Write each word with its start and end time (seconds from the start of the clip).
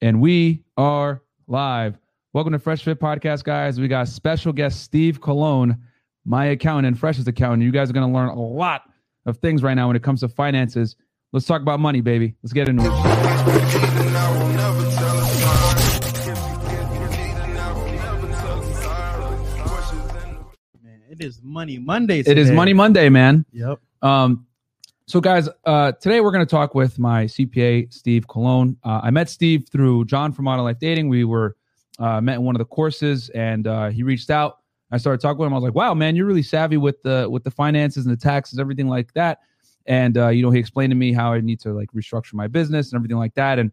And 0.00 0.20
we 0.20 0.62
are 0.76 1.22
live. 1.46 1.98
Welcome 2.32 2.52
to 2.52 2.58
Fresh 2.58 2.82
Fit 2.84 2.98
Podcast, 3.00 3.44
guys. 3.44 3.80
We 3.80 3.88
got 3.88 4.08
special 4.08 4.52
guest 4.52 4.82
Steve 4.82 5.20
Colon, 5.20 5.80
my 6.24 6.46
accountant 6.46 6.86
and 6.88 6.98
Fresh's 6.98 7.28
accountant. 7.28 7.62
You 7.62 7.70
guys 7.70 7.90
are 7.90 7.92
going 7.92 8.06
to 8.10 8.14
learn 8.14 8.28
a 8.28 8.40
lot 8.40 8.82
of 9.24 9.38
things 9.38 9.62
right 9.62 9.74
now 9.74 9.86
when 9.86 9.96
it 9.96 10.02
comes 10.02 10.20
to 10.20 10.28
finances. 10.28 10.96
Let's 11.32 11.46
talk 11.46 11.62
about 11.62 11.80
money, 11.80 12.00
baby. 12.00 12.34
Let's 12.42 12.52
get 12.52 12.68
into 12.68 12.84
it. 12.84 12.90
Man, 20.82 21.02
it 21.08 21.20
is 21.20 21.40
Money 21.42 21.78
Monday. 21.78 22.20
It 22.20 22.36
is. 22.36 22.50
Money 22.50 22.72
Monday, 22.72 23.08
man. 23.08 23.44
Yep. 23.52 23.80
Um, 24.02 24.46
so, 25.06 25.20
guys, 25.20 25.50
uh, 25.66 25.92
today 25.92 26.22
we're 26.22 26.30
going 26.30 26.44
to 26.44 26.50
talk 26.50 26.74
with 26.74 26.98
my 26.98 27.24
CPA, 27.24 27.92
Steve 27.92 28.26
Colon. 28.26 28.78
Uh, 28.82 29.00
I 29.02 29.10
met 29.10 29.28
Steve 29.28 29.68
through 29.70 30.06
John 30.06 30.32
from 30.32 30.46
Modern 30.46 30.64
Life 30.64 30.78
Dating. 30.78 31.10
We 31.10 31.24
were 31.24 31.56
uh, 31.98 32.22
met 32.22 32.36
in 32.36 32.42
one 32.42 32.54
of 32.54 32.58
the 32.58 32.64
courses, 32.64 33.28
and 33.30 33.66
uh, 33.66 33.90
he 33.90 34.02
reached 34.02 34.30
out. 34.30 34.60
I 34.90 34.96
started 34.96 35.20
talking 35.20 35.38
with 35.38 35.48
him. 35.48 35.52
I 35.52 35.56
was 35.56 35.64
like, 35.64 35.74
"Wow, 35.74 35.92
man, 35.92 36.16
you're 36.16 36.24
really 36.24 36.42
savvy 36.42 36.78
with 36.78 37.02
the 37.02 37.28
with 37.30 37.44
the 37.44 37.50
finances 37.50 38.06
and 38.06 38.16
the 38.16 38.20
taxes, 38.20 38.58
everything 38.58 38.88
like 38.88 39.12
that." 39.12 39.40
And 39.84 40.16
uh, 40.16 40.28
you 40.28 40.42
know, 40.42 40.50
he 40.50 40.58
explained 40.58 40.90
to 40.92 40.96
me 40.96 41.12
how 41.12 41.34
I 41.34 41.40
need 41.40 41.60
to 41.60 41.74
like 41.74 41.92
restructure 41.92 42.32
my 42.32 42.46
business 42.46 42.90
and 42.90 42.98
everything 42.98 43.18
like 43.18 43.34
that. 43.34 43.58
And 43.58 43.72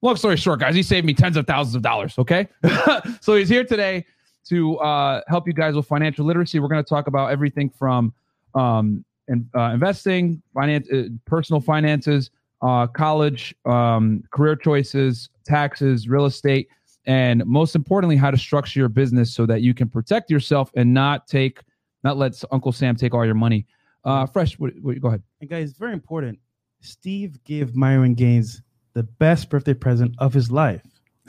long 0.00 0.16
story 0.16 0.38
short, 0.38 0.60
guys, 0.60 0.74
he 0.74 0.82
saved 0.82 1.04
me 1.04 1.12
tens 1.12 1.36
of 1.36 1.46
thousands 1.46 1.74
of 1.74 1.82
dollars. 1.82 2.18
Okay, 2.18 2.48
so 3.20 3.36
he's 3.36 3.50
here 3.50 3.64
today 3.64 4.06
to 4.48 4.78
uh, 4.78 5.20
help 5.28 5.46
you 5.46 5.52
guys 5.52 5.74
with 5.74 5.86
financial 5.86 6.24
literacy. 6.24 6.58
We're 6.58 6.68
going 6.68 6.82
to 6.82 6.88
talk 6.88 7.06
about 7.06 7.32
everything 7.32 7.68
from 7.68 8.14
um, 8.54 9.04
in, 9.28 9.48
uh, 9.56 9.70
investing, 9.72 10.42
finance, 10.52 10.88
uh, 10.90 11.04
personal 11.24 11.60
finances, 11.60 12.30
uh, 12.62 12.86
college, 12.86 13.54
um, 13.64 14.22
career 14.30 14.56
choices, 14.56 15.28
taxes, 15.44 16.08
real 16.08 16.24
estate, 16.26 16.68
and 17.06 17.44
most 17.44 17.74
importantly, 17.74 18.16
how 18.16 18.30
to 18.30 18.38
structure 18.38 18.80
your 18.80 18.88
business 18.88 19.34
so 19.34 19.44
that 19.46 19.60
you 19.60 19.74
can 19.74 19.88
protect 19.88 20.30
yourself 20.30 20.70
and 20.74 20.92
not 20.92 21.26
take, 21.26 21.60
not 22.02 22.16
let 22.16 22.40
Uncle 22.50 22.72
Sam 22.72 22.96
take 22.96 23.14
all 23.14 23.24
your 23.24 23.34
money. 23.34 23.66
Uh, 24.04 24.26
Fresh, 24.26 24.58
what, 24.58 24.72
what, 24.80 25.00
go 25.00 25.08
ahead. 25.08 25.22
And 25.40 25.48
guys, 25.50 25.72
very 25.72 25.92
important. 25.92 26.38
Steve 26.80 27.42
gave 27.44 27.74
Myron 27.74 28.14
Gaines 28.14 28.62
the 28.94 29.02
best 29.02 29.48
birthday 29.50 29.74
present 29.74 30.14
of 30.18 30.32
his 30.32 30.50
life. 30.50 30.82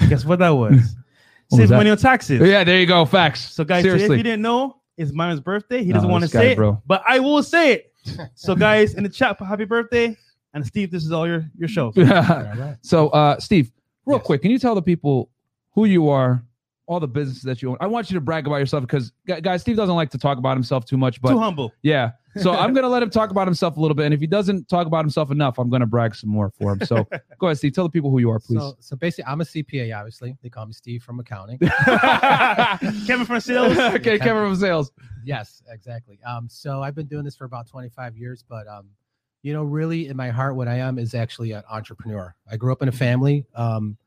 Guess 0.10 0.26
what 0.26 0.40
that 0.40 0.50
was? 0.50 0.96
Save 1.52 1.70
money 1.70 1.90
on 1.90 1.98
taxes. 1.98 2.42
Yeah, 2.42 2.64
there 2.64 2.80
you 2.80 2.86
go. 2.86 3.06
Facts. 3.06 3.54
So, 3.54 3.64
guys, 3.64 3.84
today, 3.84 4.04
if 4.04 4.10
you 4.10 4.24
didn't 4.24 4.42
know, 4.42 4.82
it's 4.98 5.12
Myron's 5.12 5.40
birthday. 5.42 5.80
He 5.84 5.90
No, 5.90 5.96
doesn't 5.96 6.10
want 6.10 6.24
to 6.24 6.30
say 6.30 6.52
it, 6.52 6.56
bro. 6.56 6.82
but 6.86 7.04
I 7.08 7.20
will 7.20 7.44
say 7.44 7.74
it. 7.74 7.92
So, 8.36 8.54
guys, 8.56 8.94
in 8.94 9.04
the 9.04 9.10
chat, 9.10 9.40
happy 9.40 9.66
birthday. 9.66 10.16
And 10.54 10.66
Steve, 10.66 10.92
this 10.92 11.04
is 11.04 11.12
all 11.12 11.28
your 11.28 11.46
your 11.58 11.68
show. 11.68 11.92
so, 12.82 13.10
uh, 13.10 13.40
Steve, 13.40 13.72
real 14.06 14.18
Yes. 14.20 14.26
quick, 14.26 14.42
can 14.42 14.52
you 14.52 14.60
tell 14.60 14.76
the 14.76 14.82
people 14.82 15.30
who 15.72 15.86
you 15.86 16.08
are, 16.10 16.44
all 16.88 17.00
the 17.00 17.08
businesses 17.08 17.44
that 17.44 17.62
you 17.62 17.72
own? 17.72 17.78
I 17.80 17.88
want 17.88 18.10
you 18.10 18.16
to 18.16 18.22
brag 18.22 18.46
about 18.48 18.58
yourself 18.58 18.82
because, 18.84 19.12
gu- 19.28 19.42
guys, 19.42 19.62
Steve 19.62 19.76
doesn't 19.76 19.96
like 19.96 20.10
to 20.12 20.18
talk 20.18 20.38
about 20.38 20.56
himself 20.56 20.86
too 20.86 20.98
much, 20.98 21.22
but 21.22 21.30
Too 21.32 21.40
humble. 21.40 21.72
yeah. 21.82 22.12
So 22.38 22.52
I'm 22.54 22.74
gonna 22.74 22.90
let 22.90 23.02
him 23.02 23.10
talk 23.10 23.32
about 23.32 23.48
himself 23.48 23.78
a 23.78 23.80
little 23.82 23.96
bit, 23.96 24.06
and 24.06 24.14
if 24.14 24.20
he 24.20 24.28
doesn't 24.28 24.68
talk 24.68 24.88
about 24.88 25.06
himself 25.06 25.32
enough, 25.32 25.58
I'm 25.58 25.70
gonna 25.70 25.86
brag 25.86 26.14
some 26.16 26.30
more 26.30 26.52
for 26.60 26.74
him. 26.74 26.82
So 26.86 27.08
go 27.40 27.48
ahead, 27.48 27.58
Steve. 27.58 27.74
Tell 27.74 27.86
the 27.86 27.90
people 27.90 28.12
who 28.12 28.20
you 28.20 28.30
are, 28.30 28.40
please. 28.40 28.60
So, 28.60 28.76
so 28.80 28.96
basically, 28.96 29.26
I'm 29.32 29.42
a 29.42 29.46
CPA. 29.46 29.98
Obviously, 29.98 30.36
they 30.44 30.50
call 30.50 30.66
me 30.66 30.74
Steve 30.74 31.02
from 31.02 31.20
accounting. 31.20 31.60
Kevin 33.06 33.26
from 33.26 33.40
sales. 33.40 33.78
okay, 33.78 34.18
Kevin 34.20 34.44
from 34.44 34.56
sales. 34.56 34.92
yes, 35.24 35.62
exactly. 35.70 36.20
Um, 36.26 36.48
so 36.50 36.82
I've 36.82 36.96
been 36.96 37.08
doing 37.08 37.24
this 37.24 37.36
for 37.36 37.46
about 37.46 37.68
25 37.68 38.18
years, 38.18 38.44
but 38.48 38.68
um, 38.68 38.90
you 39.44 39.54
know, 39.54 39.64
really 39.64 40.08
in 40.08 40.18
my 40.18 40.30
heart, 40.30 40.56
what 40.56 40.68
I 40.68 40.76
am 40.80 40.98
is 41.00 41.14
actually 41.14 41.52
an 41.52 41.64
entrepreneur. 41.70 42.36
I 42.52 42.58
grew 42.58 42.72
up 42.72 42.82
in 42.82 42.88
a 42.90 42.92
family. 42.92 43.46
Um, 43.56 43.98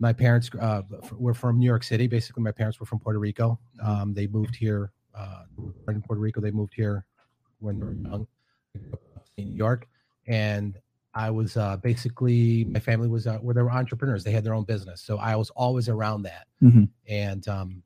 my 0.00 0.12
parents 0.12 0.50
uh, 0.60 0.82
were 1.12 1.34
from 1.34 1.58
New 1.58 1.66
York 1.66 1.82
City. 1.82 2.06
Basically, 2.06 2.42
my 2.42 2.52
parents 2.52 2.78
were 2.78 2.86
from 2.86 2.98
Puerto 3.00 3.18
Rico. 3.18 3.58
Um, 3.82 4.14
they 4.14 4.26
moved 4.26 4.54
here 4.54 4.92
uh, 5.14 5.42
in 5.88 6.02
Puerto 6.02 6.20
Rico. 6.20 6.40
They 6.40 6.50
moved 6.50 6.74
here 6.74 7.04
when 7.58 7.78
they 7.78 7.86
were 7.86 7.92
young, 7.92 8.26
in 9.36 9.50
New 9.50 9.56
York, 9.56 9.88
and 10.26 10.78
I 11.14 11.30
was 11.30 11.56
uh, 11.56 11.76
basically 11.78 12.64
my 12.64 12.80
family 12.80 13.08
was 13.08 13.26
uh, 13.26 13.38
where 13.38 13.54
they 13.54 13.62
were 13.62 13.72
entrepreneurs. 13.72 14.22
They 14.22 14.30
had 14.30 14.44
their 14.44 14.54
own 14.54 14.64
business, 14.64 15.02
so 15.02 15.18
I 15.18 15.34
was 15.36 15.50
always 15.50 15.88
around 15.88 16.22
that. 16.22 16.46
Mhm. 16.62 16.88
And 17.08 17.48
um, 17.48 17.82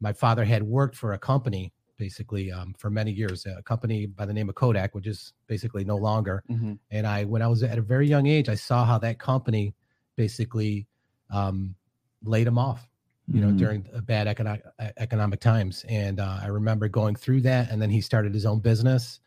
my 0.00 0.12
father 0.12 0.44
had 0.44 0.62
worked 0.62 0.96
for 0.96 1.14
a 1.14 1.18
company 1.18 1.72
basically 2.00 2.50
um, 2.50 2.74
for 2.78 2.88
many 2.88 3.12
years, 3.12 3.44
a 3.44 3.62
company 3.62 4.06
by 4.06 4.24
the 4.24 4.32
name 4.32 4.48
of 4.48 4.54
Kodak, 4.54 4.94
which 4.94 5.06
is 5.06 5.34
basically 5.46 5.84
no 5.84 5.96
longer. 5.96 6.42
And 6.90 7.06
I, 7.06 7.24
when 7.24 7.42
I 7.42 7.46
was 7.46 7.62
at 7.62 7.76
a 7.76 7.82
very 7.82 8.08
young 8.08 8.26
age, 8.26 8.48
I 8.48 8.54
saw 8.54 8.86
how 8.86 8.98
that 9.00 9.18
company 9.18 9.74
basically 10.16 10.86
um, 11.30 11.74
laid 12.22 12.46
him 12.46 12.58
off 12.58 12.86
you 13.32 13.40
know, 13.40 13.46
Mhm. 13.48 13.58
during 13.58 13.86
bad 14.06 14.26
economic 14.26 14.64
economic 14.96 15.38
times. 15.38 15.84
And 15.88 16.18
uh, 16.18 16.40
I 16.42 16.48
remember 16.48 16.88
going 16.88 17.14
through 17.14 17.42
that, 17.42 17.70
and 17.70 17.80
then 17.80 17.88
he 17.88 18.00
started 18.00 18.34
his 18.34 18.44
own 18.44 18.58
business, 18.58 19.20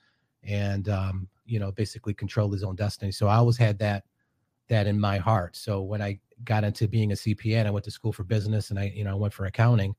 and 0.43 0.89
um, 0.89 1.29
you 1.45 1.57
know, 1.57 1.71
basically 1.71 2.13
controlled 2.13 2.51
his 2.51 2.63
own 2.63 2.75
destiny. 2.75 3.11
So 3.13 3.27
I 3.27 3.35
always 3.35 3.55
had 3.55 3.79
that 3.79 4.03
that 4.67 4.87
in 4.87 4.99
my 4.99 5.17
heart. 5.19 5.55
So 5.55 5.81
when 5.81 6.01
I 6.01 6.19
got 6.43 6.65
into 6.65 6.85
being 6.89 7.11
a 7.13 7.15
CPA, 7.15 7.59
and 7.59 7.67
I 7.67 7.71
went 7.71 7.85
to 7.85 7.91
school 7.91 8.11
for 8.11 8.25
business, 8.25 8.71
and 8.71 8.77
I 8.79 8.91
you 8.93 9.05
know 9.05 9.11
I 9.11 9.15
went 9.15 9.33
for 9.33 9.45
accounting. 9.45 9.95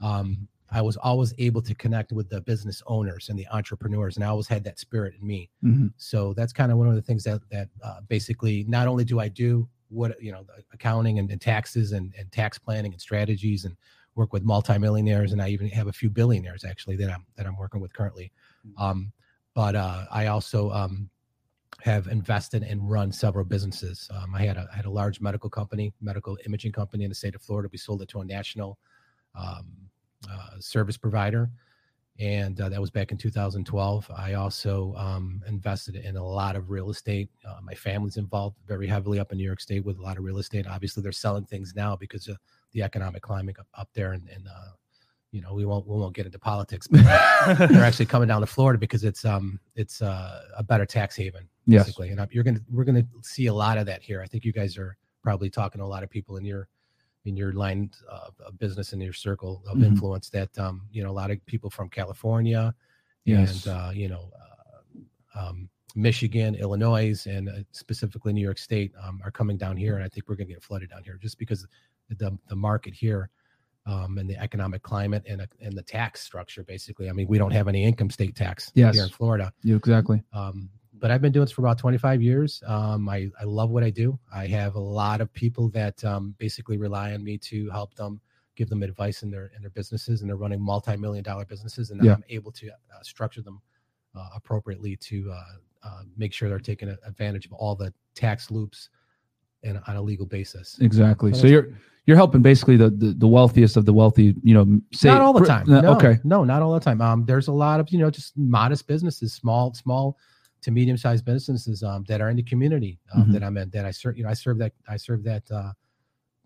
Um, 0.00 0.46
I 0.70 0.80
was 0.82 0.96
always 0.98 1.34
able 1.38 1.62
to 1.62 1.74
connect 1.74 2.12
with 2.12 2.28
the 2.28 2.40
business 2.42 2.80
owners 2.86 3.28
and 3.28 3.36
the 3.36 3.48
entrepreneurs, 3.48 4.16
and 4.16 4.24
I 4.24 4.28
always 4.28 4.46
had 4.46 4.62
that 4.64 4.78
spirit 4.78 5.14
in 5.20 5.26
me. 5.26 5.50
Mhm. 5.64 5.92
So 5.96 6.32
that's 6.34 6.52
kind 6.52 6.70
of 6.70 6.78
one 6.78 6.86
of 6.88 6.94
the 6.94 7.02
things 7.02 7.24
that 7.24 7.40
that 7.50 7.70
uh, 7.82 8.02
basically 8.02 8.64
not 8.68 8.86
only 8.86 9.04
do 9.04 9.18
I 9.18 9.26
do 9.28 9.68
what 9.88 10.20
you 10.22 10.32
know 10.32 10.44
accounting 10.72 11.18
and, 11.18 11.30
and 11.30 11.40
taxes 11.40 11.92
and, 11.92 12.14
and 12.18 12.30
tax 12.32 12.58
planning 12.58 12.92
and 12.92 13.00
strategies 13.00 13.64
and 13.64 13.76
work 14.14 14.32
with 14.32 14.42
multimillionaires 14.42 15.32
and 15.32 15.40
I 15.40 15.48
even 15.48 15.68
have 15.68 15.86
a 15.86 15.92
few 15.92 16.10
billionaires 16.10 16.64
actually 16.64 16.96
that 16.96 17.10
I'm 17.10 17.24
that 17.36 17.46
I'm 17.46 17.56
working 17.56 17.80
with 17.80 17.92
currently. 17.92 18.32
Um, 18.76 19.12
but 19.54 19.74
uh, 19.74 20.04
I 20.10 20.26
also 20.26 20.70
um, 20.70 21.08
have 21.80 22.08
invested 22.08 22.62
and 22.62 22.88
run 22.88 23.12
several 23.12 23.44
businesses. 23.44 24.08
Um, 24.14 24.34
I 24.34 24.44
had 24.44 24.56
a 24.56 24.68
I 24.72 24.76
had 24.76 24.86
a 24.86 24.90
large 24.90 25.20
medical 25.20 25.50
company, 25.50 25.92
medical 26.00 26.36
imaging 26.46 26.72
company 26.72 27.04
in 27.04 27.10
the 27.10 27.14
state 27.14 27.34
of 27.34 27.42
Florida. 27.42 27.68
We 27.70 27.78
sold 27.78 28.02
it 28.02 28.08
to 28.08 28.20
a 28.20 28.24
national 28.24 28.78
um, 29.34 29.66
uh, 30.30 30.58
service 30.58 30.96
provider 30.96 31.50
and 32.18 32.60
uh, 32.60 32.68
that 32.68 32.80
was 32.80 32.90
back 32.90 33.12
in 33.12 33.18
2012. 33.18 34.10
I 34.16 34.34
also 34.34 34.94
um, 34.96 35.42
invested 35.46 35.94
in 35.96 36.16
a 36.16 36.24
lot 36.24 36.56
of 36.56 36.68
real 36.70 36.90
estate. 36.90 37.28
Uh, 37.46 37.58
my 37.62 37.74
family's 37.74 38.16
involved 38.16 38.56
very 38.66 38.86
heavily 38.88 39.20
up 39.20 39.30
in 39.30 39.38
New 39.38 39.44
York 39.44 39.60
State 39.60 39.84
with 39.84 39.98
a 39.98 40.02
lot 40.02 40.18
of 40.18 40.24
real 40.24 40.38
estate. 40.38 40.66
Obviously, 40.66 41.02
they're 41.02 41.12
selling 41.12 41.44
things 41.44 41.74
now 41.76 41.94
because 41.94 42.26
of 42.26 42.36
the 42.72 42.82
economic 42.82 43.22
climate 43.22 43.56
up, 43.58 43.66
up 43.74 43.88
there, 43.94 44.12
and, 44.12 44.28
and 44.28 44.48
uh, 44.48 44.72
you 45.30 45.40
know 45.40 45.54
we 45.54 45.64
won't 45.64 45.86
we 45.86 45.96
won't 45.96 46.14
get 46.14 46.26
into 46.26 46.38
politics, 46.38 46.86
but 46.88 47.02
they're 47.70 47.84
actually 47.84 48.06
coming 48.06 48.28
down 48.28 48.40
to 48.40 48.46
Florida 48.46 48.78
because 48.78 49.04
it's 49.04 49.24
um 49.24 49.60
it's 49.76 50.02
uh, 50.02 50.42
a 50.56 50.62
better 50.62 50.86
tax 50.86 51.14
haven 51.16 51.48
Yes. 51.66 51.84
basically, 51.84 52.08
and 52.10 52.18
uh, 52.20 52.26
you're 52.30 52.44
gonna 52.44 52.60
we're 52.70 52.84
gonna 52.84 53.06
see 53.22 53.46
a 53.46 53.54
lot 53.54 53.78
of 53.78 53.86
that 53.86 54.02
here. 54.02 54.22
I 54.22 54.26
think 54.26 54.44
you 54.44 54.52
guys 54.52 54.76
are 54.78 54.96
probably 55.22 55.50
talking 55.50 55.80
to 55.80 55.84
a 55.84 55.86
lot 55.86 56.02
of 56.02 56.08
people 56.10 56.36
in 56.38 56.44
your 56.44 56.66
in 57.28 57.36
your 57.36 57.52
line 57.52 57.90
of, 58.08 58.34
business 58.58 58.92
in 58.92 59.00
your 59.00 59.12
circle 59.12 59.62
of 59.68 59.78
Mhm. 59.78 59.84
influence 59.86 60.30
that 60.30 60.58
um, 60.58 60.82
you 60.90 61.02
know 61.04 61.10
a 61.10 61.18
lot 61.22 61.30
of 61.30 61.44
people 61.46 61.70
from 61.70 61.88
California 61.88 62.74
Yes. 63.24 63.66
and 63.66 63.74
uh, 63.76 63.90
you 63.94 64.08
know 64.08 64.32
uh, 65.36 65.40
um, 65.40 65.68
Michigan, 65.94 66.54
Illinois, 66.54 67.26
and 67.26 67.48
uh, 67.48 67.52
specifically 67.72 68.32
New 68.32 68.40
York 68.42 68.58
State 68.58 68.92
um, 69.02 69.20
are 69.24 69.30
coming 69.30 69.56
down 69.56 69.76
here, 69.76 69.96
and 69.96 70.04
I 70.04 70.08
think 70.08 70.28
we're 70.28 70.36
going 70.36 70.48
to 70.48 70.54
get 70.54 70.62
flooded 70.62 70.90
down 70.90 71.04
here 71.04 71.18
just 71.20 71.38
because 71.38 71.66
the 72.08 72.36
the 72.48 72.56
market 72.56 72.94
here 72.94 73.30
um, 73.86 74.18
and 74.18 74.28
the 74.28 74.36
economic 74.40 74.82
climate 74.82 75.22
and 75.28 75.40
uh, 75.42 75.46
and 75.60 75.76
the 75.76 75.82
tax 75.82 76.22
structure. 76.22 76.64
Basically, 76.64 77.08
I 77.08 77.12
mean, 77.12 77.28
we 77.28 77.36
don't 77.38 77.52
have 77.52 77.68
any 77.68 77.84
income 77.84 78.10
state 78.10 78.34
tax 78.34 78.72
Yes. 78.74 78.94
here 78.94 79.04
in 79.04 79.10
Florida. 79.10 79.52
Yeah, 79.62 79.76
exactly. 79.76 80.22
But 81.00 81.10
I've 81.10 81.22
been 81.22 81.32
doing 81.32 81.44
this 81.44 81.52
for 81.52 81.62
about 81.62 81.78
25 81.78 82.22
years. 82.22 82.62
Um, 82.66 83.08
I, 83.08 83.28
I 83.40 83.44
love 83.44 83.70
what 83.70 83.82
I 83.84 83.90
do. 83.90 84.18
I 84.34 84.46
have 84.46 84.74
a 84.74 84.80
lot 84.80 85.20
of 85.20 85.32
people 85.32 85.68
that 85.70 86.02
um, 86.04 86.34
basically 86.38 86.76
rely 86.76 87.12
on 87.12 87.22
me 87.22 87.38
to 87.38 87.70
help 87.70 87.94
them, 87.94 88.20
give 88.56 88.68
them 88.68 88.82
advice 88.82 89.22
in 89.22 89.30
their 89.30 89.50
in 89.56 89.62
their 89.62 89.70
businesses, 89.70 90.20
and 90.20 90.28
they're 90.28 90.36
running 90.36 90.60
multi-million 90.60 91.22
dollar 91.24 91.44
businesses, 91.44 91.90
and 91.90 92.02
Yeah. 92.02 92.14
I'm 92.14 92.24
able 92.28 92.52
to 92.52 92.68
uh, 92.70 93.02
structure 93.02 93.42
them 93.42 93.60
uh, 94.14 94.28
appropriately 94.34 94.96
to 94.96 95.30
uh, 95.32 95.42
uh, 95.84 96.02
make 96.16 96.32
sure 96.32 96.48
they're 96.48 96.58
taking 96.58 96.88
advantage 97.06 97.46
of 97.46 97.52
all 97.52 97.74
the 97.74 97.92
tax 98.14 98.50
loops 98.50 98.88
and 99.62 99.80
on 99.86 99.96
a 99.96 100.02
legal 100.02 100.26
basis. 100.26 100.78
Exactly. 100.80 101.30
But 101.30 101.40
So 101.40 101.46
you're 101.46 101.68
you're 102.06 102.16
helping 102.16 102.42
basically 102.42 102.76
the, 102.76 102.90
the 102.90 103.12
the 103.12 103.28
wealthiest 103.28 103.76
of 103.76 103.84
the 103.84 103.92
wealthy. 103.92 104.34
You 104.42 104.54
know, 104.54 104.80
say 104.92 105.08
not 105.10 105.20
all 105.20 105.32
the 105.32 105.46
time. 105.46 105.66
No, 105.68 105.94
Okay. 105.96 106.18
no, 106.24 106.42
not 106.42 106.62
all 106.62 106.72
the 106.72 106.80
time. 106.80 107.00
Um, 107.00 107.24
there's 107.26 107.48
a 107.48 107.52
lot 107.52 107.80
of 107.80 107.90
you 107.90 107.98
know 107.98 108.10
just 108.10 108.36
modest 108.36 108.86
businesses, 108.88 109.32
small, 109.32 109.74
small 109.74 110.16
to 110.62 110.70
medium 110.70 110.96
sized 110.96 111.24
businesses 111.24 111.82
um, 111.82 112.04
that 112.08 112.20
are 112.20 112.30
in 112.30 112.36
the 112.36 112.42
community 112.42 112.98
um, 113.14 113.26
Mhm. 113.26 113.32
that 113.32 113.42
I'm 113.44 113.56
in. 113.56 113.70
That 113.70 113.84
I 113.86 113.90
serve. 113.90 114.16
You 114.16 114.24
know, 114.24 114.30
I 114.30 114.34
serve 114.34 114.58
that. 114.58 114.72
I 114.88 114.96
serve 114.96 115.22
that. 115.24 115.50
Uh, 115.50 115.72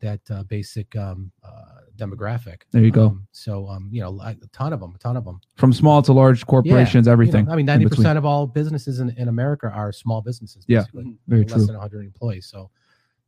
that 0.01 0.21
uh, 0.33 0.43
basic 0.43 0.97
um, 0.97 1.31
uh, 1.45 1.83
demographic. 1.97 2.63
There 2.73 2.83
you 2.83 2.91
go. 2.91 3.07
Um, 3.07 3.29
so 3.31 3.69
um, 3.69 3.89
you 3.93 4.01
know, 4.01 4.19
a 4.21 4.35
ton 4.53 4.73
of 4.73 4.81
them, 4.81 4.93
a 4.97 4.99
ton 4.99 5.17
of 5.17 5.25
them. 5.25 5.41
From 5.55 5.73
small 5.73 6.03
to 6.03 6.13
large 6.13 6.45
corporations, 6.45 7.07
everything. 7.07 7.49
I 7.49 7.55
mean, 7.55 7.67
ninety 7.67 7.87
percent 7.87 8.19
of 8.19 8.25
all 8.25 8.49
businesses 8.49 8.99
in, 8.99 9.11
in 9.11 9.29
America 9.29 9.69
are 9.69 9.93
small 9.93 10.21
businesses. 10.21 10.65
Yeah, 10.67 10.87
very 11.29 11.45
less 11.45 11.53
true. 11.53 11.67
than 11.67 11.77
100 11.77 12.05
employees. 12.05 12.47
So, 12.47 12.71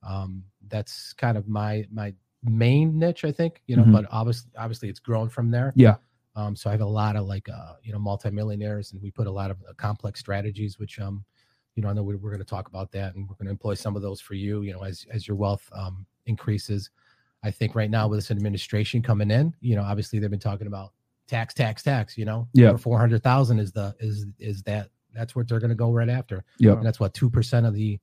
Um, 0.03 0.43
that's 0.69 1.13
kind 1.13 1.39
of 1.39 1.47
my 1.47 1.87
my 1.93 2.13
main 2.43 2.99
niche, 2.99 3.25
I 3.25 3.31
think. 3.31 3.63
You 3.69 3.77
know, 3.77 3.85
Mhm. 3.85 3.93
but 3.93 4.07
obviously, 4.11 4.51
obviously, 4.59 4.89
it's 4.89 4.99
grown 5.01 5.29
from 5.29 5.51
there. 5.53 5.73
Yeah. 5.77 5.97
Um, 6.37 6.57
so 6.57 6.69
I 6.69 6.73
have 6.73 6.81
a 6.81 6.87
lot 6.87 7.17
of 7.17 7.27
like 7.27 7.49
uh, 7.49 7.75
you 7.83 7.93
know 7.93 7.99
multimillionaires, 7.99 8.93
and 8.93 9.01
we 9.03 9.11
put 9.11 9.27
a 9.27 9.31
lot 9.31 9.51
of 9.51 9.59
uh, 9.69 9.73
complex 9.77 10.21
strategies, 10.21 10.79
which 10.79 10.99
um, 10.99 11.25
you 11.77 11.83
know, 11.83 11.89
I 11.89 11.93
know 11.93 12.03
we're, 12.03 12.17
we're 12.17 12.31
going 12.31 12.39
to 12.43 12.45
talk 12.49 12.69
about 12.69 12.91
that, 12.93 13.15
and 13.15 13.29
we're 13.29 13.35
going 13.37 13.47
to 13.47 13.51
employ 13.53 13.75
some 13.75 13.97
of 13.97 14.03
those 14.03 14.21
for 14.21 14.35
you. 14.35 14.63
You 14.63 14.73
know, 14.73 14.83
as 14.83 15.07
as 15.13 15.27
your 15.29 15.37
wealth 15.37 15.69
um 15.73 16.07
increases. 16.27 16.91
I 17.47 17.51
think 17.51 17.75
right 17.75 17.91
now 17.91 18.09
with 18.09 18.17
this 18.19 18.31
administration 18.31 19.03
coming 19.03 19.31
in, 19.31 19.55
you 19.61 19.77
know, 19.77 19.83
obviously 19.83 20.19
they've 20.19 20.31
been 20.31 20.41
talking 20.41 20.67
about 20.67 20.95
tax, 21.29 21.53
tax, 21.53 21.83
tax. 21.83 22.17
You 22.17 22.25
know, 22.25 22.49
Yeah. 22.55 22.75
four 22.79 22.99
hundred 22.99 23.23
thousand 23.23 23.59
is 23.59 23.71
the 23.71 23.95
is 24.01 24.27
is 24.39 24.63
that 24.63 24.89
that's 25.13 25.37
what 25.37 25.47
they're 25.47 25.61
going 25.61 25.69
to 25.69 25.75
go 25.77 25.93
right 25.93 26.09
after. 26.09 26.43
Yeah, 26.59 26.73
and 26.73 26.85
that's 26.87 26.99
what 26.99 27.13
two 27.13 27.29
percent 27.31 27.67
of 27.67 27.75
the 27.75 28.01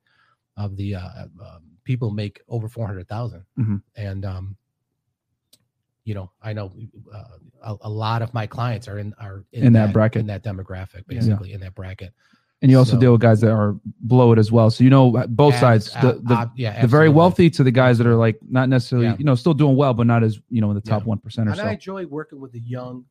of 0.57 0.77
the 0.77 0.95
uh, 0.95 1.23
um, 1.43 1.63
people 1.83 2.11
make 2.11 2.41
over 2.47 2.69
four 2.69 2.85
hundred 2.85 3.07
Mhm. 3.09 3.81
and 3.95 4.25
um, 4.25 4.55
you 6.03 6.13
know, 6.15 6.31
I 6.41 6.53
know 6.53 6.71
uh, 7.13 7.23
a, 7.63 7.75
a 7.81 7.89
lot 7.89 8.21
of 8.21 8.33
my 8.33 8.47
clients 8.47 8.87
are 8.87 8.97
in 8.99 9.13
are 9.19 9.43
In 9.53 9.73
that 9.73 9.93
bracket. 9.93 10.21
in 10.21 10.27
that 10.27 10.43
demographic, 10.43 11.03
Yeah. 11.07 11.19
basically 11.19 11.53
in 11.53 11.59
that 11.61 11.75
bracket. 11.75 12.13
And 12.63 12.69
you 12.69 12.77
also 12.77 12.93
So- 12.93 12.99
deal 12.99 13.11
with 13.13 13.21
guys 13.21 13.41
that 13.41 13.51
are 13.51 13.75
below 14.07 14.31
it 14.33 14.39
as 14.39 14.51
well. 14.51 14.69
So 14.71 14.83
you 14.83 14.89
know 14.89 15.11
both 15.29 15.53
Abs- 15.55 15.61
sides. 15.91 15.91
The, 16.01 16.19
the, 16.23 16.33
ab- 16.35 16.51
yeah, 16.55 16.81
the 16.81 16.87
very 16.87 17.09
wealthy 17.09 17.49
to 17.51 17.63
the 17.63 17.71
guys 17.71 17.97
that 17.97 18.05
are 18.07 18.15
like 18.15 18.37
not 18.49 18.69
necessarily, 18.69 19.07
Yeah. 19.07 19.15
you 19.19 19.25
know, 19.25 19.35
still 19.35 19.53
doing 19.55 19.75
well, 19.75 19.93
but 19.93 20.05
not 20.07 20.23
as 20.23 20.39
you 20.49 20.61
know 20.61 20.69
in 20.69 20.75
the 20.75 20.81
top 20.81 21.01
Yeah. 21.03 21.07
one 21.09 21.17
percent 21.19 21.47
or 21.47 21.51
And 21.51 21.59
so. 21.59 21.65
I 21.65 21.71
enjoy 21.73 22.05
working 22.05 22.39
with 22.39 22.51
the 22.51 22.59
young, 22.61 23.05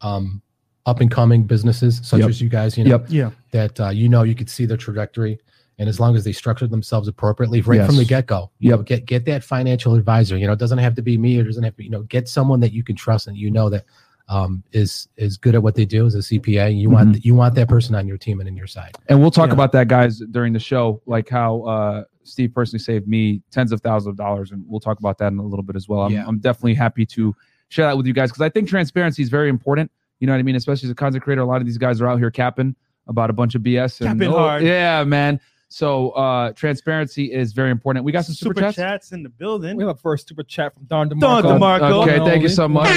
um, 0.00 0.42
up 0.86 1.00
and 1.00 1.10
coming 1.10 1.44
businesses 1.44 2.00
such 2.04 2.20
Yep. 2.20 2.28
as 2.28 2.40
you 2.40 2.48
guys. 2.48 2.78
You 2.78 2.84
know, 2.84 2.90
Yep. 2.90 3.06
Yeah. 3.10 3.30
that 3.52 3.80
uh, 3.80 3.88
you 3.90 4.08
know 4.08 4.22
you 4.22 4.34
could 4.36 4.48
see 4.50 4.66
their 4.66 4.76
trajectory, 4.76 5.38
and 5.78 5.88
as 5.88 6.00
long 6.00 6.16
as 6.16 6.24
they 6.24 6.32
structure 6.32 6.66
themselves 6.66 7.06
appropriately 7.08 7.60
right 7.60 7.84
from 7.84 7.96
the 7.96 8.04
get 8.04 8.26
go, 8.26 8.50
you 8.58 8.70
Yep. 8.70 8.78
know, 8.78 8.82
get 8.82 9.06
get 9.06 9.24
that 9.26 9.44
financial 9.44 9.94
advisor. 9.94 10.36
You 10.38 10.46
know, 10.46 10.52
it 10.54 10.58
doesn't 10.58 10.78
have 10.78 10.94
to 10.96 11.02
be 11.02 11.18
me, 11.18 11.38
it 11.38 11.44
doesn't 11.44 11.62
have 11.62 11.74
to 11.74 11.78
be, 11.78 11.84
you 11.84 11.90
know, 11.90 12.02
get 12.02 12.28
someone 12.28 12.60
that 12.60 12.72
you 12.72 12.82
can 12.82 12.96
trust 12.96 13.26
and 13.26 13.36
you 13.36 13.50
know 13.50 13.68
that 13.70 13.84
um, 14.28 14.64
is 14.72 15.06
is 15.16 15.36
good 15.36 15.54
at 15.54 15.62
what 15.62 15.74
they 15.76 15.84
do 15.84 16.04
as 16.06 16.14
a 16.16 16.18
CPA. 16.18 16.76
You 16.76 16.90
want 16.90 17.24
you 17.24 17.34
want 17.34 17.54
that 17.54 17.68
person 17.68 17.94
on 17.94 18.08
your 18.08 18.18
team 18.18 18.40
and 18.40 18.48
in 18.48 18.56
your 18.56 18.66
side. 18.66 18.92
And 19.08 19.20
we'll 19.20 19.30
talk 19.30 19.48
Yeah. 19.48 19.52
about 19.54 19.70
that, 19.72 19.86
guys, 19.88 20.20
during 20.32 20.52
the 20.52 20.58
show, 20.58 21.00
like 21.06 21.28
how 21.28 21.60
uh, 21.62 22.04
Steve 22.24 22.52
personally 22.52 22.80
saved 22.80 23.06
me 23.06 23.40
tens 23.52 23.70
of 23.70 23.80
thousands 23.82 24.08
of 24.08 24.16
dollars, 24.16 24.50
and 24.50 24.64
we'll 24.66 24.80
talk 24.80 24.98
about 24.98 25.18
that 25.18 25.30
in 25.32 25.38
a 25.38 25.44
little 25.44 25.62
bit 25.62 25.76
as 25.76 25.88
well. 25.88 26.00
I'm, 26.00 26.12
Yeah. 26.12 26.24
I'm 26.26 26.38
definitely 26.40 26.74
happy 26.74 27.06
to 27.06 27.36
share 27.68 27.86
that 27.86 27.96
with 27.96 28.06
you 28.06 28.12
guys 28.12 28.30
because 28.30 28.42
I 28.42 28.48
think 28.48 28.68
transparency 28.68 29.22
is 29.22 29.28
very 29.28 29.48
important. 29.48 29.92
You 30.18 30.26
know 30.26 30.32
what 30.32 30.38
I 30.40 30.42
mean? 30.42 30.56
Especially 30.56 30.86
as 30.88 30.90
a 30.90 30.94
content 30.96 31.22
creator, 31.22 31.42
a 31.42 31.46
lot 31.46 31.60
of 31.60 31.66
these 31.66 31.78
guys 31.78 32.00
are 32.00 32.08
out 32.08 32.18
here 32.18 32.30
capping 32.32 32.74
about 33.06 33.30
a 33.30 33.32
bunch 33.32 33.54
of 33.54 33.62
BS. 33.62 34.00
And, 34.00 34.18
Capping 34.18 34.32
hard. 34.34 34.64
Yeah, 34.64 35.04
man. 35.04 35.38
So 35.68 36.10
uh, 36.10 36.52
transparency 36.52 37.32
is 37.32 37.52
very 37.52 37.70
important. 37.70 38.04
We 38.04 38.12
got 38.12 38.24
some 38.24 38.34
super, 38.34 38.50
Super 38.54 38.60
chats. 38.66 38.76
chats 38.76 39.12
in 39.12 39.22
the 39.24 39.28
building. 39.28 39.76
We 39.76 39.82
have 39.84 39.96
a 39.96 39.98
first 39.98 40.28
super 40.28 40.44
chat 40.44 40.72
from 40.74 40.84
Don 40.84 41.10
DeMarco. 41.10 41.42
Don 41.42 41.60
DeMarco. 41.60 42.02
Okay, 42.02 42.18
thank 42.24 42.42
you 42.42 42.48
so 42.48 42.68
much. 42.68 42.88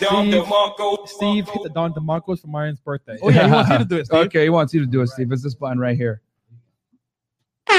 Don 0.00 0.26
Steve- 0.30 0.44
DeMarco. 0.44 1.08
Steve 1.08 1.48
hit 1.48 1.62
the 1.64 1.68
Don 1.70 1.92
DeMarcos 1.92 2.40
for 2.40 2.46
Myron's 2.46 2.78
birthday. 2.80 3.18
Oh 3.22 3.28
yeah, 3.28 3.46
he 3.46 3.52
wants 3.52 3.70
you 3.70 3.78
to 3.78 3.84
do 3.84 3.96
it. 3.98 4.06
Steve. 4.06 4.20
Okay, 4.26 4.42
he 4.44 4.50
wants 4.50 4.72
you 4.72 4.80
to 4.80 4.86
do 4.86 5.00
it, 5.02 5.08
Steve. 5.08 5.30
It's 5.32 5.42
this 5.42 5.54
button 5.54 5.78
right 5.78 5.96
here. 5.96 6.22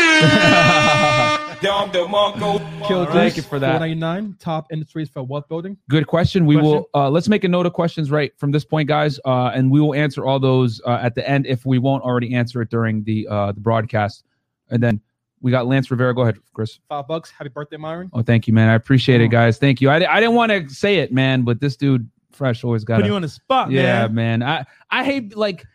Don 1.62 1.92
DeMarco. 1.92 2.88
Kill 2.88 3.06
Thank 3.06 3.38
you 3.38 3.44
for 3.44 3.60
that. 3.60 3.78
499 3.78 4.36
top 4.40 4.72
industries 4.72 5.10
for 5.10 5.22
wealth 5.22 5.48
building. 5.48 5.78
Good 5.90 6.08
question. 6.08 6.46
We 6.48 6.56
Question? 6.56 6.72
will 6.72 6.90
uh, 6.96 7.10
let's 7.10 7.30
make 7.30 7.44
a 7.44 7.48
note 7.48 7.68
of 7.68 7.74
questions 7.74 8.10
right 8.10 8.32
from 8.40 8.52
this 8.52 8.66
point, 8.66 8.88
guys, 8.88 9.20
uh, 9.26 9.52
and 9.54 9.70
we 9.70 9.80
will 9.80 9.94
answer 9.94 10.26
all 10.26 10.40
those 10.40 10.82
uh, 10.88 10.98
at 11.02 11.14
the 11.14 11.28
end 11.30 11.46
if 11.46 11.64
we 11.66 11.78
won't 11.78 12.04
already 12.04 12.34
answer 12.34 12.62
it 12.64 12.70
during 12.72 13.04
the 13.04 13.28
uh, 13.28 13.52
the 13.52 13.60
broadcast. 13.60 14.24
And 14.72 14.82
then 14.82 15.02
we 15.42 15.52
got 15.52 15.68
Lance 15.68 15.92
Rivera. 15.92 16.16
Go 16.16 16.22
ahead, 16.24 16.38
Chris. 16.54 16.80
Five 16.90 17.08
bucks. 17.08 17.30
Happy 17.30 17.50
birthday, 17.50 17.78
Myron. 17.78 18.10
Oh, 18.14 18.24
thank 18.24 18.48
you, 18.48 18.54
man. 18.54 18.68
I 18.70 18.74
appreciate 18.74 19.22
it, 19.22 19.26
Oh. 19.26 19.30
guys. 19.30 19.60
Thank 19.60 19.82
you. 19.82 19.90
I, 19.90 19.98
I 20.12 20.20
didn't 20.20 20.36
want 20.36 20.52
to 20.52 20.68
say 20.70 20.98
it, 20.98 21.12
man, 21.14 21.44
but 21.44 21.60
this 21.62 21.76
dude, 21.76 22.10
fresh, 22.32 22.64
always 22.64 22.84
got 22.84 22.98
Put 23.02 23.06
you 23.06 23.16
on 23.16 23.22
the 23.22 23.30
spot, 23.30 23.70
yeah, 23.70 24.08
man. 24.08 24.40
man. 24.40 24.44
I 24.44 24.66
I 24.90 25.04
hate 25.04 25.36
like 25.38 25.66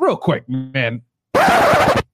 real 0.00 0.16
quick, 0.16 0.48
man. 0.48 1.02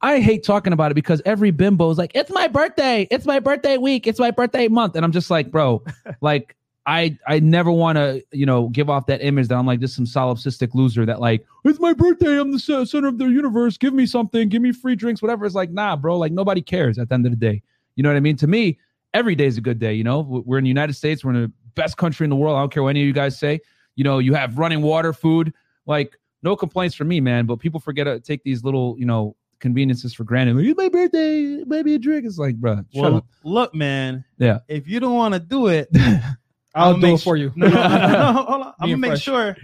I 0.02 0.20
hate 0.20 0.42
talking 0.42 0.72
about 0.72 0.90
it 0.90 0.94
because 0.94 1.22
every 1.24 1.52
bimbo 1.52 1.90
is 1.90 1.98
like, 1.98 2.12
"It's 2.14 2.30
my 2.30 2.48
birthday. 2.48 3.06
It's 3.10 3.24
my 3.24 3.38
birthday 3.38 3.78
week. 3.78 4.06
It's 4.06 4.18
my 4.18 4.30
birthday 4.30 4.68
month," 4.68 4.96
and 4.96 5.04
I'm 5.04 5.12
just 5.12 5.30
like, 5.30 5.50
bro, 5.50 5.82
like 6.20 6.56
I 6.86 7.16
I 7.28 7.38
never 7.38 7.70
want 7.70 7.96
to 7.96 8.24
you 8.32 8.44
know 8.44 8.68
give 8.68 8.90
off 8.90 9.06
that 9.06 9.22
image 9.22 9.48
that 9.48 9.56
I'm 9.56 9.66
like 9.66 9.80
just 9.80 9.94
some 9.94 10.04
solipsistic 10.04 10.74
loser 10.74 11.06
that 11.06 11.20
like 11.20 11.46
it's 11.64 11.78
my 11.78 11.92
birthday. 11.92 12.40
I'm 12.40 12.50
the 12.50 12.58
center 12.58 13.06
of 13.06 13.18
the 13.18 13.26
universe. 13.26 13.78
Give 13.78 13.94
me 13.94 14.06
something. 14.06 14.48
Give 14.48 14.60
me 14.60 14.72
free 14.72 14.96
drinks. 14.96 15.22
Whatever. 15.22 15.46
It's 15.46 15.54
like, 15.54 15.70
nah, 15.70 15.94
bro. 15.94 16.18
Like 16.18 16.32
nobody 16.32 16.60
cares 16.60 16.98
at 16.98 17.08
the 17.08 17.14
end 17.14 17.26
of 17.26 17.32
the 17.32 17.36
day. 17.36 17.62
You 17.94 18.02
know 18.02 18.08
what 18.08 18.16
I 18.16 18.20
mean? 18.20 18.36
To 18.38 18.46
me, 18.46 18.78
every 19.14 19.36
day 19.36 19.46
is 19.46 19.56
a 19.56 19.60
good 19.60 19.78
day. 19.78 19.94
You 19.94 20.02
know, 20.02 20.20
we're 20.20 20.58
in 20.58 20.64
the 20.64 20.68
United 20.68 20.94
States. 20.94 21.24
We're 21.24 21.34
in 21.34 21.42
the 21.42 21.52
best 21.74 21.96
country 21.96 22.24
in 22.24 22.30
the 22.30 22.36
world. 22.36 22.56
I 22.56 22.60
don't 22.60 22.72
care 22.72 22.82
what 22.82 22.90
any 22.90 23.02
of 23.02 23.06
you 23.06 23.12
guys 23.12 23.38
say. 23.38 23.60
You 23.94 24.02
know, 24.02 24.18
you 24.18 24.34
have 24.34 24.58
running 24.58 24.82
water, 24.82 25.12
food. 25.12 25.52
Like 25.86 26.18
no 26.42 26.56
complaints 26.56 26.96
from 26.96 27.08
me, 27.08 27.20
man. 27.20 27.46
But 27.46 27.60
people 27.60 27.78
forget 27.78 28.06
to 28.06 28.18
take 28.18 28.42
these 28.42 28.64
little, 28.64 28.96
you 28.98 29.06
know, 29.06 29.36
conveniences 29.62 30.12
for 30.12 30.24
granted. 30.24 30.56
Like, 30.56 30.66
it's 30.66 30.76
my 30.76 30.90
birthday, 30.90 31.64
maybe 31.66 31.94
a 31.94 31.98
drink. 31.98 32.26
It's 32.26 32.36
like, 32.36 32.56
bro, 32.56 32.76
shut 32.76 32.86
Well, 32.94 33.16
up. 33.16 33.26
look, 33.44 33.74
man. 33.74 34.24
Yeah. 34.36 34.58
If 34.68 34.86
you 34.86 35.00
don't 35.00 35.14
want 35.14 35.32
to 35.32 35.40
do 35.40 35.68
it, 35.68 35.88
I'll, 36.74 36.94
do 36.94 37.00
make 37.00 37.14
it 37.14 37.22
for 37.22 37.36
you. 37.36 37.50
No, 37.56 37.68
no, 37.68 37.74
no, 37.74 38.08
no, 38.08 38.32
hold 38.46 38.62
on. 38.62 38.74
I'm 38.80 38.88
gonna 38.88 38.96
make 38.98 39.10
fresh. 39.12 39.22
sure 39.22 39.56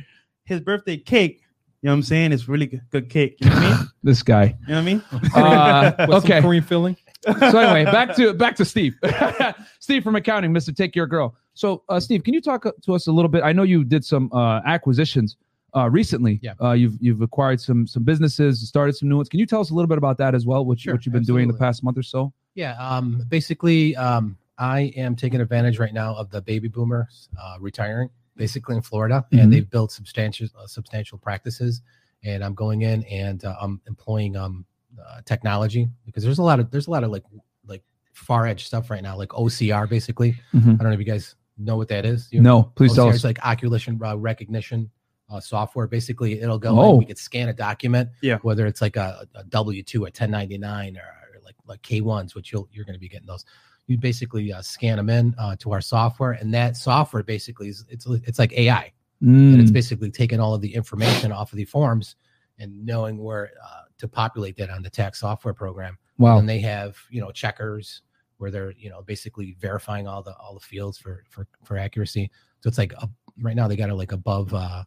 his 0.45 0.61
birthday 0.61 0.97
cake. 0.97 1.43
You 1.83 1.89
know 1.89 1.93
what 1.93 1.97
I'm 1.99 2.03
saying? 2.05 2.33
It's 2.33 2.49
really 2.49 2.67
good, 2.67 2.83
good 2.91 3.11
cake. 3.11 3.37
You 3.41 3.50
know 3.50 3.56
what 3.56 3.65
I 3.65 3.77
mean? 3.77 3.89
This 4.05 4.23
guy. 4.23 4.56
You 4.67 4.75
know 4.75 4.75
what 4.75 4.81
I 4.81 4.83
mean? 4.83 5.03
Uh, 5.35 5.93
With 6.09 6.25
okay. 6.25 6.35
some 6.35 6.43
Korean 6.43 6.62
filling. 6.62 6.97
so 7.27 7.59
anyway, 7.59 7.85
back 7.85 8.15
to 8.17 8.33
back 8.33 8.55
to 8.56 8.65
Steve. 8.65 8.95
Steve 9.81 10.05
from 10.05 10.15
accounting, 10.17 10.53
Mister 10.53 10.73
Take 10.73 10.95
Your 10.95 11.06
Girl. 11.06 11.35
So, 11.55 11.83
uh, 11.89 11.99
Steve, 11.99 12.23
can 12.23 12.33
you 12.33 12.41
talk 12.41 12.65
to 12.83 12.95
us 12.95 13.09
a 13.09 13.12
little 13.12 13.29
bit? 13.29 13.43
I 13.43 13.53
know 13.53 13.65
you 13.65 13.83
did 13.83 14.05
some 14.05 14.31
uh, 14.33 14.61
acquisitions 14.65 15.37
uh, 15.76 15.88
recently. 15.91 16.41
Yeah. 16.43 16.55
Uh, 16.62 16.73
you've 16.73 16.97
you've 17.00 17.20
acquired 17.20 17.61
some 17.61 17.87
some 17.87 18.03
businesses, 18.05 18.67
started 18.67 18.94
some 18.94 19.09
new 19.09 19.17
ones. 19.17 19.29
Can 19.29 19.41
you 19.41 19.47
tell 19.47 19.61
us 19.61 19.70
a 19.70 19.75
little 19.75 19.88
bit 19.88 19.99
about 19.99 20.19
that 20.19 20.35
as 20.35 20.47
well? 20.47 20.65
What, 20.65 20.81
Sure, 20.81 20.94
what 20.94 21.05
you've 21.06 21.12
been 21.12 21.23
doing 21.25 21.43
in 21.44 21.49
the 21.49 21.59
past 21.59 21.82
month 21.85 21.99
or 21.99 22.03
so? 22.03 22.32
Yeah, 22.55 22.76
um, 22.79 23.23
basically, 23.29 23.94
um, 23.97 24.37
I 24.59 24.93
am 24.97 25.15
taking 25.15 25.41
advantage 25.41 25.79
right 25.79 25.93
now 25.94 26.15
of 26.15 26.31
the 26.31 26.41
baby 26.43 26.69
boomers 26.69 27.29
uh, 27.41 27.56
retiring, 27.61 28.09
basically 28.37 28.75
in 28.76 28.82
Florida, 28.82 29.25
Mhm. 29.32 29.43
and 29.43 29.53
they've 29.53 29.69
built 29.70 29.93
substantial 29.93 30.49
uh, 30.59 30.67
substantial 30.67 31.19
practices. 31.19 31.82
And 32.25 32.43
I'm 32.43 32.55
going 32.55 32.82
in 32.82 33.05
and 33.05 33.44
uh, 33.44 33.55
I'm 33.61 33.81
employing 33.87 34.37
um, 34.37 34.64
uh, 35.00 35.21
technology 35.25 35.88
because 36.05 36.25
there's 36.25 36.38
a 36.38 36.43
lot 36.43 36.59
of 36.59 36.71
there's 36.73 36.88
a 36.88 36.91
lot 36.91 37.05
of 37.05 37.11
like 37.12 37.23
like 37.67 37.85
far 38.12 38.47
edge 38.47 38.64
stuff 38.64 38.91
right 38.91 39.03
now, 39.03 39.17
like 39.17 39.29
OCR, 39.29 39.88
basically. 39.88 40.35
Mhm. 40.52 40.75
I 40.75 40.76
don't 40.83 40.85
know 40.85 40.93
if 40.93 40.99
you 40.99 41.04
guys 41.04 41.37
know 41.59 41.76
what 41.76 41.87
that 41.88 42.04
is. 42.04 42.28
You 42.33 42.40
No, 42.40 42.64
please 42.75 42.95
tell 42.95 43.07
OCR 43.07 43.11
us. 43.11 43.16
is 43.16 43.25
like 43.25 43.38
oculation 43.47 44.00
uh, 44.02 44.16
recognition 44.16 44.90
uh, 45.30 45.40
software. 45.40 45.87
Basically, 45.87 46.40
it'll 46.40 46.58
go. 46.58 46.78
Oh. 46.78 46.92
in, 46.92 46.99
we 46.99 47.04
could 47.04 47.18
scan 47.18 47.49
a 47.49 47.52
document. 47.52 48.11
Yeah. 48.20 48.38
Whether 48.42 48.66
it's 48.66 48.80
like 48.80 48.97
a, 48.97 49.26
a 49.35 49.44
W 49.44 49.82
two, 49.82 50.02
a 50.02 50.11
1099, 50.11 50.97
or, 50.97 51.00
or 51.00 51.40
like 51.44 51.56
like 51.66 51.82
K 51.82 52.00
ones, 52.00 52.35
which 52.35 52.52
you'll 52.52 52.68
you're 52.73 52.85
going 52.85 52.94
to 52.94 53.00
be 53.00 53.08
getting 53.08 53.26
those. 53.26 53.44
You 53.87 53.97
basically 53.97 54.52
uh, 54.52 54.61
scan 54.61 54.99
them 54.99 55.08
in 55.08 55.35
uh, 55.38 55.56
to 55.61 55.73
our 55.73 55.80
software, 55.80 56.32
and 56.32 56.52
that 56.52 56.76
software 56.76 57.23
basically 57.23 57.68
is 57.68 57.85
it's 57.88 58.06
it's 58.06 58.38
like 58.38 58.52
AI, 58.52 58.92
and 59.20 59.61
it's 59.61 59.70
Mm, 59.70 59.75
basically 59.75 60.11
taking 60.11 60.40
all 60.40 60.54
of 60.54 60.61
the 60.61 60.75
information 60.75 61.32
off 61.32 61.52
of 61.52 61.56
the 61.56 61.64
forms 61.64 62.16
and 62.58 62.85
knowing 62.85 63.18
where 63.18 63.52
uh, 63.64 63.82
to 63.99 64.08
populate 64.08 64.56
that 64.56 64.70
on 64.70 64.82
the 64.82 64.90
tax 64.90 65.20
software 65.20 65.54
program 65.54 65.99
wow. 66.18 66.38
and 66.38 66.49
they 66.49 66.58
have 66.58 66.97
you 67.11 67.20
know 67.20 67.30
checkers 67.30 68.02
where 68.38 68.50
they're 68.50 68.73
you 68.73 68.90
know 68.90 69.02
basically 69.02 69.56
verifying 69.61 70.06
all 70.06 70.23
the 70.23 70.35
all 70.37 70.54
the 70.54 70.61
fields 70.61 70.99
for 70.99 71.25
for 71.28 71.47
for 71.64 71.76
accuracy 71.76 72.30
so 72.61 72.68
it's 72.68 72.78
like 72.78 72.92
a, 72.94 73.08
right 73.40 73.56
now 73.56 73.68
they 73.68 73.76
got 73.76 73.90
it 73.90 73.94
like 73.94 74.12
above 74.12 74.52
uh 74.54 74.82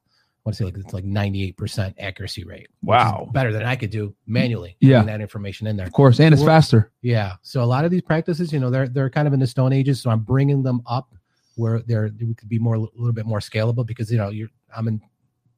want 0.46 0.56
to 0.56 0.64
say 0.64 0.66
like 0.66 0.78
it's 0.78 0.94
like 0.94 1.04
98% 1.04 1.94
accuracy 2.00 2.44
rate. 2.44 2.68
Wow. 2.82 3.30
better 3.34 3.52
than 3.54 3.64
I 3.64 3.76
could 3.76 3.90
do 3.92 4.16
manually. 4.26 4.76
Yeah. 4.80 5.04
That 5.04 5.22
information 5.22 5.68
in 5.68 5.78
there. 5.78 5.86
Of 5.86 5.94
course, 5.94 6.20
and 6.20 6.34
it's 6.34 6.44
faster. 6.44 6.92
Yeah. 7.02 7.34
So 7.44 7.64
a 7.64 7.66
lot 7.66 7.86
of 7.86 7.92
these 7.92 8.02
practices, 8.02 8.52
you 8.52 8.60
know, 8.60 8.70
they're 8.70 8.88
they're 8.88 9.10
kind 9.10 9.28
of 9.28 9.34
in 9.34 9.40
the 9.40 9.48
stone 9.48 9.72
ages. 9.74 10.02
So 10.02 10.10
I'm 10.10 10.22
bringing 10.22 10.64
them 10.64 10.82
up 10.88 11.14
where 11.56 11.82
they're 11.82 12.10
we 12.20 12.34
could 12.34 12.50
be 12.50 12.58
more 12.60 12.76
a 12.76 12.80
little 12.80 13.12
bit 13.14 13.26
more 13.26 13.40
scalable 13.40 13.86
because 13.86 14.12
you 14.12 14.18
know 14.18 14.30
you're 14.30 14.50
I'm 14.76 14.88
in 14.88 15.02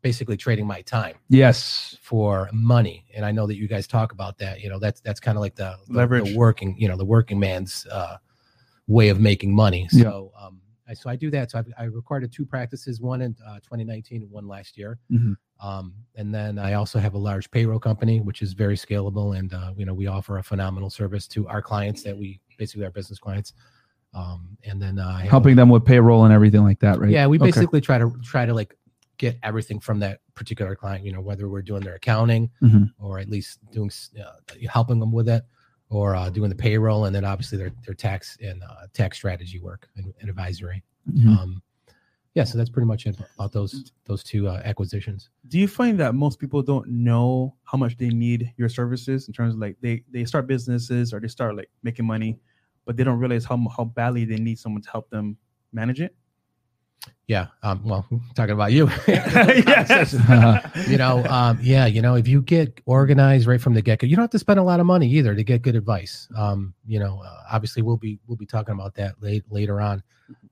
basically 0.02 0.36
trading 0.36 0.68
my 0.68 0.82
time 0.82 1.16
Yes. 1.30 1.98
for 2.02 2.50
money 2.52 3.06
and 3.16 3.24
i 3.26 3.32
know 3.32 3.48
that 3.48 3.56
you 3.56 3.70
guys 3.70 3.88
talk 3.88 4.12
about 4.12 4.38
that 4.40 4.60
you 4.60 4.68
know 4.70 4.78
that's 4.78 5.00
that's 5.00 5.22
kind 5.22 5.38
of 5.38 5.42
like 5.42 5.56
the, 5.56 5.78
the 5.88 5.94
Leverage. 5.94 6.32
the 6.32 6.38
working 6.38 6.76
you 6.78 6.90
know 6.90 6.98
the 6.98 7.06
working 7.06 7.40
man's 7.40 7.88
uh 7.90 8.18
way 8.88 9.08
of 9.08 9.22
making 9.22 9.56
money 9.56 9.88
Yeah. 9.94 10.04
so 10.04 10.34
um 10.38 10.60
I, 10.88 10.94
so 10.94 11.10
i 11.10 11.16
do 11.16 11.30
that 11.32 11.52
so 11.52 11.60
I've, 11.60 11.68
i 11.78 11.84
recorded 11.86 12.32
two 12.32 12.46
practices 12.46 13.00
one 13.00 13.22
in 13.22 13.36
uh, 13.46 13.56
2019 13.60 14.24
and 14.24 14.32
one 14.32 14.48
last 14.48 14.78
year 14.78 15.00
Mhm. 15.12 15.36
um 15.62 15.94
and 16.16 16.34
then 16.34 16.60
i 16.60 16.74
also 16.74 17.00
have 17.00 17.14
a 17.14 17.18
large 17.18 17.50
payroll 17.52 17.80
company 17.80 18.20
which 18.22 18.42
is 18.42 18.54
very 18.54 18.76
scalable 18.76 19.38
and 19.38 19.54
uh 19.54 19.72
you 19.78 19.86
know 19.86 19.94
we 19.94 20.08
offer 20.08 20.38
a 20.38 20.44
phenomenal 20.44 20.90
service 20.90 21.28
to 21.30 21.48
our 21.48 21.62
clients 21.62 22.04
that 22.04 22.18
we 22.18 22.40
basically 22.58 22.84
our 22.86 22.92
business 22.92 23.20
clients 23.20 23.54
um 24.14 24.58
and 24.66 24.82
then 24.82 25.00
uh 25.00 25.18
have 25.18 25.26
a- 25.26 25.30
Helping 25.30 25.56
them 25.56 25.70
with 25.70 25.86
payroll 25.86 26.26
and 26.26 26.34
everything 26.34 26.64
like 26.64 26.80
that, 26.80 27.00
right? 27.00 27.10
yeah, 27.12 27.26
we 27.28 27.38
Okay. 27.38 27.46
basically 27.48 27.82
try 27.82 27.98
to 27.98 28.14
try 28.24 28.46
to 28.46 28.54
like 28.54 28.76
get 29.18 29.38
everything 29.44 29.80
from 29.80 30.00
that 30.00 30.20
particular 30.36 30.76
client. 30.76 31.06
You 31.06 31.14
know, 31.14 31.22
whether 31.22 31.48
we're 31.48 31.62
doing 31.62 31.82
their 31.84 31.96
accounting 31.96 32.50
Mhm. 32.62 32.92
or 33.00 33.20
at 33.20 33.30
least 33.30 33.60
doing 33.72 33.90
uh, 34.24 34.54
helping 34.70 35.00
them 35.00 35.12
with 35.12 35.30
it, 35.30 35.44
or 35.94 36.16
uh, 36.16 36.30
doing 36.30 36.50
the 36.50 36.56
payroll, 36.56 37.06
and 37.06 37.16
then 37.16 37.26
obviously 37.26 37.58
their 37.58 37.72
their 37.86 37.96
tax 37.96 38.38
and 38.42 38.64
uh, 38.64 38.88
tax 38.94 39.18
strategy 39.18 39.60
work 39.60 39.88
and, 39.96 40.14
and 40.20 40.30
advisory. 40.30 40.84
Mhm. 41.12 41.28
Um, 41.28 41.62
yeah, 42.36 42.44
so 42.44 42.58
that's 42.58 42.70
pretty 42.70 42.88
much 42.88 43.06
it 43.06 43.16
about 43.36 43.52
those 43.52 43.92
those 44.06 44.24
two 44.24 44.48
uh, 44.48 44.62
acquisitions. 44.66 45.30
Do 45.50 45.60
you 45.60 45.68
find 45.68 46.00
that 46.00 46.16
most 46.16 46.40
people 46.40 46.64
don't 46.64 46.88
know 46.88 47.56
how 47.64 47.78
much 47.78 47.96
they 47.98 48.10
need 48.10 48.52
your 48.58 48.70
services 48.70 49.28
in 49.28 49.34
terms 49.34 49.54
of 49.54 49.60
like 49.60 49.78
they 49.82 50.04
they 50.12 50.26
start 50.26 50.48
businesses 50.48 51.14
or 51.14 51.20
they 51.20 51.28
start 51.28 51.56
like 51.56 51.70
making 51.84 52.06
money, 52.06 52.40
but 52.86 52.98
they 52.98 53.04
don't 53.04 53.20
realize 53.20 53.46
how 53.46 53.58
how 53.78 53.86
badly 53.86 54.26
they 54.26 54.38
need 54.38 54.58
someone 54.58 54.82
to 54.82 54.90
help 54.90 55.10
them 55.10 55.38
manage 55.74 56.02
it? 56.02 56.16
Yeah, 57.28 57.48
um, 57.64 57.82
well, 57.86 58.06
talking 58.36 58.54
about 58.54 58.74
you. 58.74 58.90
yes. 59.08 60.14
you 60.90 60.98
know, 60.98 61.24
um, 61.26 61.58
yeah, 61.62 61.86
you 61.86 62.02
know, 62.02 62.16
if 62.16 62.28
you 62.28 62.42
get 62.42 62.82
organized 62.86 63.48
right 63.48 63.62
from 63.62 63.74
the 63.74 63.82
get 63.82 64.00
go, 64.00 64.08
you 64.08 64.16
don't 64.16 64.24
have 64.24 64.32
to 64.32 64.40
spend 64.40 64.60
a 64.60 64.64
lot 64.64 64.80
of 64.80 64.86
money 64.86 65.10
either 65.10 65.34
to 65.34 65.44
get 65.44 65.62
good 65.62 65.76
advice. 65.76 66.28
Um, 66.36 66.74
you 66.86 67.00
know, 67.00 67.22
uh, 67.26 67.44
obviously 67.52 67.82
we'll 67.82 67.98
be 67.98 68.20
we'll 68.28 68.38
be 68.38 68.46
talking 68.46 68.74
about 68.74 68.96
that 68.96 69.22
late 69.22 69.44
later 69.50 69.80
on. 69.80 70.04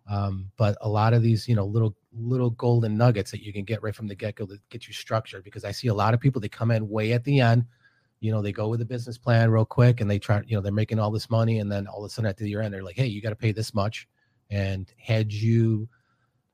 Um, 0.10 0.52
but 0.58 0.78
a 0.82 0.90
lot 0.90 1.14
of 1.14 1.22
these, 1.22 1.48
you 1.48 1.56
know, 1.56 1.66
little 1.66 1.96
little 2.14 2.50
golden 2.52 2.98
nuggets 2.98 3.32
that 3.32 3.44
you 3.44 3.54
can 3.54 3.64
get 3.64 3.82
right 3.82 3.96
from 3.96 4.08
the 4.08 4.16
get 4.16 4.36
go 4.36 4.46
that 4.46 4.60
get 4.70 4.88
you 4.88 4.94
structured. 4.94 5.44
Because 5.44 5.66
I 5.66 5.72
see 5.72 5.88
a 5.88 5.94
lot 5.94 6.14
of 6.14 6.20
people 6.20 6.42
they 6.42 6.50
come 6.50 6.72
in 6.72 6.90
way 6.90 7.14
at 7.14 7.24
the 7.24 7.40
end. 7.42 7.66
You 8.22 8.32
know, 8.32 8.42
they 8.42 8.52
go 8.52 8.68
with 8.68 8.82
a 8.82 8.86
business 8.86 9.18
plan 9.18 9.50
real 9.50 9.66
quick 9.66 10.00
and 10.00 10.10
they 10.10 10.20
try, 10.20 10.42
you 10.46 10.56
know, 10.56 10.62
they're 10.62 10.72
making 10.72 11.00
all 11.00 11.12
this 11.12 11.30
money, 11.30 11.60
and 11.60 11.72
then 11.72 11.88
all 11.88 12.00
of 12.00 12.06
a 12.06 12.10
sudden 12.10 12.30
at 12.30 12.38
the 12.38 12.48
year 12.48 12.62
end, 12.62 12.74
they're 12.74 12.84
like, 12.84 12.96
hey, 12.96 13.08
you 13.08 13.22
got 13.22 13.30
to 13.30 13.36
pay 13.36 13.52
this 13.52 13.74
much. 13.74 14.08
And 14.52 14.92
had 14.98 15.34
you, 15.34 15.88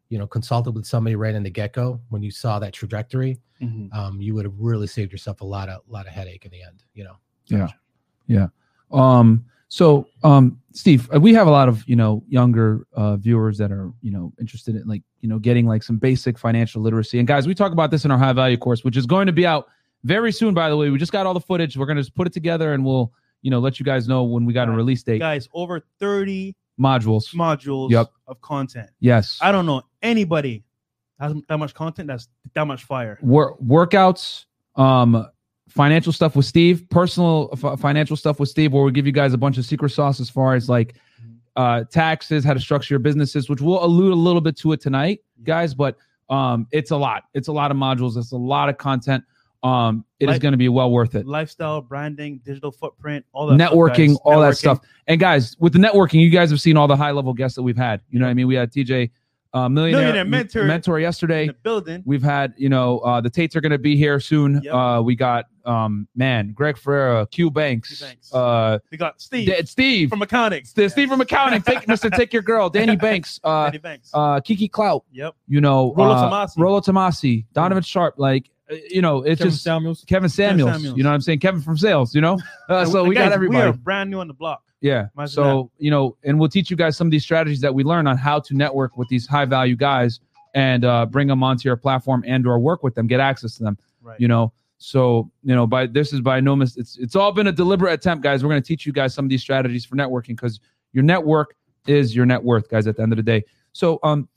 you 0.09 0.17
know, 0.17 0.27
consulted 0.27 0.71
with 0.71 0.85
somebody 0.85 1.15
right 1.15 1.35
in 1.35 1.43
the 1.43 1.49
get 1.49 1.73
go 1.73 1.99
when 2.09 2.21
you 2.23 2.31
saw 2.31 2.59
that 2.59 2.73
trajectory, 2.73 3.39
Mhm. 3.61 3.93
um, 3.93 4.21
you 4.21 4.33
would 4.35 4.45
have 4.45 4.57
really 4.59 4.87
saved 4.87 5.11
yourself 5.11 5.41
a 5.41 5.45
lot 5.45 5.69
of 5.69 5.81
lot 5.87 6.07
of 6.07 6.13
headache 6.13 6.45
in 6.45 6.51
the 6.51 6.61
end. 6.63 6.83
You 6.93 7.03
know. 7.05 7.15
Yeah. 7.47 7.67
Yeah. 8.27 8.47
Um, 8.91 9.45
so, 9.69 10.07
um, 10.23 10.59
Steve, 10.71 11.09
uh, 11.13 11.19
we 11.19 11.33
have 11.33 11.47
a 11.47 11.51
lot 11.51 11.67
of 11.67 11.83
you 11.87 11.95
know 11.95 12.23
younger 12.29 12.87
uh, 12.93 13.17
viewers 13.17 13.57
that 13.57 13.71
are 13.71 13.91
you 14.01 14.11
know 14.11 14.31
interested 14.39 14.75
in 14.75 14.87
like 14.87 15.01
you 15.21 15.27
know 15.29 15.39
getting 15.39 15.65
like 15.67 15.83
some 15.83 15.97
basic 15.97 16.37
financial 16.37 16.81
literacy. 16.81 17.19
And 17.19 17.27
guys, 17.27 17.47
we 17.47 17.53
talk 17.55 17.71
about 17.73 17.91
this 17.91 18.05
in 18.05 18.11
our 18.11 18.17
high 18.17 18.33
value 18.33 18.57
course, 18.57 18.83
which 18.83 18.95
is 18.95 19.05
going 19.05 19.27
to 19.27 19.33
be 19.33 19.45
out 19.45 19.67
very 20.03 20.31
soon. 20.31 20.53
By 20.53 20.69
the 20.69 20.77
way, 20.77 20.89
we 20.89 20.97
just 20.97 21.11
got 21.11 21.25
all 21.25 21.33
the 21.33 21.41
footage. 21.41 21.75
We're 21.75 21.85
going 21.85 21.97
to 21.97 22.03
just 22.03 22.15
put 22.15 22.27
it 22.27 22.33
together, 22.33 22.73
and 22.73 22.85
we'll 22.85 23.11
you 23.41 23.51
know 23.51 23.59
let 23.59 23.79
you 23.79 23.85
guys 23.85 24.07
know 24.07 24.23
when 24.23 24.45
we 24.45 24.53
got 24.53 24.69
a 24.69 24.71
release 24.71 25.03
date. 25.03 25.19
Guys, 25.19 25.49
over 25.53 25.81
30 25.99 26.55
Modules. 26.79 27.33
modules 27.33 27.89
Yep. 27.91 28.07
of 28.27 28.41
content. 28.41 28.89
Yes. 28.99 29.39
I 29.41 29.51
don't 29.51 29.65
know 29.65 29.81
anybody 30.01 30.63
that 31.19 31.31
has 31.31 31.35
that 31.49 31.57
much 31.57 31.73
content 31.73 32.07
that's 32.07 32.27
that 32.53 32.65
much 32.65 32.83
fire. 32.83 33.17
Wor- 33.21 33.57
workouts. 33.57 34.45
Um, 34.75 35.25
financial 35.69 36.13
stuff 36.13 36.35
with 36.35 36.45
Steve. 36.45 36.87
Personal 36.89 37.49
f- 37.53 37.79
financial 37.79 38.15
stuff 38.15 38.39
with 38.39 38.49
Steve, 38.49 38.73
where 38.73 38.83
we 38.83 38.91
give 38.91 39.05
you 39.07 39.11
guys 39.11 39.33
a 39.33 39.37
bunch 39.37 39.57
of 39.57 39.65
secret 39.65 39.89
sauce 39.89 40.19
as 40.19 40.29
far 40.29 40.53
as 40.53 40.69
like 40.69 40.95
uh, 41.55 41.83
taxes, 41.85 42.43
how 42.43 42.53
to 42.53 42.59
structure 42.59 42.93
your 42.93 42.99
businesses, 42.99 43.49
which 43.49 43.61
we'll 43.61 43.83
allude 43.83 44.13
a 44.13 44.15
little 44.15 44.41
bit 44.41 44.55
to 44.57 44.71
it 44.73 44.79
tonight, 44.81 45.21
guys. 45.43 45.73
But 45.73 45.97
um, 46.29 46.67
it's 46.71 46.91
a 46.91 46.97
lot. 46.97 47.23
It's 47.33 47.47
a 47.47 47.51
lot 47.51 47.71
of 47.71 47.77
modules. 47.77 48.15
It's 48.17 48.31
a 48.31 48.37
lot 48.37 48.69
of 48.69 48.77
content. 48.77 49.23
Um, 49.67 50.05
it 50.19 50.25
is 50.25 50.33
Like- 50.35 50.41
going 50.41 50.51
to 50.53 50.57
be 50.57 50.69
well 50.69 50.91
worth 50.91 51.15
it. 51.15 51.25
Lifestyle, 51.25 51.81
branding, 51.81 52.39
digital 52.45 52.71
footprint, 52.71 53.25
all 53.33 53.47
that 53.47 53.57
stuff, 53.59 53.71
Networking, 53.73 54.07
guys. 54.09 54.17
all 54.23 54.41
that 54.41 54.57
stuff. 54.57 54.79
And 55.07 55.19
guys, 55.19 55.55
with 55.59 55.73
the 55.73 55.79
networking, 55.79 56.21
you 56.21 56.29
guys 56.29 56.49
have 56.51 56.61
seen 56.61 56.77
all 56.77 56.87
the 56.87 56.95
high 56.97 57.11
level 57.11 57.33
guests 57.33 57.55
that 57.55 57.63
we've 57.63 57.77
had. 57.77 58.01
You 58.09 58.19
know 58.19 58.25
what 58.25 58.31
I 58.31 58.33
mean? 58.35 58.47
We 58.47 58.55
had 58.55 58.71
TJ, 58.71 59.09
uh, 59.53 59.69
millionaire, 59.69 60.01
Millionaire 60.01 60.25
mentor. 60.25 60.63
mentor 60.65 60.97
in 60.99 61.03
yesterday. 61.03 61.47
the 61.47 61.53
building. 61.53 62.03
We've 62.05 62.21
had, 62.21 62.53
you 62.57 62.69
know, 62.69 62.99
uh, 62.99 63.21
the 63.21 63.29
Tates 63.29 63.55
are 63.55 63.61
going 63.61 63.71
to 63.71 63.77
be 63.79 63.95
here 63.95 64.19
soon. 64.19 64.61
Yep. 64.63 64.73
Uh, 64.73 65.01
we 65.03 65.15
got, 65.15 65.45
um, 65.65 66.07
man, 66.15 66.51
Greg 66.53 66.77
Ferreira, 66.77 67.25
Q 67.27 67.49
Banks, 67.49 67.97
Q 67.97 68.07
Banks. 68.07 68.33
uh, 68.33 68.77
We 68.91 68.97
got 68.97 69.19
Steve 69.21 69.47
D- 69.47 69.65
Steve, 69.65 70.09
from 70.09 70.21
accounting. 70.21 70.65
Steve, 70.65 70.91
Steve 70.91 71.09
from 71.09 71.21
accounting, 71.21 71.61
take, 71.61 71.79
Mr. 71.87 72.11
Take 72.15 72.33
Your 72.33 72.41
Girl, 72.43 72.69
Danny 72.69 72.95
Banks, 72.95 73.39
uh, 73.43 73.65
Danny 73.65 73.77
Banks. 73.79 74.11
uh, 74.13 74.39
Kiki 74.41 74.67
Clout, 74.67 75.03
yep. 75.11 75.33
you 75.47 75.61
know, 75.61 75.93
Rollo 75.95 76.11
uh, 76.13 76.29
Tomassi. 76.29 76.57
Rollo 76.57 76.79
Tomassi, 76.81 77.45
Donovan 77.53 77.83
Sharpe, 77.83 78.15
like, 78.17 78.49
you 78.89 79.01
know, 79.01 79.23
it's 79.23 79.39
Kevin 79.39 79.51
just 79.51 79.63
Samuels. 79.63 80.03
Kevin 80.07 80.29
Samuels, 80.29 80.71
Samuels. 80.71 80.97
You 80.97 81.03
know 81.03 81.09
what 81.09 81.15
I'm 81.15 81.21
saying? 81.21 81.39
Kevin 81.39 81.61
from 81.61 81.77
sales, 81.77 82.13
you 82.13 82.21
know? 82.21 82.37
Uh, 82.69 82.85
so 82.85 83.03
we 83.05 83.15
guys, 83.15 83.25
got 83.25 83.31
everybody. 83.33 83.63
We 83.63 83.69
are 83.69 83.73
brand 83.73 84.09
new 84.11 84.19
on 84.19 84.27
the 84.27 84.33
block. 84.33 84.61
Yeah. 84.81 85.07
Imagine 85.15 85.33
So, 85.33 85.71
you 85.77 85.89
know, 85.89 86.17
and 86.23 86.37
we'll 86.39 86.49
teach 86.49 86.69
you 86.69 86.75
guys 86.77 86.97
some 86.97 87.07
of 87.07 87.11
these 87.11 87.23
strategies 87.23 87.61
that 87.61 87.73
we 87.73 87.83
learn 87.83 88.07
on 88.07 88.17
how 88.17 88.39
to 88.41 88.53
network 88.53 88.97
with 88.97 89.07
these 89.07 89.25
high 89.25 89.45
value 89.45 89.75
guys 89.77 90.19
and 90.53 90.83
uh, 90.85 91.05
bring 91.05 91.27
them 91.27 91.43
onto 91.43 91.67
your 91.69 91.77
platform 91.77 92.23
and 92.27 92.45
or 92.45 92.59
work 92.59 92.83
with 92.83 92.93
them, 92.93 93.07
get 93.07 93.19
access 93.21 93.55
to 93.57 93.63
them, 93.63 93.77
Right. 94.01 94.19
you 94.19 94.27
know. 94.27 94.51
So, 94.79 95.31
you 95.43 95.55
know, 95.55 95.65
by 95.65 95.87
this 95.87 96.13
is 96.13 96.21
by 96.21 96.39
no 96.39 96.55
mis- 96.55 96.77
it's 96.77 96.97
it's 96.97 97.15
all 97.15 97.31
been 97.31 97.47
a 97.47 97.51
deliberate 97.51 97.93
attempt, 97.93 98.23
guys. 98.23 98.43
We're 98.43 98.49
going 98.49 98.61
to 98.61 98.67
teach 98.67 98.85
you 98.85 98.91
guys 98.93 99.13
some 99.13 99.25
of 99.25 99.29
these 99.29 99.41
strategies 99.41 99.85
for 99.85 99.95
networking 99.95 100.29
because 100.35 100.59
your 100.93 101.03
network 101.03 101.55
is 101.87 102.15
your 102.15 102.25
net 102.27 102.43
worth, 102.43 102.69
guys, 102.69 102.85
at 102.85 102.95
the 102.97 103.01
end 103.01 103.11
of 103.13 103.17
the 103.17 103.23
day. 103.23 103.43
So, 103.73 103.97
um, 104.03 104.27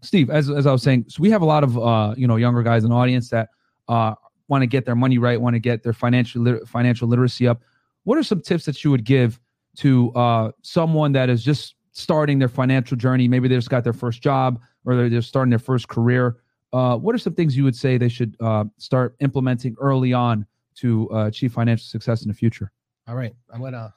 Steve, 0.00 0.30
as 0.30 0.48
as 0.48 0.66
I 0.66 0.72
was 0.72 0.82
saying, 0.82 1.06
so 1.08 1.20
we 1.20 1.30
have 1.30 1.42
a 1.42 1.46
lot 1.46 1.62
of 1.64 1.76
uh, 1.78 2.14
you 2.16 2.26
know, 2.26 2.36
younger 2.36 2.62
guys 2.62 2.84
in 2.84 2.90
the 2.90 2.96
audience 2.96 3.28
that 3.30 3.50
uh 3.92 4.14
want 4.48 4.62
to 4.62 4.66
get 4.66 4.84
their 4.84 4.94
money 4.94 5.18
right, 5.18 5.40
want 5.40 5.54
to 5.54 5.60
get 5.60 5.82
their 5.82 5.92
financial 5.92 6.42
lit- 6.42 6.68
financial 6.68 7.08
literacy 7.08 7.48
up. 7.48 7.62
What 8.04 8.18
are 8.18 8.22
some 8.22 8.40
tips 8.40 8.64
that 8.66 8.84
you 8.84 8.90
would 8.90 9.04
give 9.04 9.40
to 9.78 10.12
uh, 10.12 10.52
someone 10.62 11.12
that 11.12 11.30
is 11.30 11.42
just 11.42 11.74
starting 11.92 12.38
their 12.38 12.48
financial 12.48 12.96
journey? 12.96 13.28
Maybe 13.28 13.48
they 13.48 13.54
just 13.54 13.70
got 13.70 13.82
their 13.82 13.92
first 13.92 14.22
job 14.22 14.60
or 14.84 14.94
they're 14.94 15.08
just 15.08 15.28
starting 15.28 15.50
their 15.50 15.58
first 15.58 15.88
career. 15.88 16.36
Uh, 16.72 16.96
what 16.96 17.14
are 17.14 17.18
some 17.18 17.34
things 17.34 17.56
you 17.56 17.64
would 17.64 17.76
say 17.76 17.98
they 17.98 18.08
should 18.08 18.36
uh, 18.40 18.64
start 18.78 19.14
implementing 19.20 19.74
early 19.80 20.12
on 20.12 20.46
to 20.76 21.08
uh, 21.12 21.26
achieve 21.26 21.52
financial 21.52 21.84
success 21.84 22.22
in 22.22 22.28
the 22.28 22.34
future? 22.34 22.72
All 23.08 23.14
right, 23.14 23.34
I'm 23.52 23.60
gonna 23.60 23.92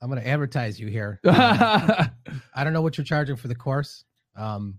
I'm 0.00 0.08
gonna 0.08 0.22
advertise 0.22 0.80
you 0.80 0.88
here. 0.88 1.20
I 1.26 2.10
don't 2.64 2.72
know 2.72 2.82
what 2.82 2.96
you're 2.96 3.04
charging 3.04 3.36
for 3.36 3.48
the 3.48 3.54
course, 3.54 4.04
um, 4.36 4.78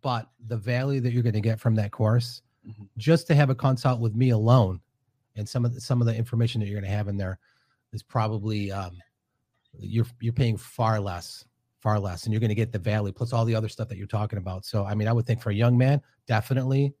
but 0.00 0.28
the 0.46 0.56
value 0.56 1.00
that 1.00 1.12
you're 1.12 1.22
going 1.22 1.34
to 1.34 1.40
get 1.40 1.58
from 1.60 1.74
that 1.76 1.90
course, 1.90 2.42
Mhm. 2.66 2.88
just 2.98 3.26
to 3.28 3.34
have 3.34 3.48
a 3.48 3.54
consult 3.54 4.00
with 4.00 4.14
me 4.14 4.30
alone, 4.30 4.80
and 5.36 5.48
some 5.48 5.64
of 5.64 5.74
the, 5.74 5.80
some 5.80 6.00
of 6.00 6.06
the 6.06 6.14
information 6.14 6.60
that 6.60 6.66
you're 6.66 6.78
going 6.78 6.90
to 6.90 6.96
have 6.96 7.08
in 7.08 7.16
there 7.16 7.38
is 7.92 8.02
probably 8.02 8.70
um, 8.70 8.98
you're 9.78 10.06
you're 10.20 10.32
paying 10.32 10.56
far 10.56 11.00
less, 11.00 11.44
far 11.78 11.98
less, 11.98 12.24
and 12.24 12.32
you're 12.32 12.40
going 12.40 12.50
to 12.50 12.54
get 12.54 12.72
the 12.72 12.78
value 12.78 13.12
plus 13.12 13.32
all 13.32 13.44
the 13.44 13.54
other 13.54 13.68
stuff 13.68 13.88
that 13.88 13.96
you're 13.96 14.06
talking 14.06 14.38
about. 14.38 14.64
So, 14.64 14.84
I 14.84 14.94
mean, 14.94 15.08
I 15.08 15.12
would 15.12 15.26
think 15.26 15.40
for 15.40 15.50
a 15.50 15.54
young 15.54 15.78
man, 15.78 16.02
definitely. 16.26 16.94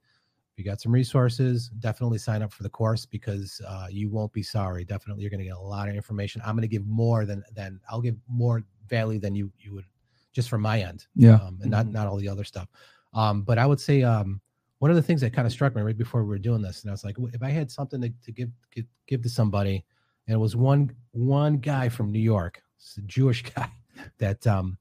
If 0.52 0.58
you 0.58 0.64
got 0.64 0.80
some 0.80 0.92
resources, 0.92 1.70
definitely 1.78 2.18
sign 2.18 2.42
up 2.42 2.52
for 2.52 2.62
the 2.62 2.70
course 2.70 3.06
because 3.06 3.60
uh, 3.66 3.86
you 3.90 4.10
won't 4.10 4.32
be 4.32 4.42
sorry. 4.42 4.84
Definitely, 4.84 5.22
you're 5.22 5.30
going 5.30 5.40
to 5.40 5.46
get 5.46 5.56
a 5.56 5.60
lot 5.60 5.88
of 5.88 5.94
information. 5.94 6.42
I'm 6.44 6.54
going 6.54 6.62
to 6.62 6.68
give 6.68 6.86
more 6.86 7.24
than 7.26 7.44
than 7.54 7.80
I'll 7.90 8.00
give 8.00 8.16
more 8.28 8.62
value 8.88 9.20
than 9.20 9.34
you 9.34 9.52
you 9.58 9.74
would 9.74 9.84
just 10.32 10.48
from 10.48 10.62
my 10.62 10.80
end 10.80 11.06
yeah. 11.14 11.34
um, 11.34 11.58
and 11.60 11.70
not 11.70 11.86
not 11.86 12.06
all 12.06 12.16
the 12.16 12.28
other 12.28 12.44
stuff. 12.44 12.68
Um, 13.12 13.42
but 13.42 13.58
I 13.58 13.66
would 13.66 13.80
say 13.80 14.02
um, 14.02 14.40
one 14.80 14.90
of 14.90 14.96
the 14.96 15.02
things 15.02 15.20
that 15.22 15.32
kind 15.32 15.46
of 15.46 15.52
struck 15.52 15.74
me 15.76 15.82
right 15.82 15.96
before 15.96 16.22
we 16.24 16.28
were 16.28 16.38
doing 16.38 16.60
this, 16.60 16.82
and 16.82 16.90
I 16.90 16.92
was 16.92 17.04
like, 17.04 17.16
if 17.32 17.42
I 17.42 17.48
had 17.50 17.70
something 17.70 18.00
to, 18.02 18.10
to 18.24 18.32
give, 18.32 18.50
give 18.74 18.86
give 19.06 19.22
to 19.22 19.28
somebody, 19.28 19.84
and 20.26 20.34
it 20.34 20.38
was 20.38 20.56
one 20.56 20.94
one 21.12 21.58
guy 21.58 21.88
from 21.88 22.10
New 22.12 22.18
York, 22.18 22.62
it's 22.76 22.96
a 22.96 23.02
Jewish 23.02 23.42
guy 23.54 23.70
that 24.18 24.46
um, 24.46 24.76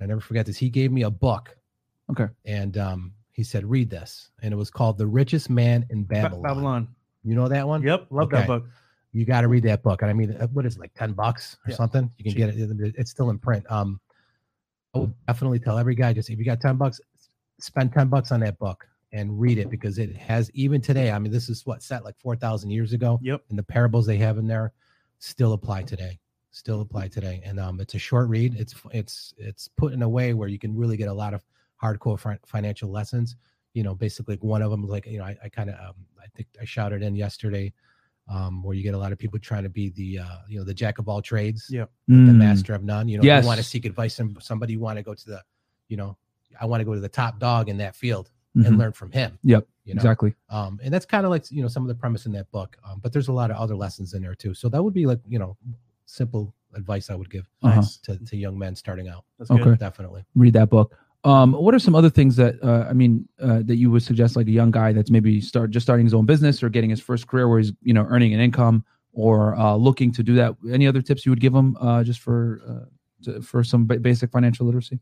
I 0.00 0.06
never 0.06 0.20
forget 0.20 0.46
this. 0.46 0.56
He 0.56 0.70
gave 0.70 0.92
me 0.92 1.02
a 1.02 1.10
book. 1.10 1.56
Okay. 2.10 2.28
And 2.44 2.76
um, 2.78 3.12
he 3.32 3.42
said, 3.44 3.64
read 3.68 3.88
this, 3.90 4.30
and 4.42 4.52
it 4.52 4.56
was 4.56 4.70
called 4.70 4.98
"The 4.98 5.06
Richest 5.06 5.50
Man 5.50 5.86
in 5.90 6.04
Ba- 6.04 6.14
Babylon." 6.22 6.42
Babylon. 6.42 6.88
You 7.24 7.34
know 7.34 7.48
that 7.48 7.68
one? 7.68 7.82
Yep. 7.82 8.06
Love 8.10 8.28
Okay. 8.28 8.36
that 8.38 8.46
book. 8.46 8.64
you 9.12 9.24
got 9.26 9.40
to 9.42 9.48
read 9.48 9.62
that 9.64 9.82
book. 9.82 10.02
And 10.02 10.10
I 10.10 10.14
mean, 10.14 10.32
uh, 10.40 10.46
what 10.48 10.64
is 10.64 10.76
it, 10.76 10.80
like 10.80 10.94
10 10.94 11.12
bucks 11.12 11.56
or 11.66 11.70
Yeah. 11.70 11.76
something? 11.76 12.10
You 12.16 12.24
can 12.24 12.34
get 12.34 12.48
it. 12.50 12.94
It's 12.96 13.10
still 13.10 13.28
in 13.30 13.38
print. 13.38 13.64
Um, 13.70 14.00
I 14.94 14.98
would 15.00 15.14
definitely 15.26 15.58
tell 15.58 15.78
every 15.78 15.94
guy 15.94 16.12
just 16.12 16.30
if 16.30 16.38
you 16.38 16.44
got 16.44 16.60
10 16.60 16.76
bucks, 16.76 17.00
spend 17.60 17.92
10 17.92 18.08
bucks 18.08 18.32
on 18.32 18.40
that 18.40 18.58
book 18.58 18.86
and 19.12 19.40
read 19.40 19.58
it 19.58 19.70
because 19.70 19.98
it 19.98 20.14
has, 20.16 20.50
even 20.54 20.80
today, 20.80 21.10
I 21.10 21.18
mean, 21.18 21.32
this 21.32 21.48
is 21.48 21.66
what 21.66 21.82
set 21.82 22.04
like 22.04 22.16
4,000 22.18 22.70
years 22.70 22.92
ago. 22.92 23.18
Yep. 23.22 23.42
And 23.50 23.58
the 23.58 23.62
parables 23.62 24.06
they 24.06 24.18
have 24.18 24.38
in 24.38 24.46
there 24.46 24.72
still 25.18 25.52
apply 25.52 25.82
today. 25.82 26.18
Still 26.52 26.80
apply 26.80 27.08
today. 27.08 27.40
And 27.44 27.58
um, 27.60 27.80
it's 27.80 27.94
a 27.94 27.98
short 27.98 28.28
read. 28.28 28.54
It's, 28.58 28.74
it's, 28.92 29.34
it's 29.38 29.68
put 29.68 29.92
in 29.92 30.02
a 30.02 30.08
way 30.08 30.32
where 30.34 30.48
you 30.48 30.58
can 30.58 30.76
really 30.76 30.96
get 30.96 31.08
a 31.08 31.12
lot 31.12 31.34
of 31.34 31.44
hardcore 31.82 32.18
fi- 32.18 32.38
financial 32.46 32.90
lessons. 32.90 33.36
You 33.74 33.82
know, 33.84 33.94
basically 33.94 34.36
one 34.40 34.62
of 34.62 34.70
them, 34.70 34.86
like, 34.86 35.06
you 35.06 35.18
know, 35.18 35.24
I, 35.24 35.36
I 35.44 35.48
kind 35.48 35.70
of, 35.70 35.76
um, 35.76 35.94
I 36.20 36.26
think 36.36 36.48
I 36.60 36.64
shouted 36.64 37.02
in 37.02 37.14
yesterday 37.14 37.72
um, 38.28 38.62
where 38.62 38.74
you 38.76 38.82
get 38.82 38.94
a 38.94 38.98
lot 38.98 39.10
of 39.12 39.18
people 39.18 39.38
trying 39.40 39.64
to 39.64 39.68
be 39.68 39.90
the 39.90 40.20
uh, 40.20 40.36
you 40.48 40.56
know 40.58 40.64
the 40.64 40.74
jack 40.74 40.98
of 40.98 41.08
all 41.08 41.20
trades, 41.20 41.66
Yeah. 41.68 41.86
the 42.06 42.14
Mm. 42.14 42.36
master 42.36 42.74
of 42.74 42.84
none. 42.84 43.08
You 43.08 43.18
know, 43.18 43.24
Yes. 43.24 43.42
you 43.42 43.48
want 43.48 43.58
to 43.58 43.64
seek 43.64 43.84
advice 43.84 44.16
from 44.16 44.40
somebody, 44.40 44.74
you 44.74 44.78
want 44.80 44.98
to 44.98 45.02
go 45.02 45.14
to 45.14 45.24
the, 45.26 45.42
you 45.88 45.96
know, 45.96 46.16
I 46.60 46.66
want 46.66 46.80
to 46.80 46.84
go 46.84 46.94
to 46.94 47.00
the 47.00 47.08
top 47.08 47.38
dog 47.38 47.68
in 47.68 47.76
that 47.78 47.94
field 47.94 48.30
Mhm. 48.56 48.66
and 48.66 48.78
learn 48.78 48.92
from 48.92 49.10
him. 49.12 49.38
Yep. 49.44 49.66
You 49.84 49.94
know, 49.94 49.98
Exactly. 49.98 50.34
um, 50.48 50.80
and 50.82 50.92
that's 50.92 51.06
kind 51.06 51.24
of 51.24 51.30
like 51.30 51.50
you 51.50 51.62
know 51.62 51.68
some 51.68 51.82
of 51.82 51.88
the 51.88 51.94
premise 51.94 52.26
in 52.26 52.32
that 52.32 52.50
book. 52.50 52.76
Um, 52.84 52.98
but 53.02 53.12
there's 53.12 53.28
a 53.28 53.32
lot 53.32 53.50
of 53.50 53.56
other 53.56 53.76
lessons 53.76 54.14
in 54.14 54.22
there 54.22 54.34
too. 54.34 54.54
So 54.54 54.68
that 54.68 54.82
would 54.82 54.94
be 54.94 55.06
like 55.06 55.20
you 55.28 55.38
know 55.38 55.56
simple 56.06 56.54
advice 56.74 57.10
I 57.10 57.14
would 57.14 57.30
give 57.30 57.48
Uh-huh. 57.62 57.82
To, 58.04 58.16
to 58.24 58.36
young 58.36 58.58
men 58.58 58.74
starting 58.76 59.08
out. 59.08 59.24
That's 59.38 59.50
Okay. 59.50 59.62
good. 59.62 59.78
Definitely. 59.78 60.24
Read 60.34 60.52
that 60.54 60.70
book. 60.70 60.96
Um, 61.24 61.52
what 61.52 61.74
are 61.74 61.78
some 61.78 61.94
other 61.94 62.08
things 62.10 62.36
that 62.36 62.62
uh, 62.64 62.86
I 62.88 62.92
mean 62.92 63.28
uh, 63.40 63.62
that 63.64 63.76
you 63.76 63.90
would 63.90 64.02
suggest, 64.02 64.36
like 64.36 64.46
a 64.46 64.50
young 64.52 64.70
guy 64.70 64.92
that's 64.92 65.10
maybe 65.10 65.40
start 65.40 65.70
just 65.70 65.84
starting 65.84 66.06
his 66.06 66.14
own 66.14 66.26
business 66.26 66.62
or 66.62 66.68
getting 66.70 66.90
his 66.90 67.00
first 67.00 67.26
career 67.26 67.48
where 67.48 67.58
he's 67.58 67.72
you 67.82 67.92
know 67.94 68.04
earning 68.08 68.34
an 68.34 68.40
income? 68.40 68.84
or 69.12 69.56
uh, 69.56 69.74
looking 69.74 70.12
to 70.12 70.22
do 70.22 70.34
that, 70.36 70.54
any 70.70 70.86
other 70.86 71.02
tips 71.02 71.26
you 71.26 71.32
would 71.32 71.40
give 71.40 71.52
him 71.52 71.76
uh, 71.80 72.00
just 72.04 72.20
for 72.20 72.60
uh, 72.68 72.84
to, 73.24 73.42
for 73.42 73.64
some 73.64 73.84
ba- 73.84 73.98
basic 73.98 74.30
financial 74.30 74.64
literacy? 74.64 75.00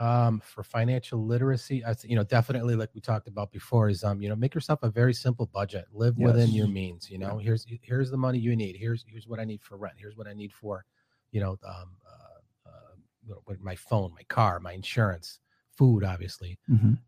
Um 0.00 0.40
for 0.40 0.64
financial 0.64 1.24
literacy 1.24 1.84
i 1.84 1.94
you 2.02 2.16
know 2.16 2.24
definitely 2.24 2.74
like 2.74 2.90
we 2.94 3.00
talked 3.00 3.28
about 3.28 3.52
before 3.52 3.88
is 3.88 4.02
um 4.02 4.20
you 4.20 4.28
know 4.28 4.34
make 4.34 4.52
yourself 4.54 4.80
a 4.82 4.90
very 4.90 5.14
simple 5.14 5.46
budget. 5.46 5.86
Live 5.92 6.18
within 6.18 6.52
your 6.52 6.66
means 6.66 7.08
you 7.10 7.18
know? 7.18 7.38
Here's 7.38 7.64
here's 7.82 8.10
the 8.10 8.16
money 8.16 8.38
you 8.40 8.56
need. 8.56 8.76
Here's 8.76 9.04
here's 9.06 9.28
what 9.28 9.38
i 9.38 9.44
need 9.44 9.62
for 9.62 9.76
rent. 9.76 9.94
Here's 9.98 10.16
what 10.16 10.26
i 10.26 10.32
need 10.32 10.52
for 10.52 10.84
you 11.30 11.40
know 11.40 11.52
um 11.64 11.96
uh, 12.06 12.68
uh 12.68 12.94
you 13.22 13.30
know, 13.34 13.40
what- 13.44 13.60
my 13.60 13.76
phone 13.76 14.12
my 14.14 14.24
car 14.24 14.58
my 14.58 14.72
insurance 14.72 15.38
food 15.70 16.02
obviously. 16.04 16.58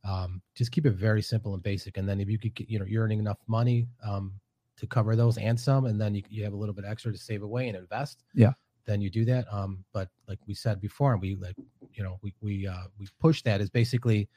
Um 0.04 0.42
just 0.54 0.70
keep 0.70 0.86
it 0.86 0.92
very 0.92 1.22
simple 1.22 1.54
and 1.54 1.62
basic 1.62 1.96
and 1.96 2.08
then 2.08 2.20
if 2.20 2.28
you 2.30 2.38
could 2.38 2.54
get 2.54 2.68
you 2.70 2.78
know 2.78 2.84
you're 2.84 3.02
earning 3.02 3.18
enough 3.18 3.38
money 3.48 3.88
um 4.04 4.40
to 4.76 4.86
cover 4.86 5.16
those 5.16 5.38
and 5.38 5.58
some 5.58 5.86
and 5.86 6.00
then 6.00 6.14
you, 6.14 6.22
you 6.28 6.44
have 6.44 6.52
a 6.52 6.56
little 6.56 6.74
bit 6.74 6.84
extra 6.84 7.10
to 7.10 7.18
save 7.18 7.42
away 7.42 7.66
and 7.68 7.76
invest 7.76 8.22
Yeah. 8.34 8.52
then 8.84 9.00
you 9.00 9.10
do 9.10 9.24
that. 9.24 9.52
Um 9.52 9.84
but 9.92 10.10
like 10.28 10.38
we 10.46 10.54
said 10.54 10.80
before 10.80 11.12
and 11.12 11.20
we 11.22 11.34
like 11.34 11.56
you 11.96 12.02
know 12.04 12.18
we 12.22 12.32
we 12.40 12.66
uh 12.66 12.84
we 12.98 13.06
push 13.20 13.42
that 13.42 13.60
is 13.60 13.70
basically 13.70 14.28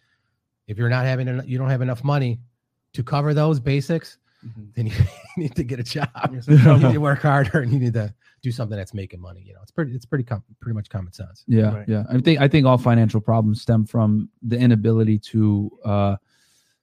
if 0.67 0.77
you're 0.77 0.89
not 0.89 1.05
having 1.05 1.27
en- 1.27 1.43
you 1.45 1.57
don't 1.57 1.69
have 1.69 1.81
enough 1.81 2.03
money 2.03 2.39
to 2.93 3.03
cover 3.03 3.33
those 3.33 3.59
basics 3.59 4.17
Mhm. 4.45 4.73
then 4.73 4.87
you 4.87 4.93
need 5.37 5.53
to 5.55 5.63
get 5.65 5.79
a 5.81 5.83
job 5.83 6.09
Yes, 6.31 6.47
you 6.47 6.57
need 6.57 6.93
to 6.93 6.97
work 6.99 7.21
harder 7.21 7.59
and 7.59 7.73
you 7.73 7.79
need 7.79 7.91
to 7.93 8.13
do 8.41 8.51
something 8.53 8.77
that's 8.77 8.93
making 8.93 9.19
money 9.19 9.43
you 9.45 9.53
know 9.53 9.59
it's 9.61 9.71
pretty 9.71 9.91
it's 9.93 10.05
pretty 10.05 10.23
com- 10.23 10.43
pretty 10.61 10.75
much 10.75 10.87
common 10.89 11.11
sense 11.11 11.43
Yeah, 11.45 11.73
Right. 11.75 11.89
yeah. 11.89 12.03
I 12.09 12.19
think 12.19 12.39
I 12.39 12.47
think 12.47 12.65
all 12.65 12.77
financial 12.77 13.19
problems 13.19 13.61
stem 13.61 13.85
from 13.85 14.29
the 14.41 14.57
inability 14.57 15.19
to 15.31 15.69
uh 15.83 16.15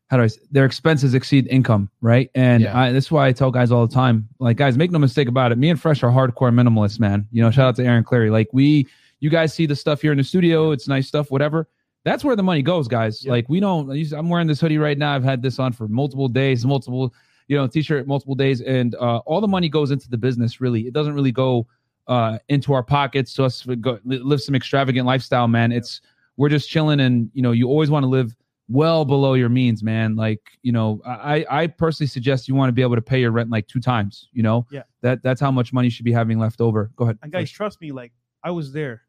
how 0.08 0.18
do 0.18 0.22
I 0.22 0.26
say, 0.28 0.40
their 0.52 0.64
expenses 0.66 1.14
exceed 1.14 1.48
income, 1.48 1.90
right? 2.00 2.30
And 2.36 2.62
Yeah. 2.62 2.78
I, 2.78 2.92
that's 2.92 3.10
why 3.10 3.26
I 3.26 3.32
tell 3.32 3.50
guys 3.50 3.72
all 3.72 3.84
the 3.88 3.92
time, 3.92 4.28
like 4.38 4.56
guys, 4.56 4.76
make 4.76 4.92
no 4.92 5.00
mistake 5.00 5.26
about 5.26 5.50
it. 5.50 5.58
Me 5.58 5.68
and 5.68 5.80
Fresh 5.80 6.04
are 6.04 6.10
hardcore 6.12 6.52
minimalists, 6.54 7.00
man. 7.00 7.26
You 7.32 7.42
know, 7.42 7.50
shout 7.50 7.66
out 7.70 7.76
to 7.76 7.84
Aaron 7.84 8.04
Clarey. 8.04 8.30
Like 8.30 8.48
we, 8.52 8.86
you 9.20 9.30
guys 9.30 9.52
see 9.54 9.66
the 9.66 9.76
stuff 9.76 10.02
here 10.02 10.12
in 10.12 10.18
the 10.18 10.24
studio. 10.24 10.72
It's 10.72 10.88
nice 10.88 11.06
stuff, 11.08 11.30
whatever. 11.30 11.68
That's 12.04 12.22
where 12.24 12.36
the 12.36 12.42
money 12.42 12.62
goes, 12.62 12.86
guys. 12.88 13.24
Yep. 13.24 13.30
Like 13.30 13.48
we 13.48 13.58
don't. 13.60 13.90
I'm 14.12 14.28
wearing 14.28 14.46
this 14.46 14.60
hoodie 14.60 14.78
right 14.78 14.96
now. 14.96 15.14
I've 15.14 15.24
had 15.24 15.42
this 15.42 15.58
on 15.58 15.72
for 15.72 15.88
multiple 15.88 16.28
days, 16.28 16.64
multiple, 16.64 17.12
you 17.48 17.56
know, 17.56 17.66
t-shirt 17.66 18.06
multiple 18.06 18.34
days, 18.36 18.60
and 18.60 18.94
uh, 18.96 19.18
all 19.26 19.40
the 19.40 19.48
money 19.48 19.68
goes 19.68 19.90
into 19.90 20.08
the 20.08 20.16
business. 20.18 20.60
Really, 20.60 20.82
it 20.86 20.92
doesn't 20.92 21.14
really 21.14 21.32
go 21.32 21.66
uh, 22.06 22.38
into 22.48 22.72
our 22.72 22.82
pockets 22.84 23.34
to 23.34 23.44
us 23.44 23.64
go 23.80 23.98
li- 24.04 24.18
live 24.18 24.40
some 24.40 24.54
extravagant 24.54 25.06
lifestyle, 25.06 25.48
man. 25.48 25.72
It's 25.72 26.00
we're 26.36 26.48
just 26.48 26.68
chilling, 26.68 27.00
and 27.00 27.28
you 27.34 27.42
know, 27.42 27.50
you 27.52 27.66
always 27.68 27.90
want 27.90 28.04
to 28.04 28.08
live 28.08 28.36
well 28.68 29.04
below 29.04 29.34
your 29.34 29.48
means, 29.48 29.82
man. 29.82 30.14
Like 30.14 30.40
you 30.62 30.70
know, 30.70 31.00
I 31.04 31.44
I 31.50 31.66
personally 31.66 32.06
suggest 32.08 32.46
you 32.46 32.54
want 32.54 32.68
to 32.68 32.72
be 32.72 32.82
able 32.82 32.94
to 32.96 33.02
pay 33.02 33.20
your 33.20 33.32
rent 33.32 33.50
like 33.50 33.66
two 33.66 33.80
times. 33.80 34.28
You 34.32 34.44
know, 34.44 34.64
Yeah. 34.70 34.82
that 35.02 35.24
that's 35.24 35.40
how 35.40 35.50
much 35.50 35.72
money 35.72 35.86
you 35.86 35.90
should 35.90 36.04
be 36.04 36.12
having 36.12 36.38
left 36.38 36.60
over. 36.60 36.92
Go 36.94 37.04
ahead. 37.06 37.18
And 37.22 37.32
guys, 37.32 37.50
trust 37.50 37.80
me, 37.80 37.90
like 37.90 38.12
I 38.44 38.52
was 38.52 38.72
there. 38.72 39.02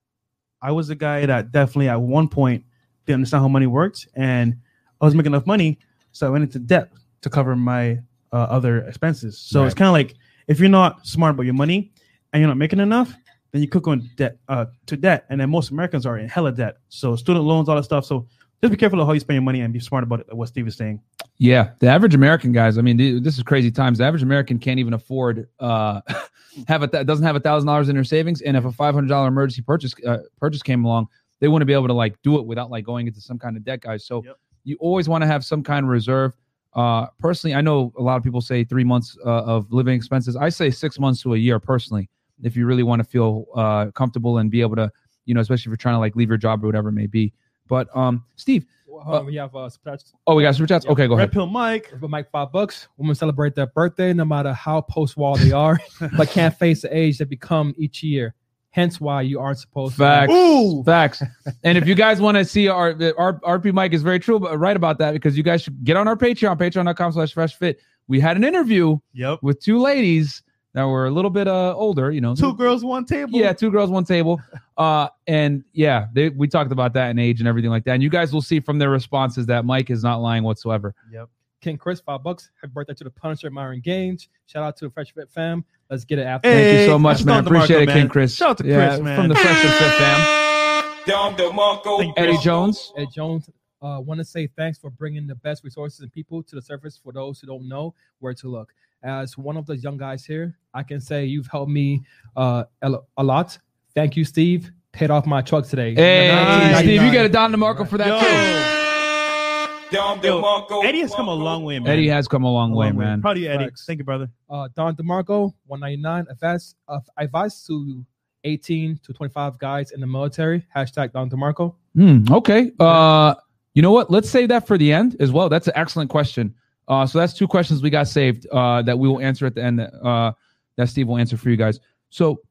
I 0.62 0.72
was 0.72 0.88
the 0.88 0.96
guy 0.96 1.26
that 1.26 1.52
definitely 1.52 1.90
at 1.90 2.02
one 2.02 2.28
point 2.28 2.64
didn't 3.06 3.16
understand 3.16 3.42
how 3.42 3.48
money 3.48 3.68
worked, 3.68 4.08
and 4.16 4.56
I 5.00 5.06
was 5.06 5.16
making 5.16 5.32
enough 5.32 5.46
money, 5.46 5.80
so 6.12 6.28
I 6.28 6.30
went 6.30 6.44
into 6.44 6.60
debt 6.60 6.92
to 7.22 7.30
cover 7.30 7.56
my 7.56 8.00
uh, 8.32 8.38
other 8.38 8.80
expenses. 8.80 9.38
So 9.38 9.66
it's 9.66 9.76
kind 9.76 9.88
of 9.88 9.94
like 9.94 10.16
if 10.48 10.60
you're 10.60 10.70
not 10.70 11.06
smart 11.06 11.36
about 11.36 11.44
your 11.44 11.54
money 11.54 11.92
and 12.34 12.42
you're 12.42 12.48
not 12.48 12.58
making 12.58 12.80
enough, 12.80 13.14
then 13.52 13.62
you 13.62 13.68
could 13.68 13.84
go 13.84 13.94
in 13.94 14.10
debt 14.16 14.38
uh, 14.50 14.66
to 14.88 14.98
debt, 14.98 15.26
and 15.30 15.40
then 15.40 15.50
most 15.50 15.72
Americans 15.72 16.06
are 16.06 16.18
in 16.18 16.28
hella 16.28 16.52
debt. 16.52 16.78
So 16.90 17.16
student 17.16 17.46
loans, 17.46 17.70
all 17.70 17.76
that 17.76 17.84
stuff. 17.84 18.06
So 18.06 18.28
just 18.62 18.72
be 18.72 18.78
careful 18.78 19.00
of 19.00 19.08
how 19.08 19.14
you 19.14 19.20
spend 19.20 19.36
your 19.36 19.44
money 19.44 19.62
and 19.62 19.72
be 19.72 19.80
smart 19.80 20.04
about 20.04 20.22
it. 20.22 20.36
What 20.36 20.48
Steve 20.48 20.68
is 20.68 20.76
saying. 20.76 21.02
Yeah, 21.40 21.72
the 21.80 21.88
average 21.88 22.16
American 22.16 22.52
guys. 22.52 22.78
I 22.78 22.82
mean, 22.82 22.98
th- 22.98 23.22
this 23.22 23.38
is 23.38 23.44
crazy 23.44 23.70
times. 23.72 24.00
The 24.00 24.06
average 24.06 24.24
American 24.24 24.58
can't 24.58 24.80
even 24.80 24.94
afford 24.94 25.48
uh 25.60 26.02
have 26.68 26.82
a 26.82 26.88
th- 26.88 27.06
doesn't 27.06 27.26
have 27.26 27.36
a 27.36 27.40
thousand 27.40 27.68
dollars 27.68 27.90
in 27.90 27.96
their 27.96 28.04
savings, 28.04 28.42
and 28.42 28.58
if 28.58 28.66
a 28.66 28.72
five 28.72 28.96
hundred 28.96 29.10
dollar 29.10 29.28
emergency 29.28 29.62
purchase 29.62 29.94
uh, 30.06 30.18
purchase 30.40 30.64
came 30.64 30.84
along, 30.84 31.08
they 31.40 31.48
wouldn't 31.48 31.68
be 31.68 31.74
able 31.74 31.88
to 31.88 31.94
like 31.94 32.20
do 32.24 32.40
it 32.40 32.46
without 32.46 32.72
like 32.72 32.86
going 32.86 33.06
into 33.08 33.22
some 33.22 33.38
kind 33.38 33.56
of 33.56 33.64
debt, 33.64 33.82
guys. 33.82 34.04
So 34.06 34.24
Yep. 34.24 34.38
you 34.64 34.78
always 34.80 35.08
want 35.08 35.22
to 35.22 35.28
have 35.28 35.46
some 35.46 35.62
kind 35.64 35.84
of 35.86 35.90
reserve. 35.92 36.36
Uh, 36.74 37.08
personally, 37.20 37.54
I 37.56 37.62
know 37.62 37.94
a 37.98 38.02
lot 38.02 38.18
of 38.18 38.24
people 38.24 38.42
say 38.42 38.64
three 38.64 38.84
months 38.84 39.16
uh, 39.26 39.30
of 39.44 39.72
living 39.72 39.94
expenses. 39.96 40.36
I 40.36 40.50
say 40.50 40.72
six 40.72 41.00
months 41.00 41.22
to 41.24 41.36
a 41.36 41.38
year. 41.38 41.60
Personally, 41.60 42.10
if 42.42 42.56
you 42.56 42.66
really 42.66 42.84
want 42.84 43.00
to 43.00 43.04
feel 43.08 43.46
uh 43.56 43.92
comfortable 43.92 44.40
and 44.40 44.50
be 44.50 44.62
able 44.62 44.76
to, 44.78 44.92
you 45.26 45.36
know, 45.36 45.42
especially 45.42 45.62
if 45.62 45.68
you're 45.68 45.78
trying 45.78 45.96
to 45.96 46.00
like 46.00 46.16
leave 46.16 46.30
your 46.30 46.38
job 46.38 46.64
or 46.64 46.68
whatever 46.68 46.90
it 46.90 46.94
may 46.94 47.06
be. 47.08 47.32
But 47.68 47.96
um, 47.96 48.24
Steve, 48.38 48.66
Uh, 49.06 49.22
we 49.26 49.36
have 49.36 49.56
uh, 49.56 49.70
splash 49.70 50.00
oh, 50.28 50.36
we 50.36 50.44
got 50.44 50.56
super 50.56 50.68
chats. 50.68 50.86
Yeah. 50.86 50.92
Okay, 50.92 51.08
go 51.08 51.14
ahead. 51.14 51.30
Red 51.30 51.32
Pill 51.34 51.48
Mike. 51.48 51.94
for 52.00 52.08
Mike 52.08 52.30
five 52.32 52.52
bucks. 52.52 52.88
Women 52.98 53.16
celebrate 53.16 53.56
their 53.56 53.68
birthday 53.68 54.14
no 54.14 54.26
matter 54.26 54.54
how 54.54 54.82
post 54.82 55.18
wall 55.18 55.36
they 55.38 55.52
are, 55.52 55.80
but 56.18 56.30
can't 56.30 56.56
face 56.58 56.82
the 56.82 56.96
age 56.96 57.18
they 57.18 57.26
become 57.26 57.74
each 57.78 58.04
year. 58.04 58.34
Hence 58.72 59.02
why 59.02 59.24
you 59.24 59.40
aren't 59.40 59.58
supposed 59.58 59.96
Facts. 59.96 60.32
to. 60.32 60.38
Ooh. 60.38 60.84
Facts. 60.84 61.24
And 61.64 61.78
if 61.78 61.88
you 61.88 61.96
guys 61.96 62.22
want 62.22 62.38
to 62.38 62.46
see 62.46 62.68
our, 62.68 62.90
our 63.18 63.40
RP 63.40 63.74
Mike 63.74 63.94
is 63.94 64.04
very 64.04 64.20
true, 64.20 64.40
but 64.40 64.56
right 64.60 64.76
about 64.76 65.00
that 65.00 65.14
because 65.14 65.36
you 65.36 65.42
guys 65.44 65.62
should 65.64 65.84
get 65.84 65.98
on 65.98 66.08
our 66.08 66.16
Patreon, 66.16 66.58
patreon.com 66.60 67.12
slash 67.14 67.34
fresh 67.34 67.56
fit. 67.56 67.80
We 68.08 68.20
had 68.20 68.38
an 68.38 68.44
interview 68.44 68.98
Yep. 69.14 69.40
with 69.42 69.60
two 69.62 69.80
ladies 69.80 70.44
that 70.74 70.84
were 70.86 71.06
a 71.08 71.12
little 71.12 71.32
bit 71.32 71.48
uh 71.48 71.74
older, 71.76 72.12
you 72.12 72.22
know. 72.22 72.36
Two 72.36 72.54
girls, 72.56 72.84
one 72.84 73.06
table. 73.06 73.40
Yeah, 73.40 73.54
two 73.54 73.72
girls, 73.72 73.90
one 73.90 74.04
table. 74.06 74.42
Uh 74.78 75.08
and 75.28 75.64
yeah, 75.74 76.08
they 76.14 76.30
we 76.30 76.48
talked 76.48 76.72
about 76.72 76.94
that 76.94 77.10
and 77.10 77.20
age 77.20 77.40
and 77.40 77.48
everything 77.48 77.72
like 77.72 77.84
that. 77.86 77.94
And 77.94 78.04
you 78.04 78.10
guys 78.10 78.34
will 78.34 78.42
see 78.42 78.60
from 78.60 78.78
their 78.78 78.90
responses 78.90 79.46
that 79.48 79.66
Mike 79.66 79.90
is 79.90 80.04
not 80.04 80.22
lying 80.22 80.44
whatsoever. 80.44 80.94
Yep. 81.12 81.30
King 81.62 81.78
Chris 81.78 82.00
five 82.00 82.22
bucks. 82.24 82.52
Happy 82.62 82.72
birthday 82.72 82.94
to 82.94 83.04
the 83.04 83.10
Punisher, 83.10 83.50
Myron 83.50 83.82
Gaines. 83.82 84.30
Shout 84.46 84.64
out 84.64 84.78
to 84.78 84.86
the 84.86 84.92
Fresh 84.92 85.14
Fit 85.14 85.30
fam. 85.32 85.66
Let's 85.90 86.06
get 86.06 86.20
it 86.20 86.24
after. 86.24 86.50
Thank 86.50 86.80
you 86.80 86.86
so 86.86 87.00
much, 87.00 87.26
man. 87.26 87.44
Don 87.44 87.46
DeMarco, 87.46 87.56
Appreciate 87.58 87.82
it, 87.84 87.86
man. 87.88 87.98
King 88.02 88.10
Chris. 88.10 88.36
Shout 88.36 88.50
out 88.52 88.58
to 88.60 88.68
Yeah, 88.68 88.88
Chris, 88.90 89.02
man. 89.02 89.18
From 89.18 89.30
the 89.30 89.36
Fresh 89.36 89.62
Fit 89.62 89.94
fam. 89.94 90.94
Dom 91.08 91.36
DeMarco. 91.36 92.00
Thank 92.00 92.18
you, 92.18 92.24
Eddie 92.24 92.38
Jones. 92.38 92.94
Ed 92.98 93.08
Jones, 93.14 93.50
uh, 93.82 94.00
want 94.04 94.20
to 94.20 94.26
say 94.26 94.48
thanks 94.48 94.78
for 94.78 94.90
bringing 94.90 95.26
the 95.26 95.36
best 95.36 95.64
resources 95.64 96.02
and 96.02 96.12
people 96.12 96.44
to 96.44 96.56
the 96.56 96.62
surface 96.62 97.00
for 97.02 97.12
those 97.14 97.40
who 97.40 97.48
don't 97.48 97.68
know 97.68 97.96
where 98.20 98.34
to 98.36 98.48
look. 98.50 98.74
As 99.04 99.38
one 99.38 99.58
of 99.58 99.66
the 99.66 99.78
young 99.78 99.98
guys 99.98 100.26
here, 100.26 100.58
I 100.74 100.84
can 100.84 101.00
say 101.00 101.26
you've 101.26 101.48
helped 101.48 101.72
me 101.72 102.04
uh, 102.36 102.64
a 102.82 103.24
lot. 103.24 103.58
Thank 103.96 104.16
you, 104.18 104.26
Steve. 104.26 104.72
Paid 104.92 105.12
off 105.12 105.26
my 105.26 105.42
truck 105.42 105.68
today. 105.68 105.94
Hey, 105.94 106.28
Nice. 106.30 106.80
Steve, 106.80 107.02
you 107.04 107.12
got 107.14 107.26
a 107.26 107.30
Don 107.30 107.52
DeMarco 107.54 107.88
for 107.88 107.98
that 108.00 108.08
Yo. 108.08 108.20
too. 108.20 109.96
Dom 109.96 110.20
Yo, 110.22 110.42
DeMarco. 110.42 110.84
Eddie 110.84 111.02
has 111.02 111.14
come 111.14 111.28
a 111.28 111.34
long 111.34 111.64
way, 111.64 111.80
man. 111.80 111.94
Eddie 111.94 112.10
has 112.10 112.28
come 112.28 112.44
a 112.44 112.52
long 112.52 112.74
A 112.74 112.76
way, 112.76 112.92
man. 112.92 113.22
Proud 113.22 113.38
of 113.38 113.44
you, 113.44 113.50
Eddie. 113.50 113.66
Facts. 113.66 113.86
Thank 113.86 114.00
you, 114.00 114.06
brother. 114.06 114.30
Uh, 114.50 114.68
Don 114.76 114.96
DeMarco, 114.96 115.54
199. 115.68 116.26
Advice, 116.30 116.76
uh, 116.88 117.00
advice 117.18 117.66
to 117.68 118.06
18 118.44 119.00
to 119.04 119.14
25 119.14 119.58
guys 119.60 119.92
in 119.92 120.02
the 120.02 120.08
military. 120.08 120.66
Hashtag 120.76 121.14
Don 121.14 121.30
DeMarco. 121.30 121.76
Hmm, 121.96 122.26
okay. 122.32 122.72
Uh, 122.80 123.36
you 123.74 123.82
know 123.82 123.92
what? 123.92 124.10
Let's 124.12 124.30
save 124.30 124.50
that 124.50 124.68
for 124.68 124.78
the 124.78 124.92
end 124.92 125.16
as 125.20 125.32
well. 125.32 125.48
That's 125.50 125.68
an 125.68 125.74
excellent 125.76 126.10
question. 126.10 126.56
Uh, 126.88 127.06
so 127.06 127.20
that's 127.20 127.34
two 127.34 127.48
questions 127.48 127.82
we 127.82 127.90
got 127.90 128.08
saved 128.08 128.48
uh, 128.48 128.82
that 128.82 128.98
we 128.98 129.08
will 129.08 129.20
answer 129.20 129.46
at 129.46 129.56
the 129.56 129.64
end. 129.64 129.82
Uh, 129.82 130.32
that 130.78 130.90
Steve 130.90 131.08
will 131.08 131.18
answer 131.18 131.38
for 131.38 131.50
you 131.50 131.58
guys. 131.58 131.80
So, 132.10 132.42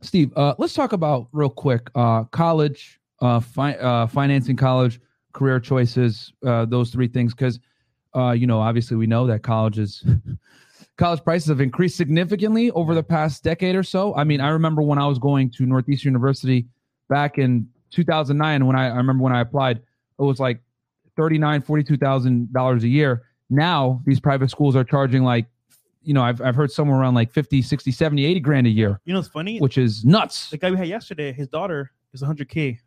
Steve, 0.00 0.32
uh, 0.36 0.54
let's 0.58 0.74
talk 0.74 0.92
about 0.92 1.28
real 1.32 1.50
quick 1.50 1.90
uh, 1.94 2.24
college, 2.24 3.00
uh, 3.20 3.40
fi- 3.40 4.06
financing 4.06 4.56
college, 4.56 5.00
career 5.32 5.58
choices, 5.58 6.32
those 6.42 6.90
three 6.90 7.08
things. 7.08 7.34
Because, 7.34 7.58
you 8.36 8.46
know, 8.46 8.60
obviously 8.60 8.96
we 8.96 9.06
know 9.06 9.26
that 9.26 9.42
college 9.42 9.78
is 9.78 10.04
college 10.96 11.22
prices 11.24 11.48
have 11.48 11.60
increased 11.60 11.96
significantly 11.96 12.70
over 12.72 12.94
the 12.94 13.02
past 13.02 13.42
decade 13.42 13.74
or 13.74 13.82
so. 13.82 14.14
I 14.14 14.24
mean, 14.24 14.40
I 14.40 14.48
remember 14.48 14.82
when 14.82 14.98
I 14.98 15.06
was 15.06 15.18
going 15.18 15.50
to 15.52 15.66
Northeastern 15.66 16.10
University 16.10 16.66
back 17.08 17.38
in 17.38 17.68
2009 17.90 18.66
when 18.66 18.76
I, 18.76 18.86
I 18.86 18.96
remember 18.96 19.24
when 19.24 19.32
I 19.32 19.40
applied, 19.40 19.78
it 19.78 20.22
was 20.22 20.38
like 20.40 20.60
39, 21.16 21.62
42,000 21.62 22.52
dollars 22.52 22.84
a 22.84 22.88
year. 22.88 23.24
Now 23.50 24.02
these 24.04 24.20
private 24.20 24.50
schools 24.50 24.76
are 24.76 24.84
charging 24.84 25.22
like, 25.24 25.46
you 26.02 26.14
know, 26.14 26.22
I've, 26.22 26.40
I've 26.40 26.54
heard 26.54 26.70
somewhere 26.70 26.98
around 27.00 27.14
like 27.14 27.32
50, 27.32 27.62
60, 27.62 27.90
70, 27.90 28.24
80 28.24 28.40
grand 28.40 28.66
a 28.66 28.70
year, 28.70 29.00
You 29.04 29.12
know 29.14 29.18
it's 29.20 29.28
funny? 29.28 29.58
which 29.58 29.78
is 29.78 30.04
nuts 30.04 30.50
the 30.50 30.58
guy 30.58 30.70
we 30.70 30.76
had 30.76 30.88
yesterday, 30.88 31.32
his 31.32 31.48
daughter 31.48 31.90
is 32.12 32.22
100k. 32.22 32.78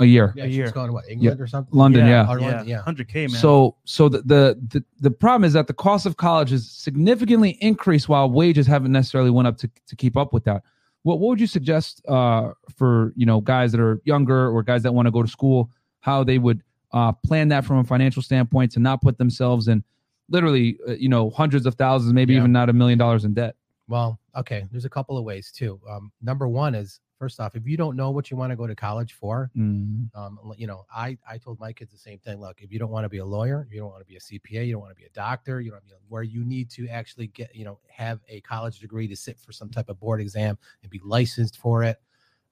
a 0.00 0.04
year. 0.04 0.32
yeah 0.36 0.44
A 0.44 0.46
she's 0.46 0.56
year. 0.56 0.70
going 0.70 0.86
to 0.88 0.92
what 0.92 1.04
england 1.08 1.40
or 1.40 1.46
something 1.46 1.76
London, 1.76 2.06
yeah. 2.06 2.30
Or 2.30 2.40
London, 2.40 2.68
yeah. 2.68 2.82
100k, 2.86 3.14
man. 3.14 3.28
So, 3.30 3.76
so 3.84 4.08
the, 4.08 4.18
the 4.22 4.58
the 4.68 4.84
the 5.00 5.10
problem 5.10 5.44
is 5.44 5.52
that 5.54 5.66
the 5.66 5.74
cost 5.74 6.06
of 6.06 6.16
college 6.16 6.50
has 6.50 6.70
significantly 6.70 7.50
increased 7.60 8.08
while 8.08 8.30
wages 8.30 8.66
haven't 8.66 8.92
necessarily 8.92 9.30
went 9.30 9.48
up 9.48 9.56
to, 9.58 9.70
to 9.88 9.96
keep 9.96 10.16
up 10.16 10.32
with 10.32 10.44
that. 10.44 10.62
What 11.02 11.18
what 11.18 11.28
would 11.30 11.40
you 11.40 11.46
suggest 11.46 12.02
uh, 12.08 12.50
for 12.76 13.12
you 13.16 13.26
know 13.26 13.40
guys 13.40 13.72
that 13.72 13.80
are 13.80 14.00
younger 14.04 14.50
or 14.50 14.62
guys 14.62 14.82
that 14.84 14.92
want 14.92 15.06
to 15.06 15.10
go 15.12 15.22
to 15.22 15.28
school, 15.28 15.70
how 16.00 16.24
they 16.24 16.38
would 16.38 16.62
uh, 16.92 17.12
plan 17.12 17.48
that 17.48 17.64
from 17.64 17.78
a 17.78 17.84
financial 17.84 18.22
standpoint 18.22 18.72
to 18.72 18.80
not 18.80 19.00
put 19.02 19.16
themselves 19.18 19.66
in 19.68 19.82
literally 20.30 20.78
uh, 20.88 20.92
you 20.92 21.08
know 21.08 21.28
hundreds 21.30 21.66
of 21.66 21.74
thousands, 21.74 22.12
maybe 22.14 22.32
Yeah. 22.34 22.40
even 22.40 22.52
not 22.52 22.68
a 22.70 22.72
million 22.72 22.98
dollars 22.98 23.24
in 23.24 23.34
debt. 23.34 23.56
Well, 23.88 24.18
okay. 24.36 24.66
There's 24.70 24.84
a 24.84 24.90
couple 24.90 25.18
of 25.18 25.24
ways 25.24 25.50
too. 25.50 25.80
Um, 25.88 26.12
number 26.22 26.46
one 26.48 26.74
is 26.74 27.00
first 27.18 27.38
off, 27.40 27.54
if 27.54 27.66
you 27.66 27.76
don't 27.76 27.96
know 27.96 28.10
what 28.12 28.30
you 28.30 28.36
want 28.36 28.50
to 28.50 28.56
go 28.56 28.66
to 28.66 28.74
college 28.74 29.12
for, 29.12 29.50
Mm. 29.56 30.08
um, 30.14 30.38
you 30.56 30.66
know, 30.66 30.86
I 30.94 31.18
I 31.28 31.36
told 31.38 31.58
my 31.60 31.72
kids 31.72 31.90
the 31.92 31.98
same 31.98 32.18
thing. 32.20 32.40
Look, 32.40 32.62
if 32.62 32.72
you 32.72 32.78
don't 32.78 32.90
want 32.90 33.04
to 33.04 33.08
be 33.10 33.18
a 33.18 33.24
lawyer, 33.24 33.66
you 33.70 33.78
don't 33.80 33.90
want 33.90 34.00
to 34.00 34.06
be 34.06 34.16
a 34.16 34.20
CPA, 34.20 34.64
you 34.66 34.72
don't 34.72 34.80
want 34.80 34.92
to 34.96 35.00
be 35.00 35.04
a 35.06 35.10
doctor, 35.10 35.60
you 35.60 35.72
know, 35.72 35.78
where 36.08 36.22
you 36.22 36.44
need 36.44 36.70
to 36.70 36.88
actually 36.88 37.26
get, 37.26 37.54
you 37.54 37.64
know, 37.64 37.78
have 37.90 38.20
a 38.28 38.40
college 38.42 38.78
degree 38.78 39.06
to 39.08 39.16
sit 39.16 39.38
for 39.38 39.52
some 39.52 39.68
type 39.68 39.88
of 39.90 39.98
board 40.00 40.20
exam 40.20 40.56
and 40.82 40.90
be 40.90 41.00
licensed 41.04 41.58
for 41.58 41.82
it. 41.84 42.00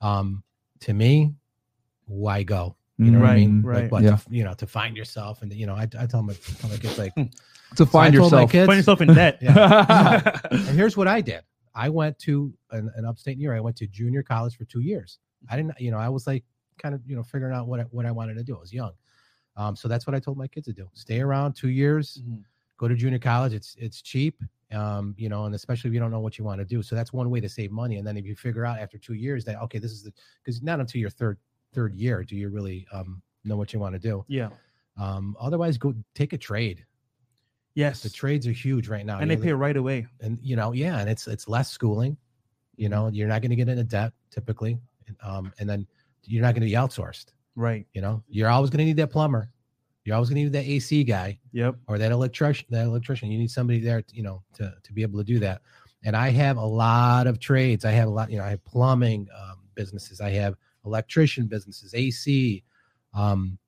Um, 0.01 0.43
to 0.81 0.93
me, 0.93 1.35
why 2.07 2.43
go? 2.43 2.77
You 2.99 3.13
know 3.13 3.21
what 3.21 3.29
I 3.31 3.37
mean? 3.37 3.63
Mm. 3.63 3.65
Right. 3.65 3.81
Like, 3.83 3.91
but 3.91 4.03
Yeah. 4.03 4.17
to, 4.17 4.23
you 4.29 4.43
know, 4.45 4.55
to 4.55 4.67
find 4.67 4.97
yourself, 4.97 5.43
and 5.43 5.53
you 5.53 5.67
know, 5.67 5.75
I, 5.77 5.87
I 5.99 6.07
tell 6.07 6.23
my, 6.23 6.35
tell 6.35 6.69
my 6.69 6.77
kids 6.77 6.99
like, 6.99 7.15
To 7.77 7.87
find 7.87 8.15
I 8.15 8.19
told 8.19 8.33
my 8.33 8.39
yourself. 8.39 8.53
kids- 8.53 8.67
Find 8.67 8.77
yourself 8.79 9.01
in 9.01 9.15
debt. 9.15 9.39
Yeah. 9.43 10.41
and 10.51 10.61
here's 10.77 10.97
what 10.97 11.07
I 11.09 11.21
did. 11.21 11.43
I 11.75 11.89
went 11.89 12.19
to 12.21 12.53
an, 12.73 12.91
an 12.97 13.05
upstate 13.05 13.39
New 13.39 13.45
York. 13.45 13.57
I 13.57 13.61
went 13.61 13.77
to 13.77 13.87
junior 13.87 14.23
college 14.23 14.57
for 14.57 14.65
two 14.65 14.81
years. 14.81 15.19
I 15.51 15.57
didn't, 15.57 15.79
you 15.81 15.91
know, 15.91 15.99
I 15.99 16.09
was 16.09 16.27
like 16.27 16.45
kind 16.79 16.95
of, 16.95 17.03
you 17.07 17.15
know, 17.15 17.23
figuring 17.23 17.55
out 17.55 17.69
what 17.69 17.81
I, 17.81 17.83
what 17.85 18.05
I 18.07 18.11
wanted 18.11 18.35
to 18.39 18.43
do. 18.43 18.57
I 18.57 18.61
was 18.61 18.73
young, 18.73 18.93
um, 19.57 19.77
so 19.77 19.87
that's 19.87 20.07
what 20.07 20.15
I 20.17 20.19
told 20.21 20.37
my 20.39 20.49
kids 20.49 20.67
to 20.67 20.73
do. 20.73 20.89
Stay 20.95 21.21
around 21.21 21.53
two 21.55 21.69
years, 21.69 22.21
Mhm. 22.27 22.43
go 22.79 22.89
to 22.89 22.95
junior 22.97 23.19
college. 23.21 23.53
It's 23.53 23.77
it's 23.79 24.03
cheap, 24.03 24.41
um, 24.73 25.15
you 25.19 25.29
know, 25.29 25.45
and 25.45 25.55
especially 25.55 25.89
if 25.89 25.95
you 25.95 26.01
don't 26.01 26.11
know 26.11 26.19
what 26.21 26.37
you 26.39 26.45
want 26.45 26.59
to 26.61 26.65
do. 26.65 26.83
So 26.83 26.97
that's 26.97 27.13
one 27.13 27.31
way 27.31 27.39
to 27.41 27.49
save 27.49 27.71
money. 27.71 27.97
And 27.99 28.07
then 28.07 28.17
if 28.17 28.25
you 28.25 28.35
figure 28.35 28.65
out 28.65 28.79
after 28.81 28.99
two 28.99 29.15
years 29.15 29.45
that 29.45 29.61
okay, 29.63 29.79
this 29.79 29.93
is 29.93 30.03
the 30.03 30.13
because 30.43 30.63
not 30.63 30.81
until 30.81 31.01
your 31.01 31.11
third 31.11 31.39
third 31.73 31.95
year 31.95 32.25
do 32.25 32.35
you 32.35 32.49
really 32.49 32.87
um, 32.93 33.23
know 33.45 33.57
what 33.57 33.73
you 33.73 33.79
want 33.79 33.95
to 33.95 33.99
do. 34.01 34.25
Yeah. 34.27 34.49
Um, 34.97 35.37
otherwise, 35.39 35.79
go 35.79 35.95
take 36.17 36.33
a 36.33 36.39
trade. 36.39 36.85
Yes. 37.79 38.03
The 38.03 38.11
trades 38.11 38.45
are 38.49 38.53
huge 38.67 38.89
right 38.89 39.07
now. 39.07 39.19
and 39.21 39.31
you 39.31 39.37
they 39.37 39.41
know, 39.41 39.47
pay 39.49 39.53
right 39.53 39.77
away. 39.77 40.07
and 40.21 40.37
you 40.43 40.57
know 40.57 40.73
yeah 40.73 40.99
and 41.01 41.09
it's 41.09 41.27
it's 41.29 41.47
less 41.47 41.71
schooling 41.71 42.17
you 42.77 42.89
know 42.89 43.09
you're 43.17 43.29
not 43.29 43.41
going 43.43 43.51
to 43.51 43.57
get 43.63 43.69
into 43.69 43.85
debt 43.85 44.13
typically 44.31 44.79
um 45.23 45.53
and 45.59 45.69
then 45.71 45.87
you're 46.25 46.43
not 46.43 46.55
going 46.55 46.63
to 46.67 46.73
be 46.73 46.79
outsourced 46.83 47.27
Right. 47.55 47.87
you 47.95 48.01
know 48.01 48.23
you're 48.29 48.49
always 48.51 48.71
going 48.71 48.79
to 48.81 48.85
need 48.85 48.97
that 49.03 49.11
plumber 49.11 49.51
you're 50.05 50.15
always 50.17 50.29
going 50.31 50.39
to 50.41 50.45
need 50.45 50.53
that 50.59 50.67
ac 50.77 51.05
guy 51.05 51.39
Yep. 51.53 51.77
or 51.89 51.99
that 51.99 52.11
electrician 52.13 52.67
that 52.71 52.85
electrician 52.85 53.31
you 53.31 53.39
need 53.39 53.51
somebody 53.51 53.79
there 53.81 54.03
you 54.13 54.23
know 54.25 54.43
to 54.55 54.75
to 54.83 54.93
be 54.93 55.03
able 55.03 55.19
to 55.19 55.25
do 55.25 55.39
that 55.41 55.63
and 56.05 56.17
i 56.17 56.29
have 56.31 56.57
a 56.57 56.65
lot 56.85 57.27
of 57.27 57.39
trades 57.39 57.85
i 57.85 57.91
have 57.93 58.09
a 58.09 58.11
lot 58.19 58.31
you 58.31 58.39
know 58.39 58.45
i 58.45 58.51
have 58.51 58.65
plumbing 58.65 59.29
um, 59.41 59.59
businesses 59.75 60.21
i 60.21 60.31
have 60.31 60.55
electrician 60.85 61.47
businesses 61.47 61.95
ac 61.95 62.63
um 63.15 63.59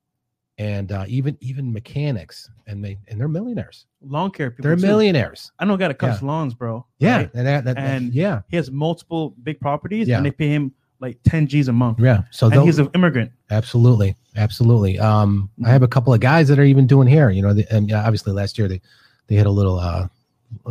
and 0.61 0.93
uh, 0.93 1.05
even 1.09 1.37
even 1.41 1.73
mechanics 1.73 2.51
and 2.67 2.85
they 2.85 2.99
and 3.09 3.19
they're 3.19 3.29
millionaires 3.29 3.87
Lawn 4.03 4.31
care 4.31 4.51
people. 4.51 4.63
they're 4.65 4.77
too. 4.77 4.83
millionaires 4.87 5.51
I 5.59 5.65
know 5.65 5.75
a 5.75 5.79
guy 5.79 5.89
that 5.89 5.99
cuts 5.99 6.23
lawns, 6.23 6.55
bro. 6.55 6.85
yeah 6.99 7.17
right? 7.17 7.31
and, 7.35 7.47
that, 7.47 7.65
that, 7.65 7.79
And- 7.79 8.13
yeah 8.15 8.43
He 8.49 8.57
has 8.57 8.71
multiple 8.71 9.35
big 9.43 9.59
properties 9.61 10.07
Yeah. 10.07 10.19
and 10.19 10.27
they 10.27 10.31
pay 10.31 10.49
him 10.49 10.73
like 11.01 11.17
10 11.25 11.47
G's 11.47 11.69
a 11.69 11.73
month. 11.73 11.99
Yeah. 11.99 12.25
So 12.31 12.51
And 12.51 12.63
he's 12.63 12.79
an 12.79 12.91
immigrant. 12.95 13.33
absolutely, 13.51 14.17
absolutely. 14.37 14.99
Um. 14.99 15.49
I 15.65 15.71
have 15.71 15.83
a 15.83 15.89
couple 15.89 16.13
of 16.13 16.21
guys 16.21 16.47
that 16.49 16.59
are 16.59 16.65
even 16.65 16.87
doing 16.87 17.09
hair. 17.09 17.31
You 17.31 17.41
know, 17.41 17.55
the, 17.55 17.65
and 17.75 17.89
yeah, 17.89 18.05
obviously 18.05 18.35
last 18.35 18.59
year 18.59 18.69
they 18.69 18.83
they 19.29 19.37
had 19.37 19.47
a 19.47 19.51
little, 19.51 19.79
uh, 19.79 20.09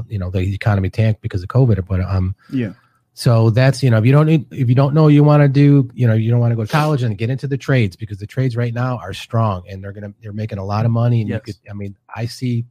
you 0.08 0.20
know, 0.20 0.30
the 0.30 0.42
economy 0.54 0.92
tanked 0.92 1.22
because 1.22 1.42
of 1.42 1.50
COVID. 1.50 1.84
But 1.88 2.02
um, 2.02 2.36
Yeah. 2.54 2.74
So 3.20 3.50
that's 3.50 3.84
you 3.84 3.90
know, 3.90 3.98
if 3.98 4.06
you 4.06 4.14
don't 4.14 4.28
need, 4.28 4.46
if 4.54 4.70
you 4.70 4.76
don't 4.76 4.94
know 4.94 5.10
you 5.10 5.26
want 5.26 5.44
to 5.44 5.50
do, 5.50 5.90
you 5.94 6.08
know, 6.08 6.14
you 6.14 6.32
don't 6.32 6.40
want 6.40 6.52
to 6.52 6.56
go 6.56 6.64
to 6.64 6.72
college 6.72 7.04
and 7.04 7.18
get 7.18 7.30
into 7.30 7.48
the 7.48 7.58
trades 7.58 7.98
because 7.98 8.18
the 8.18 8.26
trades 8.26 8.56
right 8.56 8.74
now 8.74 8.98
are 8.98 9.12
strong 9.14 9.64
and 9.68 9.84
they're 9.84 9.92
gonna 9.92 10.14
they're 10.22 10.32
making 10.32 10.58
a 10.58 10.64
lot 10.64 10.86
of 10.86 10.92
money. 10.92 11.20
And 11.20 11.30
Yes. 11.30 11.42
you 11.46 11.54
could, 11.54 11.70
I 11.70 11.74
mean, 11.74 11.98
I 12.16 12.28
see 12.28 12.64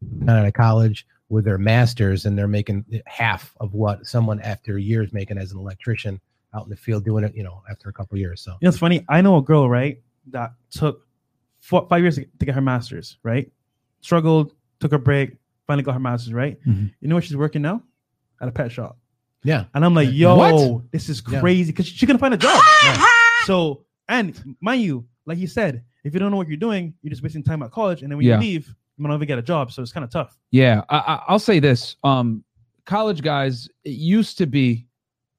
not 0.00 0.36
out 0.38 0.46
of 0.46 0.52
college 0.52 1.04
with 1.28 1.44
their 1.44 1.58
masters 1.58 2.24
and 2.24 2.38
they're 2.38 2.46
making 2.46 2.84
half 3.06 3.52
of 3.58 3.74
what 3.74 4.06
someone 4.06 4.40
after 4.42 4.78
years 4.78 5.12
making 5.12 5.38
as 5.38 5.50
an 5.50 5.58
electrician 5.58 6.20
out 6.54 6.62
in 6.62 6.70
the 6.70 6.76
field 6.76 7.04
doing 7.04 7.24
it, 7.24 7.34
you 7.34 7.42
know, 7.42 7.60
after 7.68 7.88
a 7.88 7.92
couple 7.92 8.14
of 8.14 8.20
years. 8.20 8.40
So 8.42 8.52
You 8.52 8.66
know, 8.66 8.68
it's 8.68 8.78
funny. 8.78 9.04
I 9.08 9.22
know 9.22 9.38
a 9.38 9.42
girl, 9.42 9.68
right, 9.68 10.00
that 10.30 10.52
took 10.70 11.04
four, 11.58 11.84
five 11.90 12.00
years 12.02 12.14
to 12.14 12.46
get 12.46 12.54
her 12.54 12.60
master's, 12.60 13.18
right? 13.24 13.50
Struggled, 14.02 14.52
took 14.78 14.92
a 14.92 14.98
break, 15.00 15.36
finally 15.66 15.82
got 15.82 15.94
her 15.94 15.98
master's, 15.98 16.32
right? 16.32 16.60
Mhm. 16.64 16.92
You 17.00 17.08
know 17.08 17.16
where 17.16 17.22
she's 17.22 17.36
working 17.36 17.62
now? 17.62 17.82
At 18.40 18.46
a 18.46 18.52
pet 18.52 18.70
shop. 18.70 18.98
Yeah. 19.44 19.64
And 19.74 19.84
I'm 19.84 19.94
like, 19.94 20.08
yo, 20.12 20.36
What? 20.36 20.90
this 20.92 21.08
is 21.08 21.22
Yeah. 21.30 21.40
crazy 21.40 21.70
because 21.72 21.86
she 21.86 22.06
couldn't 22.06 22.20
find 22.20 22.34
a 22.34 22.38
job. 22.38 22.60
So, 23.46 23.84
and 24.08 24.56
mind 24.62 24.80
you, 24.80 25.06
like 25.26 25.36
you 25.36 25.46
said, 25.46 25.84
if 26.02 26.14
you 26.14 26.18
don't 26.20 26.30
know 26.30 26.38
what 26.38 26.48
you're 26.48 26.56
doing, 26.56 26.94
you're 27.02 27.10
just 27.10 27.22
wasting 27.22 27.42
time 27.42 27.62
at 27.62 27.70
college. 27.70 28.00
And 28.02 28.10
then 28.10 28.16
when 28.16 28.26
Yeah. 28.26 28.36
you 28.36 28.40
leave, 28.40 28.68
you 28.68 29.02
might 29.02 29.08
not 29.10 29.16
even 29.16 29.28
get 29.28 29.38
a 29.38 29.42
job. 29.42 29.70
So 29.70 29.82
it's 29.82 29.92
kind 29.92 30.02
of 30.02 30.10
tough. 30.10 30.38
Yeah, 30.50 30.82
I, 30.88 30.96
I, 30.98 31.22
I'll 31.28 31.38
say 31.38 31.60
this: 31.60 31.96
um, 32.04 32.42
college 32.86 33.20
guys, 33.20 33.68
it 33.84 33.90
used 33.90 34.38
to 34.38 34.46
be 34.46 34.86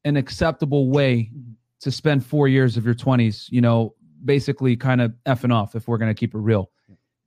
an 0.04 0.18
acceptable 0.18 0.90
way 0.92 1.32
to 1.80 1.90
spend 1.92 2.24
four 2.26 2.48
years 2.48 2.78
of 2.78 2.86
your 2.86 2.94
twenties. 2.94 3.48
You 3.52 3.62
know, 3.62 3.96
basically 4.24 4.76
kind 4.76 5.02
of 5.02 5.14
effing 5.26 5.52
off. 5.54 5.74
If 5.76 5.88
we're 5.88 5.98
gonna 5.98 6.14
keep 6.14 6.36
it 6.36 6.40
real, 6.40 6.70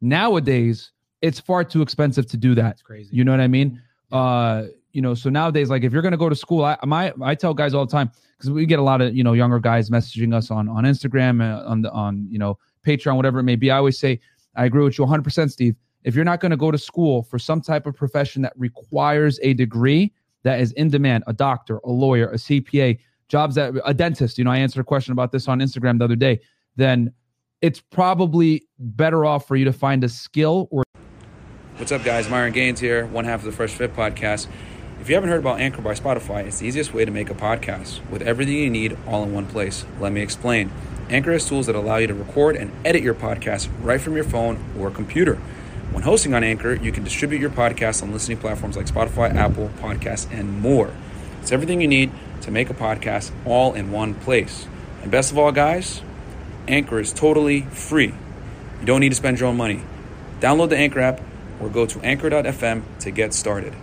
nowadays 0.01 0.93
it's 1.23 1.41
far 1.41 1.64
too 1.64 1.83
expensive 1.83 2.27
to 2.27 2.37
do 2.37 2.55
that. 2.55 2.62
That's 2.62 2.83
crazy. 2.83 3.17
You 3.17 3.25
know 3.25 3.33
what 3.33 3.41
I 3.41 3.49
mean? 3.49 3.83
Uh, 4.12 4.64
you 4.99 5.03
know, 5.03 5.15
so 5.15 5.31
nowadays, 5.31 5.71
like 5.71 5.85
if 5.85 5.93
you're 5.93 6.03
gonna 6.03 6.17
go 6.17 6.29
to 6.29 6.35
school, 6.35 6.65
I 6.65 6.77
my 6.85 7.13
I 7.23 7.37
tell 7.37 7.55
guys 7.55 7.73
all 7.73 7.87
the 7.87 7.93
time 7.93 8.11
because 8.37 8.51
we 8.51 8.67
get 8.67 8.81
a 8.81 8.83
lot 8.83 9.01
of 9.01 9.15
you 9.15 9.23
know 9.23 9.33
younger 9.33 9.61
guys 9.61 9.91
messaging 9.91 10.35
us 10.35 10.51
on 10.51 10.69
on 10.69 10.83
Instagram, 10.83 11.41
uh, 11.41 11.65
on 11.69 11.83
the 11.83 11.93
on 11.93 12.27
you 12.29 12.37
know 12.37 12.59
Patreon, 12.85 13.15
whatever 13.15 13.39
it 13.39 13.45
may 13.45 13.55
be. 13.55 13.71
I 13.71 13.77
always 13.77 13.97
say 13.97 14.19
I 14.57 14.65
agree 14.65 14.83
with 14.83 14.99
you 14.99 15.05
100, 15.05 15.23
percent 15.23 15.53
Steve. 15.53 15.77
If 16.03 16.17
you're 16.17 16.25
not 16.25 16.41
going 16.41 16.51
to 16.51 16.57
go 16.57 16.73
to 16.73 16.79
school 16.79 17.23
for 17.23 17.39
some 17.39 17.61
type 17.61 17.87
of 17.87 17.95
profession 17.95 18.43
that 18.43 18.55
requires 18.57 19.39
a 19.45 19.55
degree 19.55 20.13
that 20.43 20.59
is 20.59 20.73
in 20.73 20.89
demand, 20.89 21.23
a 21.29 21.33
doctor, 21.33 21.79
a 21.85 21.91
lawyer, 21.91 22.31
a 22.31 22.35
CPA, 22.37 22.99
jobs 23.29 23.55
that 23.55 23.75
a 23.85 23.95
dentist, 23.95 24.37
you 24.37 24.43
know, 24.43 24.51
I 24.51 24.59
answered 24.59 24.81
a 24.81 24.85
question 24.85 25.13
about 25.13 25.31
this 25.31 25.47
on 25.47 25.61
Instagram 25.61 26.01
the 26.01 26.07
other 26.07 26.17
day, 26.17 26.41
then 26.75 27.13
it's 27.63 27.81
probably 27.81 28.67
better 28.81 29.25
off 29.25 29.47
for 29.47 29.55
you 29.55 29.65
to 29.65 29.73
find 29.73 30.03
a 30.03 30.09
skill 30.09 30.67
or 30.73 30.83
What's 31.77 31.93
up, 31.93 32.03
guys? 32.03 32.29
Myron 32.29 32.53
Gaines 32.53 32.81
here, 32.81 33.07
one 33.07 33.25
half 33.25 33.39
of 33.39 33.47
the 33.47 33.53
Fresh 33.53 33.75
Fit 33.75 33.95
podcast. 33.95 34.49
If 35.09 35.12
you 35.12 35.16
haven't 35.16 35.31
heard 35.31 35.40
about 35.40 35.61
Anchor 35.61 35.81
by 35.81 35.94
Spotify, 35.94 36.44
it's 36.44 36.59
the 36.59 36.66
easiest 36.66 36.92
way 36.92 37.07
to 37.07 37.11
make 37.11 37.31
a 37.31 37.35
podcast 37.35 38.07
with 38.11 38.21
everything 38.21 38.57
you 38.57 38.68
need 38.68 38.99
all 39.07 39.23
in 39.23 39.33
one 39.33 39.47
place. 39.47 39.87
Let 39.99 40.12
me 40.12 40.21
explain. 40.21 40.71
Anchor 41.09 41.33
has 41.33 41.49
tools 41.49 41.64
that 41.64 41.75
allow 41.75 41.97
you 41.97 42.09
to 42.09 42.12
record 42.12 42.57
and 42.57 42.71
edit 42.85 43.03
your 43.03 43.14
podcast 43.14 43.71
right 43.81 44.03
from 44.03 44.16
your 44.16 44.25
phone 44.25 44.62
or 44.79 44.90
computer. 44.90 45.37
When 45.92 46.03
hosting 46.03 46.35
on 46.35 46.44
Anchor, 46.44 46.75
you 46.75 46.92
can 46.92 47.05
distribute 47.05 47.40
your 47.40 47.49
podcast 47.49 48.03
on 48.03 48.12
listening 48.12 48.37
platforms 48.37 48.77
like 48.77 48.85
Spotify, 48.85 49.35
Apple 49.35 49.71
Podcasts, 49.79 50.31
and 50.31 50.61
more. 50.61 50.92
It's 51.40 51.53
everything 51.53 51.81
you 51.81 51.88
need 51.88 52.12
to 52.42 52.51
make 52.51 52.68
a 52.68 52.75
podcast 52.75 53.31
all 53.47 53.73
in 53.73 53.90
one 53.90 54.12
place. 54.12 54.66
And 55.01 55.11
best 55.11 55.33
of 55.33 55.38
all, 55.38 55.53
guys, 55.53 56.03
Anchor 56.68 57.01
is 57.01 57.14
totally 57.14 57.62
free. 57.62 58.12
You 58.81 58.85
don't 58.85 59.01
need 59.01 59.09
to 59.09 59.14
spend 59.14 59.40
your 59.40 59.49
own 59.49 59.57
money. 59.57 59.81
Download 60.40 60.68
the 60.68 60.77
Anchor 60.77 61.01
app 61.01 61.23
or 61.61 61.71
go 61.71 61.87
to 61.87 61.99
anchor.fm 62.03 62.83
to 62.99 63.11
get 63.11 63.33
started. 63.33 63.75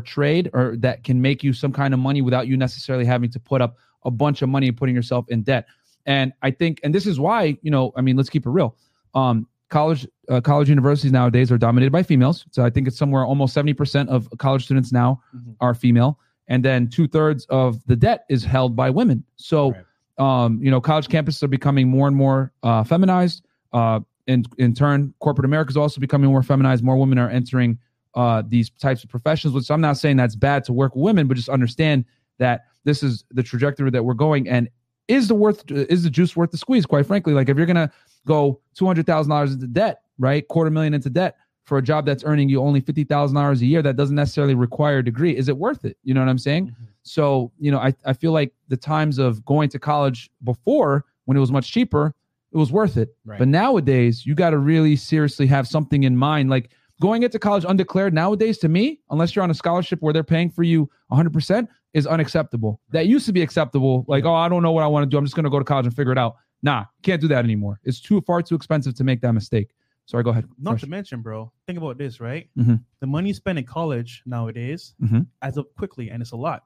Trade 0.00 0.50
or 0.52 0.76
that 0.78 1.02
can 1.04 1.20
make 1.20 1.42
you 1.42 1.52
some 1.52 1.72
kind 1.72 1.92
of 1.92 2.00
money 2.00 2.22
without 2.22 2.46
you 2.46 2.56
necessarily 2.56 3.04
having 3.04 3.30
to 3.30 3.40
put 3.40 3.60
up 3.60 3.76
a 4.04 4.10
bunch 4.10 4.42
of 4.42 4.48
money 4.48 4.68
and 4.68 4.76
putting 4.76 4.94
yourself 4.94 5.26
in 5.28 5.42
debt. 5.42 5.66
And 6.06 6.32
I 6.42 6.50
think, 6.50 6.80
and 6.82 6.94
this 6.94 7.06
is 7.06 7.18
why, 7.18 7.58
you 7.62 7.70
know, 7.70 7.92
I 7.96 8.00
mean, 8.00 8.16
let's 8.16 8.30
keep 8.30 8.46
it 8.46 8.50
real. 8.50 8.76
Um, 9.14 9.46
college, 9.68 10.06
uh, 10.28 10.40
college 10.40 10.68
universities 10.68 11.12
nowadays 11.12 11.52
are 11.52 11.58
dominated 11.58 11.90
by 11.92 12.02
females. 12.02 12.46
So 12.50 12.64
I 12.64 12.70
think 12.70 12.88
it's 12.88 12.96
somewhere 12.96 13.24
almost 13.24 13.54
70% 13.54 14.08
of 14.08 14.28
college 14.38 14.64
students 14.64 14.92
now 14.92 15.20
Mhm. 15.36 15.56
are 15.60 15.74
female. 15.74 16.18
And 16.48 16.64
then 16.64 16.88
two 16.88 17.06
thirds 17.06 17.44
of 17.46 17.84
the 17.86 17.94
debt 17.96 18.24
is 18.28 18.44
held 18.44 18.74
by 18.74 18.90
women. 18.90 19.24
So, 19.36 19.74
um, 20.18 20.60
you 20.62 20.70
know, 20.70 20.80
college 20.80 21.08
campuses 21.08 21.42
are 21.42 21.48
becoming 21.48 21.88
more 21.88 22.08
and 22.08 22.16
more 22.16 22.52
uh, 22.62 22.82
feminized. 22.84 23.42
Uh, 23.72 24.00
in, 24.26 24.44
in 24.58 24.74
turn, 24.74 25.14
corporate 25.20 25.44
America 25.44 25.70
is 25.70 25.76
also 25.76 26.00
becoming 26.00 26.30
more 26.30 26.42
feminized. 26.42 26.82
More 26.82 26.96
women 26.96 27.18
are 27.18 27.28
entering 27.30 27.78
uh, 28.14 28.42
these 28.46 28.70
types 28.70 29.04
of 29.04 29.10
professions, 29.10 29.54
which 29.54 29.70
I'm 29.70 29.80
not 29.80 29.96
saying 29.96 30.16
that's 30.16 30.36
bad 30.36 30.64
to 30.64 30.72
work 30.72 30.94
with 30.94 31.02
women, 31.02 31.28
but 31.28 31.36
just 31.36 31.48
understand 31.48 32.04
that 32.38 32.64
this 32.84 33.02
is 33.02 33.24
the 33.30 33.42
trajectory 33.42 33.90
that 33.90 34.04
we're 34.04 34.14
going. 34.14 34.48
And 34.48 34.68
is 35.08 35.28
the 35.28 35.34
worth 35.34 35.70
is 35.70 36.02
the 36.02 36.10
juice 36.10 36.36
worth 36.36 36.50
the 36.50 36.58
squeeze? 36.58 36.86
Quite 36.86 37.06
frankly, 37.06 37.32
like 37.32 37.48
if 37.48 37.56
you're 37.56 37.66
gonna 37.66 37.90
go 38.26 38.60
two 38.74 38.86
hundred 38.86 39.06
thousand 39.06 39.30
dollars 39.30 39.52
into 39.52 39.66
debt, 39.66 40.02
right, 40.18 40.46
quarter 40.48 40.70
million 40.70 40.94
into 40.94 41.10
debt 41.10 41.36
for 41.64 41.78
a 41.78 41.82
job 41.82 42.06
that's 42.06 42.24
earning 42.24 42.48
you 42.48 42.60
only 42.60 42.80
fifty 42.80 43.04
thousand 43.04 43.34
dollars 43.34 43.60
a 43.62 43.66
year, 43.66 43.82
that 43.82 43.96
doesn't 43.96 44.16
necessarily 44.16 44.54
require 44.54 44.98
a 44.98 45.04
degree. 45.04 45.36
Is 45.36 45.48
it 45.48 45.56
worth 45.56 45.84
it? 45.84 45.96
You 46.04 46.14
know 46.14 46.20
what 46.20 46.28
I'm 46.28 46.38
saying? 46.38 46.68
Mhm. 46.68 46.74
So 47.02 47.52
you 47.58 47.70
know, 47.70 47.78
I 47.78 47.94
I 48.04 48.12
feel 48.12 48.32
like 48.32 48.52
the 48.68 48.76
times 48.76 49.18
of 49.18 49.44
going 49.44 49.68
to 49.70 49.78
college 49.78 50.30
before 50.44 51.04
when 51.24 51.36
it 51.36 51.40
was 51.40 51.52
much 51.52 51.70
cheaper, 51.72 52.14
it 52.52 52.56
was 52.56 52.72
worth 52.72 52.96
it. 52.96 53.14
Right. 53.24 53.38
But 53.38 53.48
nowadays, 53.48 54.24
you 54.26 54.34
got 54.34 54.50
to 54.50 54.58
really 54.58 54.96
seriously 54.96 55.46
have 55.48 55.66
something 55.68 56.04
in 56.04 56.16
mind. 56.16 56.50
Like 56.50 56.70
going 57.00 57.22
into 57.24 57.38
college 57.38 57.64
undeclared 57.66 58.14
nowadays, 58.14 58.58
to 58.58 58.68
me, 58.68 59.00
unless 59.10 59.34
you're 59.34 59.42
on 59.42 59.50
a 59.50 59.54
scholarship 59.54 60.00
where 60.00 60.12
they're 60.12 60.22
paying 60.22 60.50
for 60.50 60.62
you 60.62 60.88
100%, 61.10 61.66
is 61.94 62.06
unacceptable. 62.06 62.80
That 62.90 63.06
used 63.08 63.26
to 63.26 63.32
be 63.32 63.42
acceptable. 63.42 64.04
Like, 64.06 64.24
oh, 64.24 64.34
I 64.34 64.48
don't 64.48 64.62
know 64.62 64.70
what 64.70 64.84
I 64.84 64.86
want 64.86 65.02
to 65.04 65.08
do. 65.10 65.16
I'm 65.18 65.24
just 65.24 65.34
going 65.34 65.44
to 65.44 65.50
go 65.50 65.58
to 65.58 65.64
college 65.64 65.86
and 65.86 65.96
figure 65.96 66.12
it 66.12 66.18
out. 66.18 66.36
Nah, 66.62 66.84
can't 67.02 67.20
do 67.20 67.26
that 67.28 67.44
anymore. 67.44 67.80
It's 67.84 68.00
too 68.00 68.20
far 68.20 68.42
too 68.42 68.54
expensive 68.54 68.94
to 68.94 69.02
make 69.04 69.20
that 69.22 69.32
mistake. 69.32 69.74
Sorry, 70.06 70.22
go 70.22 70.30
ahead. 70.30 70.44
Not 70.58 70.72
Fresh. 70.72 70.80
to 70.82 70.88
mention, 70.88 71.20
bro, 71.22 71.50
think 71.66 71.78
about 71.78 71.96
this, 71.96 72.20
right? 72.20 72.48
Mhm. 72.58 72.82
The 73.00 73.06
money 73.06 73.28
you 73.28 73.34
spend 73.34 73.58
in 73.58 73.64
college 73.64 74.22
nowadays 74.26 74.94
Mhm. 75.02 75.26
adds 75.40 75.56
up 75.56 75.66
quickly 75.76 76.10
and 76.10 76.20
it's 76.20 76.32
a 76.32 76.36
lot. 76.36 76.64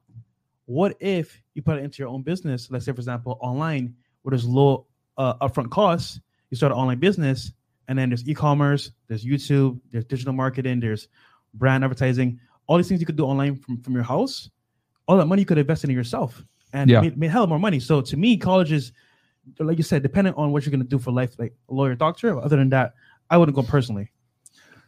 What 0.67 0.97
if 1.01 1.43
you 1.55 1.63
put 1.63 1.79
it 1.79 1.85
into 1.85 2.03
your 2.03 2.09
own 2.09 2.23
business? 2.23 2.71
Let's 2.71 2.87
say, 2.87 2.93
for 2.93 2.99
example, 3.01 3.39
online, 3.41 3.95
where 4.23 4.31
there's 4.31 4.47
low 4.47 4.87
uh, 5.17 5.35
upfront 5.47 5.71
costs. 5.71 6.21
You 6.51 6.57
start 6.57 6.73
an 6.73 6.79
online 6.79 6.99
business, 6.99 7.53
and 7.89 7.99
then 7.99 8.09
there's 8.11 8.27
e-commerce, 8.29 8.91
there's 9.09 9.25
YouTube, 9.25 9.81
there's 9.93 10.05
digital 10.05 10.33
marketing, 10.33 10.81
there's 10.81 11.09
brand 11.55 11.85
advertising. 11.85 12.41
All 12.67 12.77
these 12.77 12.89
things 12.89 13.01
you 13.01 13.07
could 13.07 13.17
do 13.17 13.25
online 13.25 13.57
from, 13.57 13.81
from 13.83 13.95
your 13.95 14.03
house. 14.05 14.51
All 15.07 15.17
that 15.19 15.27
money 15.27 15.43
you 15.43 15.47
could 15.47 15.59
invest 15.59 15.85
in 15.85 15.91
yourself 15.91 16.43
and 16.73 16.89
Yeah. 16.91 17.01
made, 17.03 17.17
made 17.19 17.31
hell 17.31 17.47
more 17.47 17.59
money. 17.59 17.79
So 17.81 18.01
to 18.01 18.17
me, 18.17 18.37
college 18.39 18.73
is, 18.73 18.93
like 19.59 19.77
you 19.77 19.85
said, 19.85 20.03
dependent 20.03 20.37
on 20.39 20.51
what 20.53 20.65
you're 20.65 20.71
gonna 20.71 20.85
do 20.85 20.99
for 20.99 21.13
life, 21.13 21.39
like 21.39 21.55
a 21.69 21.75
lawyer, 21.75 21.95
doctor. 21.95 22.39
Other 22.41 22.57
than 22.57 22.71
that, 22.71 22.95
I 23.29 23.37
wouldn't 23.37 23.55
go 23.55 23.63
personally. 23.63 24.11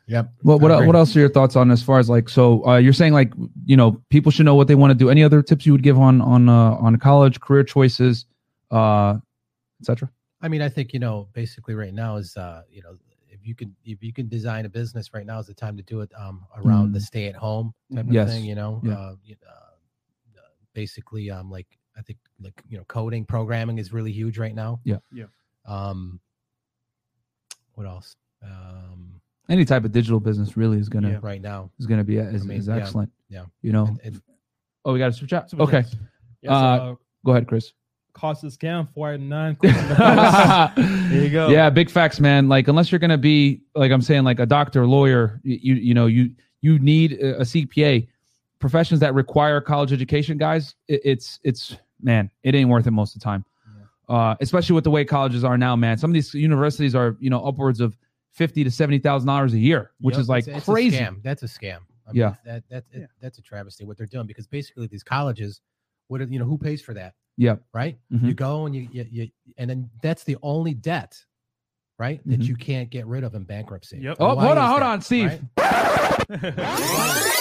Yep. 0.09 0.33
What 0.43 0.61
what, 0.61 0.71
I 0.71 0.75
el- 0.75 0.79
agree. 0.81 0.87
what 0.87 0.97
else 0.97 1.15
are 1.17 1.21
your 1.21 1.29
thoughts 1.29 1.57
on 1.57 1.71
as 1.71 1.83
far 1.83 1.99
as 1.99 2.09
like 2.09 2.29
so 2.29 2.65
uh, 2.67 2.77
you're 2.77 2.93
saying 2.93 3.13
like 3.13 3.33
you 3.65 3.77
know 3.77 4.01
people 4.09 4.31
should 4.31 4.47
know 4.47 4.55
what 4.55 4.69
they 4.69 4.77
want 4.77 4.93
to 4.93 4.95
do. 4.95 5.11
Any 5.11 5.25
other 5.25 5.43
tips 5.43 5.67
you 5.67 5.73
would 5.73 5.83
give 5.83 5.99
on 5.99 6.21
on 6.21 6.49
uh, 6.49 6.77
on 6.77 6.97
college 6.97 7.41
career 7.41 7.65
choices, 7.65 8.25
uh, 8.71 9.17
etc. 9.81 10.09
I 10.41 10.49
mean, 10.49 10.63
I 10.63 10.69
think 10.69 10.93
you 10.93 10.99
know, 11.01 11.29
basically, 11.33 11.75
right 11.75 11.95
now 11.95 12.17
is 12.17 12.37
uh, 12.37 12.63
you 12.71 12.83
know, 12.83 12.97
if 13.29 13.47
you 13.47 13.55
can 13.55 13.75
if 13.85 14.03
you 14.03 14.13
can 14.13 14.29
design 14.29 14.67
a 14.67 14.69
business 14.69 15.13
right 15.15 15.27
now 15.27 15.39
is 15.39 15.47
the 15.47 15.55
time 15.55 15.77
to 15.77 15.83
do 15.83 16.01
it. 16.01 16.11
Um, 16.17 16.47
around 16.57 16.93
the 16.93 17.01
stay 17.01 17.27
at 17.27 17.35
home 17.35 17.73
type 17.95 18.05
of 18.05 18.11
Mm. 18.11 18.15
Yes. 18.15 18.31
thing, 18.31 18.45
you 18.45 18.55
know, 18.55 18.81
Yeah. 18.85 18.93
uh, 18.99 19.17
you- 19.25 19.37
uh, 19.49 19.63
basically, 20.75 21.31
um, 21.31 21.51
like 21.51 21.67
I 21.97 22.03
think 22.03 22.19
like 22.41 22.61
you 22.69 22.77
know, 22.77 22.85
coding, 22.85 23.25
programming 23.25 23.79
is 23.79 23.93
really 23.93 24.13
huge 24.13 24.39
right 24.39 24.55
now. 24.55 24.81
Yeah. 24.85 24.99
Yeah. 25.13 25.25
Um, 25.65 26.21
what 27.75 27.87
else? 27.87 28.17
Um, 28.43 29.21
Any 29.49 29.65
type 29.65 29.85
of 29.85 29.93
digital 29.93 30.21
business 30.21 30.57
really 30.57 30.79
is 30.79 30.89
gonna 30.89 31.11
Yeah. 31.13 31.19
right 31.23 31.41
now, 31.41 31.71
is 31.79 31.87
gonna 31.87 32.05
be 32.05 32.17
is, 32.19 32.43
I 32.43 32.47
mean, 32.47 32.59
is 32.59 32.69
excellent. 32.69 33.11
yeah. 33.29 33.47
You 33.63 33.73
know. 33.73 33.87
and, 33.87 34.01
and 34.05 34.23
Oh, 34.85 34.93
we 34.93 34.99
got 35.01 35.09
a 35.09 35.13
super 35.13 35.27
chat. 35.27 35.51
Super 35.51 35.63
okay, 35.65 35.83
chats. 35.83 35.97
Yes, 36.43 36.51
Uh, 36.53 36.55
uh, 36.55 36.95
go 37.25 37.33
ahead, 37.33 37.47
Chris. 37.49 37.73
Cost 38.17 38.43
a 38.45 38.47
scam 38.49 38.89
four 38.95 39.13
and 39.13 39.29
nine. 39.29 39.57
There 39.63 41.23
you 41.23 41.31
go. 41.31 41.49
Yeah, 41.49 41.71
big 41.71 41.91
facts, 41.91 42.19
man. 42.21 42.49
Like 42.49 42.69
unless 42.69 42.91
you're 42.91 42.99
gonna 42.99 43.19
be 43.19 43.63
like 43.75 43.93
I'm 43.93 44.03
saying, 44.03 44.25
like 44.25 44.41
a 44.41 44.47
doctor, 44.47 44.87
lawyer, 44.87 45.41
you 45.45 45.75
you 45.75 45.95
know 45.95 46.07
you 46.07 46.31
you 46.63 46.79
need 46.79 47.13
a 47.15 47.39
a 47.39 47.43
CPA. 47.43 48.09
Professions 48.59 49.01
that 49.01 49.15
require 49.15 49.61
college 49.61 49.93
education, 49.93 50.39
guys, 50.39 50.75
it, 50.89 51.01
it's 51.05 51.39
it's 51.45 51.77
man, 52.03 52.31
it 52.43 52.55
ain't 52.55 52.71
worth 52.71 52.87
it 52.87 52.91
most 52.91 53.15
of 53.15 53.21
the 53.21 53.25
time. 53.25 53.45
Uh, 54.09 54.37
especially 54.41 54.75
with 54.75 54.85
the 54.85 54.91
way 54.91 55.05
colleges 55.05 55.43
are 55.45 55.59
now, 55.59 55.75
man. 55.77 55.99
Some 55.99 56.11
of 56.11 56.15
these 56.15 56.33
universities 56.33 56.95
are 56.95 57.17
you 57.21 57.29
know 57.29 57.45
upwards 57.45 57.81
of 57.81 57.97
fifty 58.33 58.65
to 58.65 58.71
seventy 58.71 58.99
thousand 58.99 59.27
dollars 59.27 59.53
a 59.53 59.59
year, 59.59 59.91
which 60.01 60.15
Yep. 60.15 60.21
is 60.23 60.29
like 60.29 60.47
it's, 60.49 60.57
it's 60.59 60.67
crazy. 60.67 60.97
A 60.97 61.01
scam. 61.03 61.23
That's 61.23 61.43
a 61.43 61.47
scam. 61.47 61.79
I 62.07 62.13
Yeah. 62.13 62.27
mean, 62.27 62.37
that 62.47 62.63
that 62.71 62.85
it- 62.93 63.01
Yeah. 63.01 63.07
that's 63.21 63.39
a 63.39 63.43
travesty 63.43 63.85
what 63.85 63.97
they're 63.99 64.07
doing 64.07 64.27
because 64.27 64.47
basically 64.47 64.87
these 64.87 65.03
colleges, 65.03 65.61
what 66.09 66.21
are- 66.21 66.25
you 66.25 66.39
know, 66.39 66.45
who 66.45 66.57
pays 66.57 66.81
for 66.81 66.95
that? 66.95 67.15
Yep. 67.39 67.63
right? 67.75 67.99
Mhm. 68.13 68.29
You 68.29 68.35
go 68.35 68.67
and 68.67 68.75
you, 68.75 68.89
you, 68.91 69.07
you, 69.11 69.29
and 69.59 69.69
then 69.69 69.91
that's 70.03 70.25
the 70.25 70.37
only 70.43 70.73
debt, 70.75 71.23
right? 71.99 72.21
That 72.27 72.41
Mhm. 72.41 72.49
you 72.49 72.57
can't 72.57 72.89
get 72.91 73.07
rid 73.07 73.25
of 73.25 73.35
in 73.35 73.45
bankruptcy. 73.45 73.99
Yep. 73.99 74.17
Oh, 74.21 74.37
hold 74.39 74.57
on, 74.59 74.69
hold 74.69 74.81
that, 74.81 74.87
on, 74.87 75.01
Steve. 75.03 75.41
right? 75.59 76.55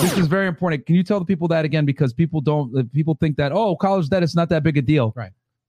This 0.00 0.16
is 0.16 0.26
very 0.28 0.46
important. 0.46 0.86
Can 0.86 0.94
you 0.94 1.02
tell 1.02 1.18
the 1.18 1.24
people 1.24 1.48
that 1.48 1.64
again? 1.64 1.84
Because 1.84 2.12
people 2.12 2.40
don't. 2.40 2.76
uh, 2.76 2.84
People 2.92 3.16
think 3.18 3.36
that 3.36 3.50
oh, 3.52 3.74
college 3.74 4.08
debt 4.08 4.22
is 4.22 4.34
not 4.34 4.48
that 4.50 4.62
big 4.62 4.76
a 4.76 4.82
deal. 4.82 5.12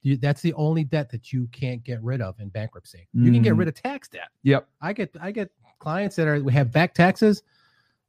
You, 0.04 0.18
that's 0.18 0.42
the 0.42 0.54
only 0.54 0.84
debt 0.84 1.10
that 1.12 1.34
you 1.34 1.48
can't 1.52 1.84
get 1.84 2.02
rid 2.04 2.22
of 2.22 2.40
in 2.40 2.50
bankruptcy. 2.50 3.08
You 3.14 3.32
can 3.32 3.42
get 3.42 3.54
Mhm. 3.56 3.60
rid 3.60 3.68
of 3.70 3.74
tax 3.74 4.08
debt. 4.08 4.28
Yep. 4.44 4.68
I 4.82 4.94
get 4.94 5.16
I 5.20 5.32
get 5.32 5.50
clients 5.80 6.16
that 6.18 6.28
are 6.28 6.40
we 6.44 6.54
have 6.54 6.72
back 6.72 6.94
taxes. 6.94 7.42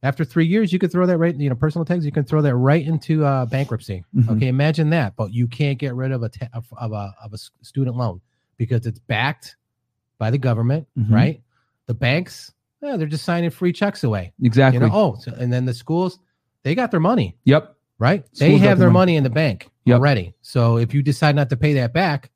After 0.02 0.24
three 0.24 0.46
years, 0.46 0.72
you 0.72 0.78
could 0.78 0.90
throw 0.90 1.04
that 1.06 1.18
right, 1.18 1.36
you 1.36 1.50
know, 1.50 1.54
personal 1.54 1.84
tax. 1.84 2.04
You 2.06 2.12
can 2.12 2.24
throw 2.24 2.40
that 2.40 2.56
right 2.56 2.84
into 2.86 3.24
uh, 3.24 3.44
bankruptcy. 3.46 4.02
Mhm. 4.16 4.36
Okay, 4.36 4.48
imagine 4.48 4.90
that, 4.90 5.14
but 5.16 5.32
you 5.32 5.46
can't 5.46 5.78
get 5.78 5.94
rid 5.94 6.10
of 6.10 6.22
a 6.22 6.30
ta- 6.30 6.48
of, 6.54 6.66
of 6.78 6.92
a 6.92 7.14
of 7.22 7.34
a 7.34 7.38
student 7.62 7.96
loan 7.96 8.20
because 8.56 8.86
it's 8.86 8.98
backed 8.98 9.56
by 10.18 10.30
the 10.30 10.38
government, 10.38 10.86
Mhm. 10.98 11.10
right? 11.12 11.42
The 11.86 11.92
banks, 11.94 12.52
yeah, 12.82 12.96
they're 12.96 13.06
just 13.08 13.24
signing 13.24 13.50
free 13.50 13.72
checks 13.74 14.02
away. 14.02 14.32
Exactly. 14.42 14.80
You 14.80 14.86
know, 14.88 14.94
oh, 14.94 15.16
so, 15.20 15.34
and 15.38 15.52
then 15.52 15.66
the 15.66 15.74
schools, 15.74 16.18
they 16.62 16.74
got 16.74 16.90
their 16.90 17.00
money, 17.00 17.36
Yep. 17.44 17.74
right? 17.98 18.24
Schools 18.34 18.38
they 18.38 18.56
have 18.68 18.78
their 18.78 18.88
money. 18.88 19.12
money 19.12 19.16
in 19.16 19.22
the 19.24 19.30
bank 19.30 19.68
Yep. 19.84 19.96
already. 19.98 20.34
So 20.40 20.78
if 20.78 20.94
you 20.94 21.02
decide 21.02 21.36
not 21.36 21.50
to 21.50 21.56
pay 21.58 21.74
that 21.74 21.92
back, 21.92 22.30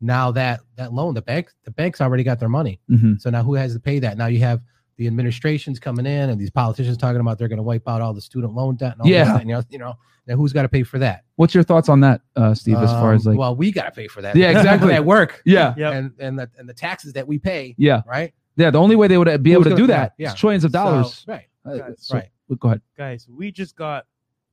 now 0.00 0.30
that 0.32 0.60
that 0.76 0.92
loan, 0.92 1.14
the 1.14 1.22
bank, 1.22 1.50
the 1.64 1.72
banks 1.72 2.00
already 2.00 2.22
got 2.22 2.38
their 2.38 2.48
money. 2.48 2.78
hmm 2.88 3.14
So 3.18 3.30
now 3.30 3.42
who 3.42 3.54
has 3.54 3.72
to 3.74 3.80
pay 3.80 3.98
that? 3.98 4.16
Now 4.16 4.26
you 4.26 4.38
have 4.40 4.60
the 4.98 5.06
administrations 5.06 5.78
coming 5.80 6.04
in 6.04 6.28
and 6.30 6.38
these 6.40 6.50
politicians 6.50 6.96
talking 6.98 7.20
about 7.20 7.38
they're 7.38 7.48
going 7.48 7.56
to 7.56 7.62
wipe 7.62 7.88
out 7.88 8.02
all 8.02 8.12
the 8.12 8.20
student 8.20 8.52
loan 8.54 8.74
debt. 8.76 8.92
And 8.92 9.00
all 9.02 9.08
Yeah. 9.08 9.24
That, 9.32 9.46
you 9.46 9.52
know, 9.54 9.62
you 9.70 9.78
know, 9.78 9.94
now 10.26 10.36
who's 10.36 10.52
got 10.52 10.62
to 10.62 10.68
pay 10.68 10.82
for 10.82 10.98
that? 10.98 11.24
What's 11.36 11.54
your 11.54 11.62
thoughts 11.64 11.88
on 11.88 12.00
that, 12.00 12.20
uh, 12.36 12.52
Steve? 12.54 12.76
As 12.76 12.90
far 12.90 13.14
as 13.14 13.26
Um, 13.26 13.32
like, 13.32 13.38
well, 13.38 13.56
we 13.56 13.72
got 13.72 13.84
to 13.84 13.90
pay 13.92 14.08
for 14.08 14.20
that. 14.22 14.36
Yeah, 14.36 14.50
exactly. 14.50 14.92
at 14.92 15.04
work. 15.04 15.40
yeah, 15.46 15.72
Yep. 15.76 15.92
And 15.94 16.12
and 16.18 16.38
the 16.38 16.50
and 16.58 16.68
the 16.68 16.74
taxes 16.74 17.14
that 17.14 17.26
we 17.26 17.38
pay, 17.38 17.74
yeah, 17.78 18.02
right? 18.06 18.34
yeah. 18.56 18.70
The 18.70 18.78
only 18.78 18.96
way 18.96 19.06
they 19.08 19.16
would 19.16 19.42
be 19.42 19.52
able 19.54 19.64
to 19.64 19.70
do 19.70 19.76
gonna- 19.86 19.86
that 19.88 20.14
yeah, 20.18 20.28
is 20.28 20.34
trillions 20.34 20.64
of 20.64 20.72
dollars. 20.72 21.24
So, 21.24 21.32
right. 21.32 21.46
Uh, 21.64 21.76
Guys, 21.78 21.94
so- 21.98 22.14
right. 22.16 22.28
Go 22.58 22.68
ahead. 22.68 22.80
guys, 22.96 23.26
we 23.30 23.50
just 23.52 23.76
got 23.76 24.06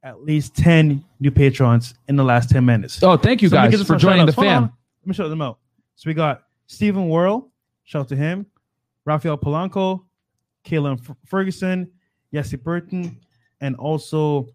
at 0.03 0.21
least 0.21 0.53
10 0.55 1.03
new 1.19 1.31
patrons 1.31 1.93
in 2.07 2.15
the 2.17 2.23
last 2.23 2.49
10 2.51 2.63
minutes. 2.65 3.01
Oh, 3.01 3.17
thank 3.17 3.41
you 3.41 3.49
So 3.49 3.55
guys 3.55 3.81
for 3.87 3.95
joining 3.95 4.25
the 4.27 4.33
shout-outs. 4.33 4.47
Fam. 4.53 4.63
Let 5.01 5.07
me 5.07 5.13
shout 5.13 5.29
them 5.29 5.41
out. 5.41 5.57
So 5.95 6.09
we 6.09 6.13
got 6.13 6.43
Stephen 6.67 7.07
Worrell, 7.09 7.49
shout 7.85 8.01
out 8.01 8.07
to 8.09 8.15
him, 8.15 8.45
Rafael 9.05 9.37
Polanco, 9.37 10.01
Kaylin 10.65 10.99
F- 10.99 11.15
Ferguson, 11.25 11.89
Yessie 12.33 12.61
Burton, 12.61 13.17
and 13.61 13.75
also 13.77 14.47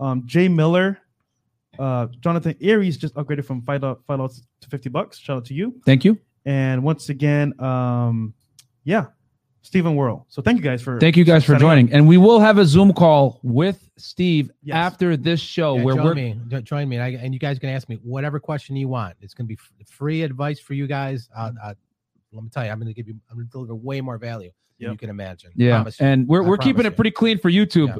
um, 0.00 0.22
Jay 0.26 0.48
Miller. 0.48 0.98
Uh, 1.78 2.06
Jonathan 2.20 2.54
Aries 2.62 2.96
just 2.96 3.14
upgraded 3.16 3.44
from 3.44 3.60
five 3.62 3.80
dollars 3.82 4.42
to 4.60 4.68
fifty 4.68 4.88
bucks. 4.88 5.18
Shout 5.18 5.38
out 5.38 5.44
to 5.46 5.54
you. 5.54 5.74
Thank 5.84 6.04
you. 6.04 6.18
And 6.46 6.82
once 6.82 7.08
again, 7.10 7.52
um, 7.60 8.32
yeah, 8.84 9.06
Stephen 9.62 9.94
Worrell. 9.96 10.24
So 10.28 10.40
thank 10.40 10.56
you 10.58 10.62
guys 10.64 10.80
for 10.80 10.98
Thank 11.00 11.16
you 11.16 11.24
guys 11.24 11.42
for 11.44 11.48
signing 11.52 11.56
up. 11.56 11.70
joining. 11.70 11.92
And 11.92 12.06
we 12.08 12.16
will 12.18 12.38
have 12.40 12.56
a 12.58 12.64
Zoom 12.64 12.92
call 12.94 13.40
with 13.42 13.90
Steve 13.98 14.50
Yes. 14.62 14.76
after 14.76 15.16
this 15.18 15.40
show 15.40 15.76
Yeah, 15.76 15.82
where 15.82 15.94
join 15.96 16.04
we're 16.04 16.14
me. 16.14 16.40
Join 16.62 16.88
me, 16.88 16.96
and, 16.96 17.02
I, 17.04 17.08
and 17.22 17.34
you 17.34 17.40
guys 17.40 17.58
can 17.58 17.68
ask 17.68 17.88
me 17.88 17.96
whatever 18.02 18.38
question 18.38 18.76
you 18.76 18.88
want. 18.88 19.16
It's 19.20 19.34
going 19.34 19.46
to 19.46 19.48
be 19.48 19.58
f- 19.60 19.88
free 19.88 20.22
advice 20.22 20.60
for 20.60 20.72
you 20.74 20.86
guys. 20.86 21.28
Uh, 21.36 21.50
uh, 21.62 21.74
let 22.32 22.42
me 22.44 22.48
tell 22.48 22.64
you, 22.64 22.70
I'm 22.70 22.78
going 22.78 22.86
to 22.88 22.94
give 22.94 23.08
you. 23.08 23.16
I'm 23.30 23.36
going 23.36 23.46
to 23.48 23.50
deliver 23.52 23.74
way 23.74 24.00
more 24.00 24.16
value 24.18 24.50
than 24.50 24.54
Yep. 24.78 24.90
you 24.92 24.98
can 24.98 25.10
imagine. 25.10 25.50
Yeah, 25.54 25.84
and 26.00 26.28
we're 26.28 26.42
I 26.42 26.46
we're 26.48 26.56
keeping 26.58 26.82
promise 26.82 26.92
it 26.92 26.96
pretty 26.96 27.10
clean 27.10 27.38
for 27.38 27.50
YouTube. 27.50 27.96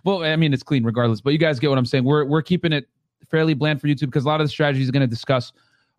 well, 0.04 0.22
I 0.24 0.36
mean, 0.36 0.54
it's 0.54 0.62
clean 0.62 0.82
regardless, 0.84 1.20
but 1.20 1.30
you 1.32 1.38
guys 1.38 1.58
get 1.60 1.68
what 1.68 1.78
I'm 1.78 1.84
saying. 1.86 2.04
We're 2.04 2.24
we're 2.24 2.42
keeping 2.42 2.72
it 2.72 2.88
fairly 3.30 3.54
bland 3.54 3.80
for 3.80 3.86
YouTube 3.88 4.06
because 4.06 4.24
a 4.24 4.28
lot 4.28 4.40
of 4.40 4.46
the 4.46 4.50
strategies 4.50 4.90
going 4.90 5.02
to 5.02 5.06
discuss 5.06 5.52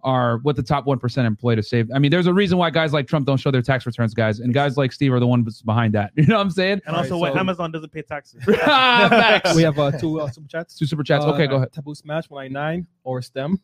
are 0.04 0.38
what 0.40 0.56
the 0.56 0.64
top 0.64 0.86
one 0.86 0.98
percent 1.00 1.28
employ 1.28 1.56
to 1.56 1.64
save. 1.64 1.90
I 1.94 2.00
mean, 2.00 2.12
there's 2.12 2.28
a 2.28 2.34
reason 2.34 2.58
why 2.58 2.70
guys 2.70 2.94
like 2.94 3.08
Trump 3.08 3.26
don't 3.26 3.38
show 3.38 3.52
their 3.52 3.62
tax 3.62 3.86
returns, 3.86 4.14
guys, 4.14 4.40
and 4.40 4.54
guys 4.54 4.78
like 4.78 4.92
Steve 4.92 5.12
are 5.14 5.20
the 5.20 5.28
ones 5.28 5.62
behind 5.62 5.94
that. 5.96 6.12
You 6.18 6.26
know 6.28 6.36
what 6.38 6.42
I'm 6.42 6.52
saying? 6.52 6.82
And 6.86 6.96
also, 6.96 7.16
Alright, 7.16 7.22
what 7.22 7.34
so- 7.34 7.40
Amazon 7.40 7.72
doesn't 7.72 7.92
pay 7.92 8.02
taxes. 8.04 8.44
We 8.48 8.54
have 8.56 9.78
uh, 9.80 9.92
two 9.92 10.22
uh, 10.22 10.30
super 10.30 10.48
chats. 10.48 10.76
Two 10.78 10.86
super 10.86 11.04
chats. 11.04 11.26
Okay, 11.26 11.44
Uh, 11.46 11.48
go 11.48 11.56
ahead. 11.58 11.74
Taboo 11.74 11.96
Smash 11.96 12.30
199 12.30 12.88
or 13.04 13.22
STEM. 13.22 13.60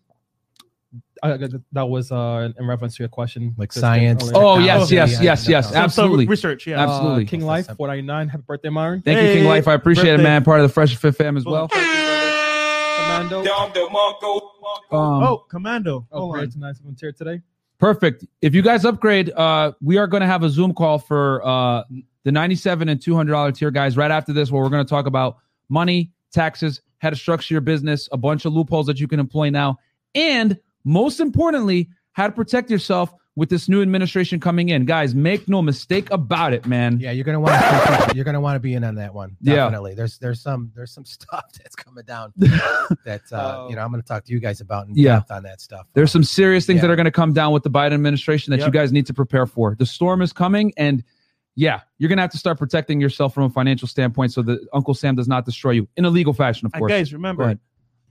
I, 1.21 1.33
I- 1.33 1.47
that 1.71 1.85
was 1.87 2.11
uh, 2.11 2.49
in 2.57 2.67
reference 2.67 2.95
to 2.97 3.03
your 3.03 3.09
question. 3.09 3.55
Like 3.57 3.71
science. 3.73 4.29
Oh 4.33 4.59
yes, 4.59 4.91
yes, 4.91 5.21
yes, 5.21 5.47
yes. 5.47 5.47
no, 5.47 5.61
Some- 5.61 5.73
some 5.73 5.83
Absolutely. 5.83 6.27
research. 6.27 6.67
Yeah. 6.67 6.81
Absolutely. 6.83 7.25
Uh, 7.25 7.27
King 7.29 7.41
Life 7.41 7.65
499. 7.67 8.27
Happy 8.29 8.43
birthday, 8.45 8.69
Myron. 8.69 9.01
Thank 9.01 9.21
you, 9.27 9.33
King 9.35 9.45
Life. 9.45 9.67
I 9.67 9.73
appreciate 9.73 10.19
it, 10.19 10.23
man. 10.23 10.43
Part 10.43 10.59
of 10.59 10.67
the 10.67 10.73
Fresh 10.73 10.95
Fit 10.97 11.15
fam 11.15 11.37
as 11.37 11.45
well. 11.45 11.67
Commando. 11.67 13.43
Dom 13.43 13.71
DeMarco. 13.71 14.41
Um, 14.91 15.23
oh, 15.23 15.45
Commando. 15.49 16.07
Oh, 16.11 16.19
Hold 16.19 16.33
on. 16.35 16.39
great. 16.39 16.51
Tonight's 16.51 16.79
volunteer 16.79 17.11
today. 17.11 17.41
Perfect. 17.79 18.25
If 18.41 18.53
you 18.55 18.61
guys 18.61 18.85
upgrade, 18.85 19.31
uh, 19.31 19.73
we 19.81 19.97
are 19.97 20.07
going 20.07 20.21
to 20.21 20.27
have 20.27 20.43
a 20.43 20.49
Zoom 20.49 20.73
call 20.73 20.99
for 20.99 21.45
uh, 21.45 21.83
the 22.23 22.31
97 22.31 22.87
and 22.89 22.99
$200 22.99 23.55
tier 23.55 23.71
guys 23.71 23.97
right 23.97 24.11
after 24.11 24.31
this, 24.31 24.51
where 24.51 24.61
we're 24.61 24.69
going 24.69 24.85
to 24.85 24.89
talk 24.89 25.05
about 25.05 25.37
money, 25.69 26.11
taxes, 26.31 26.81
how 26.99 27.09
to 27.09 27.15
structure 27.15 27.53
your 27.53 27.61
business, 27.61 28.07
a 28.11 28.17
bunch 28.17 28.45
of 28.45 28.53
loopholes 28.53 28.85
that 28.85 28.99
you 28.99 29.07
can 29.07 29.19
employ 29.19 29.49
now, 29.49 29.77
and 30.15 30.57
most 30.83 31.19
importantly, 31.19 31.89
how 32.13 32.27
to 32.27 32.33
protect 32.33 32.69
yourself 32.69 33.13
with 33.35 33.49
this 33.49 33.67
new 33.67 33.81
administration 33.81 34.39
coming 34.39 34.69
in. 34.69 34.85
Guys, 34.85 35.15
make 35.15 35.49
no 35.49 35.59
mistake 35.59 36.07
about 36.11 36.53
it, 36.53 36.67
man. 36.67 36.99
Yeah, 36.99 37.09
you're 37.09 37.23
gonna 37.25 37.39
want 37.39 37.53
to. 38.09 38.15
you're 38.15 38.25
gonna 38.25 38.39
want 38.39 38.55
to 38.55 38.59
be 38.59 38.75
in 38.75 38.83
on 38.83 38.93
that 38.95 39.11
one. 39.11 39.35
Yeah. 39.41 39.55
Definitely. 39.55 39.95
There's 39.95 40.19
there's 40.19 40.39
some 40.39 40.71
there's 40.75 40.91
some 40.93 41.03
stuff 41.17 41.45
that's 41.57 41.75
coming 41.75 42.03
down 42.05 42.31
that 42.37 43.21
uh, 43.31 43.65
you 43.69 43.75
know 43.75 43.81
I'm 43.81 43.89
gonna 43.89 44.03
talk 44.03 44.23
to 44.25 44.31
you 44.31 44.39
guys 44.39 44.61
about 44.61 44.87
in 44.87 44.93
Yeah. 44.95 45.15
depth 45.15 45.31
on 45.31 45.41
that 45.43 45.61
stuff. 45.61 45.87
There's 45.95 46.11
some 46.11 46.23
serious 46.23 46.67
things 46.67 46.81
that 46.81 46.91
are 46.91 46.95
going 46.95 47.05
to 47.05 47.11
come 47.11 47.33
down 47.33 47.53
with 47.53 47.63
the 47.63 47.71
Biden 47.71 47.93
administration 47.93 48.51
that 48.51 48.63
you 48.63 48.69
guys 48.71 48.91
need 48.91 49.07
to 49.07 49.13
prepare 49.15 49.47
for. 49.47 49.75
The 49.79 49.85
storm 49.87 50.21
is 50.21 50.31
coming, 50.31 50.71
and 50.77 51.03
yeah, 51.55 51.81
you're 51.97 52.09
going 52.09 52.17
to 52.17 52.21
have 52.23 52.31
to 52.31 52.37
start 52.37 52.59
protecting 52.59 53.01
yourself 53.01 53.33
from 53.33 53.43
a 53.45 53.49
financial 53.49 53.87
standpoint 53.87 54.31
so 54.31 54.43
that 54.43 54.59
Uncle 54.73 54.93
Sam 54.93 55.15
does 55.15 55.27
not 55.27 55.43
destroy 55.45 55.71
you 55.71 55.87
in 55.97 56.05
a 56.05 56.09
legal 56.11 56.33
fashion, 56.33 56.67
of 56.67 56.73
And 56.75 56.81
course. 56.81 56.91
guys, 56.91 57.13
remember, 57.13 57.57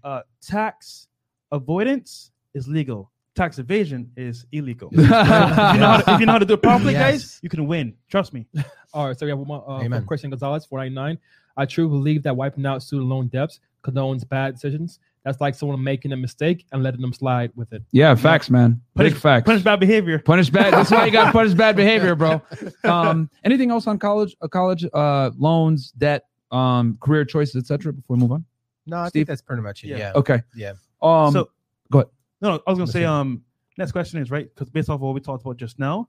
uh, 0.03 0.23
tax 0.41 1.07
avoidance 1.53 2.32
is 2.55 2.69
legal. 2.69 3.11
Tax 3.35 3.59
evasion 3.59 4.11
is 4.17 4.45
illegal. 4.53 4.91
if, 4.93 5.01
you 5.01 5.07
know 5.09 5.15
how 5.17 5.97
to, 6.01 6.15
if 6.15 6.21
you 6.21 6.27
know 6.27 6.33
how 6.33 6.39
to 6.39 6.45
do 6.45 6.55
it 6.55 6.63
properly, 6.63 6.93
Yes. 6.93 7.13
guys, 7.13 7.41
you 7.43 7.49
can 7.49 7.67
win. 7.67 7.95
Trust 8.11 8.35
me. 8.35 8.47
All 8.95 9.07
right, 9.09 9.19
so 9.19 9.25
we 9.25 9.31
have 9.31 9.39
one 9.39 9.63
uh, 9.67 9.79
Amen. 9.79 10.01
from 10.01 10.07
Christian 10.07 10.29
Gonzalez, 10.31 10.67
499. 10.67 11.19
I 11.57 11.65
truly 11.67 11.89
believe 11.91 12.23
that 12.25 12.37
wiping 12.37 12.67
out 12.67 12.83
student 12.83 13.09
loan 13.09 13.29
debts 13.29 13.61
condones 13.83 14.29
bad 14.29 14.55
decisions. 14.55 14.99
That's 15.25 15.41
like 15.41 15.55
someone 15.55 15.83
making 15.83 16.13
a 16.13 16.17
mistake 16.17 16.67
and 16.73 16.83
letting 16.83 17.01
them 17.01 17.13
slide 17.13 17.53
with 17.55 17.73
it. 17.73 17.83
Yeah, 17.93 18.15
facts, 18.17 18.51
man. 18.51 18.83
Big 18.97 19.13
Punish- 19.13 19.23
facts. 19.23 19.47
Punish 19.47 19.63
bad 19.63 19.81
behavior. 19.81 20.19
Punish 20.19 20.51
bad. 20.51 20.73
That's 20.75 20.91
why 20.91 21.07
you 21.07 21.13
got 21.13 21.27
to 21.27 21.33
punish 21.39 21.55
bad 21.55 21.77
behavior, 21.77 22.15
bro. 22.17 22.43
Um, 22.85 23.31
anything 23.45 23.71
else 23.71 23.87
on 23.87 23.99
college? 23.99 24.35
Uh, 24.43 24.49
college 24.49 24.85
uh, 24.93 25.31
loans, 25.39 25.93
debt, 25.93 26.25
um, 26.51 26.99
career 27.01 27.25
choices, 27.25 27.57
etc. 27.57 27.93
Before 27.93 28.17
we 28.17 28.21
move 28.21 28.33
on. 28.33 28.45
No, 28.87 28.97
I 28.99 29.09
Steve? 29.09 29.21
think 29.21 29.29
that's 29.29 29.43
pretty 29.43 29.63
much 29.63 29.85
it. 29.85 29.89
Yeah. 29.89 29.97
Yeah. 29.99 30.13
Okay. 30.17 30.43
Yeah. 30.57 30.73
Um, 31.01 31.33
so 31.33 31.51
go 31.93 32.01
ahead. 32.01 32.11
No, 32.43 32.57
no, 32.57 32.63
I 32.67 32.71
was 32.71 32.79
gonna 32.79 32.91
say. 32.91 33.05
Um, 33.05 33.43
next 33.79 33.93
question 33.93 34.21
is 34.21 34.31
right 34.31 34.53
because 34.53 34.69
based 34.69 34.91
off 34.91 35.01
what 35.01 35.15
we 35.15 35.21
talked 35.21 35.43
about 35.43 35.57
just 35.57 35.79
now, 35.79 36.09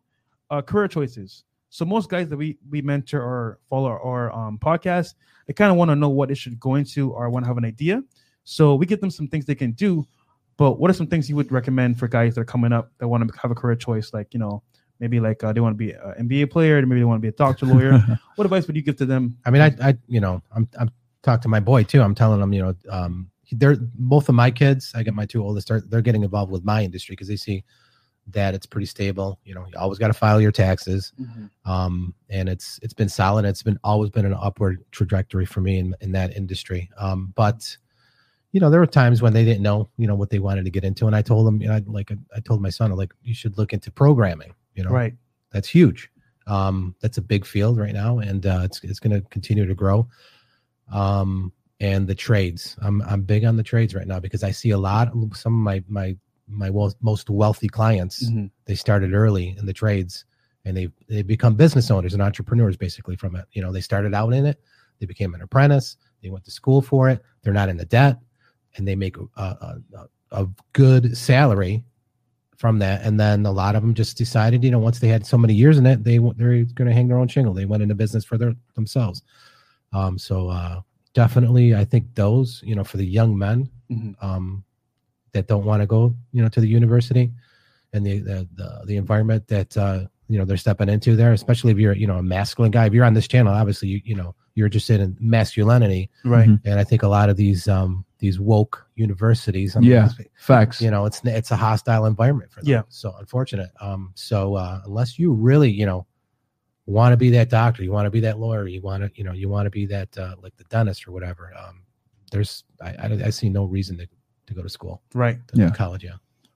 uh, 0.49 0.61
career 0.61 0.87
choices. 0.87 1.43
So 1.69 1.85
most 1.85 2.09
guys 2.09 2.27
that 2.29 2.37
we 2.37 2.57
we 2.69 2.81
mentor 2.81 3.21
or 3.21 3.59
follow 3.69 3.89
our, 3.89 4.01
our 4.01 4.31
um 4.31 4.57
podcast, 4.57 5.13
they 5.47 5.53
kind 5.53 5.71
of 5.71 5.77
want 5.77 5.89
to 5.91 5.95
know 5.95 6.09
what 6.09 6.29
they 6.29 6.35
should 6.35 6.59
go 6.59 6.75
into 6.75 7.11
or 7.11 7.29
want 7.29 7.45
to 7.45 7.47
have 7.47 7.57
an 7.57 7.65
idea. 7.65 8.03
So 8.43 8.75
we 8.75 8.85
give 8.85 8.99
them 8.99 9.11
some 9.11 9.27
things 9.27 9.45
they 9.45 9.55
can 9.55 9.71
do. 9.71 10.05
But 10.57 10.79
what 10.79 10.89
are 10.89 10.93
some 10.93 11.07
things 11.07 11.29
you 11.29 11.35
would 11.35 11.51
recommend 11.51 11.97
for 11.97 12.07
guys 12.07 12.35
that 12.35 12.41
are 12.41 12.45
coming 12.45 12.73
up 12.73 12.91
that 12.97 13.07
want 13.07 13.27
to 13.27 13.39
have 13.39 13.51
a 13.51 13.55
career 13.55 13.75
choice? 13.75 14.13
Like 14.13 14.33
you 14.33 14.39
know, 14.39 14.63
maybe 14.99 15.19
like 15.19 15.43
uh, 15.43 15.53
they 15.53 15.59
want 15.59 15.73
to 15.73 15.77
be 15.77 15.91
an 15.91 16.29
NBA 16.29 16.51
player, 16.51 16.83
maybe 16.85 17.01
they 17.01 17.05
want 17.05 17.17
to 17.19 17.21
be 17.21 17.29
a 17.29 17.31
doctor, 17.31 17.65
lawyer. 17.65 17.99
what 18.35 18.45
advice 18.45 18.67
would 18.67 18.75
you 18.75 18.81
give 18.81 18.97
to 18.97 19.05
them? 19.05 19.37
I 19.45 19.51
mean, 19.51 19.61
I, 19.61 19.75
I, 19.81 19.97
you 20.07 20.19
know, 20.19 20.41
I'm, 20.55 20.67
I'm 20.79 20.91
talking 21.21 21.43
to 21.43 21.49
my 21.49 21.59
boy 21.59 21.83
too. 21.83 22.01
I'm 22.01 22.15
telling 22.15 22.39
him, 22.39 22.53
you 22.53 22.61
know, 22.61 22.75
um, 22.89 23.31
they're 23.51 23.77
both 23.95 24.29
of 24.29 24.35
my 24.35 24.51
kids. 24.51 24.91
I 24.95 25.03
get 25.03 25.13
my 25.13 25.25
two 25.25 25.43
oldest. 25.43 25.67
They're, 25.67 25.81
they're 25.81 26.01
getting 26.01 26.23
involved 26.23 26.51
with 26.51 26.63
my 26.63 26.83
industry 26.83 27.13
because 27.13 27.27
they 27.27 27.35
see 27.35 27.63
that 28.27 28.53
it's 28.53 28.65
pretty 28.65 28.85
stable. 28.85 29.39
You 29.43 29.53
know, 29.53 29.65
you 29.71 29.77
always 29.77 29.99
got 29.99 30.07
to 30.07 30.13
file 30.13 30.39
your 30.39 30.51
taxes, 30.51 31.11
um, 31.65 32.13
and 32.29 32.47
it's 32.47 32.79
it's 32.81 32.93
been 32.93 33.09
solid. 33.09 33.45
It's 33.45 33.63
been 33.63 33.77
always 33.83 34.09
been 34.09 34.25
an 34.25 34.33
upward 34.39 34.83
trajectory 34.91 35.45
for 35.45 35.61
me 35.61 35.79
in 35.79 35.95
in 36.01 36.11
that 36.13 36.35
industry. 36.35 36.89
Um, 36.97 37.33
but 37.35 37.75
you 38.53 38.59
know, 38.59 38.69
there 38.69 38.79
were 38.79 38.85
times 38.87 39.21
when 39.21 39.33
they 39.33 39.43
didn't 39.43 39.63
know, 39.63 39.89
you 39.97 40.05
know, 40.07 40.15
what 40.15 40.29
they 40.29 40.39
wanted 40.39 40.63
to 40.65 40.71
get 40.71 40.83
into, 40.83 41.07
and 41.07 41.15
I 41.15 41.21
told 41.21 41.45
them, 41.47 41.61
you 41.61 41.67
know, 41.67 41.73
I, 41.75 41.81
like 41.85 42.11
I 42.35 42.39
told 42.39 42.61
my 42.61 42.69
son, 42.69 42.91
like 42.91 43.13
you 43.23 43.33
should 43.33 43.57
look 43.57 43.73
into 43.73 43.91
programming. 43.91 44.53
You 44.75 44.83
know, 44.83 44.91
Right. 44.91 45.15
that's 45.51 45.67
huge. 45.67 46.09
Um, 46.47 46.95
that's 47.01 47.17
a 47.17 47.21
big 47.21 47.45
field 47.45 47.77
right 47.77 47.93
now, 47.93 48.19
and 48.19 48.45
uh, 48.45 48.61
it's 48.63 48.81
it's 48.83 48.99
going 48.99 49.19
to 49.19 49.27
continue 49.29 49.65
to 49.65 49.75
grow. 49.75 50.07
Um, 50.91 51.51
and 51.83 52.07
the 52.07 52.15
trades, 52.15 52.77
I'm 52.81 53.01
I'm 53.01 53.23
big 53.23 53.43
on 53.43 53.57
the 53.57 53.63
trades 53.63 53.93
right 53.93 54.07
now 54.07 54.17
because 54.17 54.41
I 54.41 54.51
see 54.51 54.69
a 54.69 54.77
lot. 54.77 55.11
Some 55.33 55.53
of 55.53 55.59
my 55.59 55.83
my 55.89 56.15
my 56.47 56.69
most 57.01 57.29
wealthy 57.29 57.67
clients 57.67 58.29
Mhm. 58.29 58.51
they 58.65 58.75
started 58.75 59.13
early 59.13 59.55
in 59.57 59.65
the 59.65 59.73
trades, 59.73 60.23
and 60.63 60.77
they 60.77 60.87
they 61.09 61.23
become 61.23 61.55
business 61.55 61.91
owners 61.91 62.13
and 62.13 62.23
entrepreneurs 62.23 62.77
basically 62.77 63.17
from 63.17 63.35
it. 63.35 63.45
You 63.51 63.61
know, 63.61 63.73
they 63.73 63.81
started 63.81 64.13
out 64.13 64.33
in 64.33 64.45
it, 64.45 64.61
they 64.99 65.05
became 65.05 65.33
an 65.33 65.41
apprentice, 65.41 65.97
they 66.21 66.29
went 66.29 66.45
to 66.45 66.51
school 66.51 66.81
for 66.81 67.09
it, 67.09 67.21
they're 67.41 67.59
not 67.61 67.67
in 67.67 67.75
the 67.75 67.85
debt, 67.85 68.17
and 68.77 68.87
they 68.87 68.95
make 68.95 69.17
a, 69.17 69.41
a, 69.41 70.07
a, 70.31 70.47
good 70.71 71.17
salary 71.17 71.83
from 72.55 72.79
that. 72.79 73.01
And 73.03 73.19
then 73.19 73.45
a 73.45 73.51
lot 73.51 73.75
of 73.75 73.81
them 73.81 73.93
just 73.93 74.17
decided, 74.17 74.63
you 74.63 74.71
know, 74.71 74.79
once 74.79 74.99
they 74.99 75.09
had 75.09 75.25
so 75.25 75.37
many 75.37 75.53
years 75.53 75.77
in 75.77 75.85
it, 75.85 76.05
they 76.05 76.17
they're 76.37 76.63
going 76.63 76.87
to 76.87 76.93
hang 76.93 77.09
their 77.09 77.17
own 77.17 77.27
shingle. 77.27 77.53
They 77.53 77.65
went 77.65 77.83
into 77.83 77.95
business 77.95 78.23
for 78.23 78.37
their 78.37 78.53
themselves. 78.75 79.21
Um, 79.91 80.17
so 80.17 80.47
uh, 80.47 80.81
definitely, 81.13 81.75
I 81.75 81.85
think 81.85 82.15
those, 82.15 82.61
you 82.65 82.75
know, 82.75 82.83
for 82.83 82.97
the 82.97 83.05
young 83.05 83.37
men 83.37 83.69
Mhm. 83.89 84.15
um, 84.23 84.63
that 85.33 85.47
don't 85.47 85.65
want 85.65 85.81
to 85.81 85.87
go, 85.87 86.15
you 86.31 86.41
know, 86.41 86.49
to 86.49 86.61
the 86.61 86.67
university 86.67 87.31
and 87.93 88.05
the 88.05 88.19
the 88.19 88.47
the, 88.55 88.81
the 88.85 88.97
environment 88.97 89.47
that 89.47 89.75
uh, 89.77 90.05
you 90.29 90.37
know 90.39 90.45
they're 90.45 90.57
stepping 90.57 90.89
into 90.89 91.15
there, 91.15 91.33
especially 91.33 91.71
if 91.71 91.77
you're, 91.77 91.95
you 91.95 92.07
know, 92.07 92.17
a 92.17 92.23
masculine 92.23 92.71
guy. 92.71 92.85
If 92.85 92.93
you're 92.93 93.05
on 93.05 93.13
this 93.13 93.27
channel, 93.27 93.53
obviously, 93.53 93.89
you 93.89 94.01
you 94.03 94.15
know, 94.15 94.35
you're 94.55 94.67
interested 94.67 94.99
in 95.01 95.15
masculinity, 95.19 96.09
Right. 96.23 96.49
Mhm. 96.49 96.61
and 96.65 96.79
I 96.79 96.83
think 96.83 97.03
a 97.03 97.07
lot 97.07 97.29
of 97.29 97.37
these 97.37 97.67
um 97.67 98.05
these 98.19 98.39
woke 98.39 98.85
universities, 98.95 99.75
I 99.75 99.81
Yeah. 99.81 100.09
Facts. 100.35 100.81
you 100.81 100.89
know 100.91 101.05
it's 101.05 101.21
it's 101.25 101.51
a 101.51 101.55
hostile 101.57 102.05
environment 102.05 102.51
for 102.51 102.61
them 102.61 102.69
Yeah. 102.71 102.81
so 102.89 103.13
unfortunate 103.19 103.71
um 103.81 104.11
so 104.15 104.55
uh 104.55 104.81
unless 104.85 105.19
you 105.19 105.33
really 105.33 105.69
you 105.71 105.85
know 105.85 106.05
want 106.85 107.13
to 107.13 107.17
be 107.17 107.29
that 107.29 107.49
doctor 107.49 107.81
you 107.83 107.91
want 107.91 108.05
to 108.05 108.09
be 108.11 108.19
that 108.19 108.37
lawyer 108.39 108.67
you 108.67 108.81
want 108.81 109.01
to 109.03 109.09
you 109.15 109.23
know 109.23 109.31
you 109.31 109.47
want 109.47 109.65
to 109.65 109.69
be 109.69 109.85
that 109.85 110.15
uh 110.17 110.35
like 110.41 110.55
the 110.57 110.63
dentist 110.65 111.07
or 111.07 111.11
whatever 111.11 111.51
um 111.57 111.81
there's 112.31 112.63
i 112.81 112.89
i, 112.99 113.05
I 113.25 113.29
see 113.29 113.47
no 113.49 113.63
reason 113.63 113.97
to, 113.99 114.07
to 114.47 114.53
go 114.53 114.61
to 114.61 114.69
school 114.69 115.01
Right. 115.13 115.37
to 115.49 115.57
Yeah. 115.61 115.69
college 115.71 116.03
yeah 116.03 116.15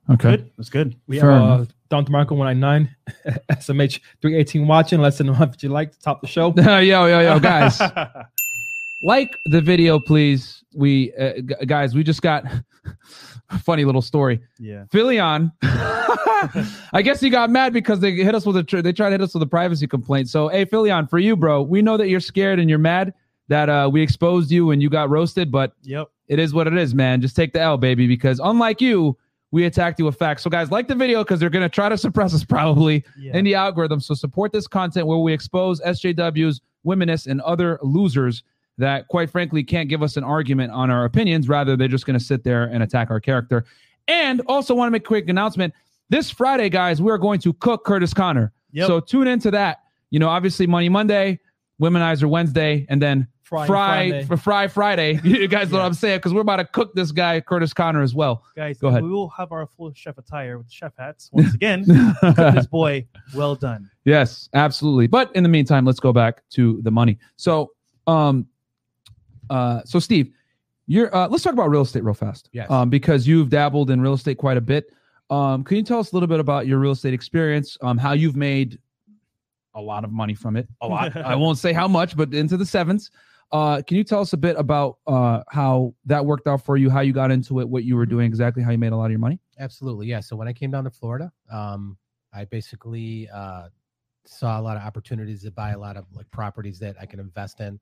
Okay. 0.09 0.37
Good. 0.37 0.51
That's 0.57 0.69
good. 0.69 0.95
We 1.07 1.19
Fair 1.19 1.31
have 1.31 1.41
uh, 1.41 1.45
enough. 1.55 1.67
Don 1.89 2.05
DeMarco 2.05 2.31
199, 2.37 2.95
SMH 3.51 3.99
318 4.21 4.65
watching. 4.65 5.01
Let 5.01 5.09
us 5.09 5.19
know 5.19 5.35
if 5.41 5.61
you 5.61 5.67
like 5.67 5.91
to 5.91 5.99
top 5.99 6.21
the 6.21 6.27
show. 6.27 6.53
yo, 6.57 6.79
yo, 6.79 7.19
yo, 7.19 7.39
guys. 7.41 7.77
like 9.01 9.37
the 9.45 9.61
video, 9.61 9.99
please. 9.99 10.63
We 10.75 11.13
uh, 11.13 11.33
g- 11.37 11.65
guys, 11.65 11.95
we 11.95 12.03
just 12.03 12.21
got 12.21 12.43
a 13.49 13.59
funny 13.59 13.85
little 13.85 14.01
story. 14.01 14.39
yeah. 14.59 14.85
Philion, 14.91 15.51
I 16.93 17.01
guess 17.03 17.19
he 17.19 17.29
got 17.29 17.49
mad 17.49 17.73
because 17.73 17.99
they 17.99 18.11
hit 18.11 18.35
us 18.35 18.45
with 18.45 18.57
a 18.57 18.63
tr- 18.63 18.81
they 18.81 18.93
tried 18.93 19.09
to 19.09 19.13
hit 19.13 19.21
us 19.21 19.33
with 19.33 19.43
a 19.43 19.47
privacy 19.47 19.87
complaint. 19.87 20.29
So, 20.29 20.47
hey, 20.47 20.65
Philion, 20.65 21.09
for 21.09 21.19
you, 21.19 21.35
bro, 21.35 21.61
we 21.61 21.81
know 21.81 21.97
that 21.97 22.09
you're 22.09 22.19
scared 22.19 22.59
and 22.59 22.69
you're 22.69 22.79
mad 22.79 23.13
that 23.49 23.69
uh, 23.69 23.89
we 23.91 24.01
exposed 24.01 24.51
you 24.51 24.71
and 24.71 24.81
you 24.81 24.89
got 24.89 25.09
roasted, 25.09 25.51
but 25.51 25.73
Yep. 25.83 26.07
it 26.27 26.37
is 26.39 26.53
what 26.53 26.67
it 26.67 26.75
is, 26.77 26.93
man. 26.93 27.21
Just 27.21 27.35
take 27.35 27.53
the 27.53 27.61
L, 27.61 27.77
baby, 27.77 28.05
because 28.07 28.39
unlike 28.43 28.81
you, 28.81 29.17
we 29.51 29.63
attacked 29.65 29.97
you 29.99 30.05
with 30.05 30.17
facts. 30.17 30.43
So, 30.43 30.49
guys, 30.49 30.69
like 30.69 30.87
the 30.89 30.95
video 30.95 31.23
because 31.23 31.39
they're 31.39 31.49
gonna 31.49 31.69
try 31.69 31.87
to 31.89 31.97
suppress 32.05 32.33
us 32.33 32.43
probably 32.43 33.03
Yeah. 33.17 33.37
in 33.37 33.45
the 33.45 33.55
algorithm. 33.55 33.99
So 34.01 34.13
support 34.13 34.51
this 34.51 34.67
content 34.67 35.07
where 35.07 35.17
we 35.17 35.31
expose 35.33 35.79
SJWs, 35.81 36.59
womenists, 36.85 37.27
and 37.27 37.39
other 37.41 37.79
losers 37.81 38.43
that, 38.77 39.07
quite 39.07 39.29
frankly, 39.29 39.63
can't 39.63 39.89
give 39.89 40.03
us 40.03 40.17
an 40.17 40.23
argument 40.23 40.71
on 40.71 40.89
our 40.89 41.05
opinions. 41.05 41.49
Rather, 41.49 41.75
they're 41.75 41.87
just 41.87 42.05
going 42.05 42.17
to 42.17 42.23
sit 42.23 42.43
there 42.43 42.65
and 42.65 42.83
attack 42.83 43.09
our 43.09 43.19
character. 43.19 43.65
And 44.07 44.41
also 44.47 44.73
want 44.73 44.87
to 44.87 44.91
make 44.91 45.03
a 45.03 45.05
quick 45.05 45.27
announcement. 45.29 45.73
This 46.09 46.31
Friday, 46.31 46.69
guys, 46.69 47.01
we're 47.01 47.17
going 47.17 47.39
to 47.41 47.53
cook 47.53 47.83
Curtis 47.83 48.13
Connor. 48.13 48.53
Yep. 48.71 48.87
So 48.87 48.99
tune 48.99 49.27
into 49.27 49.51
that. 49.51 49.79
You 50.09 50.19
know, 50.19 50.29
obviously 50.29 50.67
Money 50.67 50.87
Monday, 50.89 51.39
Womenizer 51.81 52.29
Wednesday, 52.29 52.85
and 52.87 53.01
then 53.01 53.27
Fry 53.43 53.65
Fry 53.65 54.09
Friday. 54.09 54.25
for 54.25 54.37
Fry 54.37 54.67
Friday. 54.67 55.19
You 55.23 55.47
guys 55.47 55.71
know 55.71 55.77
what 55.77 55.85
I'm 55.85 55.93
saying? 55.93 56.19
Because 56.19 56.33
we're 56.33 56.41
about 56.41 56.57
to 56.57 56.65
cook 56.65 56.93
this 56.95 57.11
guy, 57.11 57.39
Curtis 57.41 57.73
Connor, 57.73 58.01
as 58.01 58.13
well. 58.13 58.43
Guys, 58.55 58.77
Go 58.77 58.89
ahead. 58.89 59.03
we 59.03 59.09
will 59.09 59.29
have 59.29 59.51
our 59.51 59.65
full 59.65 59.93
chef 59.93 60.17
attire 60.17 60.57
with 60.57 60.69
chef 60.69 60.93
hats 60.97 61.29
once 61.31 61.53
again. 61.53 61.83
This 62.21 62.67
boy, 62.67 63.05
well 63.35 63.55
done. 63.55 63.89
Yes, 64.05 64.49
absolutely. 64.53 65.07
But 65.07 65.33
in 65.35 65.43
the 65.43 65.49
meantime, 65.49 65.85
let's 65.85 65.99
go 65.99 66.11
back 66.13 66.43
to 66.51 66.81
the 66.83 66.91
money. 66.91 67.19
So, 67.37 67.71
um, 68.05 68.47
uh, 69.49 69.81
so 69.85 69.99
Steve, 69.99 70.31
you're 70.87 71.13
uh, 71.15 71.27
let's 71.27 71.43
talk 71.43 71.53
about 71.53 71.69
real 71.69 71.81
estate 71.81 72.03
real 72.03 72.13
fast. 72.13 72.49
Yes. 72.53 72.69
Um, 72.71 72.89
because 72.89 73.27
you've 73.27 73.49
dabbled 73.49 73.89
in 73.91 74.01
real 74.01 74.13
estate 74.13 74.37
quite 74.37 74.57
a 74.57 74.61
bit. 74.61 74.91
Um, 75.29 75.63
can 75.63 75.77
you 75.77 75.83
tell 75.83 75.99
us 75.99 76.11
a 76.11 76.15
little 76.15 76.27
bit 76.27 76.39
about 76.39 76.67
your 76.67 76.79
real 76.79 76.91
estate 76.91 77.13
experience? 77.13 77.77
Um, 77.81 77.97
how 77.97 78.13
you've 78.13 78.37
made 78.37 78.79
a 79.75 79.81
lot 79.81 80.03
of 80.03 80.11
money 80.11 80.33
from 80.33 80.55
it. 80.55 80.67
A 80.81 80.87
lot. 80.87 81.15
I 81.25 81.35
won't 81.35 81.57
say 81.57 81.73
how 81.73 81.87
much, 81.87 82.15
but 82.15 82.33
into 82.33 82.57
the 82.57 82.65
sevens. 82.65 83.11
Uh, 83.51 83.81
can 83.81 83.95
you 83.95 84.03
tell 84.03 84.19
us 84.19 84.33
a 84.33 84.37
bit 84.37 84.57
about 84.57 84.97
uh 85.07 85.41
how 85.49 85.93
that 86.05 86.25
worked 86.25 86.47
out 86.47 86.61
for 86.61 86.75
you, 86.75 86.89
how 86.89 86.99
you 86.99 87.13
got 87.13 87.31
into 87.31 87.61
it, 87.61 87.69
what 87.69 87.83
you 87.85 87.95
were 87.95 88.05
doing, 88.05 88.25
exactly 88.25 88.61
how 88.61 88.71
you 88.71 88.77
made 88.77 88.91
a 88.91 88.97
lot 88.97 89.05
of 89.05 89.11
your 89.11 89.19
money? 89.19 89.39
Absolutely, 89.59 90.07
yeah. 90.07 90.19
So 90.19 90.35
when 90.35 90.47
I 90.47 90.53
came 90.53 90.71
down 90.71 90.83
to 90.83 90.89
Florida, 90.89 91.31
um, 91.51 91.97
I 92.33 92.45
basically 92.45 93.29
uh, 93.33 93.69
saw 94.25 94.59
a 94.59 94.61
lot 94.61 94.77
of 94.77 94.83
opportunities 94.83 95.43
to 95.43 95.51
buy 95.51 95.71
a 95.71 95.79
lot 95.79 95.95
of 95.95 96.05
like 96.13 96.29
properties 96.31 96.79
that 96.79 96.95
I 96.99 97.05
can 97.05 97.19
invest 97.19 97.61
in, 97.61 97.79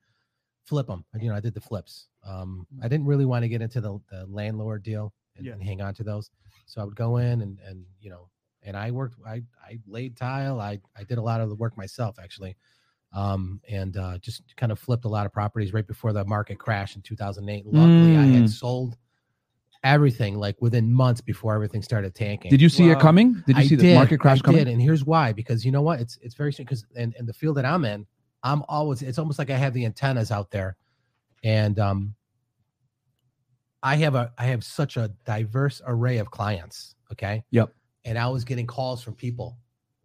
flip 0.65 0.87
them. 0.87 1.05
You 1.19 1.29
know, 1.29 1.35
I 1.35 1.39
did 1.39 1.53
the 1.53 1.61
flips. 1.61 2.07
Um, 2.27 2.67
I 2.81 2.87
didn't 2.87 3.05
really 3.05 3.25
want 3.25 3.43
to 3.43 3.49
get 3.49 3.61
into 3.61 3.79
the, 3.81 3.99
the 4.11 4.25
landlord 4.27 4.83
deal 4.83 5.13
and, 5.37 5.45
Yeah. 5.45 5.53
and 5.53 5.63
hang 5.63 5.81
on 5.81 5.93
to 5.95 6.03
those, 6.03 6.29
so 6.65 6.81
I 6.81 6.83
would 6.85 6.95
go 6.95 7.17
in 7.17 7.41
and 7.41 7.59
and 7.67 7.85
you 8.01 8.09
know, 8.09 8.29
and 8.63 8.75
I 8.75 8.91
worked. 8.91 9.15
I 9.25 9.43
I 9.63 9.79
laid 9.87 10.17
tile. 10.17 10.59
I 10.59 10.79
I 10.97 11.03
did 11.03 11.17
a 11.17 11.21
lot 11.21 11.41
of 11.41 11.49
the 11.49 11.55
work 11.55 11.77
myself 11.77 12.17
actually. 12.21 12.55
Um, 13.13 13.61
and 13.69 13.95
uh, 13.95 14.17
just 14.17 14.41
kind 14.57 14.73
of 14.73 14.79
flipped 14.79 15.05
a 15.05 15.07
lot 15.07 15.25
of 15.25 15.31
properties 15.31 15.71
right 15.71 15.87
before 15.87 16.11
the 16.11 16.25
market 16.25 16.59
crash 16.59 16.97
in 16.97 17.01
2008. 17.01 17.65
Luckily, 17.65 18.17
I 18.17 18.25
Mm. 18.27 18.33
had 18.33 18.49
sold 18.49 18.97
everything 19.83 20.35
like 20.37 20.61
within 20.61 20.91
months 20.91 21.21
before 21.21 21.53
everything 21.55 21.81
started 21.81 22.13
tanking. 22.15 22.49
Did 22.49 22.59
you 22.61 22.67
see 22.69 22.89
it 22.89 22.99
coming? 22.99 23.33
Did 23.45 23.55
you 23.57 23.63
I 23.63 23.67
see 23.67 23.75
the 23.75 23.93
market 23.93 24.19
crash 24.19 24.39
I 24.39 24.41
coming? 24.41 24.65
Did, 24.65 24.73
and 24.73 24.81
here's 24.81 25.05
why: 25.05 25.31
because 25.31 25.63
you 25.63 25.71
know 25.71 25.81
what? 25.81 26.01
It's 26.01 26.17
it's 26.21 26.35
very 26.35 26.51
because 26.57 26.85
in, 26.95 27.13
in 27.17 27.25
the 27.25 27.33
field 27.33 27.55
that 27.57 27.65
I'm 27.65 27.85
in, 27.85 28.05
I'm 28.45 28.63
always 28.69 29.01
it's 29.01 29.17
almost 29.17 29.39
like 29.39 29.49
I 29.49 29.57
have 29.57 29.73
the 29.73 29.85
antennas 29.85 30.31
out 30.31 30.51
there, 30.51 30.77
and 31.43 31.77
um, 31.79 32.15
I 33.81 33.95
have 33.97 34.13
a 34.15 34.31
I 34.37 34.45
have 34.45 34.63
such 34.63 34.97
a 34.97 35.09
diverse 35.25 35.81
array 35.85 36.19
of 36.19 36.31
clients. 36.31 36.95
Okay. 37.11 37.43
Yep. 37.49 37.73
And 38.05 38.17
I 38.17 38.27
was 38.27 38.45
getting 38.45 38.67
calls 38.67 39.03
from 39.03 39.15
people. 39.15 39.57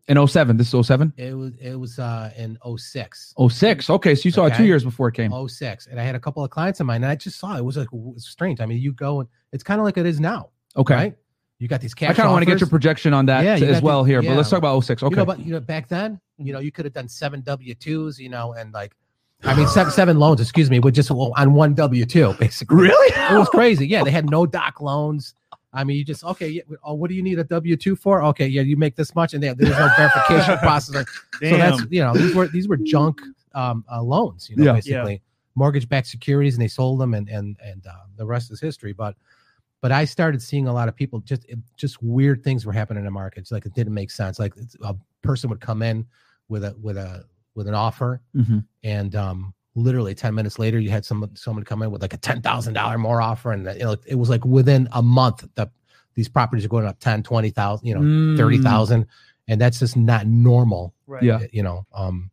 In 0.09 0.27
07. 0.27 0.57
This 0.57 0.75
is 0.75 0.87
07? 0.87 1.13
It 1.17 1.35
was 1.35 1.53
it 1.61 1.77
was 1.77 1.99
uh 1.99 2.33
in 2.37 2.59
06. 2.77 3.35
06. 3.49 3.91
Okay, 3.91 4.15
so 4.15 4.23
you 4.25 4.33
saw 4.33 4.47
it 4.47 4.55
two 4.55 4.65
years 4.65 4.83
before 4.83 5.09
it 5.09 5.15
came. 5.15 5.33
06 5.49 5.87
and 5.87 6.01
i 6.01 6.03
had 6.03 6.15
a 6.15 6.21
couple 6.21 6.43
of 6.43 6.51
clients 6.51 6.81
of 6.81 6.87
mine 6.87 7.05
and 7.05 7.13
i 7.13 7.15
just 7.15 7.39
saw 7.39 7.55
it, 7.55 7.61
it 7.61 7.65
was 7.65 7.77
like 7.77 7.87
it 7.87 7.93
was 7.93 8.27
strange 8.27 8.61
i 8.61 8.67
mean 8.67 8.79
you 8.79 8.93
go 8.93 9.21
and 9.21 9.29
it's 9.53 9.63
kind 9.63 9.79
of 9.81 9.85
like 9.85 9.97
it 9.97 10.07
is 10.07 10.19
now 10.19 10.49
okay. 10.77 10.95
right 10.95 11.17
you 11.61 11.69
got 11.69 11.81
these 11.81 11.95
cash 11.95 12.11
I 12.11 12.15
kind 12.15 12.27
of 12.27 12.33
want 12.33 12.43
to 12.43 12.51
get 12.51 12.59
your 12.59 12.69
projection 12.69 13.15
on 13.15 13.27
that 13.27 13.45
Yeah, 13.45 13.57
t- 13.57 13.67
you 13.67 13.71
as 13.71 13.81
well 13.83 14.03
the- 14.03 14.11
here, 14.11 14.23
but 14.23 14.35
let's 14.37 14.51
talk 14.51 14.59
about 14.59 14.81
06. 14.83 15.03
Okay. 15.03 15.13
You 15.13 15.17
know, 15.17 15.25
but 15.25 15.39
you 15.39 15.53
know, 15.53 15.61
back 15.61 15.87
then, 15.89 16.19
you 16.39 16.53
know, 16.53 16.59
you 16.59 16.73
could 16.73 16.85
have 16.87 16.95
done 16.95 17.07
seven 17.09 17.43
W 17.43 17.75
twos, 17.75 18.19
you 18.19 18.29
know, 18.31 18.55
and 18.55 18.73
like 18.73 18.97
I 19.45 19.55
mean, 19.55 19.69
seven, 19.79 19.93
seven 19.93 20.19
loans, 20.19 20.41
excuse 20.41 20.71
me, 20.71 20.81
with 20.81 20.95
just 20.95 21.11
well, 21.11 21.33
on 21.37 21.53
one 21.55 21.75
W 21.75 22.05
two, 22.07 22.33
basically. 22.41 22.77
Really? 22.77 23.15
It 23.35 23.39
was 23.39 23.49
crazy. 23.51 23.87
Yeah, 23.87 24.03
they 24.03 24.11
had 24.11 24.29
no 24.29 24.47
doc 24.59 24.81
loans. 24.81 25.35
I 25.73 25.85
mean, 25.85 25.99
you 25.99 26.05
just 26.05 26.25
okay. 26.25 26.49
Yeah, 26.49 26.63
oh, 26.83 26.95
what 26.95 27.11
do 27.11 27.15
you 27.15 27.23
need 27.23 27.39
a 27.39 27.45
W 27.45 27.77
two 27.77 27.95
for? 27.95 28.25
Okay, 28.25 28.47
yeah, 28.49 28.63
you 28.63 28.77
make 28.77 28.97
this 28.97 29.15
much, 29.15 29.35
and 29.35 29.43
there- 29.43 29.55
there's 29.55 29.79
no 29.79 29.89
verification 29.97 30.59
process. 30.63 30.95
Like. 30.95 31.09
So 31.41 31.57
that's 31.57 31.83
you 31.91 32.03
know 32.03 32.13
these 32.15 32.35
were 32.35 32.49
these 32.49 32.67
were 32.69 32.77
junk 32.79 33.21
um, 33.55 33.85
uh, 33.93 34.03
loans, 34.03 34.49
you 34.51 34.57
know, 34.57 34.65
Yeah. 34.65 34.73
basically 34.73 35.23
mortgage 35.57 35.89
backed 35.89 36.07
securities, 36.09 36.55
and 36.55 36.63
they 36.63 36.69
sold 36.69 37.01
them, 37.01 37.13
and 37.15 37.29
and 37.29 37.57
and 37.63 37.87
uh, 37.87 37.93
the 38.17 38.25
rest 38.27 38.51
is 38.51 38.61
history. 38.61 38.93
But 38.93 39.15
but 39.81 39.93
I 39.93 40.05
started 40.05 40.43
seeing 40.43 40.67
a 40.69 40.73
lot 40.73 40.89
of 40.89 40.97
people 40.97 41.21
just 41.21 41.45
it- 41.49 41.59
just 41.77 42.03
weird 42.03 42.43
things 42.45 42.67
were 42.67 42.73
happening 42.73 43.01
in 43.01 43.05
the 43.07 43.11
markets. 43.11 43.51
Like 43.51 43.67
it 43.67 43.75
didn't 43.75 43.95
make 43.95 44.11
sense. 44.11 44.39
Like 44.39 44.55
a 44.83 44.95
person 45.23 45.49
would 45.51 45.61
come 45.61 45.83
in 45.83 46.07
with 46.49 46.65
a 46.65 46.75
with 46.81 46.97
a 46.97 47.25
with 47.55 47.67
an 47.69 47.75
offer, 47.75 48.21
Mhm. 48.37 48.65
and 48.85 49.15
um 49.17 49.55
literally 49.77 50.15
10 50.15 50.35
minutes 50.35 50.59
later 50.59 50.79
you 50.81 50.91
had 50.91 51.05
someone 51.05 51.35
someone 51.37 51.65
come 51.65 51.81
in 51.83 51.91
with 51.93 52.03
like 52.03 52.13
a 52.13 52.19
$10,000 52.19 52.99
more 52.99 53.23
offer 53.23 53.53
and 53.53 53.65
you 53.79 53.85
know 53.85 53.97
it 54.07 54.17
was 54.17 54.29
like 54.29 54.45
within 54.45 54.89
a 54.93 55.01
month 55.03 55.47
that 55.55 55.71
these 56.15 56.29
properties 56.29 56.65
are 56.65 56.69
going 56.69 56.85
up 56.87 56.99
10 56.99 57.23
20,000 57.23 57.87
you 57.87 57.95
know 57.95 58.01
Mm. 58.01 58.37
30,000 58.37 59.07
and 59.47 59.61
that's 59.61 59.79
just 59.79 59.97
not 59.97 60.27
normal 60.27 60.93
right. 61.07 61.23
Yeah. 61.23 61.41
you 61.53 61.63
know 61.63 61.87
um 61.95 62.31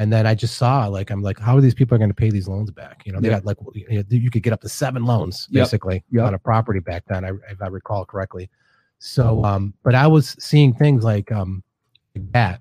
and 0.00 0.12
then 0.12 0.26
I 0.26 0.34
just 0.34 0.56
saw 0.56 0.86
like 0.86 1.10
I'm 1.10 1.22
like 1.22 1.38
how 1.38 1.56
are 1.56 1.60
these 1.60 1.74
people 1.74 1.96
going 1.98 2.10
to 2.10 2.14
pay 2.14 2.30
these 2.30 2.48
loans 2.48 2.70
back 2.70 3.02
you 3.04 3.12
know 3.12 3.20
they 3.20 3.28
Yeah. 3.28 3.34
got 3.40 3.44
like 3.44 3.58
you, 3.74 3.98
know, 3.98 4.04
you 4.08 4.30
could 4.30 4.42
get 4.42 4.52
up 4.52 4.62
to 4.62 4.68
seven 4.68 5.04
loans 5.04 5.46
basically 5.52 6.02
Yep. 6.10 6.24
on 6.26 6.34
a 6.34 6.38
property 6.38 6.80
back 6.80 7.04
then 7.06 7.24
I, 7.24 7.30
if 7.50 7.60
I 7.62 7.68
recall 7.68 8.04
correctly 8.04 8.50
so 8.98 9.44
um 9.44 9.74
but 9.84 9.94
I 9.94 10.06
was 10.06 10.34
seeing 10.38 10.74
things 10.74 11.04
like 11.04 11.30
um 11.30 11.62
that 12.32 12.60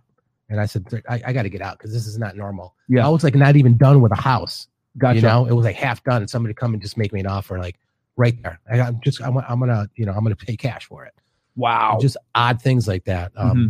and 0.49 0.59
I 0.59 0.65
said 0.65 0.85
I, 1.09 1.21
I 1.27 1.33
got 1.33 1.43
to 1.43 1.49
get 1.49 1.61
out 1.61 1.77
because 1.77 1.91
this 1.93 2.05
is 2.07 2.17
not 2.19 2.35
normal 2.35 2.75
Yeah. 2.87 3.05
I 3.05 3.09
was 3.09 3.23
like 3.23 3.35
not 3.35 3.55
even 3.55 3.77
done 3.77 4.01
with 4.01 4.11
a 4.11 4.21
house 4.21 4.67
Gotcha. 4.97 5.15
you 5.17 5.21
know, 5.21 5.45
it 5.45 5.53
was 5.53 5.63
like 5.65 5.75
half 5.75 6.03
done, 6.03 6.21
and 6.23 6.29
somebody 6.29 6.53
come 6.53 6.73
and 6.73 6.81
just 6.81 6.97
make 6.97 7.13
me 7.13 7.19
an 7.21 7.27
offer, 7.27 7.57
like 7.59 7.77
right 8.17 8.35
there. 8.41 8.59
I, 8.69 8.81
I'm 8.81 8.99
just, 9.01 9.21
I'm, 9.21 9.37
I'm 9.37 9.59
gonna, 9.59 9.87
you 9.95 10.05
know, 10.05 10.11
I'm 10.13 10.23
gonna 10.23 10.35
pay 10.35 10.57
cash 10.57 10.85
for 10.87 11.05
it. 11.05 11.13
wow. 11.55 11.99
Just 12.01 12.17
odd 12.35 12.59
things 12.61 12.85
like 12.87 13.05
that. 13.05 13.31
Um, 13.37 13.49
Mm-hmm. 13.49 13.67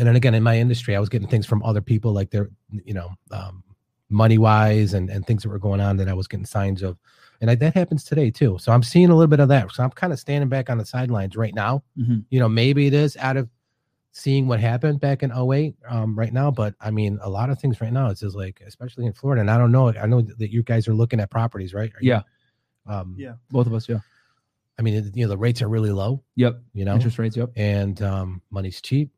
And 0.00 0.08
then 0.08 0.16
again, 0.16 0.34
in 0.34 0.42
my 0.42 0.58
industry, 0.58 0.96
I 0.96 0.98
was 0.98 1.10
getting 1.10 1.28
things 1.28 1.44
from 1.44 1.62
other 1.62 1.82
people, 1.82 2.12
like 2.14 2.30
they're, 2.30 2.48
you 2.72 2.94
know, 2.94 3.10
um, 3.30 3.62
money 4.08 4.38
wise 4.38 4.94
and 4.94 5.10
and 5.10 5.26
things 5.26 5.42
that 5.42 5.50
were 5.50 5.58
going 5.58 5.78
on 5.80 5.98
that 5.98 6.08
I 6.08 6.14
was 6.14 6.26
getting 6.26 6.46
signs 6.46 6.82
of, 6.82 6.96
and 7.42 7.50
I, 7.50 7.54
that 7.56 7.74
happens 7.74 8.02
today 8.04 8.30
too. 8.30 8.56
So 8.58 8.72
I'm 8.72 8.82
seeing 8.82 9.10
a 9.10 9.14
little 9.14 9.28
bit 9.28 9.40
of 9.40 9.48
that. 9.50 9.70
So 9.72 9.84
I'm 9.84 9.90
kind 9.90 10.12
of 10.12 10.18
standing 10.18 10.48
back 10.48 10.70
on 10.70 10.78
the 10.78 10.86
sidelines 10.86 11.36
right 11.36 11.54
now. 11.54 11.84
Mhm. 11.98 12.24
You 12.30 12.40
know, 12.40 12.48
maybe 12.48 12.86
it 12.86 12.94
is 12.94 13.14
out 13.18 13.36
of 13.36 13.50
seeing 14.12 14.48
what 14.48 14.58
happened 14.58 15.00
back 15.00 15.22
in 15.22 15.30
08 15.30 15.76
um, 15.88 16.18
right 16.18 16.32
now. 16.32 16.50
But 16.50 16.74
I 16.80 16.90
mean, 16.90 17.18
a 17.22 17.28
lot 17.28 17.50
of 17.50 17.60
things 17.60 17.78
right 17.82 17.92
now, 17.92 18.08
it's 18.08 18.20
just 18.20 18.34
like, 18.34 18.62
especially 18.66 19.04
in 19.06 19.12
Florida. 19.12 19.42
And 19.42 19.50
I 19.50 19.58
don't 19.58 19.70
know, 19.70 19.90
I 19.90 20.06
know 20.06 20.22
that 20.22 20.50
you 20.50 20.62
guys 20.62 20.88
are 20.88 20.94
looking 20.94 21.20
at 21.20 21.30
properties, 21.30 21.74
right? 21.74 21.92
Are 21.94 22.02
you- 22.02 22.08
Yeah. 22.12 22.22
Um, 22.86 23.14
Yeah. 23.18 23.34
Both 23.50 23.66
of 23.66 23.74
us. 23.74 23.86
Yeah. 23.86 24.00
I 24.78 24.82
mean, 24.82 25.12
you 25.14 25.24
know, 25.26 25.28
the 25.28 25.36
rates 25.38 25.60
are 25.60 25.68
really 25.68 25.90
low, 25.92 26.24
Yep. 26.36 26.60
you 26.72 26.84
know, 26.86 26.94
Interest 26.94 27.18
rates. 27.18 27.36
Yep. 27.36 27.50
and 27.54 28.00
um, 28.02 28.40
money's 28.50 28.80
cheap. 28.80 29.10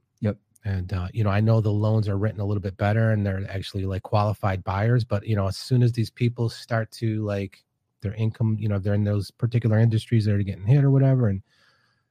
And, 0.65 0.93
uh, 0.93 1.09
you 1.13 1.25
know, 1.25 1.31
I 1.31 1.41
know 1.41 1.61
the 1.61 1.73
loans 1.73 2.09
are 2.09 2.17
written 2.17 2.41
a 2.41 2.45
little 2.45 2.61
bit 2.61 2.77
better 2.77 3.11
and 3.11 3.27
they're 3.27 3.45
actually 3.51 3.85
like 3.85 4.03
qualified 4.03 4.63
buyers. 4.63 5.05
But, 5.05 5.27
you 5.27 5.35
know, 5.35 5.49
as 5.49 5.57
soon 5.57 5.83
as 5.83 5.93
these 5.93 6.11
people 6.11 6.49
start 6.49 6.91
to 6.93 7.25
like 7.25 7.65
their 8.01 8.15
income, 8.15 8.57
you 8.61 8.69
know, 8.69 8.79
they're 8.79 8.95
in 8.95 9.05
those 9.05 9.31
particular 9.33 9.79
industries 9.79 10.25
that 10.27 10.35
are 10.35 10.43
getting 10.43 10.67
hit 10.67 10.85
or 10.85 10.91
whatever. 10.91 11.29
And, 11.29 11.43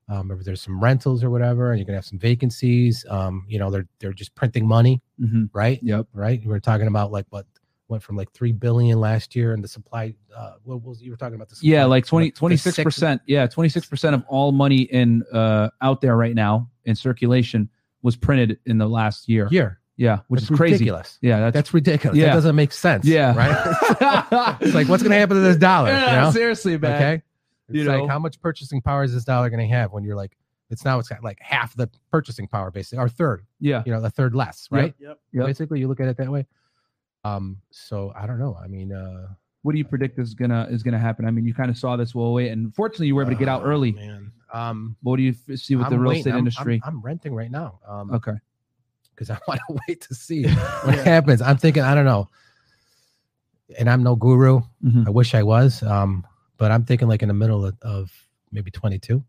um, 0.09 0.31
if 0.31 0.43
there's 0.43 0.61
some 0.61 0.81
rentals 0.83 1.23
or 1.23 1.29
whatever, 1.29 1.71
and 1.71 1.79
you're 1.79 1.85
gonna 1.85 1.97
have 1.97 2.05
some 2.05 2.19
vacancies, 2.19 3.05
um, 3.09 3.45
you 3.47 3.57
know, 3.57 3.71
they're 3.71 3.87
they're 3.99 4.11
just 4.11 4.35
printing 4.35 4.67
money, 4.67 5.01
Mm-hmm. 5.21 5.45
right? 5.53 5.79
Yep. 5.81 6.07
right? 6.13 6.41
we're 6.45 6.59
talking 6.59 6.87
about 6.87 7.13
like 7.13 7.25
what 7.29 7.45
went 7.87 8.03
from 8.03 8.17
like 8.17 8.29
three 8.33 8.51
billion 8.51 8.99
last 8.99 9.37
year, 9.37 9.53
and 9.53 9.63
the 9.63 9.69
supply. 9.69 10.13
Uh, 10.35 10.55
what 10.63 10.81
was 10.83 11.01
you 11.01 11.11
were 11.11 11.17
talking 11.17 11.35
about 11.35 11.47
the 11.47 11.55
supply, 11.55 11.69
Yeah, 11.71 11.85
like 11.85 12.05
20, 12.05 12.31
26 12.31 12.83
percent 12.83 13.21
Yeah, 13.25 13.47
twenty 13.47 13.69
six 13.69 13.85
percent 13.85 14.13
of 14.15 14.25
all 14.27 14.51
money 14.51 14.81
in 14.81 15.23
uh 15.31 15.69
out 15.81 16.01
there 16.01 16.17
right 16.17 16.35
now 16.35 16.69
in 16.83 16.95
circulation 16.95 17.69
was 18.01 18.15
printed 18.15 18.59
in 18.65 18.77
the 18.77 18.87
last 18.87 19.27
year. 19.29 19.47
year, 19.51 19.79
Yeah, 19.97 20.19
which 20.27 20.41
That's 20.41 20.51
is 20.51 20.57
crazy. 20.57 20.73
ridiculous. 20.73 21.17
Yeah, 21.21 21.39
that's, 21.39 21.53
That's 21.53 21.73
ridiculous. 21.73 22.17
Yeah. 22.17 22.27
That 22.27 22.33
doesn't 22.35 22.55
make 22.55 22.71
sense. 22.71 23.05
yeah. 23.05 23.35
right. 23.35 24.57
it's 24.61 24.73
like 24.73 24.87
what's 24.87 25.03
gonna 25.03 25.15
happen 25.15 25.35
to 25.37 25.41
this 25.43 25.57
dollar? 25.57 25.89
Yeah, 25.89 26.15
you 26.15 26.21
know? 26.21 26.31
seriously, 26.31 26.77
man. 26.77 26.95
Okay. 26.95 27.23
It's 27.69 27.77
You 27.77 27.83
like 27.85 27.99
know? 27.99 28.07
how 28.07 28.19
much 28.19 28.39
purchasing 28.41 28.81
power 28.81 29.03
is 29.03 29.13
this 29.13 29.23
dollar 29.23 29.49
going 29.49 29.65
to 29.67 29.73
have 29.73 29.93
when 29.93 30.03
you're 30.03 30.15
like, 30.17 30.35
it's 30.69 30.83
now 30.83 30.99
it's 30.99 31.07
got 31.07 31.23
like 31.23 31.37
half 31.39 31.73
the 31.75 31.89
purchasing 32.11 32.47
power, 32.47 32.69
basically, 32.71 32.97
or 33.01 33.07
third, 33.07 33.45
Yeah. 33.59 33.83
you 33.85 33.93
know, 33.93 34.03
a 34.03 34.09
third 34.09 34.33
less, 34.35 34.67
right? 34.71 34.93
Yep. 34.99 35.19
Yep. 35.31 35.45
Basically, 35.45 35.79
you 35.79 35.87
look 35.87 35.99
at 36.01 36.07
it 36.09 36.17
that 36.17 36.29
way. 36.29 36.45
Um, 37.23 37.57
so 37.69 38.11
I 38.15 38.25
don't 38.27 38.39
know. 38.39 38.57
I 38.61 38.67
mean, 38.67 38.91
uh, 38.91 39.27
What 39.61 39.73
do 39.73 39.77
you 39.77 39.85
predict 39.85 40.17
is 40.19 40.33
gonna 40.33 40.67
is 40.71 40.81
gonna 40.83 40.97
happen? 40.99 41.25
I 41.25 41.31
mean, 41.31 41.45
you 41.45 41.53
kind 41.53 41.69
of 41.69 41.77
saw 41.77 41.95
this 41.95 42.15
well 42.15 42.33
way, 42.33 42.49
and 42.49 42.73
fortunately, 42.73 43.07
you 43.07 43.15
were 43.15 43.21
able 43.21 43.31
to 43.31 43.37
get 43.37 43.47
out 43.47 43.61
oh, 43.61 43.65
early. 43.67 43.91
man. 43.91 44.31
Um, 44.53 44.95
What 45.01 45.17
do 45.17 45.23
you 45.23 45.33
see 45.55 45.75
with 45.75 45.87
the 45.89 45.95
I'm 45.95 46.01
real 46.01 46.09
waiting. 46.09 46.19
estate 46.21 46.29
I'm- 46.31 46.39
industry? 46.39 46.81
I'm, 46.83 46.95
I'm 46.97 47.01
renting 47.01 47.33
right 47.33 47.51
now. 47.51 47.79
Um, 47.87 48.11
okay. 48.11 48.33
because 49.15 49.29
I 49.29 49.37
want 49.47 49.59
to 49.69 49.77
wait 49.87 50.01
to 50.01 50.15
see 50.15 50.43
what 50.83 50.95
happens. 50.99 51.41
I'm 51.41 51.57
thinking, 51.57 51.83
I 51.83 51.93
don't 51.95 52.05
know, 52.05 52.27
and 53.77 53.89
I'm 53.89 54.03
no 54.03 54.15
guru. 54.15 54.61
Mhm. 54.83 55.07
I 55.07 55.09
wish 55.11 55.33
I 55.35 55.43
was, 55.43 55.83
um, 55.83 56.25
but 56.57 56.71
I'm 56.71 56.83
thinking 56.85 57.07
like 57.07 57.21
in 57.21 57.27
the 57.27 57.33
middle 57.33 57.65
of, 57.65 57.75
of 57.81 58.11
maybe 58.51 58.71
22. 58.71 59.23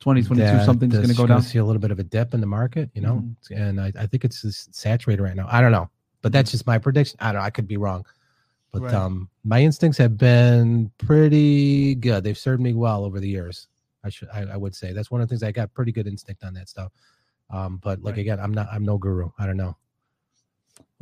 2022, 0.00 0.34
that 0.42 0.64
something's 0.64 0.94
gonna 0.94 1.06
is 1.08 1.16
go 1.16 1.26
down. 1.26 1.42
See 1.42 1.58
a 1.58 1.64
little 1.64 1.80
bit 1.80 1.90
of 1.90 1.98
a 1.98 2.02
dip 2.02 2.32
in 2.34 2.40
the 2.40 2.46
market, 2.46 2.90
you 2.94 3.02
know, 3.02 3.22
Mhm. 3.50 3.68
and 3.68 3.80
I, 3.80 3.92
I 3.98 4.06
think 4.06 4.24
it's 4.24 4.68
saturated 4.72 5.22
right 5.22 5.36
now. 5.36 5.46
I 5.50 5.60
don't 5.60 5.72
know, 5.72 5.90
but 6.22 6.32
that's 6.32 6.50
just 6.50 6.66
my 6.66 6.78
prediction. 6.78 7.18
I 7.20 7.32
don't. 7.32 7.40
know. 7.42 7.44
I 7.46 7.50
could 7.50 7.68
be 7.68 7.76
wrong, 7.76 8.06
but 8.72 8.82
Right. 8.82 8.94
um, 8.94 9.28
my 9.44 9.60
instincts 9.60 9.98
have 9.98 10.16
been 10.16 10.90
pretty 10.98 11.94
good. 11.96 12.24
They've 12.24 12.38
served 12.38 12.62
me 12.62 12.72
well 12.72 13.04
over 13.04 13.20
the 13.20 13.28
years. 13.28 13.68
I 14.04 14.08
should, 14.08 14.28
I, 14.30 14.42
I 14.52 14.56
would 14.56 14.74
say 14.74 14.92
that's 14.92 15.10
one 15.10 15.20
of 15.20 15.28
the 15.28 15.32
things 15.32 15.42
I 15.42 15.52
got 15.52 15.72
pretty 15.74 15.92
good 15.92 16.06
instinct 16.06 16.42
on 16.44 16.54
that 16.54 16.68
stuff. 16.68 16.92
Um, 17.50 17.78
but 17.82 18.02
like 18.02 18.12
Right. 18.12 18.20
again, 18.20 18.40
I'm 18.40 18.54
not, 18.54 18.68
I'm 18.72 18.84
no 18.84 18.96
guru. 18.98 19.30
I 19.38 19.46
don't 19.46 19.56
know. 19.56 19.76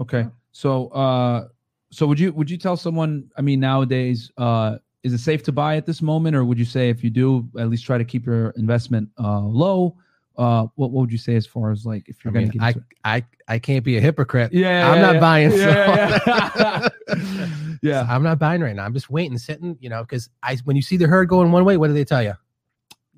Okay. 0.01 0.27
So, 0.53 0.89
uh, 0.89 1.49
so 1.91 2.07
would 2.07 2.19
you 2.21 2.33
would 2.33 2.51
you 2.51 2.57
tell 2.59 2.77
someone? 2.77 3.31
I 3.37 3.41
mean, 3.41 3.61
nowadays, 3.61 4.31
uh, 4.37 4.77
is 5.03 5.13
it 5.13 5.19
safe 5.19 5.43
to 5.45 5.53
buy 5.53 5.77
at 5.77 5.87
this 5.87 6.03
moment, 6.03 6.37
or 6.37 6.45
would 6.45 6.59
you 6.59 6.65
say 6.65 6.91
if 6.91 7.03
you 7.03 7.11
do, 7.11 7.49
at 7.59 7.69
least 7.71 7.85
try 7.87 7.97
to 7.99 8.05
keep 8.05 8.27
your 8.27 8.51
investment 8.51 9.09
uh 9.19 9.41
low? 9.41 9.97
Uh, 10.37 10.67
what, 10.77 10.91
what 10.93 11.01
would 11.01 11.13
you 11.13 11.19
say 11.19 11.35
as 11.35 11.47
far 11.47 11.73
as 11.73 11.85
like 11.87 12.09
if 12.09 12.25
you're 12.25 12.33
gonna 12.33 12.47
mean, 12.47 12.53
get 12.53 12.63
I, 12.63 12.69
into? 12.69 12.83
I, 13.05 13.25
I 13.49 13.59
can't 13.59 13.85
be 13.85 13.97
a 13.97 14.01
hypocrite. 14.01 14.53
Yeah, 14.53 14.89
I'm 14.91 14.97
yeah, 14.97 15.03
not 15.03 15.15
yeah. 15.15 15.21
buying. 15.21 15.51
Yeah, 15.53 16.19
so- 16.19 16.89
yeah. 17.11 17.49
yeah. 17.83 18.07
I'm 18.09 18.23
not 18.23 18.39
buying 18.39 18.61
right 18.61 18.77
now. 18.77 18.85
I'm 18.85 18.95
just 18.95 19.11
waiting, 19.11 19.39
sitting, 19.39 19.77
you 19.81 19.89
know, 19.89 20.03
because 20.03 20.29
I 20.43 20.57
when 20.65 20.77
you 20.77 20.83
see 20.83 20.97
the 20.97 21.07
herd 21.09 21.29
going 21.29 21.51
one 21.51 21.65
way, 21.65 21.77
what 21.77 21.89
do 21.89 21.95
they 21.95 22.05
tell 22.05 22.23
you? 22.23 22.35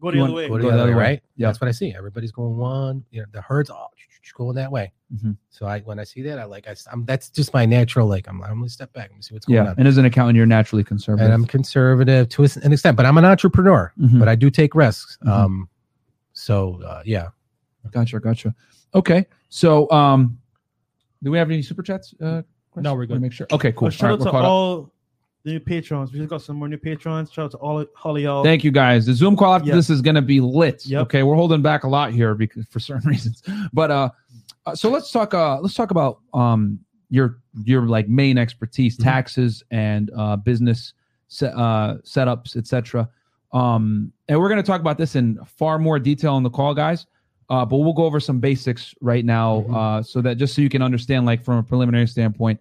Go 0.00 0.10
the 0.10 0.16
You 0.16 0.22
other 0.24 0.32
want- 0.32 0.42
way. 0.42 0.48
Go 0.48 0.56
the 0.56 0.62
Go 0.62 0.68
other 0.70 0.84
way, 0.92 0.96
way. 0.96 1.02
right? 1.02 1.22
Yeah. 1.36 1.48
That's 1.48 1.60
what 1.60 1.68
I 1.68 1.72
see. 1.72 1.94
Everybody's 1.94 2.32
going 2.32 2.56
one, 2.56 3.04
you 3.10 3.20
know, 3.20 3.26
the 3.32 3.40
herd's 3.42 3.70
all 3.70 3.92
going 4.36 4.54
that 4.54 4.70
way. 4.70 4.92
Mhm. 5.12 5.36
So 5.48 5.66
I 5.66 5.80
when 5.80 5.98
I 5.98 6.04
see 6.04 6.22
that, 6.22 6.38
I 6.38 6.44
like 6.44 6.68
I, 6.68 6.74
am 6.92 7.04
that's 7.04 7.30
just 7.30 7.52
my 7.52 7.66
natural 7.66 8.06
like 8.06 8.28
I'm 8.28 8.40
I'm 8.44 8.58
gonna 8.58 8.68
step 8.68 8.92
back 8.92 9.10
and 9.12 9.24
see 9.24 9.34
what's 9.34 9.44
going 9.44 9.56
Yeah. 9.56 9.70
on. 9.70 9.74
And 9.76 9.88
as 9.88 9.96
an 9.98 10.04
accountant, 10.04 10.36
you're 10.36 10.46
naturally 10.46 10.84
conservative. 10.84 11.24
And 11.24 11.34
I'm 11.34 11.46
conservative 11.46 12.28
to 12.28 12.44
an 12.62 12.72
extent, 12.72 12.96
but 12.96 13.06
I'm 13.06 13.18
an 13.18 13.24
entrepreneur, 13.24 13.92
Mhm. 14.00 14.20
but 14.20 14.28
I 14.28 14.36
do 14.36 14.48
take 14.48 14.74
risks. 14.76 15.18
Mhm. 15.24 15.28
Um, 15.30 15.68
so 16.32 16.80
uh, 16.84 17.02
yeah, 17.04 17.28
Gotcha, 17.90 18.20
gotcha. 18.20 18.54
Okay, 18.94 19.26
so 19.48 19.90
um, 19.90 20.38
do 21.22 21.30
we 21.32 21.38
have 21.38 21.50
any 21.50 21.62
super 21.62 21.82
chats? 21.82 22.14
Uh, 22.20 22.42
No, 22.76 22.94
we're 22.94 23.06
going 23.06 23.20
to. 23.20 23.22
Make 23.22 23.32
sure. 23.32 23.48
Okay, 23.50 23.72
cool. 23.72 23.86
Well, 23.86 23.90
shout 23.90 24.10
All 24.10 24.14
out 24.14 24.18
we're 24.20 24.24
to 24.26 24.30
caught 24.30 24.44
up. 24.44 24.48
all 24.50 24.92
the 25.44 25.52
new 25.52 25.60
patrons. 25.60 26.12
We 26.12 26.18
just 26.18 26.30
got 26.30 26.42
some 26.42 26.56
more 26.56 26.68
new 26.68 26.76
patrons. 26.78 27.32
Shout 27.32 27.46
out 27.46 27.50
to 27.52 27.56
all, 27.58 27.84
all 28.04 28.16
of 28.16 28.22
y'all. 28.22 28.44
Thank 28.44 28.62
you 28.64 28.70
guys. 28.70 29.06
The 29.06 29.14
Zoom 29.14 29.36
call 29.36 29.54
after 29.54 29.68
Yep. 29.68 29.74
this 29.76 29.88
is 29.90 30.00
going 30.02 30.16
to 30.16 30.22
be 30.22 30.40
lit. 30.40 30.84
Yep. 30.86 31.02
Okay, 31.04 31.22
we're 31.22 31.34
holding 31.36 31.62
back 31.62 31.84
a 31.84 31.88
lot 31.88 32.12
here 32.12 32.34
because 32.34 32.66
for 32.66 32.80
certain 32.80 33.08
reasons. 33.14 33.42
But 33.72 33.90
uh, 33.90 34.10
uh, 34.66 34.74
so 34.74 34.90
let's 34.90 35.10
talk. 35.10 35.32
Uh, 35.34 35.60
let's 35.60 35.74
talk 35.74 35.90
about 35.90 36.20
um 36.34 36.78
your 37.08 37.38
your 37.64 37.86
like 37.86 38.08
main 38.08 38.38
expertise, 38.38 38.96
Mm-hmm. 38.96 39.04
taxes 39.08 39.62
and 39.70 40.10
uh 40.16 40.36
business 40.36 40.92
set, 41.28 41.54
uh 41.54 41.96
setups, 42.04 42.56
etc. 42.56 43.08
Um, 43.52 44.12
and 44.28 44.38
we're 44.38 44.48
going 44.48 44.62
to 44.62 44.66
talk 44.66 44.80
about 44.80 44.96
this 44.98 45.16
in 45.16 45.38
far 45.44 45.78
more 45.78 45.98
detail 45.98 46.34
on 46.34 46.42
the 46.42 46.50
call, 46.50 46.74
guys. 46.74 47.06
Uh, 47.48 47.64
but 47.64 47.78
we'll 47.78 47.92
go 47.92 48.04
over 48.04 48.20
some 48.20 48.38
basics 48.38 48.94
right 49.00 49.24
now, 49.24 49.62
Mm-hmm. 49.62 49.72
Mhm. 49.72 49.98
uh, 49.98 50.02
so 50.04 50.20
that 50.20 50.36
just 50.36 50.54
so 50.54 50.62
you 50.62 50.68
can 50.68 50.82
understand, 50.82 51.26
like 51.26 51.42
from 51.42 51.56
a 51.58 51.62
preliminary 51.64 52.06
standpoint, 52.06 52.60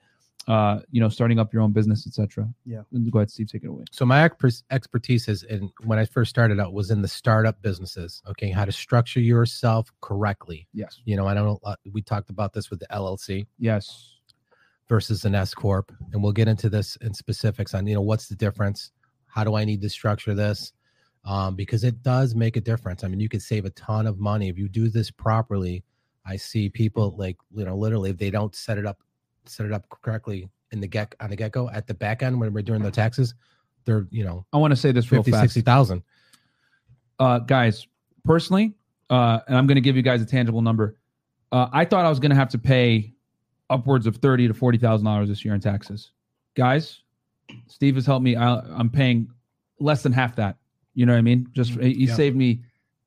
uh, 0.49 0.79
you 0.89 0.99
know, 0.99 1.09
starting 1.09 1.37
up 1.39 1.53
your 1.53 1.61
own 1.61 1.71
business, 1.71 2.07
etc. 2.07 2.49
Yeah. 2.65 2.81
Go 3.11 3.19
ahead, 3.19 3.29
Steve. 3.29 3.51
Take 3.51 3.63
it 3.63 3.67
away. 3.67 3.83
so 3.91 4.03
my 4.03 4.27
exper- 4.27 4.63
expertise 4.71 5.27
is 5.27 5.43
in 5.43 5.71
when 5.85 5.99
I 5.99 6.05
first 6.05 6.29
started 6.31 6.59
out 6.59 6.73
was 6.73 6.89
in 6.89 7.03
the 7.03 7.07
startup 7.07 7.61
businesses. 7.61 8.21
Okay, 8.27 8.49
how 8.49 8.65
to 8.65 8.71
structure 8.71 9.19
yourself 9.19 9.91
correctly. 10.01 10.67
Yes. 10.73 10.99
You 11.05 11.15
know, 11.17 11.27
I 11.27 11.35
don't. 11.35 11.59
Uh, 11.63 11.75
we 11.91 12.01
talked 12.01 12.31
about 12.31 12.51
this 12.53 12.69
with 12.71 12.79
the 12.79 12.87
LLC. 12.87 13.45
Yes. 13.59 14.15
versus 14.87 15.23
an 15.23 15.35
S 15.35 15.53
corp, 15.53 15.91
and 16.13 16.23
we'll 16.23 16.31
get 16.31 16.47
into 16.47 16.67
this 16.67 16.95
in 17.01 17.13
specifics 17.13 17.75
on 17.75 17.85
you 17.85 17.93
know 17.93 18.01
what's 18.01 18.27
the 18.27 18.35
difference, 18.35 18.91
how 19.27 19.43
do 19.43 19.53
I 19.55 19.63
need 19.65 19.81
to 19.83 19.89
structure 19.89 20.33
this, 20.33 20.73
um, 21.25 21.55
because 21.55 21.83
it 21.83 22.01
does 22.01 22.33
make 22.33 22.57
a 22.57 22.61
difference. 22.61 23.03
I 23.03 23.07
mean, 23.07 23.19
you 23.19 23.29
could 23.29 23.43
save 23.43 23.65
a 23.65 23.69
ton 23.71 24.07
of 24.07 24.17
money 24.17 24.49
if 24.49 24.57
you 24.57 24.67
do 24.67 24.89
this 24.89 25.11
properly. 25.11 25.83
I 26.25 26.37
see 26.37 26.69
people 26.69 27.15
like 27.19 27.37
you 27.55 27.65
know 27.65 27.77
literally 27.77 28.09
if 28.09 28.17
they 28.17 28.31
don't 28.31 28.55
set 28.55 28.79
it 28.79 28.87
up, 28.87 28.97
set 29.49 29.65
it 29.65 29.71
up 29.73 29.87
correctly, 29.89 30.49
in 30.71 30.79
the 30.81 30.87
get 30.87 31.15
on 31.19 31.29
the 31.31 31.35
get 31.35 31.51
go 31.51 31.69
at 31.69 31.87
the 31.87 31.93
back 31.93 32.21
end 32.23 32.39
when 32.39 32.53
we're 32.53 32.61
doing 32.61 32.81
the 32.81 32.91
taxes, 32.91 33.33
they're 33.85 34.07
you 34.11 34.23
know 34.23 34.45
I 34.53 34.57
want 34.57 34.71
to 34.71 34.75
say 34.75 34.91
this 34.91 35.11
real 35.11 35.21
50, 35.23 35.31
fast. 35.31 35.41
60,000. 35.53 36.03
uh, 37.19 37.39
guys, 37.39 37.87
personally, 38.23 38.73
uh, 39.09 39.39
and 39.47 39.57
I'm 39.57 39.67
going 39.67 39.75
to 39.75 39.81
give 39.81 39.95
you 39.95 40.01
guys 40.01 40.21
a 40.21 40.25
tangible 40.25 40.61
number. 40.61 40.97
Uh, 41.51 41.67
I 41.71 41.85
thought 41.85 42.05
I 42.05 42.09
was 42.09 42.19
going 42.19 42.29
to 42.29 42.35
have 42.35 42.49
to 42.49 42.57
pay 42.59 43.13
upwards 43.69 44.07
of 44.07 44.17
thirty 44.17 44.47
to 44.47 44.53
forty 44.53 44.77
thousand 44.77 45.05
dollars 45.05 45.29
this 45.29 45.43
year 45.43 45.53
in 45.55 45.59
taxes. 45.61 46.11
Guys, 46.55 47.01
Steve 47.67 47.95
has 47.95 48.05
helped 48.05 48.23
me. 48.23 48.35
I, 48.35 48.59
I'm 48.59 48.89
paying 48.89 49.27
less 49.79 50.03
than 50.03 50.11
half 50.13 50.35
that. 50.35 50.57
You 50.93 51.05
know 51.05 51.13
what 51.13 51.19
I 51.19 51.23
mean? 51.23 51.47
Just 51.53 51.71
he 51.71 51.93
he 51.93 52.05
Yeah. 52.05 52.15
saved 52.15 52.35
me 52.35 52.61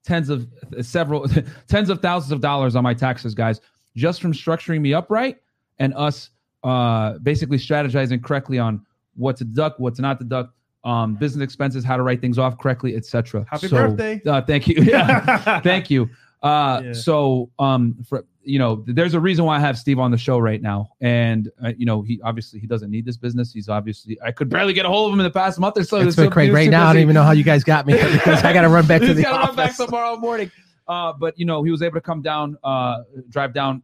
tens 0.05 0.29
of 0.31 0.49
several 0.81 1.27
tens 1.69 1.89
of 1.91 2.01
thousands 2.03 2.33
of 2.33 2.41
dollars 2.41 2.75
on 2.75 2.83
my 2.83 2.95
taxes, 2.95 3.35
guys, 3.35 3.61
just 3.95 4.21
from 4.21 4.33
structuring 4.33 4.81
me 4.81 4.93
upright 4.95 5.39
and 5.83 5.93
us 5.95 6.31
uh, 6.65 7.19
basically 7.19 7.59
strategizing 7.59 8.23
correctly 8.23 8.59
on 8.59 8.85
what 9.17 9.37
to 9.37 9.45
deduct, 9.45 9.81
what 9.81 9.95
to 9.97 10.03
not 10.03 10.19
deduct, 10.19 10.55
um, 10.85 11.15
business 11.17 11.43
expenses, 11.45 11.85
how 11.85 11.97
to 11.97 12.03
write 12.03 12.21
things 12.21 12.39
off 12.39 12.57
correctly, 12.59 12.97
etc. 12.97 13.45
Happy 13.51 13.69
So- 13.69 13.77
birthday. 13.77 14.21
uh, 14.27 14.43
thank 14.43 14.69
you. 14.69 14.77
Yeah, 14.83 15.61
thank 15.71 15.91
you. 15.91 16.09
Uh, 16.43 16.81
Yeah. 16.85 16.93
So, 16.93 17.51
um, 17.59 17.97
for 18.09 18.25
you 18.45 18.59
know, 18.59 18.83
there's 18.89 19.15
a 19.15 19.21
reason 19.21 19.45
why 19.45 19.57
I 19.57 19.61
have 19.61 19.79
Steve 19.79 20.01
on 20.01 20.11
the 20.11 20.19
show 20.19 20.37
right 20.39 20.61
now, 20.61 20.91
and 21.01 21.49
uh, 21.65 21.73
you 21.77 21.87
know, 21.87 22.03
he 22.03 22.21
obviously 22.25 22.59
he 22.59 22.67
doesn't 22.67 22.91
need 22.91 23.05
this 23.05 23.17
business. 23.17 23.53
He's 23.53 23.69
obviously 23.69 24.19
I 24.21 24.33
could 24.33 24.49
barely 24.49 24.73
get 24.73 24.85
a 24.85 24.89
hold 24.89 25.09
of 25.09 25.15
him 25.15 25.21
in 25.21 25.25
the 25.25 25.31
past 25.31 25.61
month 25.61 25.79
or 25.79 25.85
so. 25.85 25.99
It's 26.01 26.17
been 26.17 26.29
crazy. 26.29 26.51
Right 26.51 26.65
too 26.65 26.71
now, 26.73 26.89
I 26.89 26.93
don't 26.95 27.03
even 27.03 27.15
know 27.15 27.23
how 27.23 27.31
you 27.31 27.45
guys 27.45 27.63
got 27.63 27.87
me 27.87 27.93
because 27.95 28.43
I 28.49 28.53
got 28.53 28.63
to 28.63 28.69
run 28.69 28.85
back 28.89 29.01
to 29.03 29.15
the 29.15 29.23
gotta 29.23 29.47
run 29.47 29.55
back 29.57 29.67
office. 29.75 29.87
tomorrow 29.87 30.17
morning. 30.17 30.51
Uh, 30.89 31.13
but 31.13 31.39
you 31.39 31.45
know, 31.47 31.63
he 31.63 31.71
was 31.71 31.83
able 31.83 31.95
to 31.95 32.01
come 32.01 32.21
down, 32.21 32.57
uh, 32.65 33.03
drive 33.29 33.55
down 33.55 33.81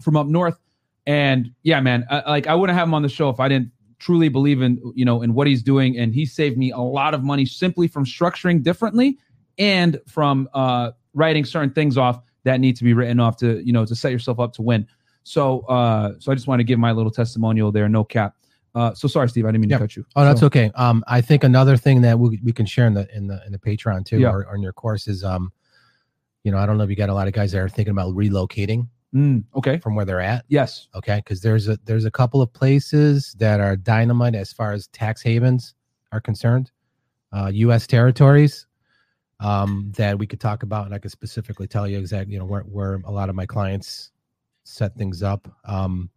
from 0.00 0.16
up 0.16 0.26
north, 0.26 0.58
and 1.06 1.50
yeah, 1.62 1.80
man, 1.80 2.06
I, 2.10 2.30
like 2.30 2.46
I 2.46 2.54
wouldn't 2.54 2.78
have 2.78 2.88
him 2.88 2.94
on 2.94 3.02
the 3.02 3.08
show 3.08 3.28
if 3.30 3.40
I 3.40 3.48
didn't 3.48 3.70
truly 3.98 4.28
believe 4.28 4.60
in 4.62 4.80
you 4.94 5.04
know 5.04 5.22
in 5.22 5.34
what 5.34 5.46
he's 5.46 5.62
doing, 5.62 5.96
and 5.98 6.14
he 6.14 6.26
saved 6.26 6.56
me 6.58 6.70
a 6.70 6.78
lot 6.78 7.14
of 7.14 7.22
money 7.22 7.44
simply 7.46 7.88
from 7.88 8.04
structuring 8.04 8.62
differently 8.62 9.18
and 9.58 10.00
from 10.06 10.48
uh, 10.54 10.90
writing 11.14 11.44
certain 11.44 11.70
things 11.70 11.96
off 11.96 12.20
that 12.44 12.60
need 12.60 12.76
to 12.76 12.84
be 12.84 12.92
written 12.92 13.20
off 13.20 13.36
to 13.38 13.64
you 13.64 13.72
know 13.72 13.84
to 13.84 13.94
set 13.94 14.12
yourself 14.12 14.38
up 14.40 14.52
to 14.54 14.62
win. 14.62 14.86
So, 15.22 15.60
uh, 15.60 16.12
so 16.18 16.30
I 16.30 16.34
just 16.34 16.46
want 16.46 16.60
to 16.60 16.64
give 16.64 16.78
my 16.78 16.92
little 16.92 17.10
testimonial 17.10 17.72
there. 17.72 17.88
No 17.88 18.04
cap. 18.04 18.34
Uh, 18.74 18.92
so 18.92 19.06
sorry, 19.08 19.28
Steve, 19.28 19.44
I 19.46 19.48
didn't 19.52 19.60
mean 19.62 19.70
Yeah. 19.70 19.78
to 19.78 19.84
cut 19.84 19.96
you. 19.96 20.04
Oh, 20.16 20.24
that's 20.24 20.40
So- 20.40 20.46
okay. 20.46 20.70
Um, 20.74 21.02
I 21.06 21.20
think 21.20 21.44
another 21.44 21.76
thing 21.76 22.02
that 22.02 22.18
we, 22.18 22.40
we 22.42 22.52
can 22.52 22.66
share 22.66 22.86
in 22.86 22.92
the 22.94 23.08
in 23.16 23.26
the 23.28 23.40
in 23.46 23.52
the 23.52 23.58
Patreon 23.58 24.04
too, 24.04 24.18
Yeah. 24.18 24.30
or, 24.32 24.44
or 24.46 24.56
in 24.56 24.62
your 24.62 24.72
course 24.72 25.06
is 25.08 25.22
um, 25.24 25.52
you 26.42 26.50
know, 26.52 26.58
I 26.58 26.66
don't 26.66 26.76
know 26.76 26.84
if 26.84 26.90
you 26.90 26.96
got 26.96 27.08
a 27.08 27.14
lot 27.14 27.26
of 27.28 27.32
guys 27.32 27.52
that 27.52 27.58
are 27.60 27.68
thinking 27.70 27.92
about 27.92 28.14
relocating 28.14 28.88
Mm, 29.14 29.44
okay. 29.54 29.78
from 29.78 29.94
where 29.94 30.04
they're 30.04 30.20
at. 30.20 30.44
Yes. 30.48 30.88
Okay, 30.94 31.16
because 31.16 31.40
there's 31.40 31.68
a 31.68 31.78
there's 31.84 32.04
a 32.04 32.10
couple 32.10 32.42
of 32.42 32.52
places 32.52 33.34
that 33.38 33.60
are 33.60 33.76
dynamite 33.76 34.34
as 34.34 34.52
far 34.52 34.72
as 34.72 34.88
tax 34.88 35.22
havens 35.22 35.74
are 36.10 36.20
concerned, 36.20 36.72
uh, 37.32 37.50
U.S. 37.54 37.86
territories 37.86 38.66
um, 39.38 39.92
that 39.96 40.18
we 40.18 40.26
could 40.26 40.40
talk 40.40 40.64
about, 40.64 40.86
and 40.86 40.94
I 40.94 40.98
could 40.98 41.12
specifically 41.12 41.68
tell 41.68 41.86
you 41.86 41.98
exactly, 41.98 42.32
you 42.32 42.40
know, 42.40 42.44
where 42.44 42.62
where 42.62 43.00
a 43.04 43.10
lot 43.10 43.28
of 43.28 43.36
my 43.36 43.46
clients 43.46 44.10
set 44.64 44.96
things 44.96 45.22
up. 45.22 45.48
Um, 45.64 46.10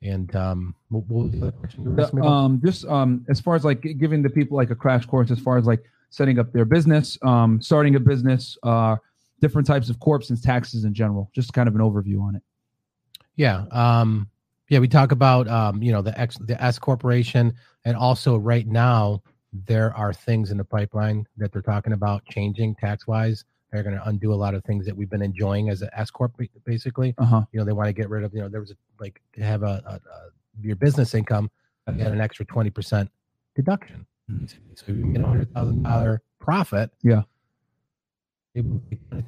and 0.00 0.34
um, 0.34 0.74
what, 0.88 1.06
what 1.08 1.30
was 1.30 1.40
the 1.40 1.52
question 1.52 1.84
you 1.84 1.90
were 1.90 2.00
asking 2.00 2.20
me 2.20 2.26
about? 2.26 2.32
um 2.32 2.60
just 2.64 2.84
um 2.86 3.24
as 3.28 3.40
far 3.40 3.54
as 3.54 3.64
like 3.64 3.82
giving 3.98 4.22
the 4.22 4.30
people 4.30 4.56
like 4.56 4.70
a 4.70 4.74
crash 4.74 5.06
course 5.06 5.30
as 5.30 5.38
far 5.38 5.58
as 5.58 5.66
like 5.66 5.84
setting 6.10 6.38
up 6.38 6.52
their 6.52 6.64
business 6.64 7.16
um 7.22 7.60
starting 7.62 7.94
a 7.94 8.00
business 8.00 8.58
uh 8.64 8.96
different 9.42 9.66
types 9.66 9.90
of 9.90 9.98
corps 9.98 10.30
and 10.30 10.42
taxes 10.42 10.84
in 10.84 10.94
general 10.94 11.28
just 11.34 11.52
kind 11.52 11.68
of 11.68 11.74
an 11.74 11.82
overview 11.82 12.22
on 12.22 12.34
it 12.36 12.42
Yeah. 13.36 13.64
Um, 13.70 14.28
yeah, 14.68 14.78
we 14.78 14.88
talk 14.88 15.12
about 15.12 15.48
um, 15.48 15.82
you 15.82 15.92
know, 15.92 16.00
the 16.00 16.18
X 16.18 16.38
the 16.46 16.56
S 16.62 16.78
corporation 16.78 17.52
and 17.84 17.96
also 17.96 18.36
right 18.36 18.66
now 18.66 19.22
there 19.66 19.94
are 19.94 20.12
things 20.14 20.50
in 20.50 20.56
the 20.56 20.64
pipeline 20.64 21.26
that 21.36 21.52
they're 21.52 21.60
talking 21.74 21.92
about 21.92 22.24
changing 22.24 22.74
tax 22.76 23.06
wise. 23.06 23.44
They're 23.70 23.82
gonna 23.82 24.02
undo 24.06 24.32
a 24.32 24.40
lot 24.44 24.54
of 24.54 24.64
things 24.64 24.86
that 24.86 24.96
we've 24.96 25.10
been 25.10 25.22
enjoying 25.22 25.68
as 25.68 25.82
an 25.82 25.90
S 25.92 26.10
Corp 26.10 26.32
basically. 26.64 27.14
uh-huh 27.18 27.42
You 27.52 27.58
know, 27.58 27.64
they 27.66 27.72
want 27.72 27.88
to 27.88 27.92
get 27.92 28.08
rid 28.08 28.22
of, 28.24 28.32
you 28.34 28.40
know, 28.40 28.48
there 28.48 28.60
was 28.60 28.70
a, 28.70 28.76
like 29.00 29.20
to 29.34 29.42
have 29.42 29.62
a, 29.62 29.82
a, 29.86 29.94
a 29.94 30.18
your 30.60 30.76
business 30.76 31.14
income, 31.14 31.50
you 31.88 31.94
get 31.94 32.12
an 32.12 32.20
extra 32.20 32.44
twenty 32.44 32.70
percent 32.70 33.10
deduction. 33.56 34.06
So 34.76 34.84
you 34.88 35.12
get 35.12 35.22
a 35.22 35.26
hundred 35.26 35.52
thousand 35.52 35.82
dollar 35.82 36.22
profit. 36.38 36.90
Yeah. 37.02 37.22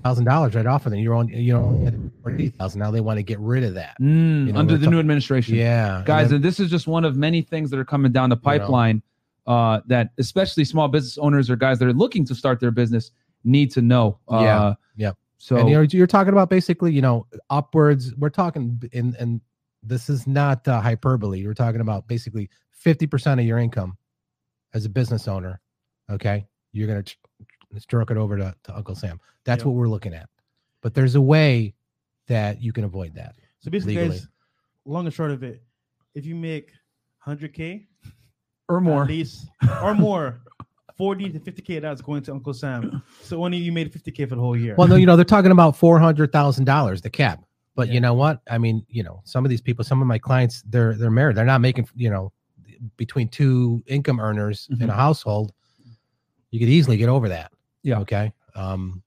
Thousand 0.03 0.25
dollars 0.25 0.55
right 0.55 0.67
off 0.67 0.87
of 0.87 0.93
it. 0.93 0.99
You're 0.99 1.15
on 1.15 1.29
you 1.29 1.53
know 1.55 2.11
forty 2.23 2.51
thousand. 2.51 2.81
Now 2.81 2.91
they 2.91 3.01
want 3.01 3.19
to 3.19 3.23
get 3.23 3.39
rid 3.41 3.65
of 3.65 3.75
that. 3.75 3.97
Mm, 4.01 4.47
You 4.47 4.53
know, 4.53 4.59
under 4.59 4.77
the 4.77 4.89
new 4.89 4.99
administration 4.99 5.55
Yeah, 5.57 5.99
and 5.99 6.07
guys 6.07 6.29
then- 6.29 6.37
and 6.37 6.45
this 6.45 6.61
is 6.61 6.71
just 6.71 6.87
one 6.87 7.05
of 7.05 7.17
many 7.17 7.43
things 7.43 7.71
that 7.71 7.79
are 7.79 7.85
coming 7.85 8.13
down 8.13 8.29
the 8.31 8.37
You 8.37 8.41
know. 8.41 8.59
pipeline 8.59 9.03
uh 9.47 9.81
that 9.87 10.11
especially 10.19 10.65
small 10.65 10.89
business 10.89 11.19
owners 11.19 11.51
or 11.51 11.57
guys 11.57 11.79
that 11.79 11.87
are 11.87 11.93
looking 11.93 12.25
to 12.27 12.35
start 12.35 12.61
their 12.61 12.71
business 12.71 13.11
need 13.45 13.71
to 13.73 13.83
know 13.83 14.19
uh 14.29 14.41
Yeah, 14.43 14.75
yeah. 14.97 15.13
so 15.39 15.57
and 15.57 15.69
you're, 15.69 15.85
you're 15.85 16.07
talking 16.07 16.33
about 16.33 16.49
basically, 16.51 16.93
you 16.93 17.03
know, 17.03 17.27
upwards. 17.51 18.15
We're 18.17 18.31
talking 18.31 18.83
in, 18.93 19.15
and 19.19 19.41
this 19.83 20.09
is 20.09 20.27
not 20.27 20.67
uh, 20.67 20.81
hyperbole. 20.81 21.47
We're 21.47 21.53
talking 21.53 21.83
about 21.83 22.09
basically 22.09 22.49
50% 22.83 23.39
of 23.41 23.45
your 23.47 23.59
income 23.59 23.99
as 24.73 24.87
a 24.87 24.89
business 24.89 25.29
owner. 25.29 25.61
Okay. 26.11 26.47
You're 26.73 26.87
going 26.89 27.05
to 27.75 27.81
stroke 27.81 28.11
it 28.11 28.17
over 28.17 28.37
to, 28.37 28.55
to 28.65 28.77
Uncle 28.77 28.95
Sam. 28.95 29.21
That's 29.45 29.61
Yep. 29.61 29.67
what 29.67 29.75
we're 29.75 29.89
looking 29.89 30.15
at. 30.15 30.29
But 30.81 30.95
there's 30.95 31.15
a 31.15 31.21
way 31.21 31.75
that 32.27 32.63
you 32.63 32.73
can 32.73 32.85
avoid 32.85 33.15
that. 33.15 33.35
So 33.61 33.71
basically, 33.71 33.97
Legally. 33.97 34.19
guys, 34.19 34.29
long 34.85 35.07
and 35.07 35.15
short 35.15 35.31
of 35.31 35.43
it, 35.43 35.63
if 36.15 36.27
you 36.27 36.35
make 36.35 36.73
100k 37.27 37.87
or 38.69 38.81
more 38.81 39.03
at 39.03 39.09
least 39.09 39.49
or 39.83 39.95
more, 39.95 40.41
40 40.97 41.31
to 41.31 41.41
50k 41.41 41.81
that's 41.81 42.01
going 42.01 42.23
to 42.23 42.33
Uncle 42.33 42.55
Sam. 42.55 43.03
So 43.23 43.43
only 43.43 43.59
you 43.59 43.73
made 43.73 43.93
50k 43.93 44.29
for 44.29 44.37
the 44.37 44.41
whole 44.41 44.57
year. 44.57 44.75
Well, 44.77 44.87
no, 44.87 44.97
you 44.97 45.07
know, 45.07 45.17
they're 45.17 45.25
talking 45.25 45.51
about 45.51 45.77
$400,000, 45.77 47.03
the 47.03 47.11
cap. 47.11 47.43
But 47.75 47.89
Yeah. 47.89 47.95
you 47.95 48.01
know 48.01 48.15
what? 48.15 48.41
I 48.49 48.59
mean, 48.59 48.85
you 48.89 49.03
know, 49.03 49.21
some 49.25 49.45
of 49.45 49.51
these 49.51 49.61
people, 49.61 49.85
some 49.85 50.01
of 50.01 50.07
my 50.07 50.19
clients, 50.19 50.63
they're 50.63 50.95
they're 50.95 51.11
married. 51.11 51.37
They're 51.37 51.45
not 51.45 51.61
making, 51.61 51.89
you 51.97 52.11
know, 52.11 52.33
between 52.97 53.29
two 53.29 53.83
income 53.87 54.21
earners 54.21 54.69
in 54.71 54.79
mm-hmm. 54.79 54.91
a 54.91 54.95
household, 54.95 55.53
you 56.51 56.61
could 56.61 56.69
easily 56.69 56.97
get 56.97 57.09
over 57.09 57.29
that. 57.29 57.51
Yeah. 57.85 58.01
Okay. 58.01 58.33
Um 58.57 59.03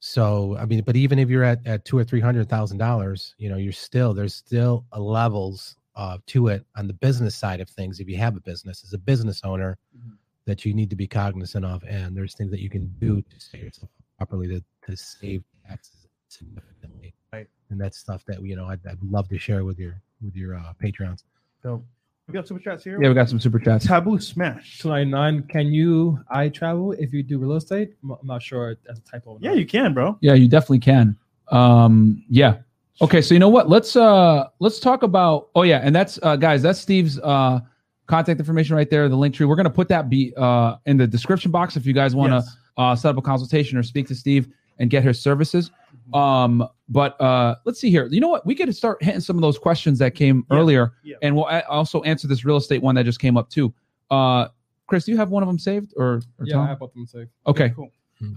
so 0.00 0.56
I 0.58 0.64
mean, 0.66 0.82
but 0.82 0.94
even 0.96 1.18
if 1.18 1.28
you're 1.28 1.42
at, 1.44 1.66
at 1.66 1.84
two 1.84 1.98
or 1.98 2.04
three 2.04 2.20
hundred 2.20 2.48
thousand 2.48 2.78
dollars, 2.78 3.34
you 3.38 3.48
know, 3.48 3.56
you're 3.56 3.72
still 3.72 4.12
there's 4.14 4.34
still 4.34 4.84
a 4.92 5.00
levels 5.00 5.76
uh 5.96 6.18
to 6.26 6.48
it 6.48 6.64
on 6.76 6.86
the 6.86 6.92
business 6.92 7.34
side 7.34 7.60
of 7.60 7.68
things. 7.70 7.98
If 7.98 8.08
you 8.08 8.16
have 8.18 8.36
a 8.36 8.40
business 8.40 8.84
as 8.84 8.92
a 8.92 8.98
business 8.98 9.40
owner 9.44 9.78
Mhm. 9.96 10.16
that 10.44 10.64
you 10.64 10.72
need 10.74 10.90
to 10.90 10.96
be 10.96 11.06
cognizant 11.06 11.64
of, 11.64 11.82
and 11.84 12.16
there's 12.16 12.34
things 12.34 12.50
that 12.52 12.60
you 12.60 12.70
can 12.70 12.86
do 13.00 13.22
to 13.22 13.40
set 13.40 13.60
yourself 13.60 13.90
properly 14.18 14.46
to, 14.48 14.62
to 14.86 14.96
save 14.96 15.42
taxes 15.66 16.06
significantly. 16.28 17.14
Right. 17.32 17.48
And 17.70 17.80
that's 17.80 17.98
stuff 17.98 18.24
that 18.26 18.40
you 18.44 18.54
know 18.56 18.66
I'd, 18.66 18.86
I'd 18.86 19.02
love 19.02 19.28
to 19.30 19.38
share 19.38 19.64
with 19.64 19.78
your 19.78 20.00
with 20.24 20.36
your 20.36 20.54
uh, 20.56 20.72
patrons. 20.78 21.24
so 21.62 21.82
we 22.28 22.34
got 22.34 22.46
super 22.46 22.60
chats 22.60 22.84
here. 22.84 23.00
yeah 23.02 23.08
we 23.08 23.14
got 23.14 23.28
some 23.28 23.40
super 23.40 23.58
chats 23.58 23.86
Taboo 23.86 24.18
smash. 24.18 24.78
299. 24.80 25.48
Can 25.48 25.72
you 25.72 26.20
I 26.30 26.48
travel 26.50 26.92
if 26.92 27.12
you 27.12 27.22
do 27.22 27.38
real 27.38 27.54
estate? 27.54 27.94
I'm 28.02 28.10
I'm 28.12 28.26
not 28.26 28.42
sure 28.42 28.76
that's 28.86 28.98
a 29.00 29.02
typo. 29.02 29.30
or 29.32 29.38
Yeah, 29.40 29.52
you 29.54 29.66
can, 29.66 29.94
bro. 29.94 30.18
Yeah, 30.20 30.34
you 30.34 30.46
definitely 30.48 30.80
can. 30.80 31.16
Um, 31.50 32.22
yeah. 32.28 32.58
Okay, 33.00 33.22
so 33.22 33.32
you 33.34 33.38
know 33.40 33.48
what? 33.48 33.68
Let's 33.68 33.96
uh 33.96 34.48
let's 34.58 34.78
talk 34.80 35.02
about 35.02 35.48
oh 35.54 35.62
yeah, 35.62 35.80
and 35.82 35.94
that's 35.94 36.18
uh 36.22 36.36
guys, 36.36 36.62
that's 36.62 36.78
Steve's 36.80 37.18
uh 37.20 37.60
contact 38.06 38.40
information 38.40 38.74
right 38.76 38.90
there, 38.90 39.08
the 39.08 39.16
link 39.16 39.34
tree. 39.34 39.46
We're 39.46 39.56
gonna 39.56 39.70
put 39.70 39.88
that 39.88 40.10
be 40.10 40.34
uh 40.36 40.76
in 40.86 40.96
the 40.96 41.06
description 41.06 41.50
box 41.50 41.76
if 41.76 41.86
you 41.86 41.92
guys 41.94 42.14
want 42.14 42.30
to 42.32 42.36
Yes. 42.36 42.56
uh 42.76 42.94
set 42.96 43.10
up 43.10 43.16
a 43.18 43.22
consultation 43.22 43.78
or 43.78 43.82
speak 43.82 44.06
to 44.08 44.14
Steve 44.14 44.48
and 44.78 44.90
get 44.90 45.02
his 45.02 45.18
services. 45.20 45.70
Um, 46.14 46.66
but 46.88 47.20
uh 47.20 47.56
let's 47.66 47.78
see 47.80 47.90
here. 47.90 48.06
You 48.06 48.20
know 48.20 48.28
what? 48.28 48.46
We 48.46 48.54
could 48.54 48.74
start 48.74 49.02
hitting 49.02 49.20
some 49.20 49.36
of 49.36 49.42
those 49.42 49.58
questions 49.58 49.98
that 49.98 50.14
came 50.14 50.44
Yeah, 50.50 50.56
earlier, 50.56 50.92
yeah. 51.04 51.16
and 51.22 51.34
we'll 51.36 51.46
a- 51.48 51.66
also 51.68 52.02
answer 52.02 52.26
this 52.28 52.44
real 52.44 52.56
estate 52.56 52.82
one 52.82 52.94
that 52.94 53.04
just 53.04 53.20
came 53.20 53.36
up 53.36 53.50
too. 53.50 53.72
Uh 54.10 54.48
Chris, 54.86 55.04
do 55.04 55.12
you 55.12 55.18
have 55.18 55.28
one 55.30 55.42
of 55.42 55.46
them 55.48 55.58
saved 55.58 55.92
or, 55.98 56.22
or 56.38 56.46
Yeah, 56.46 56.54
Tom? 56.54 56.64
I 56.64 56.68
have 56.68 56.78
both 56.78 56.90
of 56.90 56.94
them 56.94 57.06
saved. 57.06 57.30
okay. 57.46 57.68
Cool. 57.70 57.90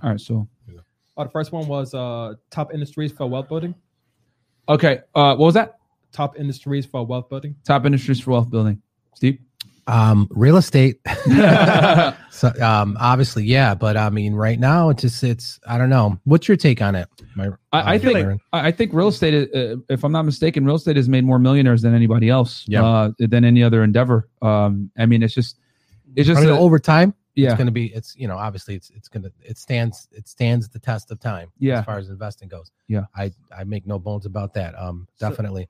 All 0.03 0.09
right, 0.09 0.19
so 0.19 0.47
Oh, 1.17 1.23
the 1.23 1.29
first 1.29 1.51
one 1.51 1.67
was 1.67 1.93
uh 1.93 2.33
top 2.49 2.73
industries 2.73 3.11
for 3.11 3.25
wealth 3.27 3.47
building. 3.49 3.73
okay. 4.69 4.99
Uh 5.15 5.35
what 5.35 5.45
was 5.45 5.53
that? 5.53 5.77
Top 6.11 6.37
industries 6.37 6.85
for 6.85 7.05
wealth 7.05 7.29
building. 7.29 7.55
Top 7.65 7.85
industries 7.85 8.19
for 8.19 8.31
wealth 8.31 8.49
building. 8.49 8.81
Steve? 9.15 9.39
Um, 9.87 10.27
real 10.31 10.57
estate. 10.57 10.99
so 12.31 12.51
um, 12.61 12.97
obviously, 12.99 13.43
yeah, 13.43 13.73
but 13.75 13.97
I 13.97 14.09
mean, 14.09 14.33
right 14.33 14.59
now 14.59 14.89
it's 14.89 15.01
just 15.01 15.23
it's 15.23 15.59
I 15.67 15.77
don't 15.77 15.89
know. 15.89 16.19
What's 16.25 16.47
your 16.47 16.57
take 16.57 16.81
on 16.81 16.95
it? 16.95 17.07
My, 17.35 17.49
I, 17.71 17.79
I 17.81 17.95
uh, 17.95 17.99
think 17.99 18.13
Myron? 18.13 18.39
I 18.53 18.67
I 18.67 18.71
think 18.71 18.93
real 18.93 19.07
estate, 19.09 19.49
uh, 19.55 19.77
if 19.89 20.03
I'm 20.03 20.11
not 20.11 20.23
mistaken, 20.23 20.65
real 20.65 20.75
estate 20.75 20.95
has 20.97 21.09
made 21.09 21.23
more 21.23 21.39
millionaires 21.39 21.81
than 21.81 21.93
anybody 21.95 22.29
else, 22.29 22.65
Yeah. 22.67 22.85
uh, 22.85 23.11
than 23.19 23.43
any 23.45 23.63
other 23.63 23.83
endeavor. 23.83 24.29
Um, 24.41 24.91
I 24.97 25.05
mean, 25.05 25.23
it's 25.23 25.33
just, 25.33 25.57
it's 26.15 26.29
I 26.29 26.33
just, 26.33 26.41
mean, 26.45 26.53
a- 26.53 26.59
over 26.59 26.79
time, 26.79 27.13
yeah, 27.35 27.49
it's 27.49 27.57
going 27.57 27.67
to 27.67 27.71
be 27.71 27.87
it's 27.93 28.15
you 28.17 28.27
know 28.27 28.37
obviously 28.37 28.75
it's 28.75 28.89
it's 28.91 29.07
going 29.07 29.23
to 29.23 29.31
it 29.41 29.57
stands 29.57 30.07
it 30.11 30.27
stands 30.27 30.67
the 30.69 30.79
test 30.79 31.11
of 31.11 31.19
time 31.19 31.49
Yeah. 31.59 31.79
as 31.79 31.85
far 31.85 31.97
as 31.97 32.09
investing 32.09 32.49
goes 32.49 32.71
Yeah. 32.89 33.05
i 33.15 33.31
i 33.57 33.63
make 33.63 33.87
no 33.87 33.97
bones 33.99 34.25
about 34.25 34.53
that 34.55 34.77
um 34.77 35.07
So- 35.15 35.29
definitely 35.29 35.69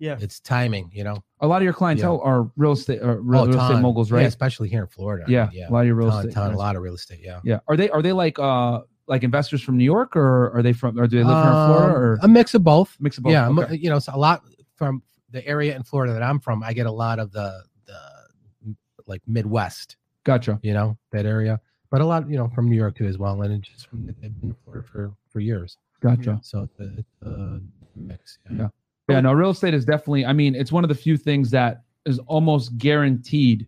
Yeah. 0.00 0.16
It's 0.18 0.40
timing, 0.40 0.90
you 0.92 1.04
know. 1.04 1.22
A 1.40 1.46
lot 1.46 1.58
of 1.58 1.62
your 1.64 1.72
clientele 1.74 2.20
are 2.24 2.50
real 2.56 2.72
estate, 2.72 3.00
uh, 3.02 3.16
real, 3.18 3.42
Oh, 3.42 3.46
real 3.46 3.60
estate 3.60 3.74
ton. 3.74 3.82
moguls, 3.82 4.10
Yeah, 4.10 4.16
right? 4.16 4.26
especially 4.26 4.68
here 4.68 4.80
in 4.80 4.88
Florida. 4.88 5.24
Yeah, 5.28 5.48
yeah. 5.52 5.68
a 5.68 5.70
lot 5.70 5.80
of 5.82 5.86
your 5.86 5.94
real 5.96 6.10
ton, 6.10 6.20
estate. 6.20 6.34
ton, 6.34 6.52
a 6.54 6.56
lot 6.56 6.74
of 6.74 6.82
real 6.82 6.94
estate. 6.94 7.20
Yeah. 7.22 7.40
Yeah. 7.44 7.60
Are 7.68 7.76
they 7.76 7.88
are 7.90 8.02
they 8.02 8.12
like 8.12 8.38
uh 8.38 8.80
like 9.06 9.22
investors 9.24 9.60
from 9.62 9.76
New 9.76 9.84
York 9.84 10.16
or 10.16 10.50
are 10.56 10.62
they 10.62 10.72
from 10.72 10.98
or 10.98 11.06
do 11.06 11.18
they 11.18 11.24
live 11.24 11.36
here 11.36 11.52
in 11.52 11.66
Florida 11.66 11.94
Um, 11.96 12.02
or 12.02 12.18
a 12.22 12.28
mix 12.28 12.54
of 12.54 12.64
both. 12.64 12.96
mix 12.98 13.18
of 13.18 13.24
both? 13.24 13.32
Yeah, 13.32 13.48
Okay. 13.50 13.76
you 13.76 13.90
know, 13.90 13.98
so 13.98 14.14
a 14.14 14.18
lot 14.18 14.42
from 14.74 15.02
the 15.30 15.46
area 15.46 15.76
in 15.76 15.82
Florida 15.82 16.12
that 16.14 16.22
I'm 16.22 16.40
from. 16.40 16.62
I 16.64 16.72
get 16.72 16.86
a 16.86 16.90
lot 16.92 17.18
of 17.18 17.30
the 17.32 17.62
the 17.86 18.74
like 19.06 19.22
Midwest, 19.26 19.96
Gotcha. 20.24 20.58
you 20.62 20.72
know, 20.72 20.96
that 21.12 21.26
area, 21.26 21.60
but 21.90 22.00
a 22.00 22.06
lot, 22.06 22.28
you 22.30 22.36
know, 22.38 22.48
from 22.54 22.68
New 22.70 22.76
York 22.76 22.96
too 22.96 23.06
as 23.06 23.18
well, 23.18 23.40
and 23.42 23.62
just 23.62 23.88
from 23.88 24.06
they've 24.06 24.20
been 24.20 24.34
in 24.42 24.54
Florida 24.64 24.86
for 24.86 25.12
for 25.30 25.40
years. 25.40 25.76
Gotcha. 26.00 26.38
So 26.42 26.62
it's 26.62 26.80
a, 26.80 26.98
it's 26.98 27.62
mix. 27.96 28.38
Yeah. 28.50 28.56
Yeah, 28.56 28.68
no, 29.18 29.32
real 29.32 29.50
estate 29.50 29.72
is 29.74 29.86
definitely, 29.86 30.26
I 30.26 30.32
mean, 30.34 30.54
it's 30.54 30.70
one 30.70 30.84
of 30.84 30.88
the 30.88 30.94
few 30.94 31.16
things 31.16 31.50
that 31.50 31.82
is 32.06 32.18
almost 32.26 32.76
guaranteed 32.78 33.66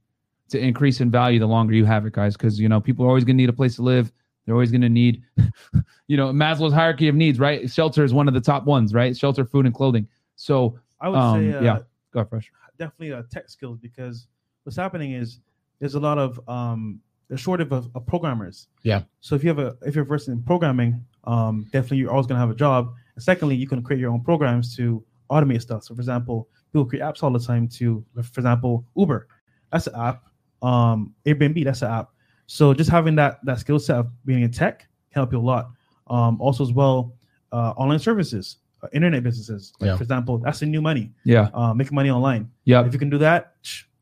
to 0.51 0.59
increase 0.61 1.01
in 1.01 1.11
value 1.11 1.38
the 1.40 1.47
longer 1.47 1.74
you 1.74 1.86
have 1.86 2.05
it, 2.07 2.12
guys. 2.12 2.36
Because, 2.36 2.61
you 2.61 2.68
know, 2.68 2.80
people 2.80 3.05
are 3.05 3.09
always 3.09 3.24
going 3.24 3.36
to 3.36 3.43
need 3.43 3.49
a 3.49 3.53
place 3.55 3.76
to 3.76 3.82
live. 3.82 4.12
They're 4.45 4.55
always 4.55 4.70
going 4.70 4.82
to 4.82 4.88
need, 4.88 5.22
you 6.07 6.16
know, 6.18 6.32
Maslow's 6.32 6.74
hierarchy 6.74 7.09
of 7.09 7.14
needs, 7.14 7.38
right? 7.40 7.70
Shelter 7.70 8.05
is 8.05 8.12
one 8.12 8.28
of 8.28 8.34
the 8.34 8.40
top 8.40 8.66
ones, 8.66 8.93
right? 8.93 9.16
Shelter, 9.16 9.45
food, 9.45 9.64
and 9.66 9.74
clothing. 9.74 10.07
So, 10.36 10.78
I 11.01 11.09
would 11.09 11.18
Um, 11.18 11.40
say 11.40 11.57
uh, 11.59 11.62
yeah. 11.62 11.78
go 12.12 12.24
fresh. 12.24 12.51
definitely 12.78 13.12
uh, 13.14 13.22
tech 13.30 13.49
skills 13.49 13.78
because 13.78 14.28
what's 14.64 14.76
happening 14.76 15.12
is 15.12 15.40
there's 15.80 15.95
a 15.97 16.01
lot 16.01 16.18
of 16.18 16.38
um 16.49 17.01
a 17.30 17.36
shortage 17.36 17.68
of, 17.70 17.88
of 17.95 18.05
programmers. 18.07 18.68
Yeah. 18.82 19.03
So 19.20 19.34
if 19.34 19.43
you 19.43 19.49
have 19.49 19.59
a 19.59 19.74
if 19.86 19.95
you're 19.97 20.05
versed 20.05 20.28
in 20.28 20.43
programming, 20.43 21.03
um, 21.24 21.64
definitely 21.72 21.97
you're 21.99 22.11
always 22.11 22.26
gonna 22.26 22.38
have 22.40 22.51
a 22.51 22.55
job. 22.55 22.93
And 23.14 23.22
secondly, 23.22 23.57
you 23.57 23.66
can 23.66 23.82
create 23.82 24.01
your 24.01 24.11
own 24.12 24.22
programs 24.22 24.76
to 24.76 25.03
automate 25.33 25.62
stuff. 25.62 25.85
So 25.85 25.95
for 25.95 26.01
example, 26.01 26.49
people 26.72 26.85
create 26.85 27.03
apps 27.03 27.22
all 27.22 27.30
the 27.33 27.39
time 27.51 27.68
to, 27.78 28.05
for 28.14 28.41
example, 28.41 28.85
Uber, 28.97 29.26
that's 29.70 29.87
an 29.87 29.95
app. 29.97 30.24
Um, 30.62 31.14
Airbnb, 31.26 31.64
that's 31.64 31.83
an 31.83 31.91
app. 31.91 32.11
So 32.47 32.74
just 32.74 32.91
having 32.91 33.14
that 33.16 33.33
that 33.45 33.59
skill 33.59 33.78
set 33.78 33.97
of 33.97 34.07
being 34.24 34.43
in 34.43 34.51
tech 34.51 34.80
can 35.11 35.20
help 35.20 35.33
you 35.33 35.39
a 35.39 35.47
lot. 35.53 35.70
Um, 36.09 36.41
also 36.41 36.62
as 36.62 36.72
well, 36.72 37.14
uh, 37.53 37.72
online 37.83 37.99
services, 37.99 38.59
uh, 38.83 38.89
internet 38.93 39.22
businesses. 39.22 39.72
Like 39.80 39.89
Yeah. 39.89 39.97
for 39.97 40.03
example, 40.03 40.39
that's 40.39 40.61
the 40.61 40.66
new 40.66 40.83
money. 40.83 41.12
Yeah. 41.24 41.49
Uh, 41.55 41.72
making 41.74 41.95
money 41.95 42.11
online. 42.11 42.51
Yeah. 42.64 42.85
If 42.87 42.93
you 42.93 42.99
can 42.99 43.11
do 43.11 43.18
that, 43.18 43.55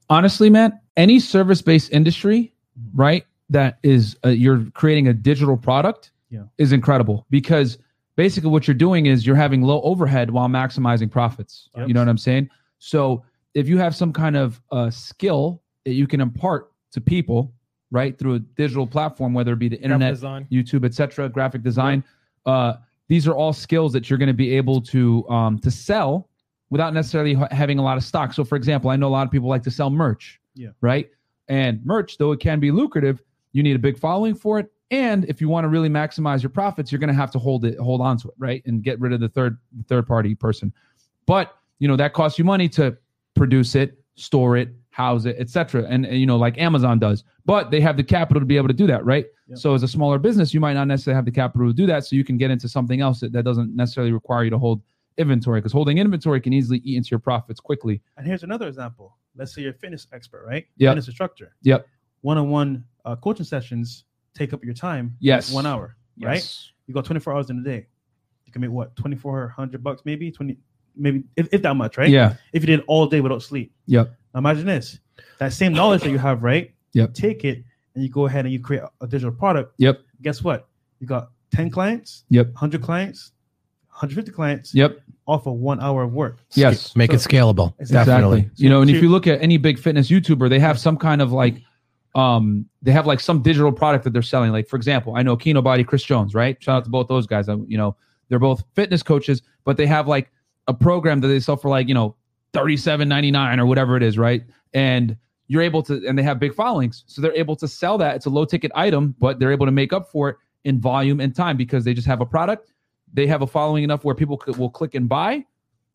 honestly, 0.09 0.51
man, 0.51 0.79
any 0.97 1.21
service 1.21 1.63
based 1.63 1.93
industry, 1.93 2.53
right, 2.95 3.25
that 3.51 3.79
is 3.83 4.17
uh, 4.25 4.29
you're 4.31 4.65
creating 4.75 5.09
a 5.09 5.13
digital 5.13 5.57
product 5.57 6.11
Yeah. 6.31 6.45
is 6.59 6.73
incredible 6.73 7.27
because 7.31 7.79
basically 8.21 8.51
what 8.51 8.69
you're 8.69 8.75
doing 8.75 9.07
is 9.07 9.27
you're 9.27 9.35
having 9.35 9.63
low 9.63 9.81
overhead 9.81 10.31
while 10.31 10.47
maximizing 10.47 11.11
profits. 11.11 11.71
Yep. 11.75 11.89
You 11.89 11.95
know 11.95 12.03
what 12.03 12.09
I'm 12.11 12.19
saying? 12.19 12.51
So 12.79 13.25
if 13.55 13.67
you 13.67 13.79
have 13.79 13.97
some 13.97 14.13
kind 14.13 14.37
of 14.37 14.61
uh, 14.71 14.91
skill 14.91 15.63
that 15.87 15.93
you 15.93 16.07
can 16.07 16.21
impart 16.21 16.71
to 16.93 17.01
people, 17.01 17.55
right, 17.91 18.19
through 18.19 18.35
a 18.35 18.39
digital 18.39 18.87
platform, 18.87 19.33
whether 19.33 19.55
it 19.55 19.59
be 19.59 19.71
the 19.71 19.81
internet. 19.81 20.13
YouTube, 20.53 20.85
etc., 20.85 21.31
graphic 21.31 21.63
design. 21.63 22.05
Uh, 22.45 22.75
these 23.09 23.27
are 23.27 23.35
all 23.35 23.55
skills 23.55 23.91
that 23.95 24.11
you're 24.11 24.19
going 24.19 24.27
to 24.27 24.35
be 24.35 24.55
able 24.55 24.83
to 24.83 25.27
um, 25.31 25.59
to 25.61 25.71
sell 25.71 26.29
without 26.69 26.93
necessarily 26.93 27.33
ha- 27.33 27.49
having 27.51 27.79
a 27.79 27.83
lot 27.83 27.97
of 27.97 28.05
stock. 28.05 28.35
So, 28.35 28.45
for 28.45 28.57
example, 28.57 28.91
I 28.91 28.97
know 28.97 29.09
a 29.09 29.15
lot 29.19 29.27
of 29.27 29.33
people 29.33 29.49
like 29.49 29.63
to 29.63 29.71
sell 29.71 29.89
merch. 29.89 30.39
Yeah. 30.55 30.69
Right. 30.83 31.09
And 31.49 31.81
merch, 31.87 32.19
though 32.19 32.33
it 32.33 32.41
can 32.41 32.61
be 32.61 32.71
lucrative, 32.71 33.23
you 33.53 33.63
need 33.63 33.77
a 33.77 33.79
big 33.79 33.99
following 33.99 34.35
for 34.35 34.59
it. 34.59 34.71
And 34.91 35.25
if 35.27 35.41
you 35.41 35.49
want 35.49 35.65
to 35.65 35.69
really 35.69 35.89
maximize 35.89 36.43
your 36.43 36.51
profits, 36.51 36.91
you're 36.91 36.99
going 36.99 37.09
to 37.09 37.15
have 37.15 37.31
to 37.33 37.39
hold 37.39 37.65
it, 37.65 37.79
hold 37.79 38.01
on 38.01 38.19
to 38.19 38.29
it, 38.29 38.35
right, 38.39 38.63
and 38.67 38.83
get 38.83 38.99
rid 39.01 39.13
of 39.13 39.21
the 39.21 39.29
third 39.29 39.57
third 39.87 40.07
party 40.07 40.35
person. 40.35 40.73
But 41.27 41.57
you 41.79 41.89
know 41.89 41.97
that 41.97 42.13
costs 42.13 42.39
you 42.39 42.45
money 42.45 42.69
to 42.71 42.97
produce 43.35 43.75
it, 43.75 44.03
store 44.17 44.57
it, 44.57 44.71
house 44.91 45.25
it, 45.25 45.37
etc. 45.39 45.87
And, 45.89 46.05
and, 46.05 46.19
you 46.19 46.27
know, 46.27 46.37
like 46.37 46.59
Amazon 46.59 46.99
does. 46.99 47.25
But 47.47 47.71
they 47.71 47.81
have 47.81 47.97
the 47.97 48.05
capital 48.05 48.41
to 48.41 48.47
be 48.47 48.57
able 48.57 48.69
to 48.69 48.75
do 48.75 48.87
that, 48.89 49.05
right? 49.05 49.27
Yep. 49.49 49.59
So 49.59 49.75
as 49.75 49.83
a 49.83 49.89
smaller 49.89 50.19
business, 50.19 50.53
you 50.53 50.61
might 50.61 50.75
not 50.75 50.87
necessarily 50.87 51.17
have 51.17 51.25
the 51.25 51.31
capital 51.31 51.67
to 51.69 51.73
do 51.73 51.87
that. 51.87 52.05
So 52.05 52.17
you 52.17 52.25
can 52.25 52.37
get 52.37 52.51
into 52.51 52.69
something 52.69 53.01
else 53.01 53.21
that, 53.21 53.33
that 53.33 53.45
doesn't 53.45 53.75
necessarily 53.75 54.13
require 54.13 54.45
you 54.45 54.51
to 54.51 54.59
hold 54.59 54.83
inventory 55.17 55.61
because 55.61 55.73
holding 55.73 55.99
inventory 55.99 56.41
can 56.41 56.53
easily 56.53 56.79
eat 56.85 56.97
into 56.97 57.11
your 57.11 57.21
profits 57.21 57.61
quickly. 57.61 58.03
And 58.17 58.27
here's 58.27 58.43
another 58.43 58.69
example. 58.69 59.17
Let's 59.37 59.55
say 59.55 59.63
you're 59.63 59.71
a 59.71 59.75
fitness 59.75 60.07
expert, 60.13 60.45
right? 60.47 60.67
Yep. 60.77 60.91
Fitness 60.91 61.07
instructor. 61.09 61.55
Yep. 61.63 61.87
One-on-one 62.23 62.85
uh, 63.05 63.17
coaching 63.17 63.47
sessions 63.47 64.05
take 64.35 64.53
up 64.53 64.65
your 64.65 64.75
time. 64.75 65.17
Yes. 65.21 65.53
One 65.53 65.67
hour, 65.67 65.97
right? 66.21 66.45
You 66.87 66.95
got 66.95 67.05
24 67.05 67.35
hours 67.35 67.51
in 67.51 67.59
a 67.59 67.63
day. 67.63 67.87
You 68.47 68.53
can 68.53 68.63
make 68.63 68.71
what 68.71 68.97
2,400 68.97 69.83
bucks, 69.83 70.03
maybe 70.05 70.31
20, 70.31 70.57
maybe 70.97 71.23
if, 71.37 71.49
if 71.53 71.63
that 71.63 71.75
much, 71.75 71.97
right? 71.99 72.09
Yeah. 72.09 72.35
If 72.53 72.63
you 72.63 72.67
did 72.67 72.85
all 72.89 73.07
day 73.07 73.21
without 73.21 73.43
sleep. 73.43 73.73
Yep. 73.87 74.13
Now 74.35 74.39
imagine 74.39 74.67
this: 74.67 74.99
that 75.39 75.53
same 75.53 75.73
knowledge 75.73 76.03
that 76.03 76.11
you 76.11 76.19
have, 76.19 76.43
right? 76.43 76.75
Yep. 76.93 77.15
Take 77.15 77.45
it 77.45 77.65
and 77.95 78.05
you 78.05 78.11
go 78.11 78.27
ahead 78.27 78.45
and 78.45 78.53
you 78.53 78.61
create 78.61 78.83
a 79.01 79.07
digital 79.07 79.33
product. 79.33 79.75
Yep. 79.79 80.01
Guess 80.23 80.43
what? 80.43 80.69
You 81.01 81.07
got 81.07 81.31
10 81.53 81.71
clients. 81.71 82.25
Yep. 82.31 82.47
100 82.49 82.83
clients. 82.83 83.33
150 83.89 84.33
clients. 84.33 84.75
Yep. 84.75 85.01
Off 85.27 85.47
of 85.47 85.55
one 85.55 85.81
hour 85.81 86.03
of 86.03 86.13
work. 86.13 86.39
Yes. 86.55 86.97
Make 86.97 87.13
it 87.13 87.17
scalable. 87.17 87.75
Exactly. 87.79 88.13
Definitely. 88.13 88.39
Exactly. 88.39 88.65
You 88.65 88.71
know, 88.71 88.81
and 88.81 88.91
if 88.91 89.03
you 89.03 89.09
look 89.09 89.27
at 89.27 89.41
any 89.43 89.59
big 89.59 89.79
fitness 89.79 90.11
YouTuber, 90.11 90.49
they 90.49 90.59
have 90.59 90.79
some 90.79 90.97
kind 90.97 91.23
of 91.23 91.33
like, 91.33 91.63
um, 92.15 92.67
they 92.83 92.91
have 92.91 93.07
like 93.07 93.21
some 93.21 93.43
digital 93.43 93.73
product 93.73 94.05
that 94.05 94.13
they're 94.13 94.23
selling. 94.23 94.53
Like 94.53 94.69
for 94.69 94.77
example, 94.77 95.15
I 95.17 95.23
know 95.23 95.37
Kino 95.37 95.63
Body, 95.63 95.85
Chris 95.85 96.03
Jones, 96.03 96.35
right? 96.35 96.61
Shout 96.63 96.79
out 96.79 96.85
to 96.85 96.91
both 96.91 97.09
those 97.09 97.27
guys. 97.27 97.49
I, 97.49 97.55
you 97.67 97.79
know, 97.79 97.97
they're 98.29 98.39
both 98.39 98.65
fitness 98.75 99.03
coaches, 99.03 99.43
but 99.65 99.77
they 99.77 99.87
have 99.87 100.09
like 100.09 100.31
a 100.67 100.75
program 100.75 101.21
that 101.21 101.29
they 101.29 101.41
sell 101.41 101.57
for 101.57 101.69
like 101.69 101.89
you 101.89 101.95
know 101.95 102.17
thirty 102.53 102.77
seven 102.77 103.09
ninety 103.09 103.31
nine 103.31 103.61
or 103.61 103.67
whatever 103.67 103.97
it 103.97 104.03
is, 104.03 104.19
right? 104.19 104.43
And 104.73 105.17
you're 105.49 105.63
able 105.63 105.83
to, 105.83 106.07
and 106.07 106.17
they 106.17 106.23
have 106.23 106.39
big 106.39 106.55
followings, 106.55 107.05
so 107.07 107.21
they're 107.21 107.35
able 107.35 107.57
to 107.57 107.67
sell 107.67 107.99
that. 107.99 108.15
It's 108.17 108.27
a 108.27 108.31
low 108.31 108.45
ticket 108.45 108.71
item, 108.75 109.17
but 109.19 109.41
they're 109.41 109.51
able 109.51 109.67
to 109.67 109.73
make 109.73 109.93
up 109.93 110.09
for 110.09 110.29
it 110.31 110.37
in 110.65 110.81
volume 110.81 111.21
and 111.21 111.35
time 111.35 111.57
because 111.57 111.85
they 111.85 111.93
just 111.93 112.07
have 112.07 112.21
a 112.21 112.27
product. 112.27 112.73
They 113.13 113.27
have 113.27 113.43
a 113.43 113.47
following 113.47 113.83
enough 113.83 114.05
where 114.05 114.15
people 114.15 114.41
will 114.59 114.71
click 114.71 114.95
and 114.95 115.09
buy. 115.09 115.45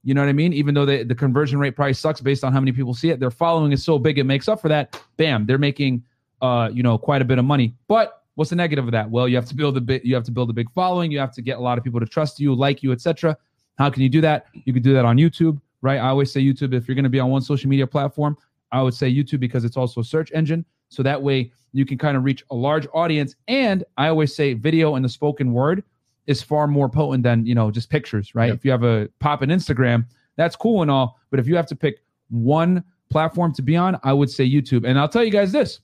You 0.05 0.13
know 0.13 0.21
what 0.21 0.29
I 0.29 0.33
mean? 0.33 0.53
Even 0.53 0.73
though 0.73 0.85
they, 0.85 1.03
the 1.03 1.15
conversion 1.15 1.59
rate 1.59 1.71
probably 1.71 1.93
sucks 1.93 2.21
based 2.21 2.43
on 2.43 2.53
how 2.53 2.59
many 2.61 2.71
people 2.71 2.93
see 2.93 3.09
it, 3.09 3.19
their 3.19 3.31
following 3.31 3.73
is 3.73 3.83
so 3.83 3.99
big 3.99 4.17
it 4.17 4.23
makes 4.23 4.47
up 4.47 4.61
for 4.61 4.69
that. 4.69 5.01
Bam, 5.17 5.45
they're 5.45 5.57
making 5.57 6.03
uh, 6.41 6.69
you 6.71 6.83
know, 6.83 6.97
quite 6.97 7.21
a 7.21 7.25
bit 7.25 7.39
of 7.39 7.45
money. 7.45 7.73
But 7.87 8.23
what's 8.35 8.49
the 8.49 8.55
negative 8.55 8.85
of 8.85 8.91
that? 8.91 9.09
Well, 9.09 9.27
you 9.27 9.35
have 9.35 9.45
to 9.45 9.55
build 9.55 9.77
a 9.77 9.81
bit, 9.81 10.05
you 10.05 10.13
have 10.15 10.23
to 10.25 10.31
build 10.31 10.49
a 10.49 10.53
big 10.53 10.71
following, 10.71 11.11
you 11.11 11.19
have 11.19 11.33
to 11.33 11.41
get 11.41 11.57
a 11.57 11.61
lot 11.61 11.77
of 11.77 11.83
people 11.83 11.99
to 11.99 12.05
trust 12.05 12.39
you, 12.39 12.53
like 12.53 12.83
you, 12.83 12.91
etc. 12.91 13.37
How 13.77 13.89
can 13.89 14.03
you 14.03 14.09
do 14.09 14.21
that? 14.21 14.47
You 14.53 14.73
can 14.73 14.83
do 14.83 14.93
that 14.93 15.05
on 15.05 15.17
YouTube, 15.17 15.59
right? 15.81 15.97
I 15.97 16.09
always 16.09 16.31
say 16.31 16.41
YouTube 16.41 16.73
if 16.73 16.87
you're 16.87 16.95
going 16.95 17.03
to 17.03 17.09
be 17.09 17.19
on 17.19 17.29
one 17.29 17.41
social 17.41 17.69
media 17.69 17.87
platform, 17.87 18.37
I 18.71 18.81
would 18.81 18.93
say 18.93 19.11
YouTube 19.11 19.39
because 19.39 19.63
it's 19.63 19.77
also 19.77 20.01
a 20.01 20.03
search 20.03 20.31
engine. 20.33 20.65
So 20.89 21.01
that 21.03 21.21
way 21.21 21.51
you 21.73 21.85
can 21.85 21.97
kind 21.97 22.15
of 22.15 22.23
reach 22.23 22.43
a 22.51 22.55
large 22.55 22.87
audience. 22.93 23.35
And 23.47 23.83
I 23.97 24.07
always 24.07 24.35
say 24.35 24.53
video 24.53 24.95
and 24.95 25.03
the 25.03 25.09
spoken 25.09 25.51
word 25.51 25.83
is 26.27 26.41
far 26.41 26.67
more 26.67 26.89
potent 26.89 27.23
than, 27.23 27.45
you 27.45 27.55
know, 27.55 27.71
just 27.71 27.89
pictures, 27.89 28.33
right? 28.35 28.47
Yep. 28.47 28.55
If 28.55 28.65
you 28.65 28.71
have 28.71 28.83
a 28.83 29.09
pop 29.19 29.43
in 29.43 29.49
Instagram, 29.49 30.05
that's 30.35 30.55
cool 30.55 30.81
and 30.81 30.91
all. 30.91 31.19
But 31.31 31.39
if 31.39 31.47
you 31.47 31.55
have 31.55 31.67
to 31.67 31.75
pick 31.75 31.99
one 32.29 32.83
platform 33.09 33.53
to 33.53 33.61
be 33.61 33.75
on, 33.75 33.99
I 34.03 34.13
would 34.13 34.29
say 34.29 34.49
YouTube. 34.49 34.87
And 34.87 34.99
I'll 34.99 35.09
tell 35.09 35.23
you 35.23 35.31
guys 35.31 35.51
this 35.51 35.79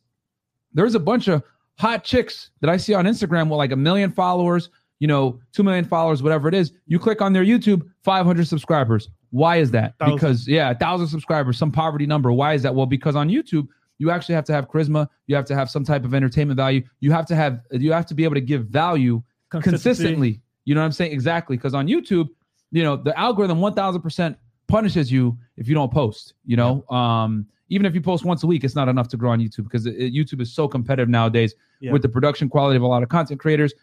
there's 0.73 0.95
a 0.95 0.99
bunch 0.99 1.27
of 1.27 1.43
hot 1.77 2.03
chicks 2.03 2.51
that 2.61 2.69
I 2.69 2.77
see 2.77 2.93
on 2.93 3.05
Instagram 3.05 3.49
with 3.49 3.57
like 3.57 3.71
a 3.71 3.75
million 3.75 4.11
followers, 4.11 4.69
you 4.99 5.07
know, 5.07 5.39
2 5.53 5.63
million 5.63 5.85
followers, 5.85 6.23
whatever 6.23 6.47
it 6.47 6.53
is. 6.53 6.71
You 6.87 6.99
click 6.99 7.21
on 7.21 7.33
their 7.33 7.43
YouTube, 7.43 7.87
500 8.03 8.47
subscribers. 8.47 9.09
Why 9.31 9.57
is 9.57 9.71
that? 9.71 9.97
Thousand. 9.97 10.15
Because, 10.15 10.47
yeah, 10.47 10.71
a 10.71 10.75
thousand 10.75 11.07
subscribers, 11.07 11.57
some 11.57 11.71
poverty 11.71 12.05
number. 12.05 12.31
Why 12.31 12.53
is 12.53 12.63
that? 12.63 12.75
Well, 12.75 12.85
because 12.85 13.15
on 13.15 13.29
YouTube, 13.29 13.67
you 13.97 14.11
actually 14.11 14.35
have 14.35 14.45
to 14.45 14.53
have 14.53 14.67
charisma. 14.67 15.07
You 15.27 15.35
have 15.35 15.45
to 15.45 15.55
have 15.55 15.69
some 15.69 15.83
type 15.83 16.03
of 16.05 16.13
entertainment 16.13 16.57
value. 16.57 16.83
You 16.99 17.11
have 17.11 17.25
to 17.27 17.35
have, 17.35 17.61
you 17.71 17.91
have 17.91 18.05
to 18.07 18.13
be 18.13 18.23
able 18.23 18.35
to 18.35 18.41
give 18.41 18.65
value 18.65 19.23
consistently. 19.59 20.41
You 20.65 20.75
know 20.75 20.81
what 20.81 20.85
I'm 20.85 20.91
saying? 20.91 21.11
Exactly. 21.11 21.57
Because 21.57 21.73
on 21.73 21.87
YouTube, 21.87 22.29
you 22.71 22.83
know, 22.83 22.95
the 22.95 23.17
algorithm 23.19 23.59
1000% 23.59 24.35
punishes 24.67 25.11
you 25.11 25.37
if 25.57 25.67
you 25.67 25.75
don't 25.75 25.91
post, 25.91 26.33
you 26.45 26.55
know? 26.55 26.87
Um, 26.89 27.45
even 27.69 27.85
if 27.85 27.93
you 27.95 28.01
post 28.01 28.23
once 28.25 28.43
a 28.43 28.47
week, 28.47 28.63
it's 28.63 28.75
not 28.75 28.87
enough 28.87 29.07
to 29.09 29.17
grow 29.17 29.31
on 29.31 29.39
YouTube 29.39 29.63
because 29.63 29.85
it, 29.85 29.95
it- 29.95 30.13
YouTube 30.13 30.41
is 30.41 30.53
so 30.53 30.67
competitive 30.67 31.09
nowadays 31.09 31.55
Yeah. 31.79 31.91
with 31.91 32.01
the 32.01 32.09
production 32.09 32.47
quality 32.49 32.77
of 32.77 32.83
a 32.83 32.87
lot 32.87 33.03
of 33.03 33.09
content 33.09 33.39
creators. 33.39 33.73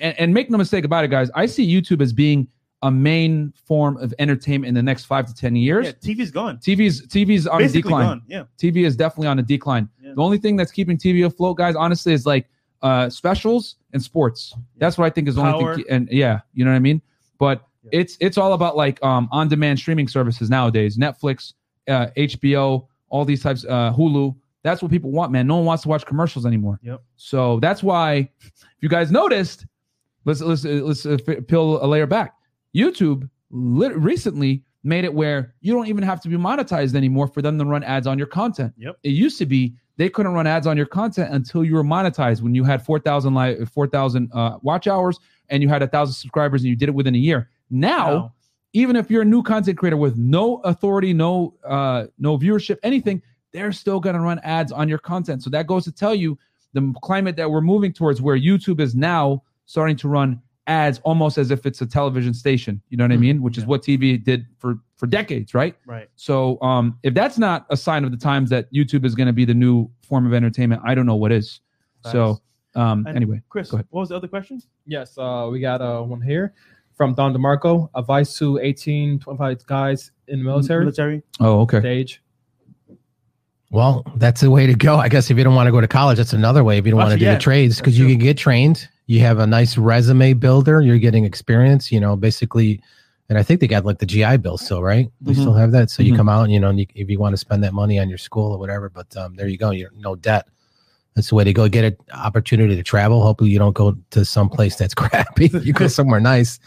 And, 0.00 0.18
and 0.20 0.34
make 0.34 0.50
no 0.50 0.58
mistake 0.58 0.84
about 0.84 1.04
it, 1.04 1.08
guys. 1.08 1.30
I 1.34 1.46
see 1.46 1.66
YouTube 1.66 2.02
as 2.02 2.12
being 2.12 2.46
a 2.82 2.90
main 2.90 3.52
form 3.66 3.96
of 3.96 4.14
entertainment 4.20 4.68
in 4.68 4.74
the 4.74 4.82
next 4.82 5.06
five 5.06 5.26
to 5.26 5.34
10 5.34 5.56
years. 5.56 5.86
Yeah, 5.86 5.92
TV's 5.92 6.30
gone. 6.30 6.58
TV's 6.58 7.06
TV's 7.08 7.46
on 7.46 7.56
a 7.56 7.64
Basically 7.64 7.82
decline. 7.82 8.06
gone. 8.06 8.22
Yeah. 8.28 8.42
TV 8.58 8.84
is 8.86 8.94
definitely 8.96 9.26
on 9.28 9.38
a 9.40 9.42
decline. 9.42 9.88
Yeah. 10.00 10.12
The 10.14 10.22
only 10.22 10.38
thing 10.38 10.54
that's 10.56 10.70
keeping 10.70 10.96
TV 10.98 11.24
afloat, 11.26 11.56
guys, 11.56 11.74
honestly, 11.74 12.12
is 12.12 12.26
like 12.26 12.46
uh 12.82 13.10
specials 13.10 13.76
and 13.92 14.02
sports. 14.02 14.54
That's 14.76 14.98
what 14.98 15.06
I 15.06 15.10
think 15.10 15.28
is 15.28 15.34
the 15.34 15.42
only 15.42 15.76
thing. 15.76 15.84
And 15.90 16.08
yeah, 16.10 16.40
you 16.54 16.64
know 16.64 16.70
what 16.70 16.76
I 16.76 16.80
mean. 16.80 17.02
But 17.38 17.66
it's 17.92 18.16
it's 18.20 18.38
all 18.38 18.52
about 18.52 18.76
like 18.76 19.02
um 19.02 19.28
on-demand 19.32 19.78
streaming 19.78 20.08
services 20.08 20.50
nowadays. 20.50 20.96
Netflix, 20.96 21.54
uh, 21.88 22.08
HBO, 22.16 22.86
all 23.08 23.24
these 23.24 23.42
types, 23.42 23.64
uh, 23.64 23.92
Hulu. 23.92 24.34
That's 24.62 24.82
what 24.82 24.90
people 24.90 25.10
want, 25.10 25.32
man. 25.32 25.46
No 25.46 25.56
one 25.56 25.64
wants 25.64 25.82
to 25.84 25.88
watch 25.88 26.04
commercials 26.04 26.44
anymore. 26.44 26.78
Yep. 26.82 27.02
So 27.16 27.60
that's 27.60 27.82
why, 27.82 28.28
if 28.40 28.66
you 28.80 28.88
guys 28.88 29.10
noticed, 29.10 29.66
let's 30.24 30.40
let's 30.40 30.64
let's 30.64 31.06
uh, 31.06 31.16
peel 31.46 31.82
a 31.82 31.86
layer 31.86 32.06
back. 32.06 32.34
YouTube 32.74 33.28
lit- 33.50 33.96
recently 33.96 34.62
made 34.84 35.04
it 35.04 35.12
where 35.12 35.54
you 35.60 35.72
don't 35.72 35.88
even 35.88 36.02
have 36.02 36.20
to 36.22 36.28
be 36.28 36.36
monetized 36.36 36.94
anymore 36.94 37.26
for 37.26 37.42
them 37.42 37.58
to 37.58 37.64
run 37.64 37.82
ads 37.84 38.06
on 38.06 38.18
your 38.18 38.26
content. 38.26 38.72
Yep. 38.78 38.98
It 39.02 39.10
used 39.10 39.38
to 39.38 39.46
be 39.46 39.74
they 39.98 40.08
couldn't 40.08 40.32
run 40.32 40.46
ads 40.46 40.66
on 40.66 40.76
your 40.76 40.86
content 40.86 41.34
until 41.34 41.62
you 41.64 41.74
were 41.74 41.84
monetized 41.84 42.40
when 42.40 42.54
you 42.54 42.64
had 42.64 42.82
4,000 42.82 43.34
live 43.34 43.68
4,000 43.70 44.30
uh, 44.32 44.58
watch 44.62 44.86
hours 44.86 45.18
and 45.50 45.62
you 45.62 45.68
had 45.68 45.82
a 45.82 45.86
thousand 45.86 46.14
subscribers 46.14 46.62
and 46.62 46.70
you 46.70 46.76
did 46.76 46.88
it 46.88 46.94
within 46.94 47.14
a 47.14 47.18
year. 47.18 47.50
Now, 47.68 48.06
Now, 48.08 48.34
even 48.72 48.96
if 48.96 49.10
you're 49.10 49.22
a 49.22 49.26
new 49.26 49.42
content 49.42 49.76
creator 49.76 49.96
with 49.96 50.16
no 50.16 50.58
authority, 50.58 51.12
no 51.12 51.54
uh, 51.64 52.06
no 52.18 52.38
viewership, 52.38 52.76
anything, 52.82 53.20
they're 53.52 53.72
still 53.72 53.98
going 54.00 54.14
to 54.14 54.20
run 54.20 54.38
ads 54.40 54.72
on 54.72 54.88
your 54.88 54.98
content. 54.98 55.42
So 55.42 55.50
that 55.50 55.66
goes 55.66 55.84
to 55.84 55.92
tell 55.92 56.14
you 56.14 56.38
the 56.74 56.94
climate 57.02 57.34
that 57.36 57.50
we're 57.50 57.62
moving 57.62 57.92
towards, 57.92 58.22
where 58.22 58.38
YouTube 58.38 58.78
is 58.80 58.94
now 58.94 59.42
starting 59.64 59.96
to 59.96 60.08
run 60.08 60.40
ads 60.66 61.00
almost 61.02 61.38
as 61.38 61.50
if 61.50 61.64
it's 61.64 61.80
a 61.80 61.86
television 61.86 62.34
station. 62.34 62.80
You 62.90 62.98
know 62.98 63.04
what 63.04 63.12
I 63.12 63.16
Mhm. 63.16 63.20
mean? 63.20 63.42
Which 63.42 63.56
is 63.56 63.64
what 63.64 63.82
TV 63.82 64.22
did 64.22 64.46
for 64.58 64.78
for 64.98 65.06
decades, 65.06 65.54
right? 65.54 65.74
right. 65.86 66.08
So 66.16 66.60
um, 66.60 66.98
if 67.02 67.14
that's 67.14 67.38
not 67.38 67.64
a 67.70 67.76
sign 67.76 68.04
of 68.04 68.10
the 68.10 68.16
times 68.16 68.50
that 68.50 68.70
YouTube 68.72 69.06
is 69.06 69.14
going 69.14 69.28
to 69.28 69.32
be 69.32 69.46
the 69.46 69.54
new 69.54 69.88
form 70.02 70.26
of 70.26 70.34
entertainment, 70.34 70.82
I 70.84 70.94
don't 70.94 71.06
know 71.06 71.16
what 71.16 71.32
is. 71.32 71.60
So 72.04 72.40
um, 72.74 73.06
And 73.06 73.16
anyway, 73.16 73.40
Chris, 73.48 73.70
Go 73.70 73.76
ahead. 73.76 73.86
what 73.90 74.00
was 74.00 74.08
the 74.10 74.16
other 74.16 74.28
question? 74.28 74.60
Yes, 74.86 75.16
uh, 75.18 75.48
we 75.50 75.60
got 75.60 75.80
uh, 75.80 76.02
one 76.02 76.20
here 76.20 76.52
from 76.96 77.14
Don 77.14 77.32
DeMarco. 77.34 77.88
Advice 77.94 78.36
to 78.38 78.58
18, 78.58 79.20
25 79.20 79.66
guys 79.66 80.10
in 80.26 80.40
the 80.40 80.44
military 80.44 80.84
Military. 80.84 81.22
oh 81.40 81.60
okay, 81.60 81.80
stage. 81.80 82.22
Well, 83.70 84.02
that's 84.16 84.40
the 84.40 84.50
way 84.50 84.66
to 84.66 84.74
go. 84.74 84.96
I 84.96 85.08
guess 85.08 85.30
if 85.30 85.36
you 85.36 85.44
don't 85.44 85.54
want 85.54 85.66
to 85.66 85.72
go 85.72 85.80
to 85.80 85.88
college, 85.88 86.16
that's 86.16 86.32
another 86.32 86.64
way. 86.64 86.78
If 86.78 86.86
you 86.86 86.92
don't 86.92 87.00
want 87.00 87.12
to 87.12 87.18
do 87.18 87.26
yeah, 87.26 87.34
the 87.34 87.40
trades, 87.40 87.76
because 87.76 87.98
you 87.98 88.06
can 88.06 88.18
get 88.18 88.38
trained. 88.38 88.88
You 89.06 89.20
have 89.20 89.38
a 89.38 89.46
nice 89.46 89.76
resume 89.76 90.32
builder. 90.34 90.80
You're 90.80 90.98
getting 90.98 91.24
experience. 91.24 91.92
You 91.92 92.00
know, 92.00 92.16
basically, 92.16 92.80
and 93.28 93.38
I 93.38 93.42
think 93.42 93.60
they 93.60 93.66
got 93.66 93.84
like 93.84 93.98
the 93.98 94.06
GI 94.06 94.38
Bill 94.38 94.56
still, 94.56 94.82
right? 94.82 95.08
They 95.20 95.32
Mhm. 95.32 95.40
still 95.40 95.54
have 95.54 95.72
that. 95.72 95.90
So 95.90 96.02
you 96.02 96.12
Mhm. 96.12 96.16
come 96.16 96.28
out, 96.28 96.44
and, 96.44 96.52
you 96.52 96.60
know, 96.60 96.70
and 96.70 96.78
you, 96.80 96.86
if 96.94 97.10
you 97.10 97.18
want 97.18 97.32
to 97.34 97.36
spend 97.36 97.62
that 97.64 97.74
money 97.74 97.98
on 97.98 98.08
your 98.08 98.18
school 98.18 98.52
or 98.52 98.58
whatever. 98.58 98.88
But 98.88 99.14
um, 99.16 99.34
there 99.36 99.48
you 99.48 99.58
go. 99.58 99.70
You're 99.70 99.90
no 99.98 100.14
debt. 100.16 100.46
That's 101.14 101.30
the 101.30 101.34
way 101.34 101.44
to 101.44 101.52
go. 101.52 101.68
Get 101.68 101.84
an 101.84 101.96
opportunity 102.14 102.76
to 102.76 102.82
travel. 102.82 103.22
Hopefully, 103.22 103.50
you 103.50 103.58
don't 103.58 103.74
go 103.74 103.96
to 104.10 104.24
some 104.24 104.48
place 104.48 104.76
that's 104.76 104.94
crappy. 105.02 105.50
you 105.62 105.72
go 105.72 105.88
somewhere 105.88 106.20
nice. 106.20 106.58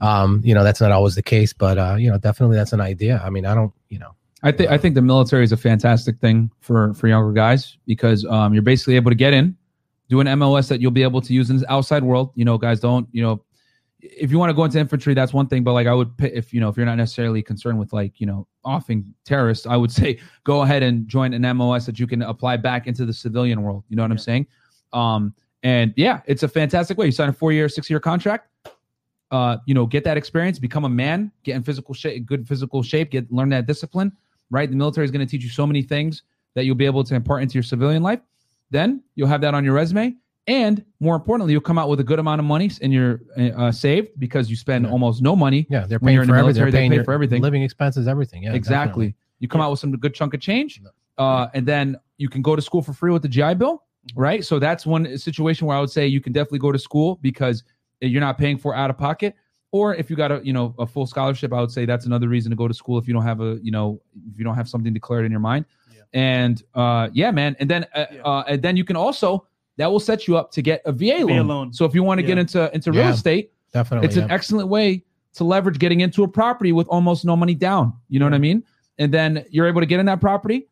Um, 0.00 0.40
you 0.44 0.52
know, 0.54 0.64
that's 0.64 0.80
not 0.80 0.92
always 0.92 1.14
the 1.14 1.22
case, 1.22 1.52
but 1.52 1.78
uh, 1.78 1.96
you 1.98 2.10
know, 2.10 2.18
definitely 2.18 2.56
that's 2.56 2.72
an 2.72 2.80
idea. 2.80 3.22
I 3.24 3.30
mean, 3.30 3.46
I 3.46 3.54
don't, 3.54 3.72
you 3.88 3.98
know, 3.98 4.10
I 4.42 4.52
think 4.52 4.70
I 4.70 4.76
think 4.78 4.94
the 4.96 5.02
military 5.02 5.44
is 5.44 5.52
a 5.52 5.56
fantastic 5.56 6.18
thing 6.20 6.50
for 6.60 6.92
for 6.94 7.08
younger 7.08 7.32
guys 7.32 7.78
because 7.86 8.24
um, 8.26 8.52
you're 8.52 8.62
basically 8.62 8.96
able 8.96 9.10
to 9.10 9.14
get 9.16 9.32
in, 9.32 9.56
do 10.10 10.20
an 10.20 10.38
MOS 10.38 10.68
that 10.68 10.80
you'll 10.80 10.90
be 10.90 11.02
able 11.04 11.20
to 11.22 11.32
use 11.32 11.48
in 11.50 11.56
the 11.58 11.72
outside 11.72 12.02
world. 12.04 12.32
You 12.34 12.44
know, 12.44 12.58
guys 12.58 12.80
don't 12.80 13.08
you 13.12 13.22
know 13.22 13.42
if 14.16 14.30
you 14.30 14.38
want 14.38 14.50
to 14.50 14.54
go 14.54 14.64
into 14.64 14.78
infantry, 14.78 15.14
that's 15.14 15.32
one 15.32 15.46
thing. 15.46 15.64
But 15.64 15.72
like 15.72 15.86
I 15.86 15.94
would, 15.94 16.12
if 16.18 16.52
you 16.52 16.60
know, 16.60 16.68
if 16.68 16.76
you're 16.76 16.86
not 16.86 16.96
necessarily 16.96 17.42
concerned 17.42 17.78
with 17.78 17.92
like 17.92 18.20
you 18.20 18.26
know 18.26 18.46
offing 18.64 19.14
terrorists, 19.24 19.66
I 19.66 19.76
would 19.76 19.92
say 20.00 20.18
go 20.44 20.62
ahead 20.62 20.82
and 20.82 21.06
join 21.08 21.34
an 21.34 21.56
MOS 21.56 21.86
that 21.86 21.98
you 21.98 22.06
can 22.06 22.22
apply 22.22 22.56
back 22.58 22.86
into 22.86 23.04
the 23.04 23.12
civilian 23.12 23.62
world. 23.62 23.84
You 23.88 23.96
know 23.96 24.02
what 24.02 24.10
I'm 24.10 24.18
saying? 24.18 24.46
Um, 24.92 25.34
and 25.62 25.92
yeah, 25.96 26.20
it's 26.26 26.42
a 26.42 26.48
fantastic 26.48 26.96
way. 26.98 27.06
You 27.06 27.12
sign 27.12 27.28
a 27.28 27.32
four 27.32 27.52
year, 27.52 27.68
six 27.68 27.90
year 27.90 28.00
contract. 28.00 28.48
Uh, 29.32 29.56
you 29.66 29.74
know, 29.74 29.86
get 29.86 30.04
that 30.04 30.16
experience, 30.16 30.56
become 30.58 30.84
a 30.84 30.88
man, 30.88 31.32
get 31.42 31.56
in 31.56 31.62
physical 31.62 31.92
shape, 31.92 32.24
good 32.26 32.46
physical 32.46 32.82
shape, 32.82 33.10
get 33.10 33.30
learn 33.32 33.48
that 33.48 33.66
discipline. 33.66 34.12
Right, 34.48 34.70
the 34.70 34.76
military 34.76 35.04
is 35.04 35.10
going 35.10 35.26
to 35.26 35.30
teach 35.30 35.42
you 35.42 35.50
so 35.50 35.66
many 35.66 35.82
things 35.82 36.22
that 36.54 36.64
you'll 36.64 36.76
be 36.76 36.86
able 36.86 37.02
to 37.02 37.14
impart 37.16 37.42
into 37.42 37.54
your 37.54 37.64
civilian 37.64 38.02
life. 38.02 38.20
Then 38.70 39.02
you'll 39.16 39.26
have 39.26 39.40
that 39.40 39.54
on 39.54 39.64
your 39.64 39.74
resume, 39.74 40.14
and 40.46 40.84
more 41.00 41.16
importantly, 41.16 41.52
you'll 41.52 41.60
come 41.60 41.78
out 41.78 41.88
with 41.88 42.00
a 42.00 42.04
good 42.04 42.18
amount 42.18 42.38
of 42.40 42.44
money 42.44 42.70
and 42.82 42.92
you're 42.92 43.20
uh, 43.36 43.72
saved 43.72 44.08
because 44.18 44.48
you 44.48 44.56
spend 44.56 44.84
Yeah. 44.84 44.90
almost 44.92 45.20
no 45.22 45.34
money. 45.34 45.66
yeah, 45.70 45.86
they're 45.86 45.98
paying 45.98 46.18
for 46.20 46.26
the 46.26 46.32
everything. 46.38 46.62
They're 46.70 46.70
they 46.70 46.98
pay 46.98 47.04
for 47.04 47.12
everything. 47.12 47.42
living 47.42 47.62
expenses, 47.62 48.06
everything. 48.06 48.44
Yeah, 48.44 48.54
exactly. 48.54 49.06
definitely. 49.08 49.14
You 49.40 49.48
come 49.48 49.60
out 49.60 49.70
with 49.70 49.80
some 49.80 49.92
good 49.96 50.14
chunk 50.14 50.34
of 50.34 50.40
change, 50.40 50.80
uh, 51.18 51.48
and 51.54 51.66
then 51.66 51.96
you 52.18 52.28
can 52.28 52.42
go 52.42 52.56
to 52.56 52.62
school 52.62 52.80
for 52.82 52.92
free 52.92 53.12
with 53.12 53.22
the 53.22 53.28
GI 53.28 53.54
Bill, 53.54 53.82
right? 54.14 54.44
So 54.44 54.58
that's 54.58 54.86
one 54.86 55.18
situation 55.18 55.66
where 55.66 55.76
I 55.76 55.80
would 55.80 55.90
say 55.90 56.06
you 56.06 56.20
can 56.20 56.32
definitely 56.32 56.60
go 56.60 56.72
to 56.72 56.78
school 56.78 57.16
because 57.22 57.64
you're 58.00 58.20
not 58.20 58.38
paying 58.38 58.56
for 58.56 58.74
out 58.74 58.88
of 58.90 58.96
pocket. 58.96 59.34
Or 59.72 59.94
if 59.94 60.08
you 60.08 60.16
got 60.16 60.30
a 60.32 60.40
you 60.44 60.52
know 60.54 60.74
a 60.78 60.86
full 60.86 61.06
scholarship, 61.06 61.52
I 61.52 61.60
would 61.60 61.70
say 61.72 61.84
that's 61.84 62.06
another 62.06 62.28
reason 62.28 62.50
to 62.50 62.56
go 62.56 62.68
to 62.68 62.72
school 62.72 62.98
if 62.98 63.06
you 63.08 63.12
don't 63.12 63.24
have 63.24 63.40
a 63.40 63.58
you 63.62 63.72
know 63.72 64.00
if 64.30 64.38
you 64.38 64.44
don't 64.44 64.54
have 64.54 64.68
something 64.68 64.92
declared 64.94 65.24
in 65.26 65.30
your 65.32 65.40
mind. 65.40 65.66
Yeah. 65.92 66.02
And 66.14 66.62
uh, 66.74 67.08
yeah, 67.12 67.30
man, 67.32 67.56
and 67.58 67.68
then 67.68 67.84
uh, 67.94 68.06
Yeah. 68.10 68.22
uh, 68.22 68.44
and 68.48 68.62
then 68.62 68.76
you 68.76 68.84
can 68.84 68.96
also 68.96 69.46
that 69.76 69.90
will 69.90 70.00
set 70.00 70.26
you 70.26 70.36
up 70.36 70.50
to 70.52 70.62
get 70.62 70.82
a 70.84 70.92
VA, 70.92 71.24
loan. 71.24 71.46
loan. 71.46 71.72
So 71.72 71.84
if 71.84 71.94
you 71.94 72.02
want 72.02 72.18
to 72.20 72.26
get 72.26 72.38
into 72.38 72.72
into 72.74 72.90
real 72.92 73.02
Yeah. 73.02 73.12
estate, 73.12 73.52
Definitely. 73.72 74.06
it's 74.08 74.16
yeah. 74.16 74.24
an 74.24 74.30
excellent 74.30 74.68
way 74.68 75.04
to 75.34 75.44
leverage 75.44 75.78
getting 75.78 76.00
into 76.00 76.22
a 76.24 76.28
property 76.28 76.72
with 76.72 76.88
almost 76.88 77.24
no 77.24 77.36
money 77.36 77.54
down. 77.54 77.92
You 78.08 78.18
know 78.20 78.26
what 78.26 78.32
I 78.34 78.38
mean? 78.38 78.62
And 78.98 79.12
then 79.12 79.44
you're 79.50 79.66
able 79.66 79.80
to 79.82 79.86
get 79.86 80.00
in 80.00 80.06
that 80.06 80.20
property, 80.20 80.66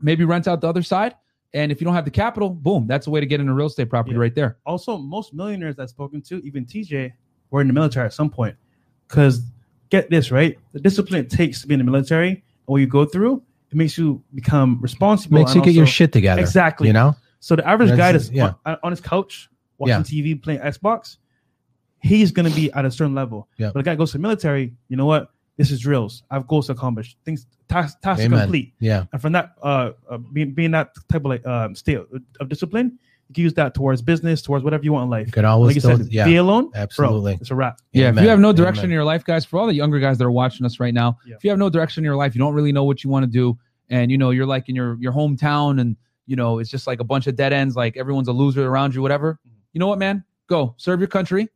maybe 0.00 0.24
rent 0.24 0.48
out 0.48 0.60
the 0.62 0.68
other 0.68 0.82
side. 0.82 1.14
And 1.54 1.70
if 1.70 1.80
you 1.80 1.84
don't 1.84 1.94
have 1.94 2.06
the 2.06 2.10
capital, 2.10 2.48
boom, 2.48 2.86
that's 2.86 3.06
a 3.06 3.10
way 3.10 3.20
to 3.20 3.26
get 3.26 3.38
into 3.40 3.52
real 3.52 3.66
estate 3.66 3.90
property 3.90 4.14
Yeah. 4.14 4.20
right 4.22 4.34
there. 4.34 4.56
also 4.64 4.96
most 4.96 5.34
millionaires 5.34 5.78
I've 5.78 5.90
spoken 5.90 6.22
to, 6.22 6.38
even 6.46 6.64
TJ, 6.64 7.12
were 7.50 7.60
in 7.60 7.66
the 7.66 7.74
military 7.74 8.06
at 8.06 8.14
some 8.14 8.30
point. 8.30 8.56
Because 9.06 9.42
get 9.90 10.08
this 10.08 10.30
right, 10.30 10.58
the 10.72 10.80
discipline 10.80 11.20
it 11.20 11.28
takes 11.30 11.60
to 11.60 11.66
be 11.66 11.74
in 11.74 11.78
the 11.78 11.84
military 11.84 12.30
and 12.30 12.40
what 12.64 12.78
you 12.80 12.86
go 12.86 13.04
through, 13.04 13.42
it 13.70 13.76
makes 13.76 13.98
you 13.98 14.22
become 14.34 14.78
responsible. 14.80 15.34
makes 15.38 15.50
and 15.54 15.60
you 15.60 15.64
get 15.64 15.74
your 15.76 15.84
shit 15.86 16.12
together. 16.12 16.40
exactly. 16.40 16.86
You 16.86 16.94
know, 16.94 17.14
So 17.42 17.56
the 17.56 17.66
average 17.68 17.90
guy 17.90 18.12
That's- 18.12 18.28
that's 18.28 18.36
yeah. 18.36 18.52
on, 18.64 18.76
on 18.84 18.92
his 18.92 19.00
couch 19.00 19.50
watching 19.78 19.96
Yeah. 20.18 20.34
TV, 20.34 20.40
playing 20.40 20.60
Xbox, 20.60 21.16
he's 22.00 22.30
gonna 22.30 22.50
be 22.50 22.70
at 22.72 22.84
a 22.84 22.90
certain 22.90 23.14
level. 23.16 23.48
Yeah. 23.58 23.70
But 23.74 23.80
a 23.80 23.82
guy 23.82 23.96
goes 23.96 24.12
to 24.12 24.18
the 24.18 24.22
military, 24.22 24.72
you 24.88 24.96
know 24.96 25.06
what? 25.06 25.30
This 25.56 25.70
is 25.72 25.80
drills. 25.80 26.22
I 26.30 26.34
have 26.34 26.46
goals 26.46 26.66
to 26.66 26.72
accomplish. 26.72 27.16
Things 27.24 27.46
tasks 27.68 27.98
tasks 28.00 28.26
complete. 28.26 28.74
yeah, 28.80 29.04
And 29.12 29.20
from 29.20 29.32
that, 29.32 29.52
uh, 29.62 29.90
uh 30.08 30.18
being 30.18 30.52
being 30.54 30.70
that 30.70 30.90
type 31.10 31.22
of 31.24 31.26
like 31.26 31.44
um 31.46 31.74
state 31.74 31.96
of, 31.98 32.06
of 32.40 32.48
discipline, 32.48 32.98
you 33.28 33.34
can 33.34 33.42
use 33.44 33.54
that 33.54 33.74
towards 33.74 34.02
business, 34.02 34.40
towards 34.40 34.62
whatever 34.64 34.84
you 34.84 34.92
want 34.92 35.04
in 35.04 35.10
life. 35.10 35.26
you 35.26 35.32
could 35.32 35.44
always 35.44 35.68
Like 35.70 35.74
you 35.76 35.80
still, 35.80 35.96
said, 35.98 36.12
yeah, 36.12 36.24
be 36.24 36.36
alone, 36.36 36.70
absolutely. 36.76 37.32
bro. 37.34 37.40
It's 37.40 37.50
a 37.50 37.54
wrap. 37.56 37.80
Yeah, 37.92 38.10
if 38.10 38.20
you 38.20 38.28
have 38.28 38.38
no 38.40 38.52
direction 38.52 38.84
Amen. 38.84 38.90
in 38.90 38.94
your 38.94 39.04
life, 39.04 39.24
guys, 39.24 39.44
for 39.44 39.58
all 39.58 39.66
the 39.66 39.74
younger 39.74 39.98
guys 39.98 40.16
that 40.18 40.24
are 40.24 40.30
watching 40.30 40.64
us 40.64 40.78
right 40.80 40.94
now, 40.94 41.18
Yeah. 41.26 41.34
if 41.36 41.42
you 41.44 41.50
have 41.50 41.58
no 41.58 41.68
direction 41.70 42.02
in 42.02 42.04
your 42.04 42.16
life, 42.16 42.34
you 42.34 42.38
don't 42.38 42.54
really 42.54 42.72
know 42.72 42.84
what 42.84 43.02
you 43.04 43.10
want 43.10 43.24
to 43.24 43.30
do, 43.30 43.58
and 43.90 44.10
you 44.12 44.16
know 44.18 44.30
you're 44.30 44.46
like 44.46 44.68
in 44.68 44.74
your 44.76 44.96
your 45.00 45.12
hometown, 45.12 45.80
and 45.80 45.96
you 46.26 46.36
know 46.36 46.58
it's 46.58 46.70
just 46.70 46.86
like 46.86 47.00
a 47.00 47.04
bunch 47.04 47.26
of 47.26 47.36
dead 47.36 47.52
ends, 47.52 47.76
like 47.76 47.96
everyone's 47.96 48.28
a 48.28 48.32
loser 48.32 48.66
around 48.66 48.94
you, 48.94 49.02
whatever. 49.02 49.38
You 49.72 49.78
know 49.80 49.86
what, 49.86 49.98
man? 49.98 50.24
Go 50.48 50.74
serve 50.76 51.00
your 51.00 51.08
country. 51.08 51.48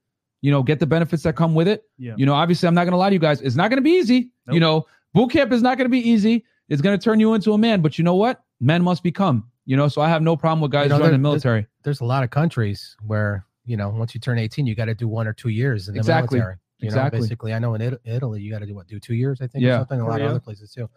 You 0.43 0.51
know, 0.51 0.63
get 0.63 0.79
the 0.79 0.87
benefits 0.87 1.23
that 1.25 1.35
come 1.35 1.55
with 1.55 1.67
it. 1.67 1.85
Yeah. 1.99 2.15
You 2.17 2.27
know, 2.27 2.35
obviously, 2.35 2.67
I'm 2.69 2.75
not 2.75 2.85
going 2.85 2.93
to 2.93 2.99
lie 2.99 3.09
to 3.11 3.15
you 3.15 3.19
guys. 3.21 3.41
It's 3.41 3.57
not 3.57 3.69
going 3.71 3.79
to 3.79 3.83
be 3.83 3.91
easy. 3.93 4.31
Nope. 4.47 4.55
You 4.55 4.61
know, 4.61 4.87
boot 5.13 5.31
camp 5.33 5.51
is 5.53 5.63
not 5.63 5.77
going 5.79 5.87
to 5.87 5.91
be 5.91 5.99
easy. 6.09 6.45
It's 6.69 6.83
going 6.83 6.97
to 6.99 7.03
turn 7.03 7.19
you 7.21 7.35
into 7.35 7.53
a 7.53 7.59
man. 7.59 7.81
But 7.81 7.99
you 7.99 8.05
know 8.05 8.15
what? 8.15 8.43
Men 8.61 8.83
must 8.83 9.03
become. 9.03 9.51
You 9.65 9.77
know, 9.77 9.89
so 9.89 10.01
I 10.01 10.09
have 10.09 10.23
no 10.23 10.37
problem 10.37 10.61
with 10.61 10.71
guys 10.71 10.85
You 10.85 10.91
know, 10.91 10.99
joining 10.99 11.13
the 11.13 11.19
military. 11.19 11.67
There's 11.83 12.01
a 12.01 12.05
lot 12.05 12.23
of 12.23 12.31
countries 12.31 12.97
where 13.07 13.45
you 13.65 13.77
know 13.77 13.89
once 13.89 14.15
you 14.15 14.21
turn 14.21 14.39
18, 14.39 14.67
you 14.67 14.75
got 14.75 14.85
to 14.85 14.95
do 14.95 15.09
one 15.09 15.27
or 15.27 15.33
two 15.33 15.49
years 15.49 15.89
in 15.89 15.95
the 15.95 16.01
Exactly. 16.01 16.39
military. 16.39 16.57
You 16.79 16.87
Exactly. 16.87 17.19
know, 17.19 17.23
basically, 17.25 17.55
I 17.55 17.59
know 17.59 17.75
in 17.75 17.81
It- 17.81 18.01
Italy 18.05 18.41
you 18.43 18.53
got 18.53 18.59
to 18.61 18.67
do 18.67 18.75
what, 18.75 18.87
do 18.87 19.01
two 19.01 19.15
years, 19.15 19.41
I 19.41 19.47
think, 19.47 19.65
Yeah. 19.65 19.77
or 19.77 19.79
something. 19.81 20.01
A 20.01 20.05
lot 20.05 20.13
Korea. 20.15 20.25
of 20.27 20.31
other 20.33 20.41
places 20.41 20.73
too. 20.73 20.89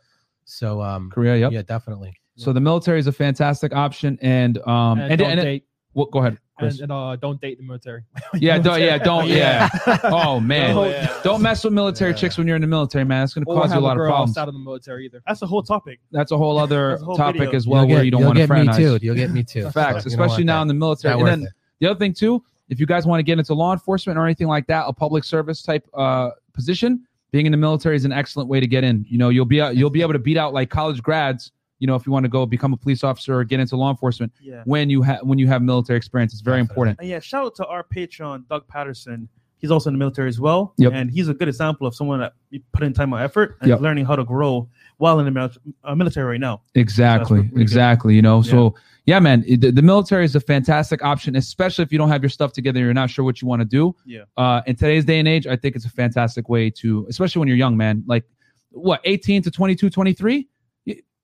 So, 0.43 0.81
um, 0.81 1.09
Korea, 1.09 1.37
yep. 1.37 1.51
yeah, 1.51 1.61
definitely. 1.61 2.13
So 2.39 2.53
the 2.53 2.61
military 2.61 2.99
is 2.99 3.07
a 3.07 3.11
fantastic 3.11 3.73
option. 3.75 4.17
And 4.21 4.57
um, 4.67 4.99
and, 4.99 5.11
and, 5.11 5.19
don't 5.19 5.31
and, 5.31 5.41
date 5.41 5.65
well, 5.95 6.05
go 6.05 6.19
ahead, 6.19 6.33
and, 6.33 6.39
Chris. 6.57 6.79
and, 6.81 6.91
uh, 6.91 7.15
don't 7.15 7.41
date 7.41 7.57
the 7.57 7.63
military. 7.63 8.03
yeah, 8.35 8.59
don't, 8.59 8.79
yeah, 8.79 8.97
don't, 8.99 9.27
yeah. 9.41 9.67
Oh 10.03 10.39
man, 10.39 10.77
Oh, 10.77 10.85
yeah. 10.85 11.11
don't 11.23 11.41
mess 11.41 11.63
with 11.63 11.73
military 11.73 12.11
Yeah. 12.11 12.17
chicks 12.17 12.37
when 12.37 12.45
you're 12.47 12.55
in 12.55 12.61
the 12.61 12.67
military, 12.67 13.03
man. 13.05 13.23
It's 13.23 13.33
going 13.33 13.43
to 13.45 13.51
Or 13.51 13.59
cause 13.61 13.73
you 13.73 13.79
a 13.79 13.81
lot 13.81 13.93
of 13.93 13.97
girl 13.97 14.09
problems. 14.11 14.37
Out 14.37 14.47
of 14.47 14.53
the 14.53 14.59
military 14.59 15.05
either. 15.05 15.21
That's 15.27 15.41
a 15.41 15.47
whole 15.47 15.63
topic. 15.63 15.99
That's 16.11 16.31
a 16.31 16.37
whole 16.37 16.57
other 16.65 16.91
a 16.95 16.99
whole 17.03 17.15
topic 17.17 17.39
video. 17.41 17.55
as 17.55 17.67
well, 17.67 17.81
You'll 17.81 17.89
where 17.89 17.97
get- 17.99 18.05
you 18.05 18.11
don't 18.11 18.19
you'll 18.21 18.27
want 18.29 18.37
to 18.39 18.47
get 18.47 18.67
me 18.67 18.73
too. 18.73 18.99
You'll 19.01 19.15
get 19.15 19.31
me 19.31 19.43
too. 19.43 19.69
Facts, 19.71 20.03
So, 20.03 20.07
especially 20.09 20.43
now 20.43 20.57
that. 20.57 20.61
in 20.63 20.67
the 20.69 20.73
military. 20.75 21.15
Not 21.15 21.19
And 21.27 21.41
then 21.41 21.47
it. 21.47 21.53
the 21.79 21.87
other 21.89 21.99
thing 21.99 22.13
too, 22.13 22.43
if 22.69 22.79
you 22.79 22.85
guys 22.85 23.05
want 23.07 23.19
to 23.19 23.23
get 23.23 23.39
into 23.39 23.53
law 23.55 23.73
enforcement 23.73 24.17
or 24.19 24.25
anything 24.25 24.47
like 24.47 24.67
that, 24.67 24.85
a 24.87 24.93
public 24.93 25.23
service 25.23 25.63
type 25.63 25.85
uh, 25.95 26.29
position, 26.53 27.03
being 27.31 27.47
in 27.47 27.51
the 27.51 27.57
military 27.57 27.95
is 27.95 28.05
an 28.05 28.11
excellent 28.11 28.47
way 28.47 28.59
to 28.59 28.67
get 28.67 28.83
in. 28.83 29.05
You 29.09 29.17
know, 29.17 29.29
you'll 29.29 29.45
be 29.45 29.55
you'll 29.73 29.89
be 29.89 30.01
able 30.01 30.13
to 30.13 30.19
beat 30.19 30.37
out 30.37 30.53
like 30.53 30.69
college 30.69 31.01
grads. 31.01 31.51
You 31.79 31.87
know, 31.87 31.95
if 31.95 32.05
you 32.05 32.11
want 32.11 32.25
to 32.25 32.29
go 32.29 32.45
become 32.45 32.73
a 32.73 32.77
police 32.77 33.03
officer 33.03 33.35
or 33.39 33.43
get 33.43 33.59
into 33.59 33.75
law 33.77 33.89
enforcement, 33.89 34.31
Yeah. 34.41 34.63
when 34.65 34.89
you 34.89 35.01
have 35.01 35.21
when 35.23 35.39
you 35.39 35.47
have 35.47 35.61
military 35.61 35.97
experience, 35.97 36.33
it's 36.33 36.41
very 36.41 36.59
important. 36.59 36.99
And 36.99 37.07
yeah, 37.07 37.19
shout 37.19 37.45
out 37.45 37.55
to 37.55 37.65
our 37.67 37.83
patron, 37.83 38.45
Doug 38.49 38.67
Patterson. 38.67 39.29
He's 39.57 39.71
also 39.71 39.89
in 39.89 39.93
the 39.93 39.97
military 39.99 40.29
as 40.29 40.39
well. 40.39 40.73
Yep. 40.77 40.93
And 40.93 41.11
he's 41.11 41.27
a 41.27 41.33
good 41.33 41.49
example 41.49 41.85
of 41.85 41.93
someone 41.93 42.19
that 42.21 42.33
put 42.71 42.81
in 42.83 42.93
time 42.93 43.11
and 43.11 43.21
effort 43.21 43.57
and 43.59 43.69
Yep. 43.69 43.81
learning 43.81 44.05
how 44.05 44.15
to 44.15 44.23
grow 44.23 44.69
while 44.99 45.19
in 45.19 45.25
the 45.25 45.31
mil- 45.31 45.49
uh, 45.83 45.95
military 45.95 46.25
right 46.31 46.39
now. 46.39 46.61
Exactly, 46.75 47.39
pretty 47.39 47.55
good. 47.55 47.61
exactly. 47.61 48.15
You 48.15 48.21
know, 48.21 48.37
Yeah. 48.37 48.51
so 48.51 48.75
yeah, 49.05 49.19
man, 49.19 49.41
the, 49.47 49.71
the 49.71 49.81
military 49.81 50.23
is 50.23 50.35
a 50.35 50.39
fantastic 50.39 51.03
option, 51.03 51.35
especially 51.35 51.83
if 51.83 51.91
you 51.91 51.97
don't 51.97 52.09
have 52.09 52.21
your 52.23 52.29
stuff 52.29 52.53
together. 52.53 52.79
You're 52.79 52.93
not 52.93 53.09
sure 53.09 53.25
what 53.25 53.41
you 53.41 53.47
want 53.49 53.61
to 53.61 53.65
do. 53.65 53.95
Yeah. 54.05 54.23
Uh, 54.37 54.61
in 54.67 54.75
today's 54.75 55.03
day 55.03 55.19
and 55.19 55.27
age, 55.27 55.45
I 55.47 55.55
think 55.57 55.75
it's 55.75 55.85
a 55.85 55.89
fantastic 55.89 56.47
way 56.47 56.69
to, 56.81 57.05
especially 57.09 57.39
when 57.39 57.47
you're 57.49 57.57
young, 57.57 57.75
man. 57.75 58.03
Like, 58.05 58.23
what, 58.71 59.01
18 59.03 59.41
to 59.43 59.51
22, 59.51 59.89
23? 59.89 60.47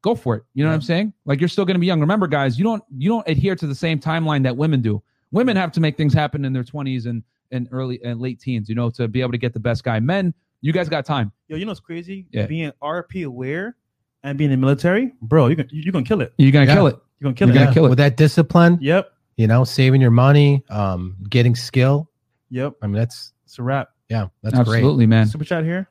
Y- 0.05 0.11
Go 0.11 0.15
for 0.15 0.35
it. 0.35 0.43
You 0.53 0.63
know 0.63 0.69
what 0.69 0.75
I'm 0.75 0.81
saying? 0.81 1.13
Like, 1.25 1.39
you're 1.39 1.49
still 1.49 1.65
going 1.65 1.75
to 1.75 1.79
be 1.79 1.87
young. 1.87 1.99
Remember, 1.99 2.27
guys, 2.27 2.57
you 2.57 2.63
don't 2.63 2.83
you 2.97 3.09
don't 3.09 3.27
adhere 3.27 3.55
to 3.55 3.67
the 3.67 3.75
same 3.75 3.99
timeline 3.99 4.43
that 4.43 4.55
women 4.55 4.81
do. 4.81 5.01
Women 5.31 5.55
have 5.57 5.71
to 5.73 5.81
make 5.81 5.97
things 5.97 6.13
happen 6.13 6.45
in 6.45 6.53
their 6.53 6.63
20s 6.63 7.05
and 7.07 7.23
and 7.51 7.67
early 7.71 8.01
and 8.03 8.19
late 8.19 8.39
teens. 8.39 8.69
You 8.69 8.75
know, 8.75 8.89
to 8.91 9.07
be 9.07 9.21
able 9.21 9.31
to 9.31 9.37
get 9.37 9.53
the 9.53 9.59
best 9.59 9.83
guy. 9.83 9.99
Men 9.99 10.33
You 10.61 10.71
guys 10.73 10.89
got 10.89 11.05
time. 11.05 11.31
Yo, 11.47 11.57
you 11.57 11.65
know 11.65 11.71
what's 11.71 11.79
crazy? 11.79 12.25
Yeah. 12.31 12.45
Being 12.47 12.71
RP 12.81 13.25
aware 13.25 13.75
and 14.23 14.37
being 14.37 14.51
in 14.51 14.59
the 14.59 14.65
military, 14.65 15.11
bro, 15.21 15.47
you're 15.47 15.55
gonna 15.57 15.69
you're 15.71 15.91
gonna 15.91 16.05
kill 16.05 16.21
it. 16.21 16.33
You're 16.37 16.51
gonna 16.51 16.65
Yeah. 16.65 16.73
kill 16.75 16.87
it. 16.87 16.95
You're 17.19 17.25
gonna 17.31 17.35
kill 17.35 17.47
You're 17.49 17.55
it. 17.57 17.59
gonna 17.59 17.73
kill 17.73 17.85
it. 17.85 17.89
with 17.89 17.97
that 17.99 18.17
discipline, 18.17 18.77
Yep. 18.81 19.11
you 19.37 19.47
know, 19.47 19.63
saving 19.63 20.01
your 20.01 20.11
money, 20.11 20.63
um, 20.69 21.15
getting 21.29 21.55
skill. 21.55 22.09
Yep. 22.49 22.73
I 22.81 22.87
mean, 22.87 22.95
that's 22.95 23.33
It's 23.45 23.59
a 23.59 23.63
wrap. 23.63 23.89
yeah, 24.09 24.27
that's 24.43 24.55
great. 24.55 24.77
Absolutely, 24.79 25.05
man. 25.05 25.27
Super 25.27 25.45
chat 25.45 25.63
here. 25.63 25.87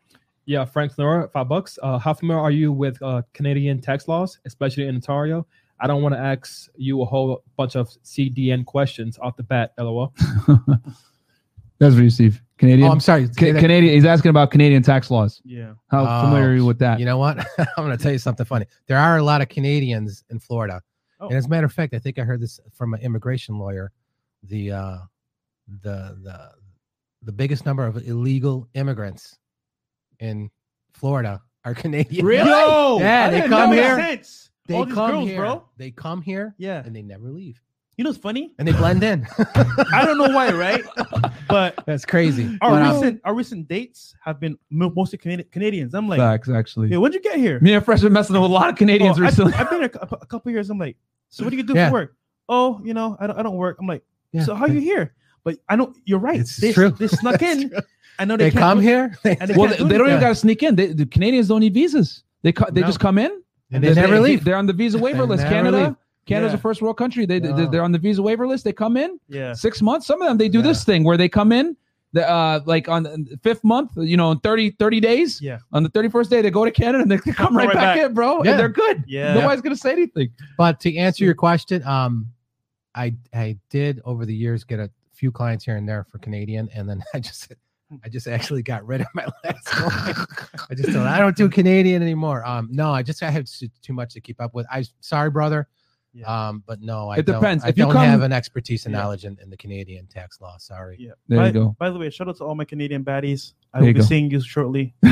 Yeah, 0.46 0.64
Frank 0.64 0.96
Nora, 0.98 1.28
five 1.28 1.48
bucks. 1.48 1.78
Uh, 1.82 1.98
how 1.98 2.12
familiar 2.14 2.40
are 2.42 2.50
you 2.50 2.70
with 2.72 3.00
uh, 3.02 3.22
Canadian 3.32 3.80
tax 3.80 4.08
laws, 4.08 4.38
especially 4.44 4.86
in 4.88 4.94
Ontario? 4.96 5.46
I 5.80 5.86
don't 5.86 6.02
want 6.02 6.14
to 6.14 6.18
ask 6.20 6.68
you 6.76 7.00
a 7.02 7.04
whole 7.04 7.42
bunch 7.56 7.76
of 7.76 7.88
CDN 8.04 8.64
questions 8.64 9.18
off 9.20 9.36
the 9.36 9.42
bat. 9.42 9.72
LOL. 9.78 10.12
That's 11.78 11.94
for 11.96 12.02
you, 12.02 12.10
Steve. 12.10 12.40
Canadian. 12.58 12.88
Oh, 12.88 12.92
I'm 12.92 13.00
sorry. 13.00 13.26
Ca- 13.28 13.58
Canadian. 13.58 13.94
He's 13.94 14.04
asking 14.04 14.28
about 14.30 14.50
Canadian 14.52 14.82
tax 14.82 15.10
laws. 15.10 15.42
Yeah. 15.44 15.72
How 15.88 16.06
Oh, 16.06 16.22
familiar 16.26 16.50
are 16.50 16.54
you 16.54 16.64
with 16.64 16.78
that? 16.78 17.00
You 17.00 17.04
know 17.04 17.18
what? 17.18 17.38
I'm 17.58 17.84
going 17.84 17.96
to 17.96 18.02
tell 18.02 18.12
you 18.12 18.18
something 18.18 18.46
funny. 18.46 18.66
There 18.86 18.96
are 18.98 19.16
a 19.18 19.22
lot 19.22 19.40
of 19.42 19.48
Canadians 19.48 20.24
in 20.30 20.38
Florida, 20.38 20.80
Oh. 21.20 21.28
and 21.28 21.36
as 21.36 21.46
a 21.46 21.48
matter 21.48 21.66
of 21.66 21.72
fact, 21.72 21.94
I 21.94 21.98
think 21.98 22.18
I 22.18 22.22
heard 22.22 22.40
this 22.40 22.60
from 22.72 22.94
an 22.94 23.00
immigration 23.00 23.58
lawyer. 23.58 23.90
The 24.44 24.70
uh, 24.72 24.98
the 25.82 26.16
the 26.22 26.50
the 27.22 27.32
biggest 27.32 27.66
number 27.66 27.86
of 27.86 27.96
illegal 28.06 28.68
immigrants 28.74 29.38
in 30.20 30.50
Florida 30.92 31.42
are 31.64 31.74
Canadian. 31.84 32.24
Really? 32.26 32.48
Yo, 32.50 32.98
Yeah, 33.00 33.26
I 33.26 33.30
they 33.30 33.48
come 33.48 33.72
here. 33.72 33.96
sense. 33.96 34.50
They 34.66 34.74
All 34.74 34.84
these 34.86 34.94
come 34.94 35.10
girls, 35.10 35.28
here, 35.28 35.36
bro. 35.38 35.68
They 35.76 35.90
come 35.90 36.22
here, 36.22 36.54
Yeah. 36.58 36.82
and 36.84 36.96
they 36.96 37.02
never 37.02 37.30
leave, 37.30 37.60
You 37.98 38.04
know 38.04 38.10
what's 38.10 38.18
funny? 38.20 38.54
and 38.58 38.66
they 38.66 38.72
blend 38.72 39.02
in. 39.02 39.26
I 39.92 40.04
don't 40.06 40.16
know 40.16 40.34
why, 40.34 40.50
right? 40.52 40.82
But 41.48 41.78
That's 41.84 42.04
crazy. 42.06 42.56
our 42.62 42.70
But, 42.70 42.94
recent 42.94 43.20
our 43.24 43.34
recent 43.34 43.68
dates 43.68 44.14
have 44.24 44.40
been 44.40 44.56
mostly 44.70 45.18
Canadi- 45.18 45.50
Canadians. 45.50 45.92
I'm 45.94 46.08
like, 46.08 46.18
Facts, 46.18 46.48
actually. 46.48 46.88
yeah, 46.88 46.96
when'd 46.96 47.12
you 47.14 47.20
get 47.20 47.36
here? 47.38 47.60
Me 47.60 47.74
and 47.74 47.84
Fresh 47.84 48.00
been 48.00 48.12
messing 48.12 48.34
with 48.40 48.50
a 48.50 48.54
lot 48.54 48.70
of 48.70 48.76
Canadians 48.76 49.18
Oh, 49.18 49.22
I- 49.22 49.26
recently. 49.26 49.52
I've 49.54 49.68
been 49.68 49.80
here 49.80 49.90
a, 50.00 50.08
a 50.22 50.26
couple 50.26 50.50
years. 50.50 50.70
I'm 50.70 50.78
like, 50.78 50.96
so 51.28 51.44
what 51.44 51.50
do 51.50 51.56
you 51.56 51.62
do 51.62 51.74
Yeah. 51.74 51.88
for 51.88 51.92
work? 51.92 52.16
Oh, 52.48 52.80
you 52.84 52.94
know, 52.94 53.16
I 53.20 53.26
don't, 53.26 53.38
I 53.38 53.42
don't 53.42 53.56
work. 53.56 53.76
I'm 53.80 53.86
like, 53.86 54.02
Yeah. 54.32 54.44
so 54.44 54.54
how 54.54 54.64
are 54.64 54.70
you 54.70 54.80
here? 54.80 55.14
But 55.44 55.58
I 55.68 55.76
know 55.76 55.92
you're 56.06 56.18
right. 56.20 56.40
It's 56.40 56.56
they, 56.56 56.72
true. 56.72 56.88
They 56.90 57.06
snuck 57.08 57.42
in. 57.42 57.68
true. 57.68 57.78
I 58.18 58.24
know 58.24 58.36
they, 58.36 58.50
they 58.50 58.58
come 58.58 58.78
do- 58.78 58.84
here, 58.86 59.16
they, 59.22 59.36
well, 59.56 59.68
they, 59.70 59.76
do 59.76 59.88
they 59.88 59.98
don't 59.98 60.08
even 60.08 60.20
got 60.20 60.28
to 60.28 60.34
sneak 60.34 60.62
in. 60.62 60.76
They, 60.76 60.88
the 60.88 61.06
Canadians 61.06 61.48
don't 61.48 61.60
need 61.60 61.74
visas. 61.74 62.22
They 62.42 62.52
co- 62.52 62.70
they 62.70 62.80
No. 62.82 62.86
just 62.86 63.00
come 63.00 63.18
in 63.18 63.42
and 63.72 63.82
they 63.82 63.94
never 63.94 64.20
leave. 64.20 64.44
They're 64.44 64.56
on 64.56 64.66
the 64.66 64.72
visa 64.72 64.98
waiver 64.98 65.24
list. 65.24 65.44
Canada, 65.44 65.86
leave. 65.88 65.96
Canada's 66.26 66.52
Yeah. 66.52 66.58
a 66.58 66.60
first 66.60 66.80
world 66.82 66.96
country. 66.96 67.26
They, 67.26 67.38
they 67.38 67.52
No. 67.52 67.66
they're 67.70 67.82
on 67.82 67.92
the 67.92 67.98
visa 67.98 68.22
waiver 68.22 68.46
list. 68.46 68.64
They 68.64 68.72
come 68.72 68.96
in 68.96 69.18
Yeah. 69.28 69.52
six 69.52 69.80
months. 69.82 70.06
Some 70.06 70.22
of 70.22 70.28
them 70.28 70.38
they 70.38 70.48
do 70.48 70.58
Yeah. 70.58 70.64
this 70.64 70.84
thing 70.84 71.04
where 71.04 71.16
they 71.16 71.28
come 71.28 71.52
in. 71.52 71.76
The, 72.12 72.30
uh, 72.30 72.60
like 72.64 72.88
on 72.88 73.02
the 73.02 73.36
fifth 73.42 73.64
month, 73.64 73.90
you 73.96 74.16
know, 74.16 74.30
in 74.30 74.38
30, 74.38 74.70
30 74.78 75.00
days. 75.00 75.40
Yeah. 75.42 75.58
On 75.72 75.82
the 75.82 75.88
31st 75.88 76.30
day, 76.30 76.42
they 76.42 76.50
go 76.50 76.64
to 76.64 76.70
Canada 76.70 77.02
and 77.02 77.10
they 77.10 77.18
come 77.32 77.56
right, 77.56 77.66
right 77.66 77.74
back, 77.74 77.96
back. 77.96 78.06
in, 78.06 78.14
bro. 78.14 78.44
Yeah. 78.44 78.52
And 78.52 78.60
they're 78.60 78.68
good. 78.68 79.02
Yeah. 79.08 79.34
Nobody's 79.34 79.62
going 79.62 79.74
to 79.74 79.80
say 79.80 79.90
anything. 79.90 80.30
But 80.56 80.78
to 80.80 80.96
answer 80.96 81.24
your 81.24 81.34
question, 81.34 81.82
um, 81.84 82.28
I 82.94 83.16
I 83.34 83.58
did 83.68 84.00
over 84.04 84.24
the 84.24 84.34
years 84.34 84.62
get 84.62 84.78
a 84.78 84.88
few 85.12 85.32
clients 85.32 85.64
here 85.64 85.76
and 85.76 85.88
there 85.88 86.04
for 86.04 86.18
Canadian, 86.18 86.68
and 86.72 86.88
then 86.88 87.02
I 87.14 87.18
just 87.18 87.52
I 88.04 88.08
just 88.08 88.26
actually 88.26 88.62
got 88.62 88.86
rid 88.86 89.00
of 89.02 89.06
my 89.14 89.26
last 89.44 89.64
client. 89.66 90.18
I 90.70 90.74
just 90.74 90.92
don't 90.92 91.06
I 91.06 91.18
don't 91.18 91.36
do 91.36 91.48
Canadian 91.48 92.02
anymore. 92.02 92.44
Um, 92.46 92.68
no, 92.72 92.90
I 92.92 93.02
just 93.02 93.22
I 93.22 93.30
have 93.30 93.44
too, 93.46 93.68
too 93.82 93.92
much 93.92 94.14
to 94.14 94.20
keep 94.20 94.40
up 94.40 94.54
with. 94.54 94.66
I 94.70 94.84
sorry, 95.00 95.30
brother. 95.30 95.68
Yeah. 96.12 96.48
Um, 96.48 96.62
but 96.64 96.80
no, 96.80 97.08
I 97.08 97.16
It 97.18 97.26
don't, 97.26 97.40
depends. 97.40 97.64
I 97.64 97.68
If 97.68 97.76
you 97.76 97.84
don't 97.84 97.92
come- 97.92 98.04
have 98.06 98.22
an 98.22 98.32
expertise 98.32 98.86
and 98.86 98.94
Yeah. 98.94 99.00
knowledge 99.02 99.24
in, 99.24 99.36
in 99.42 99.50
the 99.50 99.56
Canadian 99.56 100.06
tax 100.06 100.40
law. 100.40 100.56
Sorry. 100.58 100.96
Yeah. 100.98 101.10
There 101.26 101.38
by, 101.40 101.46
you 101.48 101.52
go. 101.52 101.76
By 101.78 101.90
the 101.90 101.98
way, 101.98 102.08
shout 102.10 102.28
out 102.28 102.36
to 102.36 102.44
all 102.44 102.54
my 102.54 102.64
Canadian 102.64 103.04
baddies. 103.04 103.54
I 103.72 103.80
There 103.80 103.88
will 103.88 103.94
be 103.94 104.00
go. 104.00 104.06
seeing 104.06 104.30
you 104.30 104.40
shortly. 104.40 104.94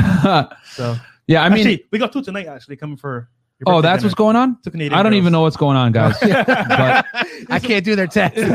So 0.65 0.95
yeah, 1.27 1.43
I 1.43 1.49
mean, 1.49 1.59
actually, 1.59 1.85
we 1.91 1.99
got 1.99 2.11
two 2.13 2.21
tonight. 2.23 2.47
Actually, 2.47 2.77
coming 2.77 2.97
for. 2.97 3.29
oh, 3.65 3.81
that's 3.81 3.99
dinner. 4.01 4.07
what's 4.07 4.15
going 4.15 4.35
on. 4.35 4.57
To 4.63 4.71
Canadian 4.71 4.93
I 4.97 5.03
don't 5.03 5.13
even 5.13 5.31
know 5.31 5.41
what's 5.41 5.55
going 5.57 5.77
on, 5.77 5.91
guys. 5.93 6.17
but 6.21 7.05
I 7.49 7.59
can't 7.61 7.83
do 7.85 7.95
their 7.95 8.07
taxes. 8.07 8.49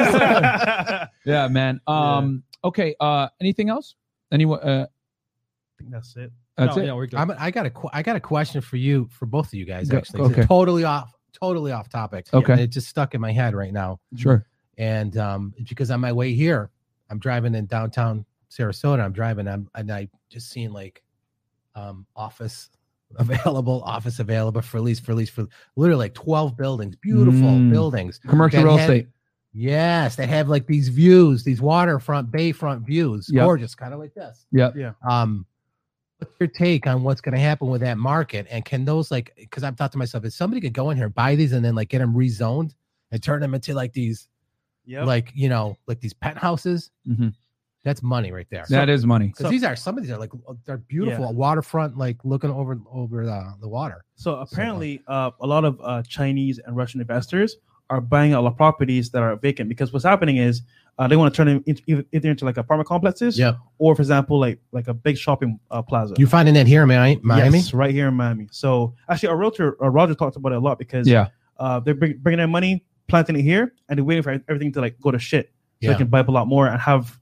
Yeah, 1.25 1.49
man. 1.49 1.81
Um, 1.87 2.43
okay. 2.65 2.95
Uh, 3.01 3.29
anything 3.41 3.69
else? 3.71 3.95
Anyone? 4.33 4.61
Uh, 4.61 4.87
I 4.89 5.83
think 5.83 5.91
that's 5.91 6.17
it. 6.17 6.33
that's 6.57 6.77
no, 6.77 6.83
it. 6.83 6.87
Yeah, 6.87 6.93
we're 6.95 7.07
good. 7.07 7.19
I'm, 7.19 7.31
I 7.39 7.51
got 7.51 7.67
a 7.67 7.71
qu- 7.71 7.91
I 7.93 8.03
got 8.03 8.17
a 8.17 8.21
question 8.21 8.61
for 8.61 8.77
you 8.77 9.09
for 9.11 9.27
both 9.27 9.47
of 9.49 9.55
you 9.55 9.65
guys. 9.65 9.89
Go- 9.89 9.99
Actually, 9.99 10.23
It's 10.31 10.39
okay. 10.39 10.47
totally 10.47 10.85
off 10.85 11.13
totally 11.41 11.73
off 11.73 11.89
topic. 11.89 12.27
Okay. 12.35 12.53
And 12.53 12.61
it 12.61 12.69
just 12.69 12.89
stuck 12.89 13.15
in 13.15 13.21
my 13.21 13.31
head 13.33 13.55
right 13.55 13.73
now. 13.73 14.01
Sure. 14.17 14.45
and 14.79 15.17
um 15.19 15.53
because 15.69 15.91
on 15.91 16.01
my 16.01 16.13
way 16.13 16.33
here 16.35 16.71
i'm 17.11 17.19
driving 17.19 17.55
in 17.57 17.67
downtown 17.67 18.25
sarasota 18.51 19.01
i'm 19.03 19.13
driving 19.13 19.49
I'm, 19.49 19.69
and 19.75 19.91
i 19.91 20.09
just 20.31 20.51
seen 20.51 20.73
like 20.73 21.03
um 21.75 22.07
office 22.15 22.71
available 23.17 23.83
office 23.85 24.21
available 24.21 24.63
for 24.63 24.81
lease 24.81 25.01
for 25.01 25.15
lease 25.15 25.31
for 25.31 25.47
literally 25.77 26.05
like 26.07 26.15
12 26.15 26.57
buildings 26.57 26.95
beautiful 26.97 27.41
Mm. 27.49 27.71
buildings 27.73 28.19
Commercial 28.19 28.61
that 28.61 28.65
real 28.67 28.77
had- 28.77 28.91
estate. 28.91 29.09
Yes 29.53 30.17
they 30.17 30.27
have 30.27 30.49
like 30.49 30.67
these 30.67 30.89
views 30.89 31.43
these 31.45 31.61
waterfront 31.61 32.31
bayfront 32.31 32.83
views 32.87 33.29
Yep. 33.33 33.45
gorgeous 33.45 33.75
kind 33.75 33.95
of 33.95 34.01
like 34.01 34.15
this 34.15 34.47
Yeah, 34.53 34.71
Yeah. 34.77 34.93
um 35.09 35.47
what's 36.19 36.35
your 36.39 36.49
take 36.49 36.87
on 36.87 37.03
what's 37.03 37.21
going 37.21 37.35
to 37.35 37.41
happen 37.41 37.69
with 37.69 37.81
that 37.81 37.97
market 37.97 38.47
and 38.51 38.65
can 38.65 38.85
those 38.85 39.11
like 39.11 39.33
because 39.37 39.65
i've 39.65 39.77
thought 39.77 39.93
to 39.93 39.99
myself 39.99 40.25
if 40.25 40.33
somebody 40.35 40.61
could 40.61 40.73
go 40.75 40.91
in 40.91 40.97
here 40.97 41.09
buy 41.09 41.35
these 41.35 41.53
and 41.53 41.65
then 41.65 41.75
like 41.75 41.89
get 41.89 41.99
them 42.01 42.15
rezoned 42.15 42.75
and 43.11 43.23
turn 43.23 43.41
them 43.41 43.55
into 43.55 43.73
like 43.75 43.93
these 43.93 44.29
Yep. 44.85 45.07
like 45.07 45.33
you 45.35 45.49
know 45.49 45.77
like 45.87 46.01
these 46.01 46.15
penthouses 46.15 46.91
Mhm. 47.07 47.35
that's 47.85 48.03
money 48.03 48.33
right 48.33 48.47
there 48.51 48.65
That 48.71 48.89
is 48.89 49.05
money. 49.07 49.27
because 49.29 49.45
So- 49.47 49.51
these 49.51 49.63
are 49.65 49.77
some 49.77 49.97
of 49.99 50.03
these 50.03 50.11
are 50.13 50.19
like 50.19 50.31
they're 50.67 50.79
beautiful 50.79 51.33
waterfront 51.35 51.97
like 51.99 52.17
looking 52.25 52.51
over 52.51 52.79
over 52.91 53.25
the, 53.27 53.55
the 53.61 53.69
water 53.69 54.05
So 54.17 54.37
apparently, 54.37 55.03
uh, 55.07 55.31
a 55.41 55.47
lot 55.47 55.65
of 55.65 55.79
uh, 55.83 56.03
Chinese 56.03 56.59
and 56.59 56.75
Russian 56.77 57.01
investors 57.03 57.57
are 57.91 58.01
buying 58.01 58.35
a 58.35 58.41
lot 58.41 58.51
of 58.53 58.57
properties 58.57 59.11
that 59.11 59.23
are 59.23 59.35
vacant 59.37 59.69
because 59.69 59.93
what's 59.93 60.05
happening 60.05 60.37
is 60.37 60.63
uh, 60.99 61.07
they 61.09 61.17
want 61.17 61.33
to 61.33 61.37
turn 61.37 61.47
them 61.47 61.63
into, 61.67 61.83
either- 61.87 62.05
into 62.13 62.45
like 62.45 62.57
apartment 62.57 62.87
complexes, 62.89 63.39
yeah 63.39 63.55
or 63.79 63.95
for 63.95 64.03
example, 64.03 64.39
like 64.39 64.59
like 64.73 64.89
a 64.89 64.95
big 64.95 65.17
shopping 65.17 65.59
uh, 65.71 65.81
plaza. 65.81 66.15
you're 66.19 66.29
finding 66.29 66.55
that 66.55 66.67
here 66.67 66.83
in 66.83 66.89
miami 66.89 67.59
Yes, 67.59 67.73
right 67.73 67.93
here 67.95 68.09
in 68.09 68.15
Miami. 68.15 68.49
So 68.51 68.95
actually, 69.09 69.29
our 69.31 69.37
realtor 69.37 69.77
uh, 69.83 69.89
Roger 69.89 70.15
talked 70.15 70.37
about 70.37 70.53
it 70.53 70.57
a 70.57 70.61
lot 70.61 70.79
because 70.79 71.07
Yeah. 71.09 71.29
uh, 71.59 71.81
they're 71.81 71.95
bring, 71.95 72.19
bringing 72.19 72.39
their 72.39 72.49
money, 72.49 72.85
planting 73.07 73.37
it 73.37 73.43
here, 73.43 73.73
and 73.89 73.97
they're 73.97 74.05
waiting 74.05 74.23
for 74.23 74.33
everything 74.49 74.73
to 74.73 74.81
like 74.81 75.01
go 75.01 75.11
to 75.11 75.19
shit 75.19 75.47
so 75.47 75.53
Yeah. 75.81 75.93
they 75.93 75.99
can 75.99 76.09
buy 76.09 76.21
up 76.21 76.29
a 76.29 76.33
lot 76.33 76.49
more 76.49 76.67
and 76.67 76.81
have 76.81 77.19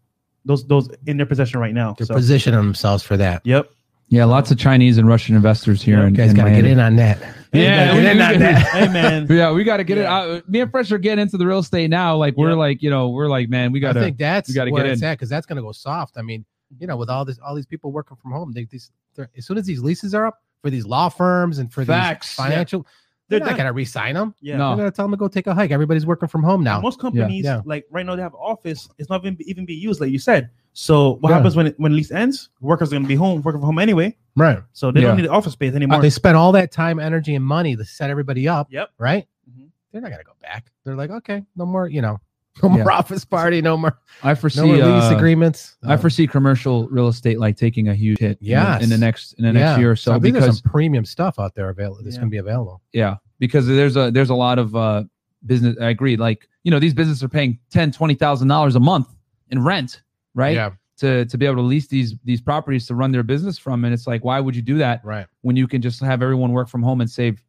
those 0.47 0.67
those 0.67 0.89
in 1.07 1.17
their 1.19 1.27
possession 1.27 1.61
right 1.61 1.75
now. 1.75 1.95
they're 1.99 2.07
So, 2.07 2.15
positioning 2.15 2.59
themselves 2.59 3.03
for 3.03 3.17
that 3.19 3.43
yep. 3.45 3.69
Yeah, 4.09 4.25
lots 4.25 4.51
of 4.51 4.59
Chinese 4.59 4.99
and 4.99 5.09
Russian 5.09 5.35
investors 5.35 5.83
here. 5.83 5.99
Yeah, 5.99 6.07
in, 6.07 6.15
you 6.15 6.17
guys 6.17 6.33
got 6.33 6.45
to 6.45 6.51
get 6.51 6.65
in 6.65 6.79
on 6.79 6.95
that 6.97 7.19
Yeah, 7.53 7.91
You 7.93 7.97
we- 7.99 8.03
get 8.03 8.17
in 8.17 8.23
on 8.23 8.39
that 8.41 8.67
hey 8.69 8.89
man, 8.93 9.27
Yeah, 9.31 9.51
we 9.53 9.65
got 9.65 9.79
to 9.79 9.85
get 9.85 9.99
Yeah. 9.99 10.25
it. 10.25 10.39
Uh, 10.39 10.41
me 10.47 10.61
and 10.61 10.71
Fresh 10.71 10.93
are 10.93 10.99
getting 10.99 11.23
into 11.23 11.37
the 11.37 11.47
real 11.47 11.59
estate 11.59 11.91
now. 11.91 12.17
Like 12.17 12.37
we're 12.37 12.51
Yeah. 12.51 12.57
like, 12.57 12.83
you 12.83 12.91
know, 12.91 13.09
we're 13.09 13.29
like, 13.29 13.49
man, 13.49 13.73
we 13.73 13.81
got 13.81 13.95
to. 13.95 13.99
I 13.99 14.03
to. 14.03 14.07
think 14.07 14.19
that's 14.19 14.49
we 14.49 14.55
gotta 14.55 14.71
where 14.71 14.85
get 14.85 14.93
it's 14.93 15.03
in. 15.03 15.09
at 15.09 15.15
because 15.15 15.29
that's 15.29 15.47
going 15.47 15.57
to 15.57 15.63
go 15.63 15.73
soft. 15.73 16.19
I 16.19 16.23
mean, 16.23 16.45
you 16.79 16.87
know, 16.87 16.97
with 16.97 17.11
all 17.11 17.25
this, 17.25 17.39
all 17.45 17.55
these 17.55 17.67
people 17.67 17.91
working 17.93 18.17
from 18.17 18.31
home, 18.33 18.53
they 18.53 18.65
these 18.65 18.91
they're- 19.17 19.31
as 19.37 19.45
soon 19.47 19.59
as 19.59 19.67
these 19.67 19.81
leases 19.83 20.15
are 20.15 20.27
up 20.27 20.41
for 20.63 20.71
these 20.71 20.87
law 20.87 21.09
firms 21.09 21.59
and 21.59 21.73
for 21.73 21.85
Facts. 21.85 22.29
these 22.29 22.37
financial, 22.45 22.87
They're 23.29 23.39
they're 23.41 23.41
not 23.41 23.47
done. 23.51 23.57
going 23.59 23.67
to 23.67 23.73
re-sign 23.73 24.15
them. 24.15 24.35
yeah. 24.41 24.57
No. 24.57 24.69
They're 24.69 24.77
going 24.77 24.91
to 24.93 24.95
tell 24.97 25.05
them 25.07 25.11
to 25.13 25.17
go 25.17 25.27
take 25.29 25.47
a 25.49 25.55
hike. 25.55 25.71
Everybody's 25.73 26.07
working 26.07 26.29
from 26.29 26.45
home 26.45 26.63
now. 26.63 26.81
Most 26.81 27.01
companies, 27.01 27.45
Yeah. 27.45 27.63
like 27.65 27.87
right 27.91 28.07
now, 28.07 28.15
they 28.15 28.23
have 28.23 28.35
office. 28.37 28.89
It's 28.99 29.11
not 29.11 29.25
even 29.25 29.37
even 29.41 29.67
be 29.67 29.75
used, 29.75 30.01
like 30.01 30.11
you 30.13 30.19
said. 30.21 30.51
So 30.79 31.15
what 31.21 31.31
Yeah. 31.31 31.37
happens 31.37 31.57
when 31.57 31.69
it, 31.69 31.75
when 31.79 31.97
lease 31.97 32.11
ends? 32.11 32.51
Workers 32.61 32.93
are 32.93 32.97
gonna 32.97 33.09
be 33.09 33.15
home, 33.15 33.41
working 33.41 33.61
from 33.61 33.67
home 33.67 33.79
anyway. 33.79 34.15
Right. 34.37 34.59
So 34.75 34.93
they 34.93 35.01
Yeah. 35.01 35.09
don't 35.09 35.17
need 35.17 35.25
the 35.25 35.31
office 35.31 35.55
space 35.55 35.75
anymore. 35.75 36.03
They 36.03 36.11
spent 36.11 36.37
all 36.37 36.53
that 36.53 36.71
time, 36.71 36.99
energy, 37.01 37.35
and 37.35 37.43
money 37.43 37.75
to 37.77 37.85
set 37.85 38.11
everybody 38.11 38.47
up. 38.47 38.69
Yep. 38.71 38.91
Right. 38.99 39.27
Mhm. 39.51 39.69
They're 39.91 40.03
not 40.03 40.09
going 40.11 40.19
to 40.21 40.27
go 40.27 40.35
back. 40.43 40.71
They're 40.85 40.95
like, 40.95 41.11
okay, 41.11 41.43
no 41.57 41.65
more, 41.65 41.89
you 41.89 42.03
know, 42.03 42.21
no 42.63 42.69
more 42.69 42.81
Yeah. 42.81 42.91
office 42.99 43.25
party, 43.25 43.63
no 43.63 43.79
more, 43.79 43.99
I 44.23 44.35
foresee. 44.35 44.61
no 44.61 44.67
more 44.67 44.77
lease 44.77 45.11
uh, 45.11 45.15
agreements. 45.17 45.77
I 45.83 45.95
Uh, 45.95 45.97
foresee 45.97 46.27
commercial 46.27 46.89
real 46.89 47.09
estate 47.09 47.41
like 47.41 47.57
taking 47.57 47.89
a 47.89 47.95
huge 47.95 48.19
hit. 48.19 48.39
in. 48.43 48.83
In 48.83 48.91
the, 48.91 48.99
next 48.99 49.33
in 49.39 49.45
the 49.45 49.55
next 49.55 49.63
yeah. 49.63 49.79
year 49.79 49.93
or 49.93 49.97
so, 49.97 50.13
I 50.13 50.19
think 50.19 50.35
there's 50.35 50.45
because 50.45 50.59
some 50.59 50.71
premium 50.71 51.07
stuff 51.07 51.39
out 51.39 51.55
there 51.55 51.71
available. 51.71 52.03
That's 52.05 52.17
Yeah. 52.17 52.21
going 52.21 52.31
to 52.31 52.35
be 52.35 52.39
available. 52.39 52.83
yeah, 52.93 53.17
because 53.39 53.67
there's 53.67 53.97
a 53.97 54.11
there's 54.11 54.29
a 54.31 54.35
lot 54.35 54.59
of 54.59 54.77
uh 54.77 55.05
business. 55.47 55.75
I 55.81 55.89
agree. 55.89 56.17
Like 56.19 56.49
you 56.65 56.71
know, 56.71 56.79
these 56.79 56.93
businesses 56.93 57.23
are 57.25 57.29
paying 57.31 57.59
ten 57.71 57.91
twenty 57.93 58.15
thousand 58.15 58.49
dollars 58.49 58.77
a 58.77 58.81
month 58.81 59.09
in 59.51 59.63
rent, 59.65 60.03
right? 60.37 60.55
Yeah. 60.55 60.71
To 60.99 61.25
to 61.27 61.37
be 61.37 61.45
able 61.45 61.57
to 61.57 61.63
lease 61.63 61.89
these 61.89 62.15
these 62.25 62.41
properties 62.41 62.87
to 62.87 62.95
run 62.95 63.11
their 63.11 63.23
business 63.25 63.59
from, 63.59 63.85
and 63.85 63.93
it's 63.93 64.07
like, 64.07 64.25
why 64.25 64.39
would 64.41 64.55
you 64.57 64.63
do 64.63 64.79
that 64.79 65.05
Right. 65.05 65.27
when 65.43 65.57
you 65.57 65.67
can 65.67 65.83
just 65.83 66.01
have 66.01 66.23
everyone 66.23 66.53
work 66.53 66.69
from 66.69 66.83
home 66.83 67.01
and 67.03 67.11
save 67.11 67.43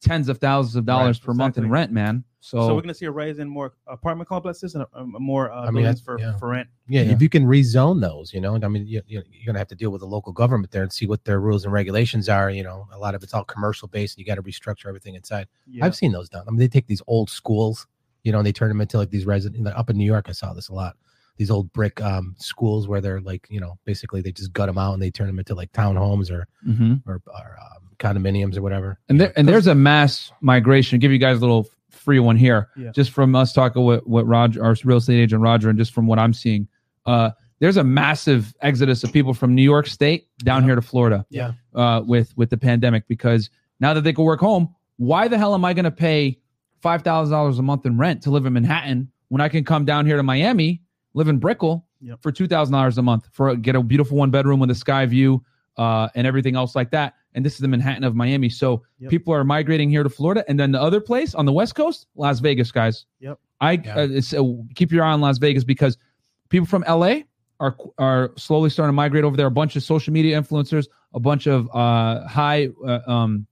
tens 0.00 0.28
of 0.28 0.38
thousands 0.38 0.76
of 0.76 0.84
dollars 0.84 1.18
per 1.18 1.32
month 1.34 1.58
in 1.58 1.68
rent, 1.70 1.90
man? 1.90 2.22
So, 2.44 2.58
so, 2.66 2.74
we're 2.74 2.80
gonna 2.80 2.94
see 2.94 3.06
a 3.06 3.10
rise 3.10 3.38
in 3.38 3.48
more 3.48 3.72
apartment 3.86 4.28
complexes 4.28 4.74
and 4.76 4.84
more 4.94 5.50
uh, 5.52 5.62
I 5.62 5.64
mean, 5.70 5.84
buildings 5.84 6.00
for, 6.00 6.18
yeah. 6.18 6.36
for 6.38 6.48
rent. 6.48 6.68
Yeah, 6.88 7.02
Yeah. 7.02 7.12
if 7.12 7.22
you 7.22 7.28
can 7.28 7.44
rezone 7.44 8.00
those, 8.00 8.32
you 8.34 8.40
know, 8.40 8.58
I 8.60 8.68
mean, 8.68 8.84
you, 8.86 9.00
you, 9.06 9.22
you're 9.30 9.46
going 9.46 9.54
to 9.54 9.60
have 9.60 9.68
to 9.68 9.76
deal 9.76 9.90
with 9.90 10.00
the 10.00 10.08
local 10.08 10.32
government 10.32 10.72
there 10.72 10.82
and 10.82 10.92
see 10.92 11.06
what 11.06 11.24
their 11.24 11.38
rules 11.40 11.64
and 11.64 11.72
regulations 11.72 12.28
are. 12.28 12.50
You 12.50 12.64
know, 12.64 12.88
a 12.92 12.98
lot 12.98 13.14
of 13.14 13.22
it's 13.22 13.32
all 13.32 13.44
commercial 13.44 13.86
based. 13.86 14.16
And 14.16 14.20
you 14.20 14.26
got 14.26 14.34
to 14.36 14.42
restructure 14.42 14.86
everything 14.86 15.14
inside. 15.14 15.46
Yeah. 15.68 15.86
I've 15.86 15.94
seen 15.94 16.10
those 16.10 16.28
done. 16.28 16.44
I 16.48 16.50
mean, 16.50 16.58
they 16.58 16.66
take 16.66 16.88
these 16.88 17.02
old 17.06 17.30
schools, 17.30 17.86
you 18.24 18.32
know, 18.32 18.38
and 18.38 18.46
they 18.46 18.52
turn 18.52 18.68
them 18.70 18.80
into 18.80 18.98
like 18.98 19.10
these 19.10 19.24
resident. 19.24 19.64
Up 19.68 19.88
in 19.90 19.96
New 19.96 20.04
York, 20.04 20.26
I 20.28 20.32
saw 20.32 20.52
this 20.52 20.68
a 20.68 20.74
lot. 20.74 20.96
These 21.36 21.50
old 21.50 21.72
brick 21.72 22.00
um, 22.02 22.34
schools 22.38 22.86
where 22.88 23.00
they're 23.00 23.20
like 23.20 23.46
you 23.50 23.60
know 23.60 23.78
basically 23.84 24.20
they 24.20 24.32
just 24.32 24.52
gut 24.52 24.66
them 24.68 24.78
out 24.78 24.92
and 24.94 25.02
they 25.02 25.10
turn 25.10 25.26
them 25.26 25.38
into 25.38 25.54
like 25.54 25.72
townhomes 25.72 26.30
or 26.30 26.46
hmm 26.64 26.94
or, 27.06 27.20
or 27.26 27.56
um, 27.60 27.88
condominiums 27.98 28.56
or 28.56 28.62
whatever. 28.62 28.98
And 29.08 29.20
there, 29.20 29.32
and 29.36 29.48
there's 29.48 29.66
a 29.66 29.74
mass 29.74 30.32
migration. 30.40 30.98
Give 30.98 31.12
you 31.12 31.18
guys 31.18 31.38
a 31.38 31.40
little 31.40 31.68
free 31.90 32.18
one 32.18 32.36
here, 32.36 32.68
Yeah. 32.76 32.90
just 32.90 33.10
from 33.12 33.34
us 33.36 33.52
talking 33.52 33.84
with 33.84 34.04
what 34.06 34.26
Roger, 34.26 34.64
our 34.64 34.74
real 34.84 34.96
estate 34.96 35.20
agent 35.20 35.40
Roger, 35.40 35.68
and 35.68 35.78
just 35.78 35.92
from 35.92 36.06
what 36.06 36.18
I'm 36.18 36.32
seeing. 36.34 36.66
Uh, 37.06 37.30
there's 37.60 37.76
a 37.76 37.84
massive 37.84 38.52
exodus 38.60 39.04
of 39.04 39.12
people 39.12 39.34
from 39.34 39.54
New 39.54 39.62
York 39.62 39.86
State 39.86 40.26
down 40.38 40.62
Yeah. 40.62 40.66
here 40.68 40.74
to 40.74 40.82
Florida. 40.82 41.24
Yeah. 41.30 41.52
Uh, 41.74 42.02
with 42.04 42.36
with 42.36 42.50
the 42.50 42.56
pandemic, 42.56 43.06
because 43.06 43.50
now 43.78 43.94
that 43.94 44.00
they 44.02 44.12
can 44.12 44.24
work 44.24 44.40
home, 44.40 44.74
why 44.96 45.28
the 45.28 45.38
hell 45.38 45.54
am 45.54 45.64
I 45.64 45.72
going 45.72 45.84
to 45.84 45.90
pay 45.92 46.38
five 46.80 47.02
thousand 47.02 47.32
dollars 47.32 47.58
a 47.60 47.62
month 47.62 47.86
in 47.86 47.98
rent 47.98 48.22
to 48.24 48.30
live 48.30 48.46
in 48.46 48.52
Manhattan 48.52 49.12
when 49.28 49.40
I 49.40 49.48
can 49.48 49.62
come 49.64 49.84
down 49.84 50.06
here 50.06 50.16
to 50.16 50.22
Miami, 50.24 50.82
live 51.14 51.28
in 51.28 51.38
Brickell 51.38 51.86
Yep. 52.00 52.20
for 52.22 52.32
two 52.32 52.46
thousand 52.48 52.72
dollars 52.72 52.98
a 52.98 53.02
month 53.02 53.28
for 53.32 53.54
get 53.56 53.76
a 53.76 53.82
beautiful 53.82 54.16
one 54.16 54.30
bedroom 54.30 54.58
with 54.60 54.70
a 54.70 54.74
sky 54.74 55.06
view 55.06 55.44
uh, 55.76 56.08
and 56.14 56.26
everything 56.26 56.56
else 56.56 56.74
like 56.74 56.90
that. 56.90 57.14
And 57.34 57.44
this 57.46 57.54
is 57.54 57.60
the 57.60 57.68
Manhattan 57.68 58.04
of 58.04 58.14
Miami. 58.14 58.48
So 58.48 58.82
Yep. 58.98 59.10
people 59.10 59.32
are 59.34 59.44
migrating 59.44 59.88
here 59.88 60.02
to 60.02 60.10
Florida, 60.10 60.44
and 60.48 60.58
then 60.60 60.72
the 60.72 60.80
other 60.82 61.00
place 61.00 61.34
on 61.34 61.46
the 61.46 61.52
West 61.52 61.74
Coast, 61.74 62.06
Las 62.16 62.40
Vegas, 62.40 62.70
guys. 62.72 63.06
Yep. 63.20 63.38
I 63.60 63.72
Yeah. 63.72 63.94
uh, 63.96 64.08
it's, 64.10 64.34
uh, 64.34 64.42
keep 64.74 64.90
your 64.92 65.04
eye 65.04 65.12
on 65.12 65.20
Las 65.20 65.38
Vegas 65.38 65.64
because 65.64 65.96
people 66.48 66.66
from 66.66 66.84
LA 66.88 67.20
are 67.60 67.76
are 67.98 68.32
slowly 68.36 68.68
starting 68.70 68.88
to 68.88 68.92
migrate 68.94 69.22
over 69.24 69.36
there. 69.36 69.46
A 69.46 69.50
bunch 69.50 69.76
of 69.76 69.82
social 69.84 70.12
media 70.12 70.40
influencers, 70.40 70.86
a 71.14 71.20
bunch 71.20 71.46
of 71.46 71.68
uh, 71.72 72.26
high 72.26 72.68
uh, 72.84 72.98
um, 73.06 73.46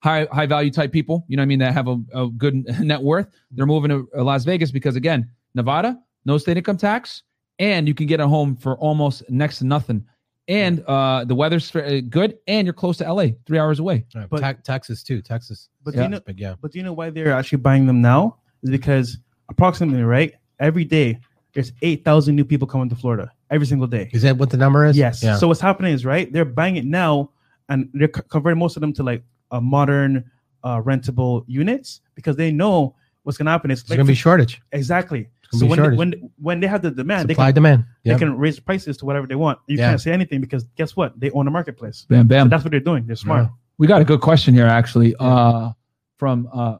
high 0.00 0.26
high 0.32 0.46
value 0.46 0.70
type 0.70 0.90
people. 0.92 1.24
You 1.28 1.36
know 1.36 1.42
what 1.42 1.44
I 1.44 1.46
mean? 1.46 1.58
That 1.58 1.74
have 1.74 1.88
a, 1.88 1.98
a 2.14 2.28
good 2.30 2.54
net 2.80 3.02
worth. 3.02 3.28
They're 3.50 3.66
moving 3.66 3.90
to 3.90 4.08
uh, 4.16 4.24
Las 4.24 4.44
Vegas 4.44 4.70
because 4.70 4.96
again, 4.96 5.28
Nevada, 5.54 5.98
no 6.28 6.38
state 6.38 6.56
income 6.56 6.76
tax, 6.76 7.22
and 7.58 7.88
you 7.88 7.94
can 7.94 8.06
get 8.06 8.20
a 8.20 8.28
home 8.28 8.54
for 8.54 8.76
almost 8.76 9.28
next 9.30 9.58
to 9.58 9.64
nothing. 9.66 10.04
And 10.46 10.82
uh, 10.86 11.24
the 11.24 11.34
weather's 11.34 11.70
good, 11.70 12.38
and 12.46 12.66
you're 12.66 12.72
close 12.74 12.96
to 12.98 13.12
LA, 13.12 13.28
three 13.46 13.58
hours 13.58 13.80
away. 13.80 14.04
Uh, 14.14 14.26
But- 14.30 14.40
Te- 14.40 14.62
Texas 14.62 15.02
too. 15.02 15.20
Texas. 15.20 15.68
But 15.84 15.94
Yeah. 15.94 16.00
do 16.00 16.02
you 16.04 16.08
know, 16.10 16.20
But 16.24 16.38
yeah. 16.38 16.54
but 16.60 16.70
do 16.72 16.78
you 16.78 16.84
know 16.84 16.92
why 16.92 17.10
they're 17.10 17.32
actually 17.32 17.58
buying 17.58 17.86
them 17.86 18.00
now? 18.00 18.36
Is 18.62 18.70
because 18.70 19.18
approximately 19.48 20.02
right 20.02 20.32
every 20.60 20.84
day 20.84 21.18
there's 21.54 21.72
eight 21.82 22.04
thousand 22.04 22.36
new 22.36 22.44
people 22.44 22.66
coming 22.68 22.88
to 22.90 22.96
Florida 22.96 23.30
every 23.50 23.66
single 23.66 23.86
day. 23.86 24.08
Is 24.12 24.22
that 24.22 24.36
what 24.36 24.50
the 24.50 24.56
number 24.56 24.84
is? 24.86 24.96
Yes. 24.96 25.22
Yeah. 25.22 25.36
So 25.36 25.48
what's 25.48 25.60
happening 25.60 25.92
is 25.92 26.04
right 26.04 26.30
they're 26.32 26.44
buying 26.60 26.76
it 26.76 26.84
now, 26.84 27.30
and 27.68 27.88
they're 27.94 28.08
co- 28.08 28.22
converting 28.22 28.58
most 28.58 28.76
of 28.76 28.80
them 28.80 28.92
to 28.94 29.02
like 29.02 29.22
a 29.50 29.60
modern 29.60 30.24
uh, 30.64 30.80
rentable 30.82 31.44
units 31.46 32.00
because 32.14 32.36
they 32.36 32.50
know 32.50 32.94
what's 33.22 33.36
gonna 33.38 33.50
happen. 33.50 33.70
It's 33.70 33.82
There's 33.82 33.90
like 33.90 33.98
gonna 33.98 34.08
be 34.08 34.14
shortage. 34.14 34.60
exactly. 34.72 35.28
Gonna 35.50 35.60
So 35.60 35.66
when 35.66 35.90
they, 35.90 35.96
when 35.96 36.30
when 36.40 36.60
they 36.60 36.66
have 36.66 36.82
the 36.82 36.90
demand, 36.90 37.28
they 37.28 37.34
Supply 37.34 37.46
can, 37.48 37.54
demand. 37.54 37.84
they 38.04 38.14
can 38.16 38.36
raise 38.38 38.58
prices 38.60 38.96
to 38.98 39.06
whatever 39.06 39.26
they 39.26 39.34
want. 39.34 39.58
You 39.66 39.76
Yeah. 39.78 39.90
can't 39.90 40.00
say 40.00 40.12
anything 40.12 40.40
because 40.40 40.64
guess 40.76 40.96
what? 40.96 41.18
They 41.18 41.30
own 41.30 41.44
the 41.44 41.50
marketplace. 41.50 42.06
Bam, 42.08 42.24
So 42.24 42.28
bam. 42.28 42.48
that's 42.48 42.64
what 42.64 42.70
they're 42.70 42.80
doing. 42.80 43.06
They're 43.06 43.16
smart. 43.16 43.44
Yeah. 43.44 43.50
we 43.78 43.86
got 43.86 44.00
a 44.00 44.04
good 44.04 44.20
question 44.20 44.54
here, 44.54 44.66
actually, 44.66 45.14
uh, 45.20 45.70
from 46.16 46.48
uh, 46.52 46.78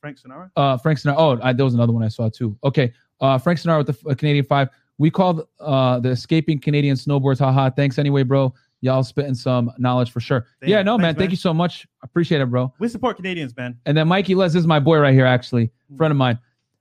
Frank 0.00 0.18
Sinara. 0.20 0.50
uh, 0.56 0.76
Frank 0.78 0.98
Sinara. 0.98 1.14
Oh, 1.16 1.38
I, 1.42 1.52
there 1.52 1.64
was 1.64 1.74
another 1.74 1.92
one 1.92 2.02
I 2.02 2.08
saw 2.08 2.28
too. 2.28 2.56
Okay, 2.64 2.92
uh, 3.20 3.38
Frank 3.38 3.58
Sinara 3.60 3.84
with 3.86 3.96
the 3.96 4.10
uh, 4.10 4.14
Canadian 4.14 4.44
Five. 4.44 4.68
We 4.98 5.10
called 5.10 5.46
uh, 5.60 6.00
the 6.00 6.10
escaping 6.10 6.58
Canadian 6.60 6.96
snowboards. 6.96 7.38
Haha. 7.38 7.70
Thanks 7.70 7.98
anyway, 7.98 8.22
bro. 8.24 8.52
Y'all 8.82 9.04
spitting 9.04 9.34
some 9.34 9.70
knowledge 9.78 10.10
for 10.10 10.18
sure. 10.18 10.46
Damn. 10.60 10.70
yeah, 10.70 10.82
no, 10.82 10.98
man. 10.98 11.14
Thanks, 11.14 11.18
Thank 11.18 11.28
man. 11.28 11.30
you 11.30 11.36
so 11.36 11.54
much. 11.54 11.86
Appreciate 12.02 12.40
it, 12.40 12.46
bro. 12.50 12.72
We 12.80 12.88
support 12.88 13.16
Canadians, 13.16 13.56
man. 13.56 13.78
And 13.86 13.96
then 13.96 14.08
Mikey 14.08 14.34
Les 14.34 14.56
is 14.56 14.66
my 14.66 14.80
boy 14.80 14.98
right 14.98 15.14
here, 15.14 15.24
actually, 15.24 15.70
friend 15.96 16.10
of 16.10 16.16
mine. 16.18 16.36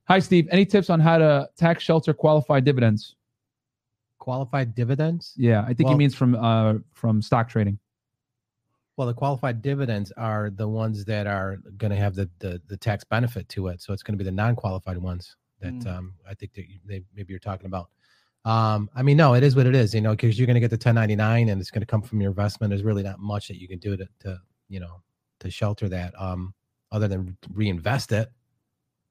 Hi, 0.08 0.20
Steve. 0.20 0.48
Any 0.52 0.66
tips 0.66 0.90
on 0.90 1.00
how 1.00 1.18
to 1.18 1.50
tax 1.58 1.84
shelter 1.84 2.14
qualified 2.14 2.66
dividends? 2.66 3.16
Qualified 4.20 4.76
dividends. 4.76 5.34
Yeah, 5.38 5.64
I 5.68 5.74
think 5.74 5.90
he 5.90 5.96
means 5.96 6.14
from 6.14 6.36
uh 6.36 6.76
from 6.94 7.22
stock 7.22 7.50
trading. 7.50 7.80
Well, 8.98 9.08
the 9.08 9.14
qualified 9.14 9.62
dividends 9.62 10.12
are 10.18 10.52
the 10.52 10.68
ones 10.68 11.06
that 11.06 11.26
are 11.26 11.58
going 11.78 11.92
to 11.92 11.98
have 11.98 12.14
the, 12.14 12.30
the 12.40 12.62
the 12.68 12.78
tax 12.78 13.04
benefit 13.04 13.50
to 13.50 13.68
it. 13.70 13.82
So 13.82 13.94
it's 13.94 14.04
going 14.04 14.14
to 14.14 14.18
be 14.18 14.26
the 14.26 14.32
non-qualified 14.36 14.98
ones 14.98 15.36
that 15.62 15.74
Mm. 15.74 15.88
um, 15.88 16.14
I 16.30 16.34
think 16.34 16.54
that 16.54 16.68
you, 16.70 16.80
they, 16.86 17.04
maybe 17.16 17.32
you're 17.32 17.40
talking 17.40 17.68
about. 17.68 17.90
Um, 18.46 18.90
I 18.96 19.04
mean, 19.04 19.18
no, 19.18 19.36
it 19.36 19.44
is 19.44 19.56
what 19.56 19.68
it 19.68 19.76
is, 19.76 19.94
you 19.94 20.02
know, 20.02 20.12
because 20.12 20.38
you're 20.38 20.48
going 20.48 20.56
to 20.56 20.60
get 20.60 20.72
the 20.72 20.76
1099 20.76 21.50
and 21.50 21.62
it's 21.62 21.70
going 21.70 21.82
to 21.82 21.86
come 21.86 22.02
from 22.02 22.20
your 22.20 22.32
investment. 22.32 22.72
There's 22.72 22.82
really 22.84 23.04
not 23.04 23.20
much 23.20 23.48
that 23.48 23.58
you 23.62 23.68
can 23.68 23.78
do 23.78 23.96
to, 23.96 24.08
to 24.22 24.40
you 24.70 24.80
know, 24.80 25.02
to 25.40 25.52
shelter 25.52 25.88
that, 25.90 26.20
um, 26.20 26.54
other 26.92 27.08
than 27.08 27.38
reinvest 27.54 28.12
it. 28.12 28.30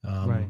Um, 0.04 0.28
Right. 0.28 0.48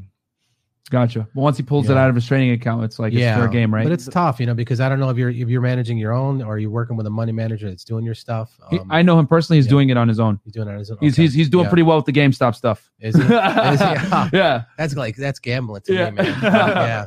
Gotcha. 0.89 1.29
But 1.35 1.41
once 1.41 1.57
he 1.57 1.63
pulls 1.63 1.89
it 1.89 1.97
out 1.97 2.09
of 2.09 2.17
his 2.17 2.27
trading 2.27 2.51
account, 2.51 2.83
it's 2.85 2.99
like 2.99 3.13
it's 3.13 3.21
fair 3.23 3.47
game, 3.47 3.73
right? 3.73 3.85
But 3.85 3.93
it's 3.93 4.09
tough, 4.09 4.41
you 4.41 4.47
know, 4.47 4.55
because 4.55 4.81
I 4.81 4.89
don't 4.89 4.99
know 4.99 5.09
if 5.09 5.17
you're 5.17 5.31
if 5.31 5.49
you're 5.49 5.61
managing 5.61 5.99
your 5.99 6.13
own 6.13 6.43
or 6.43 6.59
you're 6.59 6.71
working 6.71 6.97
with 6.97 7.07
a 7.07 7.11
money 7.11 7.31
manager 7.31 7.69
that's 7.69 7.85
doing 7.85 8.05
your 8.05 8.15
stuff. 8.17 8.59
He- 8.71 8.79
Um, 8.81 8.89
I 8.91 9.03
know 9.03 9.17
him 9.19 9.27
personally. 9.29 9.59
He's 9.59 9.67
yeah. 9.67 9.71
doing 9.71 9.91
it 9.91 9.97
on 9.97 10.09
his 10.09 10.19
own. 10.19 10.41
he's 10.43 10.53
doing 10.53 10.67
it 10.67 10.73
on 10.73 10.79
his 10.79 10.91
own. 10.91 10.99
He's 11.01 11.15
Okay. 11.15 11.23
he's 11.23 11.35
he's 11.35 11.49
doing 11.49 11.65
Yeah. 11.65 11.71
pretty 11.71 11.83
well 11.85 11.97
with 11.99 12.07
the 12.07 12.13
GameStop 12.13 12.57
stuff. 12.57 12.91
Is 12.99 13.15
he? 13.15 13.23
Is 13.23 13.29
he? 13.29 13.37
Yeah. 13.37 14.31
yeah. 14.33 14.63
That's 14.79 14.97
like 14.97 15.15
that's 15.15 15.39
gambling 15.39 15.83
to 15.83 15.95
Yeah. 15.95 16.11
me, 16.11 16.17
man. 16.17 16.39
yeah. 16.43 17.07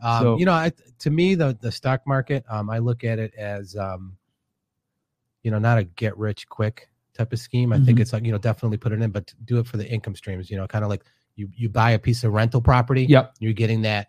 Um, 0.00 0.22
So- 0.22 0.38
you 0.38 0.44
know, 0.44 0.52
I, 0.52 0.70
to 1.00 1.10
me, 1.10 1.34
the 1.34 1.58
the 1.60 1.72
stock 1.72 2.02
market, 2.06 2.44
um, 2.48 2.70
I 2.70 2.78
look 2.78 3.02
at 3.02 3.18
it 3.18 3.34
as, 3.34 3.74
um, 3.74 4.16
you 5.42 5.50
know, 5.50 5.58
not 5.58 5.78
a 5.78 5.84
get 5.84 6.16
rich 6.16 6.48
quick 6.48 6.88
type 7.14 7.32
of 7.32 7.40
scheme. 7.40 7.72
I 7.72 7.80
think 7.80 7.98
Mhm. 7.98 8.02
it's 8.02 8.12
like 8.12 8.24
you 8.24 8.30
know, 8.30 8.38
definitely 8.38 8.76
put 8.78 8.92
it 8.92 9.02
in, 9.02 9.10
but 9.10 9.34
do 9.46 9.58
it 9.58 9.66
for 9.66 9.78
the 9.78 9.88
income 9.90 10.14
streams. 10.14 10.48
You 10.48 10.58
know, 10.58 10.66
kind 10.68 10.84
of 10.84 10.90
like 10.90 11.02
you 11.40 11.48
you 11.56 11.68
buy 11.68 11.90
a 11.92 11.98
piece 11.98 12.22
of 12.24 12.32
rental 12.32 12.60
property. 12.60 13.04
Yep. 13.08 13.34
You're 13.40 13.52
getting 13.54 13.82
that 13.82 14.08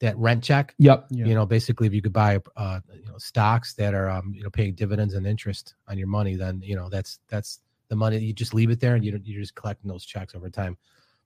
that 0.00 0.16
rent 0.16 0.42
check. 0.42 0.74
Yep. 0.78 1.06
Yeah. 1.10 1.26
You 1.26 1.34
know, 1.34 1.44
basically, 1.46 1.86
if 1.86 1.92
you 1.92 2.00
could 2.02 2.12
buy 2.12 2.40
uh, 2.56 2.80
you 2.94 3.04
know 3.06 3.18
stocks 3.18 3.74
that 3.74 3.92
are 3.94 4.08
um, 4.08 4.32
you 4.34 4.42
know 4.42 4.50
paying 4.50 4.74
dividends 4.74 5.14
and 5.14 5.26
interest 5.26 5.74
on 5.88 5.98
your 5.98 6.08
money, 6.08 6.36
then 6.36 6.60
you 6.64 6.74
know 6.76 6.88
that's 6.88 7.18
that's 7.28 7.60
the 7.88 7.96
money 7.96 8.18
you 8.18 8.32
just 8.32 8.54
leave 8.54 8.70
it 8.70 8.80
there 8.80 8.94
and 8.94 9.04
you 9.04 9.10
don't- 9.10 9.26
you're 9.26 9.40
just 9.42 9.54
collecting 9.56 9.88
those 9.90 10.04
checks 10.04 10.34
over 10.34 10.48
time. 10.48 10.76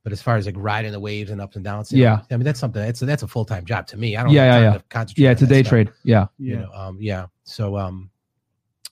But 0.03 0.13
as 0.13 0.21
far 0.23 0.37
as 0.37 0.45
like 0.47 0.55
riding 0.59 0.93
the 0.93 1.01
waves 1.01 1.31
and 1.31 1.41
ups 1.41 1.57
and 1.57 1.65
downs, 1.65 1.93
you 1.93 1.99
know, 1.99 2.05
Yeah. 2.05 2.21
I 2.31 2.37
mean 2.37 2.45
that's 2.45 2.59
something 2.61 2.83
that's 2.83 3.01
that's 3.01 3.23
a 3.23 3.29
full 3.29 3.45
time 3.45 3.65
job 3.65 3.87
to 3.89 3.97
me. 3.97 4.17
I 4.17 4.23
don't 4.23 4.33
Yeah, 4.33 4.45
have 4.45 4.63
yeah, 4.63 4.73
yeah. 4.73 4.79
to 4.79 4.85
concentrate. 4.91 5.25
Yeah. 5.25 5.31
It's 5.31 5.43
a 5.43 5.47
day 5.47 5.63
stuff, 5.63 5.71
trade. 5.71 5.91
Yeah. 6.03 6.27
You 6.39 6.55
Yeah. 6.55 6.61
know, 6.63 6.73
um, 6.73 6.99
yeah. 7.01 7.27
So 7.45 7.77
um, 7.77 8.11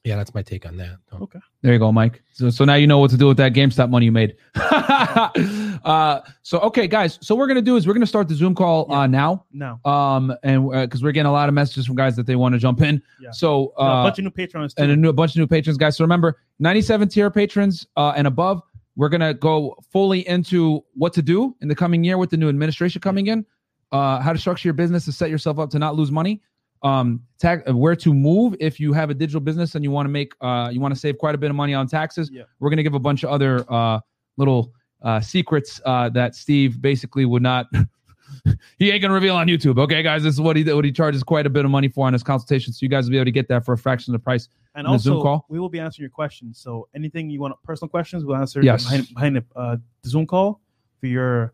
yeah, 0.04 0.16
that's 0.16 0.34
my 0.34 0.42
take 0.42 0.66
on 0.66 0.76
that. 0.78 0.96
So- 1.10 1.18
Okay. 1.22 1.38
There 1.62 1.72
you 1.72 1.78
go, 1.78 1.92
Mike. 1.92 2.22
So 2.32 2.50
so 2.50 2.64
now 2.64 2.74
you 2.74 2.86
know 2.88 2.98
what 2.98 3.10
to 3.12 3.16
do 3.16 3.28
with 3.28 3.36
that 3.36 3.52
GameStop 3.52 3.88
money 3.88 4.06
you 4.06 4.12
made. 4.12 4.36
uh, 4.56 6.20
so 6.42 6.58
okay, 6.60 6.86
guys. 6.88 7.18
So 7.22 7.34
what 7.34 7.40
we're 7.40 7.46
gonna 7.48 7.62
do 7.62 7.76
is 7.76 7.86
we're 7.86 7.92
gonna 7.94 8.06
start 8.06 8.28
the 8.28 8.34
Zoom 8.34 8.54
call 8.54 8.90
uh, 8.92 9.06
now. 9.06 9.44
No. 9.52 9.78
Um, 9.84 10.34
and 10.42 10.68
because 10.70 11.02
we're 11.02 11.12
getting 11.12 11.28
a 11.28 11.32
lot 11.32 11.48
of 11.48 11.54
messages 11.54 11.86
from 11.86 11.96
guys 11.96 12.16
that 12.16 12.26
they 12.26 12.36
want 12.36 12.54
to 12.54 12.58
jump 12.58 12.80
in. 12.82 13.02
Yeah. 13.20 13.30
So 13.32 13.72
No, 13.78 13.84
a 13.84 13.88
uh, 13.88 14.02
bunch 14.04 14.18
of 14.18 14.24
new 14.24 14.30
patrons 14.30 14.74
too. 14.74 14.82
and 14.82 14.92
a, 14.92 14.96
new, 14.96 15.08
a 15.08 15.12
bunch 15.12 15.32
of 15.32 15.38
new 15.38 15.46
patrons, 15.46 15.78
guys. 15.78 15.96
So 15.96 16.04
remember, 16.04 16.38
97 16.58 17.08
tier 17.08 17.30
patrons 17.30 17.86
uh, 17.96 18.12
and 18.16 18.26
above, 18.26 18.62
we're 18.96 19.08
gonna 19.08 19.34
go 19.34 19.76
fully 19.92 20.26
into 20.26 20.82
what 20.94 21.12
to 21.14 21.22
do 21.22 21.54
in 21.60 21.68
the 21.68 21.74
coming 21.74 22.02
year 22.04 22.18
with 22.18 22.30
the 22.30 22.36
new 22.36 22.48
administration 22.48 23.00
coming 23.00 23.28
in, 23.28 23.46
uh, 23.92 24.20
how 24.20 24.32
to 24.32 24.38
structure 24.38 24.66
your 24.68 24.74
business 24.74 25.04
to 25.04 25.12
set 25.12 25.30
yourself 25.30 25.58
up 25.58 25.70
to 25.70 25.78
not 25.78 25.94
lose 25.94 26.10
money, 26.10 26.42
um, 26.82 27.22
uh, 27.44 27.56
where 27.74 27.96
to 27.96 28.12
move 28.12 28.54
if 28.60 28.80
you 28.80 28.92
have 28.92 29.10
a 29.10 29.14
digital 29.14 29.40
business 29.40 29.74
and 29.74 29.84
you 29.84 29.90
want 29.90 30.06
to 30.06 30.10
make, 30.10 30.32
uh, 30.40 30.70
you 30.72 30.80
want 30.80 30.94
to 30.94 30.98
save 31.00 31.18
quite 31.18 31.34
a 31.34 31.38
bit 31.38 31.50
of 31.50 31.56
money 31.56 31.74
on 31.74 31.86
taxes. 31.86 32.30
Yeah. 32.32 32.42
We're 32.60 32.70
gonna 32.70 32.82
give 32.82 32.94
a 32.94 33.00
bunch 33.00 33.22
of 33.22 33.30
other 33.30 33.64
uh, 33.72 34.00
little 34.36 34.72
uh, 35.02 35.20
secrets 35.20 35.80
uh, 35.84 36.08
that 36.10 36.34
Steve 36.34 36.80
basically 36.80 37.24
would 37.24 37.42
not. 37.42 37.66
he 38.78 38.90
ain't 38.90 39.02
gonna 39.02 39.14
reveal 39.14 39.36
on 39.36 39.46
YouTube. 39.46 39.78
Okay, 39.78 40.02
guys, 40.02 40.22
this 40.22 40.34
is 40.34 40.40
what 40.40 40.56
he 40.56 40.64
what 40.72 40.84
he 40.84 40.92
charges 40.92 41.22
quite 41.22 41.46
a 41.46 41.50
bit 41.50 41.64
of 41.64 41.70
money 41.70 41.88
for 41.88 42.06
on 42.06 42.12
his 42.12 42.22
consultation. 42.22 42.72
So 42.72 42.78
you 42.82 42.88
guys 42.88 43.04
will 43.04 43.12
be 43.12 43.18
able 43.18 43.26
to 43.26 43.32
get 43.32 43.48
that 43.48 43.64
for 43.64 43.74
a 43.74 43.78
fraction 43.78 44.14
of 44.14 44.20
the 44.20 44.24
price. 44.24 44.48
and 44.74 44.86
also, 44.86 45.22
call? 45.22 45.46
we 45.48 45.60
will 45.60 45.68
be 45.68 45.80
answering 45.80 46.04
your 46.04 46.10
questions. 46.10 46.58
So 46.58 46.88
anything 46.94 47.30
you 47.30 47.40
want, 47.40 47.54
personal 47.62 47.88
questions, 47.88 48.24
we'll 48.24 48.36
answer 48.36 48.62
Yes. 48.62 48.84
behind, 48.84 49.08
behind 49.14 49.36
the, 49.36 49.44
uh, 49.54 49.76
the 50.02 50.08
Zoom 50.08 50.26
call 50.26 50.60
for 51.00 51.06
your 51.06 51.52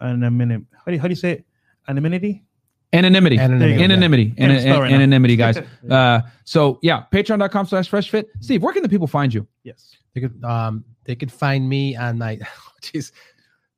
anonymity. 0.00 0.64
How 0.72 0.84
do 0.86 0.92
you, 0.92 1.00
how 1.00 1.08
do 1.08 1.12
you 1.12 1.16
say 1.16 1.32
it? 1.32 1.46
Anonymity. 1.88 2.44
Anonymity. 2.92 3.38
Anonymity, 3.38 3.74
yeah. 3.78 3.84
Anonymity. 3.84 4.30
Can't 4.32 4.52
An- 4.52 4.80
right 4.80 4.92
anonymity, 4.92 5.36
guys. 5.36 5.58
uh, 5.90 6.20
so 6.44 6.78
yeah, 6.82 7.04
patreon.com 7.12 7.66
slash 7.66 7.88
fresh 7.88 8.10
fit. 8.10 8.28
Steve, 8.40 8.62
where 8.62 8.72
can 8.72 8.82
the 8.82 8.88
people 8.88 9.06
find 9.06 9.32
you? 9.32 9.46
Yes. 9.62 9.96
They 10.14 10.20
could 10.20 10.42
um 10.44 10.84
they 11.04 11.14
could 11.14 11.30
find 11.30 11.68
me 11.68 11.94
on 11.96 12.18
my 12.18 12.38
jeez. 12.82 13.12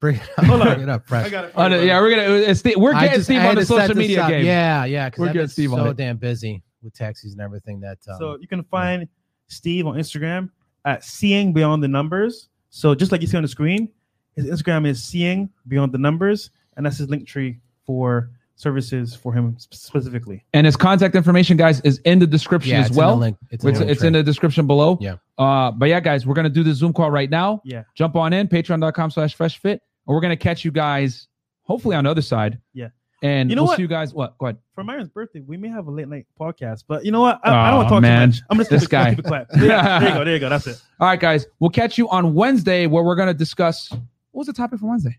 Bring 0.01 0.17
it 0.17 0.23
up. 0.39 0.45
Hold 0.47 0.63
on. 0.63 0.67
Bring 0.69 0.81
it 0.81 0.89
up, 0.89 1.07
fresh. 1.07 1.31
got 1.31 1.45
it. 1.45 1.53
Oh, 1.55 1.69
no, 1.69 1.81
yeah, 1.81 2.01
we're 2.01 2.11
gonna 2.11 2.23
it's 2.37 2.61
Steve, 2.61 2.77
we're 2.79 2.93
getting 2.95 3.11
just- 3.13 3.25
Steve 3.27 3.43
on 3.43 3.55
the 3.55 3.67
social 3.67 3.95
media 3.95 4.27
game. 4.29 4.45
Yeah, 4.47 4.85
yeah. 4.87 5.09
Because 5.11 5.21
We're 5.21 5.27
I've 5.29 5.33
getting 5.35 5.43
been 5.47 5.51
Steve 5.51 5.73
on 5.75 5.79
so 5.81 5.91
it. 5.91 5.97
damn 5.99 6.17
busy 6.17 6.63
with 6.83 6.95
taxis 6.95 7.33
and 7.33 7.41
everything 7.43 7.81
that. 7.81 7.99
Um, 8.09 8.17
So 8.19 8.39
you 8.41 8.49
can 8.49 8.65
find 8.65 9.07
Steve 9.49 9.87
on 9.87 9.95
Instagram 9.97 10.49
at 10.87 11.05
seeing 11.05 11.53
beyond 11.53 11.83
the 11.83 11.89
numbers. 11.89 12.49
So 12.71 12.95
just 12.95 13.13
like 13.13 13.21
you 13.21 13.27
see 13.27 13.37
on 13.37 13.43
the 13.43 13.49
screen, 13.49 13.91
his 14.35 14.47
Instagram 14.47 14.87
is 14.89 15.05
seeing 15.05 15.51
beyond 15.69 15.93
the 15.93 15.99
numbers, 15.99 16.51
and 16.77 16.85
that's 16.87 16.97
his 16.97 17.09
link 17.11 17.29
tree 17.29 17.61
for 17.87 18.31
services 18.55 19.15
for 19.15 19.33
him 19.33 19.57
specifically. 19.59 20.45
And 20.53 20.67
his 20.67 20.77
contact 20.77 21.15
information, 21.15 21.57
guys, 21.57 21.81
is 21.81 21.99
in 22.05 22.19
the 22.19 22.27
description 22.27 22.73
yeah, 22.73 22.81
as 22.81 22.87
it's 22.89 22.91
in 22.97 23.01
the 23.03 23.07
well. 23.07 23.17
link. 23.17 23.37
It's, 23.51 23.65
It's, 23.65 23.79
in 23.81 23.87
the 23.87 23.93
it's 23.93 24.03
in 24.05 24.13
the 24.13 24.23
description 24.23 24.67
below. 24.67 24.99
Yeah. 25.01 25.17
Uh, 25.39 25.71
but 25.73 25.89
yeah, 25.89 26.01
guys, 26.01 26.27
we're 26.27 26.35
gonna 26.35 26.49
do 26.51 26.63
the 26.63 26.75
Zoom 26.75 26.93
call 26.93 27.11
right 27.11 27.31
now. 27.31 27.61
Yeah. 27.65 27.85
Jump 27.95 28.17
on 28.17 28.33
in, 28.33 28.49
patreon.com 28.49 29.11
slash 29.11 29.35
fresh 29.35 29.59
fit. 29.59 29.83
And 30.07 30.15
we're 30.15 30.21
gonna 30.21 30.37
catch 30.37 30.65
you 30.65 30.71
guys 30.71 31.29
hopefully 31.63 31.97
on 31.97 32.05
the 32.05 32.11
other 32.11 32.23
side. 32.23 32.59
Yeah. 32.75 32.89
And 33.25 33.51
You 33.51 33.55
know 33.57 33.63
we'll 33.63 33.69
what? 33.69 33.77
see 33.77 33.83
you 33.83 33.89
guys. 33.89 34.13
What? 34.13 34.37
Go 34.39 34.47
ahead. 34.47 34.59
For 34.75 34.83
Myron's 34.83 35.09
birthday, 35.09 35.41
we 35.41 35.57
may 35.57 35.69
have 35.69 35.87
a 35.87 35.91
late 35.93 36.09
night 36.09 36.27
podcast. 36.41 36.83
But 36.89 37.05
you 37.05 37.13
know 37.13 37.21
what? 37.21 37.41
I, 37.45 37.51
I 37.51 37.69
don't 37.71 37.77
want 37.77 37.89
to 37.89 37.95
talk 37.95 38.03
man. 38.03 38.31
too 38.33 38.35
much. 38.37 38.43
I'm 38.51 38.57
gonna 38.59 38.69
This 38.69 38.81
keep 38.83 38.89
it, 38.89 38.91
guy. 38.91 39.11
keep 39.11 39.19
it 39.21 39.25
quiet. 39.27 39.47
Yeah, 39.57 39.99
there 40.01 40.09
you 40.09 40.15
go. 40.15 40.25
There 40.25 40.35
you 40.35 40.41
go. 40.41 40.49
That's 40.49 40.67
it. 40.67 40.83
All 41.01 41.07
right, 41.09 41.21
guys. 41.21 41.47
We'll 41.61 41.71
catch 41.71 41.97
you 41.99 42.09
on 42.09 42.35
Wednesday 42.35 42.87
where 42.89 43.05
we're 43.05 43.15
gonna 43.17 43.33
discuss. 43.35 43.91
What 43.93 44.41
was 44.41 44.47
the 44.49 44.53
topic 44.53 44.81
for 44.81 44.87
Wednesday? 44.89 45.19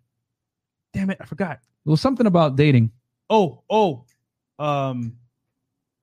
Damn 0.93 1.09
it, 1.11 1.17
I 1.21 1.25
forgot. 1.25 1.59
It 1.86 1.89
was 1.89 2.01
something 2.01 2.25
about 2.27 2.55
dating. 2.55 2.91
Oh, 3.34 3.63
oh, 3.69 4.05
um, 4.59 5.17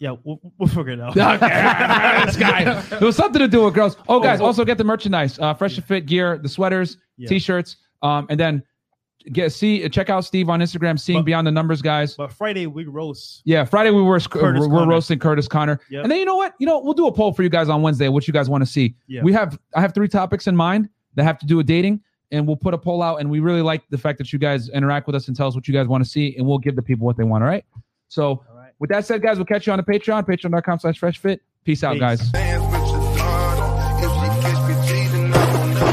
yeah, 0.00 0.16
we'll, 0.24 0.40
we'll 0.58 0.68
figure 0.68 0.88
it 0.88 1.00
out. 1.00 1.14
this 2.26 2.36
guy. 2.36 2.82
It 2.92 3.00
was 3.00 3.14
something 3.14 3.38
to 3.40 3.46
do 3.46 3.64
with 3.64 3.74
girls. 3.74 3.96
Oh, 4.08 4.18
guys, 4.18 4.40
Oh, 4.40 4.44
oh. 4.44 4.46
also 4.46 4.64
get 4.64 4.78
the 4.78 4.84
merchandise, 4.84 5.38
uh, 5.38 5.54
fresh 5.54 5.76
to 5.76 5.82
fit 5.82 6.06
gear, 6.06 6.38
the 6.38 6.48
sweaters, 6.48 6.96
Yeah. 7.18 7.28
t-shirts, 7.28 7.76
um, 8.02 8.26
and 8.30 8.40
then 8.40 8.62
get 9.32 9.52
see 9.52 9.86
check 9.90 10.08
out 10.10 10.24
Steve 10.24 10.48
on 10.48 10.60
Instagram, 10.60 10.98
seeing 10.98 11.20
But- 11.20 11.26
beyond 11.26 11.46
the 11.46 11.52
numbers, 11.52 11.82
guys. 11.82 12.14
But 12.16 12.32
Friday 12.32 12.66
we 12.66 12.84
roast. 12.86 13.42
Yeah, 13.44 13.64
Friday 13.64 13.90
we 13.90 14.02
were 14.02 14.18
Curtis 14.18 14.66
we're, 14.66 14.86
roasting 14.88 15.18
Kurtis 15.20 15.48
Conner, 15.48 15.78
Yep. 15.90 16.02
and 16.02 16.10
then 16.10 16.18
you 16.18 16.24
know 16.24 16.36
what? 16.36 16.54
You 16.58 16.66
know 16.66 16.80
we'll 16.80 16.94
do 16.94 17.06
a 17.06 17.12
poll 17.12 17.32
for 17.32 17.42
you 17.44 17.48
guys 17.50 17.68
on 17.68 17.82
Wednesday. 17.82 18.08
What 18.08 18.26
you 18.26 18.32
guys 18.32 18.48
want 18.50 18.62
to 18.64 18.70
see? 18.70 18.96
Yeah. 19.06 19.22
We 19.22 19.32
have 19.34 19.58
I 19.76 19.80
have 19.82 19.94
three 19.94 20.08
topics 20.08 20.46
in 20.48 20.56
mind 20.56 20.88
that 21.14 21.24
have 21.24 21.38
to 21.40 21.46
do 21.46 21.58
with 21.58 21.66
dating, 21.66 22.00
and 22.32 22.46
we'll 22.46 22.56
put 22.56 22.74
a 22.74 22.78
poll 22.78 23.02
out. 23.02 23.16
And 23.20 23.30
we 23.30 23.40
really 23.40 23.62
like 23.62 23.82
the 23.90 23.98
fact 23.98 24.18
that 24.18 24.32
you 24.32 24.38
guys 24.38 24.68
interact 24.68 25.06
with 25.06 25.16
us 25.16 25.28
and 25.28 25.36
tell 25.36 25.46
us 25.48 25.54
what 25.54 25.66
you 25.68 25.74
guys 25.74 25.86
want 25.88 26.04
to 26.04 26.08
see, 26.10 26.34
and 26.36 26.46
we'll 26.46 26.58
give 26.58 26.76
the 26.76 26.82
people 26.82 27.06
what 27.06 27.16
they 27.16 27.24
want. 27.24 27.42
All 27.44 27.50
right. 27.50 27.64
So 28.08 28.24
All 28.24 28.44
right. 28.56 28.72
with 28.78 28.90
that 28.90 29.06
said, 29.06 29.22
guys, 29.22 29.36
we'll 29.38 29.46
catch 29.46 29.66
you 29.66 29.72
on 29.72 29.78
the 29.78 29.82
Patreon, 29.84 30.26
patreon.com/slash 30.26 31.00
freshfit. 31.00 31.38
Peace 31.64 31.84
out, 31.84 31.92
Peace. 31.94 32.00
guys. 32.00 32.49